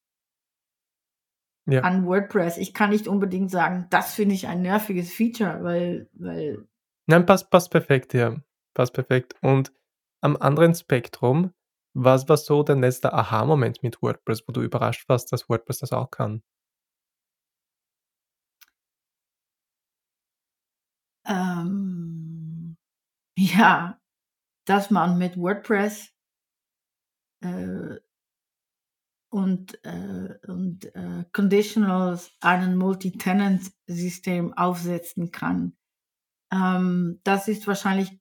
Ja. 1.68 1.82
an 1.82 2.06
WordPress. 2.06 2.58
Ich 2.58 2.74
kann 2.74 2.90
nicht 2.90 3.08
unbedingt 3.08 3.52
sagen, 3.52 3.88
das 3.90 4.14
finde 4.16 4.36
ich 4.36 4.48
ein 4.48 4.62
nerviges 4.62 5.14
Feature, 5.14 5.64
weil, 5.64 6.10
weil 6.14 6.68
Nein, 7.08 7.26
passt, 7.26 7.50
passt 7.50 7.72
perfekt, 7.72 8.14
ja. 8.14 8.38
Passt 8.74 8.94
perfekt. 8.94 9.36
Und 9.42 9.72
am 10.22 10.38
anderen 10.38 10.74
Spektrum, 10.74 11.54
was 11.94 12.28
war 12.30 12.38
so 12.38 12.64
dein 12.64 12.80
letzter 12.82 13.14
Aha-Moment 13.14 13.84
mit 13.84 14.02
WordPress, 14.02 14.44
wo 14.48 14.52
du 14.54 14.62
überrascht 14.62 15.08
warst, 15.10 15.32
dass 15.32 15.50
WordPress 15.50 15.80
das 15.80 15.92
auch 15.92 16.12
kann? 16.12 16.44
ähm, 21.26 21.89
ja, 23.40 24.00
dass 24.66 24.92
man 24.92 25.18
mit 25.18 25.38
WordPress 25.38 26.14
äh, 27.42 27.96
und, 29.32 29.84
äh, 29.86 30.38
und 30.48 30.94
äh, 30.96 31.26
Conditionals 31.32 32.32
einen 32.42 32.78
Multi-Tenant-System 32.78 34.54
aufsetzen 34.54 35.32
kann. 35.32 35.78
Ähm, 36.52 37.22
das 37.24 37.48
ist 37.48 37.66
wahrscheinlich 37.68 38.20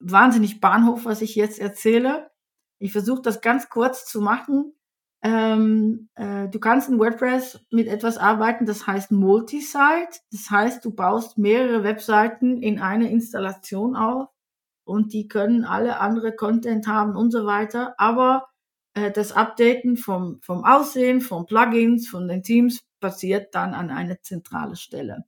wahnsinnig 0.00 0.60
Bahnhof, 0.60 1.04
was 1.04 1.22
ich 1.22 1.34
jetzt 1.36 1.58
erzähle. 1.58 2.30
Ich 2.78 2.92
versuche 2.92 3.22
das 3.22 3.40
ganz 3.40 3.68
kurz 3.68 4.04
zu 4.06 4.20
machen. 4.20 4.74
Ähm, 5.22 6.08
äh, 6.14 6.48
du 6.48 6.58
kannst 6.58 6.88
in 6.88 6.98
WordPress 6.98 7.64
mit 7.70 7.86
etwas 7.86 8.18
arbeiten, 8.18 8.66
das 8.66 8.86
heißt 8.86 9.12
Multisite. 9.12 10.20
Das 10.30 10.50
heißt, 10.50 10.84
du 10.84 10.94
baust 10.94 11.38
mehrere 11.38 11.84
Webseiten 11.84 12.62
in 12.62 12.80
eine 12.80 13.10
Installation 13.10 13.94
auf 13.94 14.35
und 14.86 15.12
die 15.12 15.28
können 15.28 15.64
alle 15.64 15.98
andere 16.00 16.34
Content 16.34 16.86
haben 16.86 17.16
und 17.16 17.30
so 17.32 17.44
weiter. 17.44 17.94
Aber 17.98 18.46
äh, 18.94 19.10
das 19.10 19.32
Updaten 19.32 19.96
vom, 19.96 20.40
vom 20.42 20.64
Aussehen, 20.64 21.20
von 21.20 21.46
Plugins, 21.46 22.08
von 22.08 22.28
den 22.28 22.42
Teams 22.42 22.80
passiert 23.00 23.54
dann 23.54 23.74
an 23.74 23.90
einer 23.90 24.22
zentrale 24.22 24.76
Stelle. 24.76 25.24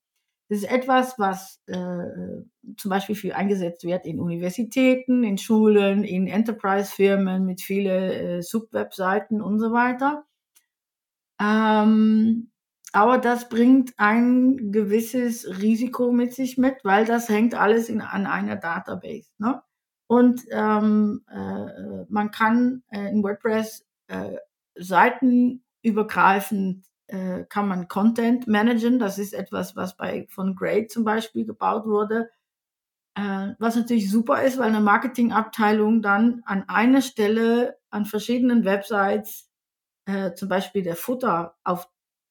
Das 0.48 0.60
ist 0.60 0.70
etwas, 0.70 1.18
was 1.18 1.60
äh, 1.66 2.43
zum 2.78 2.89
Beispiel 2.89 3.14
für 3.14 3.36
eingesetzt 3.36 3.85
wird 3.85 4.06
in 4.06 4.20
Universitäten, 4.20 5.22
in 5.22 5.36
Schulen, 5.36 6.05
in 6.05 6.26
Enterprise-Firmen 6.26 7.44
mit 7.44 7.60
vielen 7.60 8.10
äh, 8.10 8.43
Subwebseiten 8.43 9.43
und 9.43 9.59
so 9.59 9.72
weiter. 9.72 10.24
Ähm, 11.40 12.51
aber 12.93 13.19
das 13.19 13.48
bringt 13.48 13.94
ein 13.98 14.73
gewisses 14.73 15.60
Risiko 15.60 16.10
mit 16.12 16.35
sich 16.35 16.59
mit, 16.59 16.77
weil 16.85 17.05
das 17.05 17.28
hängt 17.28 17.55
alles 17.55 17.89
in, 17.89 18.01
an 18.01 18.27
einer 18.27 18.56
Database. 18.56 19.31
Ne? 19.39 19.62
Und 20.06 20.43
ähm, 20.51 21.24
äh, 21.31 22.05
man 22.09 22.31
kann 22.31 22.82
äh, 22.90 23.10
in 23.10 23.23
WordPress 23.23 23.86
äh, 24.06 24.36
seitenübergreifend 24.74 26.86
äh, 27.09 27.44
kann 27.44 27.69
man 27.69 27.89
Content 27.89 28.47
managen. 28.47 28.98
Das 28.98 29.19
ist 29.19 29.35
etwas, 29.35 29.77
was 29.77 29.97
bei 29.97 30.27
von 30.31 30.55
Grade 30.55 30.86
zum 30.86 31.05
Beispiel 31.05 31.44
gebaut 31.44 31.86
wurde. 31.86 32.31
Äh, 33.15 33.55
was 33.59 33.77
natürlich 33.77 34.10
super 34.10 34.43
ist, 34.43 34.59
weil 34.59 34.69
eine 34.69 34.81
Marketingabteilung 34.81 36.02
dann 36.02 36.43
an 36.47 36.69
einer 36.69 37.02
Stelle 37.02 37.78
an 37.90 38.06
verschiedenen 38.06 38.65
Websites 38.65 39.51
äh, 40.06 40.35
zum 40.35 40.48
Beispiel 40.48 40.82
der 40.82 40.97
Futter 40.97 41.56
auf 41.65 41.89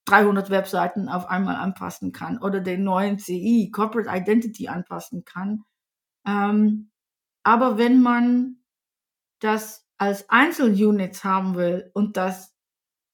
300 0.07 0.49
Webseiten 0.49 1.09
auf 1.09 1.27
einmal 1.27 1.55
anpassen 1.55 2.11
kann 2.11 2.39
oder 2.39 2.59
den 2.61 2.83
neuen 2.83 3.19
CI, 3.19 3.69
Corporate 3.71 4.09
Identity 4.09 4.67
anpassen 4.67 5.25
kann. 5.25 5.63
Ähm, 6.25 6.91
aber 7.43 7.77
wenn 7.77 8.01
man 8.01 8.57
das 9.39 9.85
als 9.97 10.29
Einzelunits 10.29 11.23
haben 11.23 11.55
will 11.55 11.91
und 11.93 12.17
das 12.17 12.53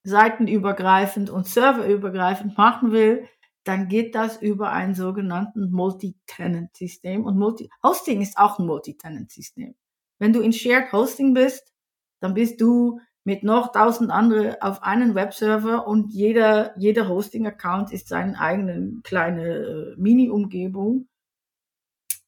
seitenübergreifend 0.04 1.30
und 1.30 1.46
serverübergreifend 1.46 2.56
machen 2.58 2.92
will, 2.92 3.28
dann 3.64 3.88
geht 3.88 4.14
das 4.14 4.40
über 4.40 4.70
einen 4.70 4.94
sogenannten 4.94 5.70
Multi-Tenant-System. 5.70 7.24
Und 7.24 7.38
Multi 7.38 7.70
Hosting 7.82 8.20
ist 8.20 8.36
auch 8.36 8.58
ein 8.58 8.66
Multi-Tenant-System. 8.66 9.74
Wenn 10.18 10.32
du 10.32 10.40
in 10.40 10.52
Shared 10.52 10.92
Hosting 10.92 11.32
bist, 11.32 11.72
dann 12.20 12.34
bist 12.34 12.60
du 12.60 13.00
mit 13.24 13.42
noch 13.42 13.72
tausend 13.72 14.10
andere 14.10 14.58
auf 14.60 14.82
einen 14.82 15.14
Webserver 15.14 15.86
und 15.86 16.12
jeder, 16.12 16.78
jeder 16.78 17.08
Hosting-Account 17.08 17.90
ist 17.92 18.08
seine 18.08 18.38
eigene 18.38 19.00
kleine 19.02 19.48
äh, 19.48 19.94
Mini-Umgebung. 19.96 21.08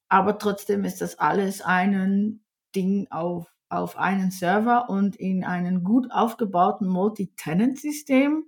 Aber 0.09 0.39
trotzdem 0.39 0.85
ist 0.85 1.01
das 1.01 1.18
alles 1.18 1.60
ein 1.60 2.40
Ding 2.74 3.09
auf, 3.10 3.47
auf 3.68 3.97
einen 3.98 4.31
Server 4.31 4.89
und 4.89 5.16
in 5.16 5.44
einem 5.44 5.85
gut 5.85 6.10
aufgebauten 6.10 6.89
Multi-Tenant-System 6.89 8.44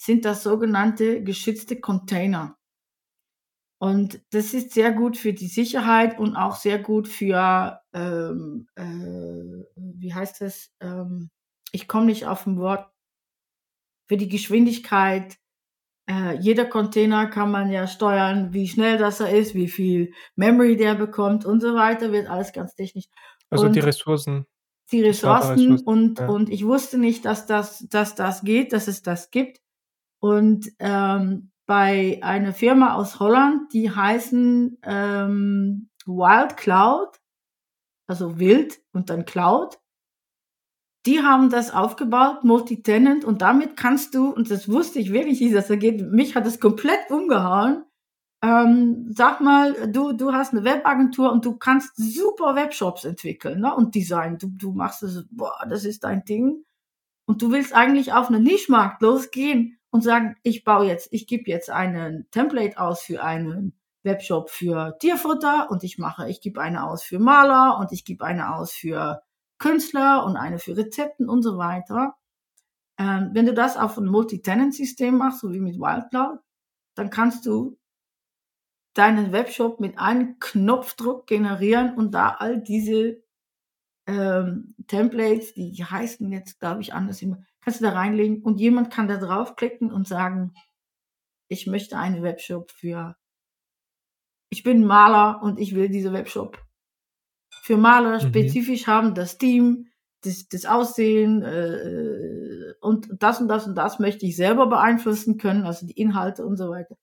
sind 0.00 0.24
das 0.24 0.42
sogenannte 0.42 1.22
geschützte 1.22 1.80
Container. 1.80 2.56
Und 3.80 4.20
das 4.30 4.54
ist 4.54 4.72
sehr 4.72 4.92
gut 4.92 5.16
für 5.16 5.32
die 5.32 5.46
Sicherheit 5.46 6.18
und 6.18 6.34
auch 6.34 6.56
sehr 6.56 6.78
gut 6.80 7.08
für, 7.08 7.80
ähm, 7.92 8.66
äh, 8.74 9.64
wie 9.76 10.14
heißt 10.14 10.40
das? 10.40 10.72
Ähm, 10.80 11.30
ich 11.72 11.88
komme 11.88 12.06
nicht 12.06 12.26
auf 12.26 12.46
ein 12.46 12.58
Wort. 12.58 12.90
Für 14.08 14.16
die 14.16 14.28
Geschwindigkeit. 14.28 15.36
Äh, 16.10 16.38
jeder 16.38 16.64
Container 16.64 17.26
kann 17.26 17.50
man 17.50 17.70
ja 17.70 17.86
steuern, 17.86 18.54
wie 18.54 18.66
schnell 18.66 18.96
das 18.96 19.20
er 19.20 19.30
ist, 19.36 19.54
wie 19.54 19.68
viel 19.68 20.14
Memory 20.36 20.76
der 20.76 20.94
bekommt 20.94 21.44
und 21.44 21.60
so 21.60 21.74
weiter. 21.74 22.12
Wird 22.12 22.28
alles 22.28 22.52
ganz 22.54 22.74
technisch. 22.74 23.06
Also 23.50 23.68
die 23.68 23.80
Und- 23.80 23.86
Ressourcen, 23.86 24.46
die 24.90 25.02
war 25.02 25.12
damals 25.12 25.48
Ressourcen 25.50 25.68
lustig, 25.70 25.86
und, 25.86 26.18
ja. 26.18 26.28
und 26.28 26.48
ich 26.50 26.64
wusste 26.64 26.96
nicht, 26.98 27.26
dass 27.26 27.44
das, 27.46 27.86
dass 27.88 28.14
das 28.14 28.42
geht, 28.42 28.72
dass 28.72 28.88
es 28.88 29.02
das 29.02 29.30
gibt. 29.30 29.60
Und 30.20 30.70
ähm, 30.78 31.50
bei 31.66 32.18
einer 32.22 32.54
Firma 32.54 32.94
aus 32.94 33.20
Holland, 33.20 33.72
die 33.74 33.90
heißen 33.90 34.78
ähm, 34.82 35.90
Wild 36.06 36.56
Cloud, 36.56 37.20
also 38.06 38.38
wild 38.38 38.80
und 38.92 39.10
dann 39.10 39.26
Cloud, 39.26 39.78
die 41.08 41.22
haben 41.22 41.48
das 41.48 41.72
aufgebaut, 41.72 42.44
Multitenant, 42.44 43.24
und 43.24 43.40
damit 43.40 43.78
kannst 43.78 44.14
du, 44.14 44.28
und 44.28 44.50
das 44.50 44.70
wusste 44.70 44.98
ich 44.98 45.10
wirklich 45.10 45.40
nicht, 45.40 45.54
dass 45.54 45.68
das 45.68 45.78
geht, 45.78 46.02
mich 46.12 46.36
hat 46.36 46.46
es 46.46 46.60
komplett 46.60 47.10
umgehauen. 47.10 47.86
Ähm, 48.42 49.06
sag 49.08 49.40
mal, 49.40 49.90
du, 49.90 50.12
du 50.12 50.34
hast 50.34 50.52
eine 50.52 50.64
Webagentur 50.64 51.32
und 51.32 51.46
du 51.46 51.56
kannst 51.56 51.96
super 51.96 52.54
Webshops 52.54 53.06
entwickeln 53.06 53.60
ne? 53.60 53.74
und 53.74 53.94
designen. 53.94 54.36
Du, 54.36 54.48
du 54.48 54.72
machst 54.72 55.02
es, 55.02 55.24
boah, 55.30 55.66
das 55.66 55.86
ist 55.86 56.04
dein 56.04 56.26
Ding. 56.26 56.64
Und 57.26 57.40
du 57.40 57.52
willst 57.52 57.74
eigentlich 57.74 58.12
auf 58.12 58.28
einen 58.28 58.42
Nischmarkt 58.42 59.00
losgehen 59.00 59.78
und 59.88 60.04
sagen, 60.04 60.36
ich 60.42 60.62
baue 60.62 60.86
jetzt, 60.86 61.08
ich 61.10 61.26
gebe 61.26 61.50
jetzt 61.50 61.70
einen 61.70 62.30
Template 62.32 62.78
aus 62.78 63.00
für 63.00 63.24
einen 63.24 63.72
Webshop 64.02 64.50
für 64.50 64.98
Tierfutter 65.00 65.70
und 65.70 65.84
ich 65.84 65.96
mache, 65.96 66.28
ich 66.28 66.42
gebe 66.42 66.60
eine 66.60 66.84
aus 66.84 67.02
für 67.02 67.18
Maler 67.18 67.78
und 67.80 67.92
ich 67.92 68.04
gebe 68.04 68.26
eine 68.26 68.54
aus 68.54 68.72
für 68.72 69.22
Künstler 69.58 70.24
und 70.24 70.36
eine 70.36 70.58
für 70.58 70.76
Rezepten 70.76 71.28
und 71.28 71.42
so 71.42 71.58
weiter. 71.58 72.16
Ähm, 72.98 73.30
wenn 73.32 73.46
du 73.46 73.54
das 73.54 73.76
auf 73.76 73.96
ein 73.98 74.06
Multi-Tenant-System 74.06 75.16
machst, 75.16 75.40
so 75.40 75.52
wie 75.52 75.60
mit 75.60 75.78
Wildcloud, 75.78 76.40
dann 76.94 77.10
kannst 77.10 77.46
du 77.46 77.78
deinen 78.94 79.32
Webshop 79.32 79.78
mit 79.78 79.98
einem 79.98 80.38
Knopfdruck 80.40 81.26
generieren 81.26 81.94
und 81.94 82.12
da 82.12 82.30
all 82.30 82.60
diese 82.60 83.22
ähm, 84.08 84.74
Templates, 84.88 85.54
die 85.54 85.84
heißen 85.84 86.32
jetzt, 86.32 86.58
glaube 86.58 86.80
ich, 86.80 86.94
anders, 86.94 87.22
immer, 87.22 87.38
kannst 87.60 87.80
du 87.80 87.84
da 87.84 87.92
reinlegen 87.92 88.42
und 88.42 88.58
jemand 88.58 88.90
kann 88.92 89.06
da 89.06 89.18
draufklicken 89.18 89.92
und 89.92 90.08
sagen, 90.08 90.54
ich 91.48 91.66
möchte 91.66 91.96
einen 91.96 92.22
Webshop 92.22 92.72
für, 92.72 93.16
ich 94.50 94.62
bin 94.62 94.84
Maler 94.84 95.42
und 95.42 95.60
ich 95.60 95.74
will 95.74 95.88
diese 95.88 96.12
Webshop 96.12 96.58
für 97.68 97.76
Maler 97.76 98.14
Mhm. 98.24 98.28
spezifisch 98.28 98.86
haben, 98.86 99.14
das 99.14 99.36
Team, 99.36 99.88
das, 100.24 100.48
das 100.48 100.64
Aussehen 100.64 101.42
äh, 101.42 102.72
und 102.80 103.08
das 103.22 103.42
und 103.42 103.48
das 103.48 103.66
und 103.66 103.74
das 103.74 103.98
möchte 103.98 104.24
ich 104.24 104.36
selber 104.36 104.66
beeinflussen 104.68 105.36
können, 105.36 105.64
also 105.66 105.86
die 105.86 105.92
Inhalte 106.00 106.46
und 106.46 106.56
so 106.56 106.70
weiter. 106.70 106.96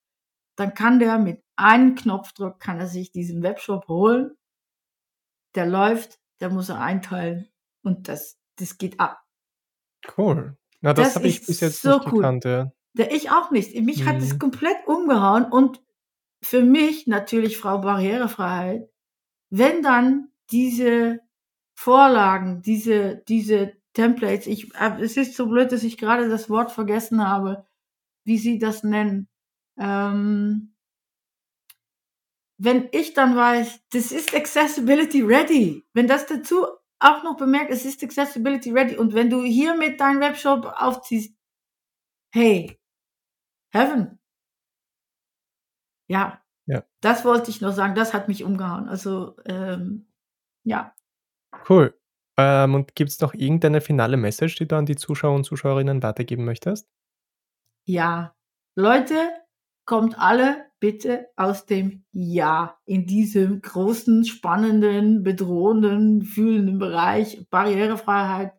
Dann 0.57 0.73
kann 0.73 0.97
der 0.97 1.19
mit 1.19 1.43
einem 1.55 1.93
Knopfdruck 1.93 2.59
kann 2.59 2.79
er 2.79 2.87
sich 2.87 3.11
diesen 3.11 3.43
Webshop 3.43 3.87
holen. 3.87 4.31
Der 5.53 5.67
läuft, 5.67 6.19
der 6.41 6.49
muss 6.49 6.69
er 6.69 6.81
einteilen 6.81 7.47
und 7.83 8.07
das, 8.07 8.39
das 8.57 8.79
geht 8.79 8.99
ab. 8.99 9.21
Cool. 10.17 10.57
Na, 10.81 10.93
das, 10.93 11.09
Das 11.09 11.15
habe 11.17 11.27
ich 11.27 11.45
bis 11.45 11.59
jetzt 11.59 11.83
so 11.83 11.97
nicht 11.99 12.07
cool. 12.07 12.13
gekannt, 12.21 12.45
ja. 12.45 12.71
Der 12.97 13.11
ich 13.13 13.29
auch 13.29 13.51
nicht. 13.51 13.79
Mich 13.81 14.05
hat 14.07 14.17
es 14.17 14.33
Mhm. 14.33 14.39
komplett 14.39 14.77
umgehauen 14.87 15.45
und 15.45 15.83
für 16.43 16.63
mich 16.63 17.05
natürlich 17.05 17.57
Frau 17.59 17.77
Barrierefreiheit, 17.81 18.89
wenn 19.51 19.83
dann 19.83 20.31
diese 20.51 21.19
Vorlagen, 21.77 22.61
diese, 22.61 23.23
diese 23.27 23.73
Templates, 23.93 24.47
ich, 24.47 24.73
äh, 24.75 25.01
es 25.01 25.17
ist 25.17 25.35
so 25.35 25.47
blöd, 25.47 25.71
dass 25.71 25.83
ich 25.83 25.97
gerade 25.97 26.29
das 26.29 26.49
Wort 26.49 26.71
vergessen 26.71 27.27
habe, 27.27 27.65
wie 28.25 28.37
sie 28.37 28.59
das 28.59 28.83
nennen. 28.83 29.29
Ähm, 29.77 30.75
wenn 32.57 32.87
ich 32.91 33.13
dann 33.13 33.35
weiß, 33.35 33.81
das 33.91 34.11
ist 34.11 34.33
Accessibility 34.33 35.21
Ready, 35.21 35.85
wenn 35.93 36.07
das 36.07 36.25
dazu 36.25 36.65
auch 36.99 37.23
noch 37.23 37.37
bemerkt, 37.37 37.71
es 37.71 37.85
ist 37.85 38.03
Accessibility 38.03 38.71
Ready 38.71 38.95
und 38.95 39.13
wenn 39.13 39.29
du 39.29 39.43
hier 39.43 39.75
mit 39.75 39.99
deinem 39.99 40.21
Webshop 40.21 40.65
aufziehst, 40.65 41.35
hey, 42.33 42.79
Heaven. 43.73 44.19
Ja. 46.07 46.41
Ja. 46.65 46.83
Das 47.01 47.25
wollte 47.25 47.51
ich 47.51 47.61
noch 47.61 47.73
sagen, 47.73 47.95
das 47.95 48.13
hat 48.13 48.27
mich 48.27 48.43
umgehauen. 48.43 48.87
Also, 48.87 49.35
ähm, 49.45 50.07
ja. 50.65 50.93
Cool. 51.69 51.97
Ähm, 52.37 52.73
und 52.75 52.95
gibt 52.95 53.11
es 53.11 53.21
noch 53.21 53.33
irgendeine 53.33 53.79
finale 53.79 54.17
Message, 54.17 54.55
die 54.55 54.67
du 54.67 54.75
an 54.75 54.85
die 54.85 54.97
Zuschauer 54.97 55.35
und 55.35 55.45
Zuschauerinnen 55.45 56.03
weitergeben 56.03 56.43
möchtest? 56.43 56.89
Ja. 57.85 58.35
Leute, 58.75 59.15
kommt 59.85 60.19
alle 60.19 60.65
bitte 60.79 61.27
aus 61.35 61.65
dem 61.65 62.03
Ja 62.11 62.77
in 62.85 63.05
diesem 63.05 63.61
großen, 63.61 64.25
spannenden, 64.25 65.23
bedrohenden, 65.23 66.23
fühlenden 66.23 66.79
Bereich 66.79 67.47
Barrierefreiheit. 67.49 68.53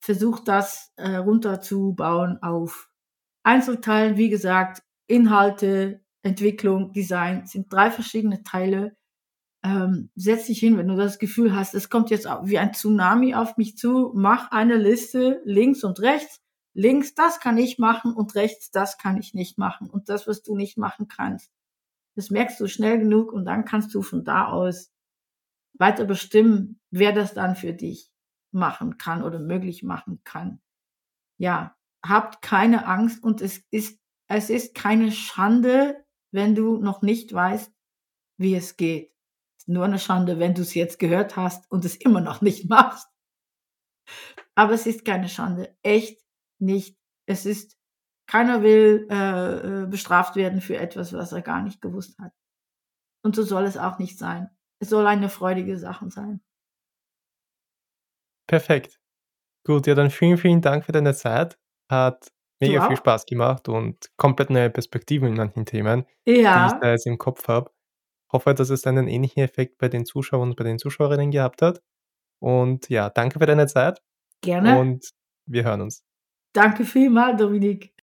Versucht 0.00 0.48
das 0.48 0.92
äh, 0.96 1.16
runterzubauen 1.16 2.42
auf 2.42 2.90
Einzelteilen. 3.42 4.16
Wie 4.16 4.30
gesagt, 4.30 4.82
Inhalte, 5.06 6.00
Entwicklung, 6.22 6.92
Design 6.92 7.46
sind 7.46 7.72
drei 7.72 7.90
verschiedene 7.90 8.42
Teile. 8.42 8.95
Ähm, 9.66 10.10
setz 10.14 10.46
dich 10.46 10.60
hin, 10.60 10.76
wenn 10.76 10.86
du 10.86 10.94
das 10.94 11.18
Gefühl 11.18 11.56
hast, 11.56 11.74
es 11.74 11.90
kommt 11.90 12.10
jetzt 12.10 12.26
wie 12.44 12.58
ein 12.58 12.72
Tsunami 12.72 13.34
auf 13.34 13.56
mich 13.56 13.76
zu, 13.76 14.12
mach 14.14 14.52
eine 14.52 14.76
Liste 14.76 15.40
links 15.44 15.82
und 15.82 15.98
rechts. 15.98 16.40
Links, 16.72 17.14
das 17.14 17.40
kann 17.40 17.58
ich 17.58 17.78
machen 17.78 18.12
und 18.14 18.36
rechts, 18.36 18.70
das 18.70 18.96
kann 18.96 19.16
ich 19.16 19.34
nicht 19.34 19.58
machen. 19.58 19.90
Und 19.90 20.08
das, 20.08 20.28
was 20.28 20.42
du 20.42 20.54
nicht 20.56 20.78
machen 20.78 21.08
kannst, 21.08 21.50
das 22.14 22.30
merkst 22.30 22.60
du 22.60 22.68
schnell 22.68 23.00
genug 23.00 23.32
und 23.32 23.44
dann 23.44 23.64
kannst 23.64 23.92
du 23.92 24.02
von 24.02 24.24
da 24.24 24.46
aus 24.46 24.92
weiter 25.74 26.04
bestimmen, 26.04 26.78
wer 26.92 27.12
das 27.12 27.34
dann 27.34 27.56
für 27.56 27.72
dich 27.72 28.12
machen 28.52 28.98
kann 28.98 29.24
oder 29.24 29.40
möglich 29.40 29.82
machen 29.82 30.20
kann. 30.22 30.60
Ja, 31.38 31.76
habt 32.06 32.40
keine 32.40 32.86
Angst 32.86 33.20
und 33.24 33.40
es 33.40 33.64
ist, 33.72 33.98
es 34.28 34.48
ist 34.48 34.76
keine 34.76 35.10
Schande, 35.10 36.04
wenn 36.30 36.54
du 36.54 36.76
noch 36.76 37.02
nicht 37.02 37.32
weißt, 37.32 37.72
wie 38.38 38.54
es 38.54 38.76
geht. 38.76 39.15
Ist 39.66 39.72
nur 39.72 39.84
eine 39.84 39.98
Schande, 39.98 40.38
wenn 40.38 40.54
du 40.54 40.62
es 40.62 40.74
jetzt 40.74 40.98
gehört 40.98 41.36
hast 41.36 41.70
und 41.70 41.84
es 41.84 41.96
immer 41.96 42.20
noch 42.20 42.40
nicht 42.40 42.68
machst. 42.70 43.08
Aber 44.54 44.72
es 44.72 44.86
ist 44.86 45.04
keine 45.04 45.28
Schande. 45.28 45.76
Echt 45.82 46.22
nicht. 46.60 46.96
Es 47.28 47.44
ist, 47.44 47.76
keiner 48.28 48.62
will 48.62 49.06
äh, 49.10 49.82
äh, 49.82 49.86
bestraft 49.86 50.36
werden 50.36 50.60
für 50.60 50.76
etwas, 50.78 51.12
was 51.12 51.32
er 51.32 51.42
gar 51.42 51.62
nicht 51.62 51.80
gewusst 51.82 52.18
hat. 52.18 52.32
Und 53.24 53.34
so 53.34 53.42
soll 53.42 53.64
es 53.64 53.76
auch 53.76 53.98
nicht 53.98 54.18
sein. 54.18 54.50
Es 54.80 54.90
soll 54.90 55.06
eine 55.06 55.28
freudige 55.28 55.78
Sache 55.78 56.10
sein. 56.10 56.40
Perfekt. 58.48 59.00
Gut, 59.66 59.88
ja, 59.88 59.94
dann 59.94 60.10
vielen, 60.10 60.38
vielen 60.38 60.60
Dank 60.60 60.84
für 60.84 60.92
deine 60.92 61.14
Zeit. 61.14 61.58
Hat 61.90 62.28
mega 62.60 62.86
viel? 62.86 62.96
Spaß 62.96 63.26
gemacht 63.26 63.68
und 63.68 64.12
komplett 64.16 64.50
neue 64.50 64.70
Perspektiven 64.70 65.28
in 65.28 65.34
manchen 65.34 65.66
Themen, 65.66 66.06
die 66.26 66.34
ich 66.34 66.42
Ja, 66.42 66.78
da 66.80 66.90
jetzt 66.90 67.06
im 67.06 67.18
Kopf 67.18 67.48
habe. 67.48 67.70
Hoffe, 68.32 68.54
dass 68.54 68.70
es 68.70 68.86
einen 68.86 69.08
ähnlichen 69.08 69.42
Effekt 69.42 69.78
bei 69.78 69.88
den 69.88 70.04
Zuschauern 70.04 70.50
und 70.50 70.56
bei 70.56 70.64
den 70.64 70.78
Zuschauerinnen 70.78 71.30
gehabt 71.30 71.62
hat. 71.62 71.82
Und 72.40 72.88
ja, 72.88 73.10
danke 73.10 73.38
für 73.38 73.46
deine 73.46 73.66
Zeit 73.66 74.02
gerne. 74.42 74.78
und 74.78 75.10
wir 75.46 75.64
hören 75.64 75.82
uns. 75.82 76.02
Danke 76.52 76.84
vielmals, 76.84 77.38
Dominik. 77.38 77.92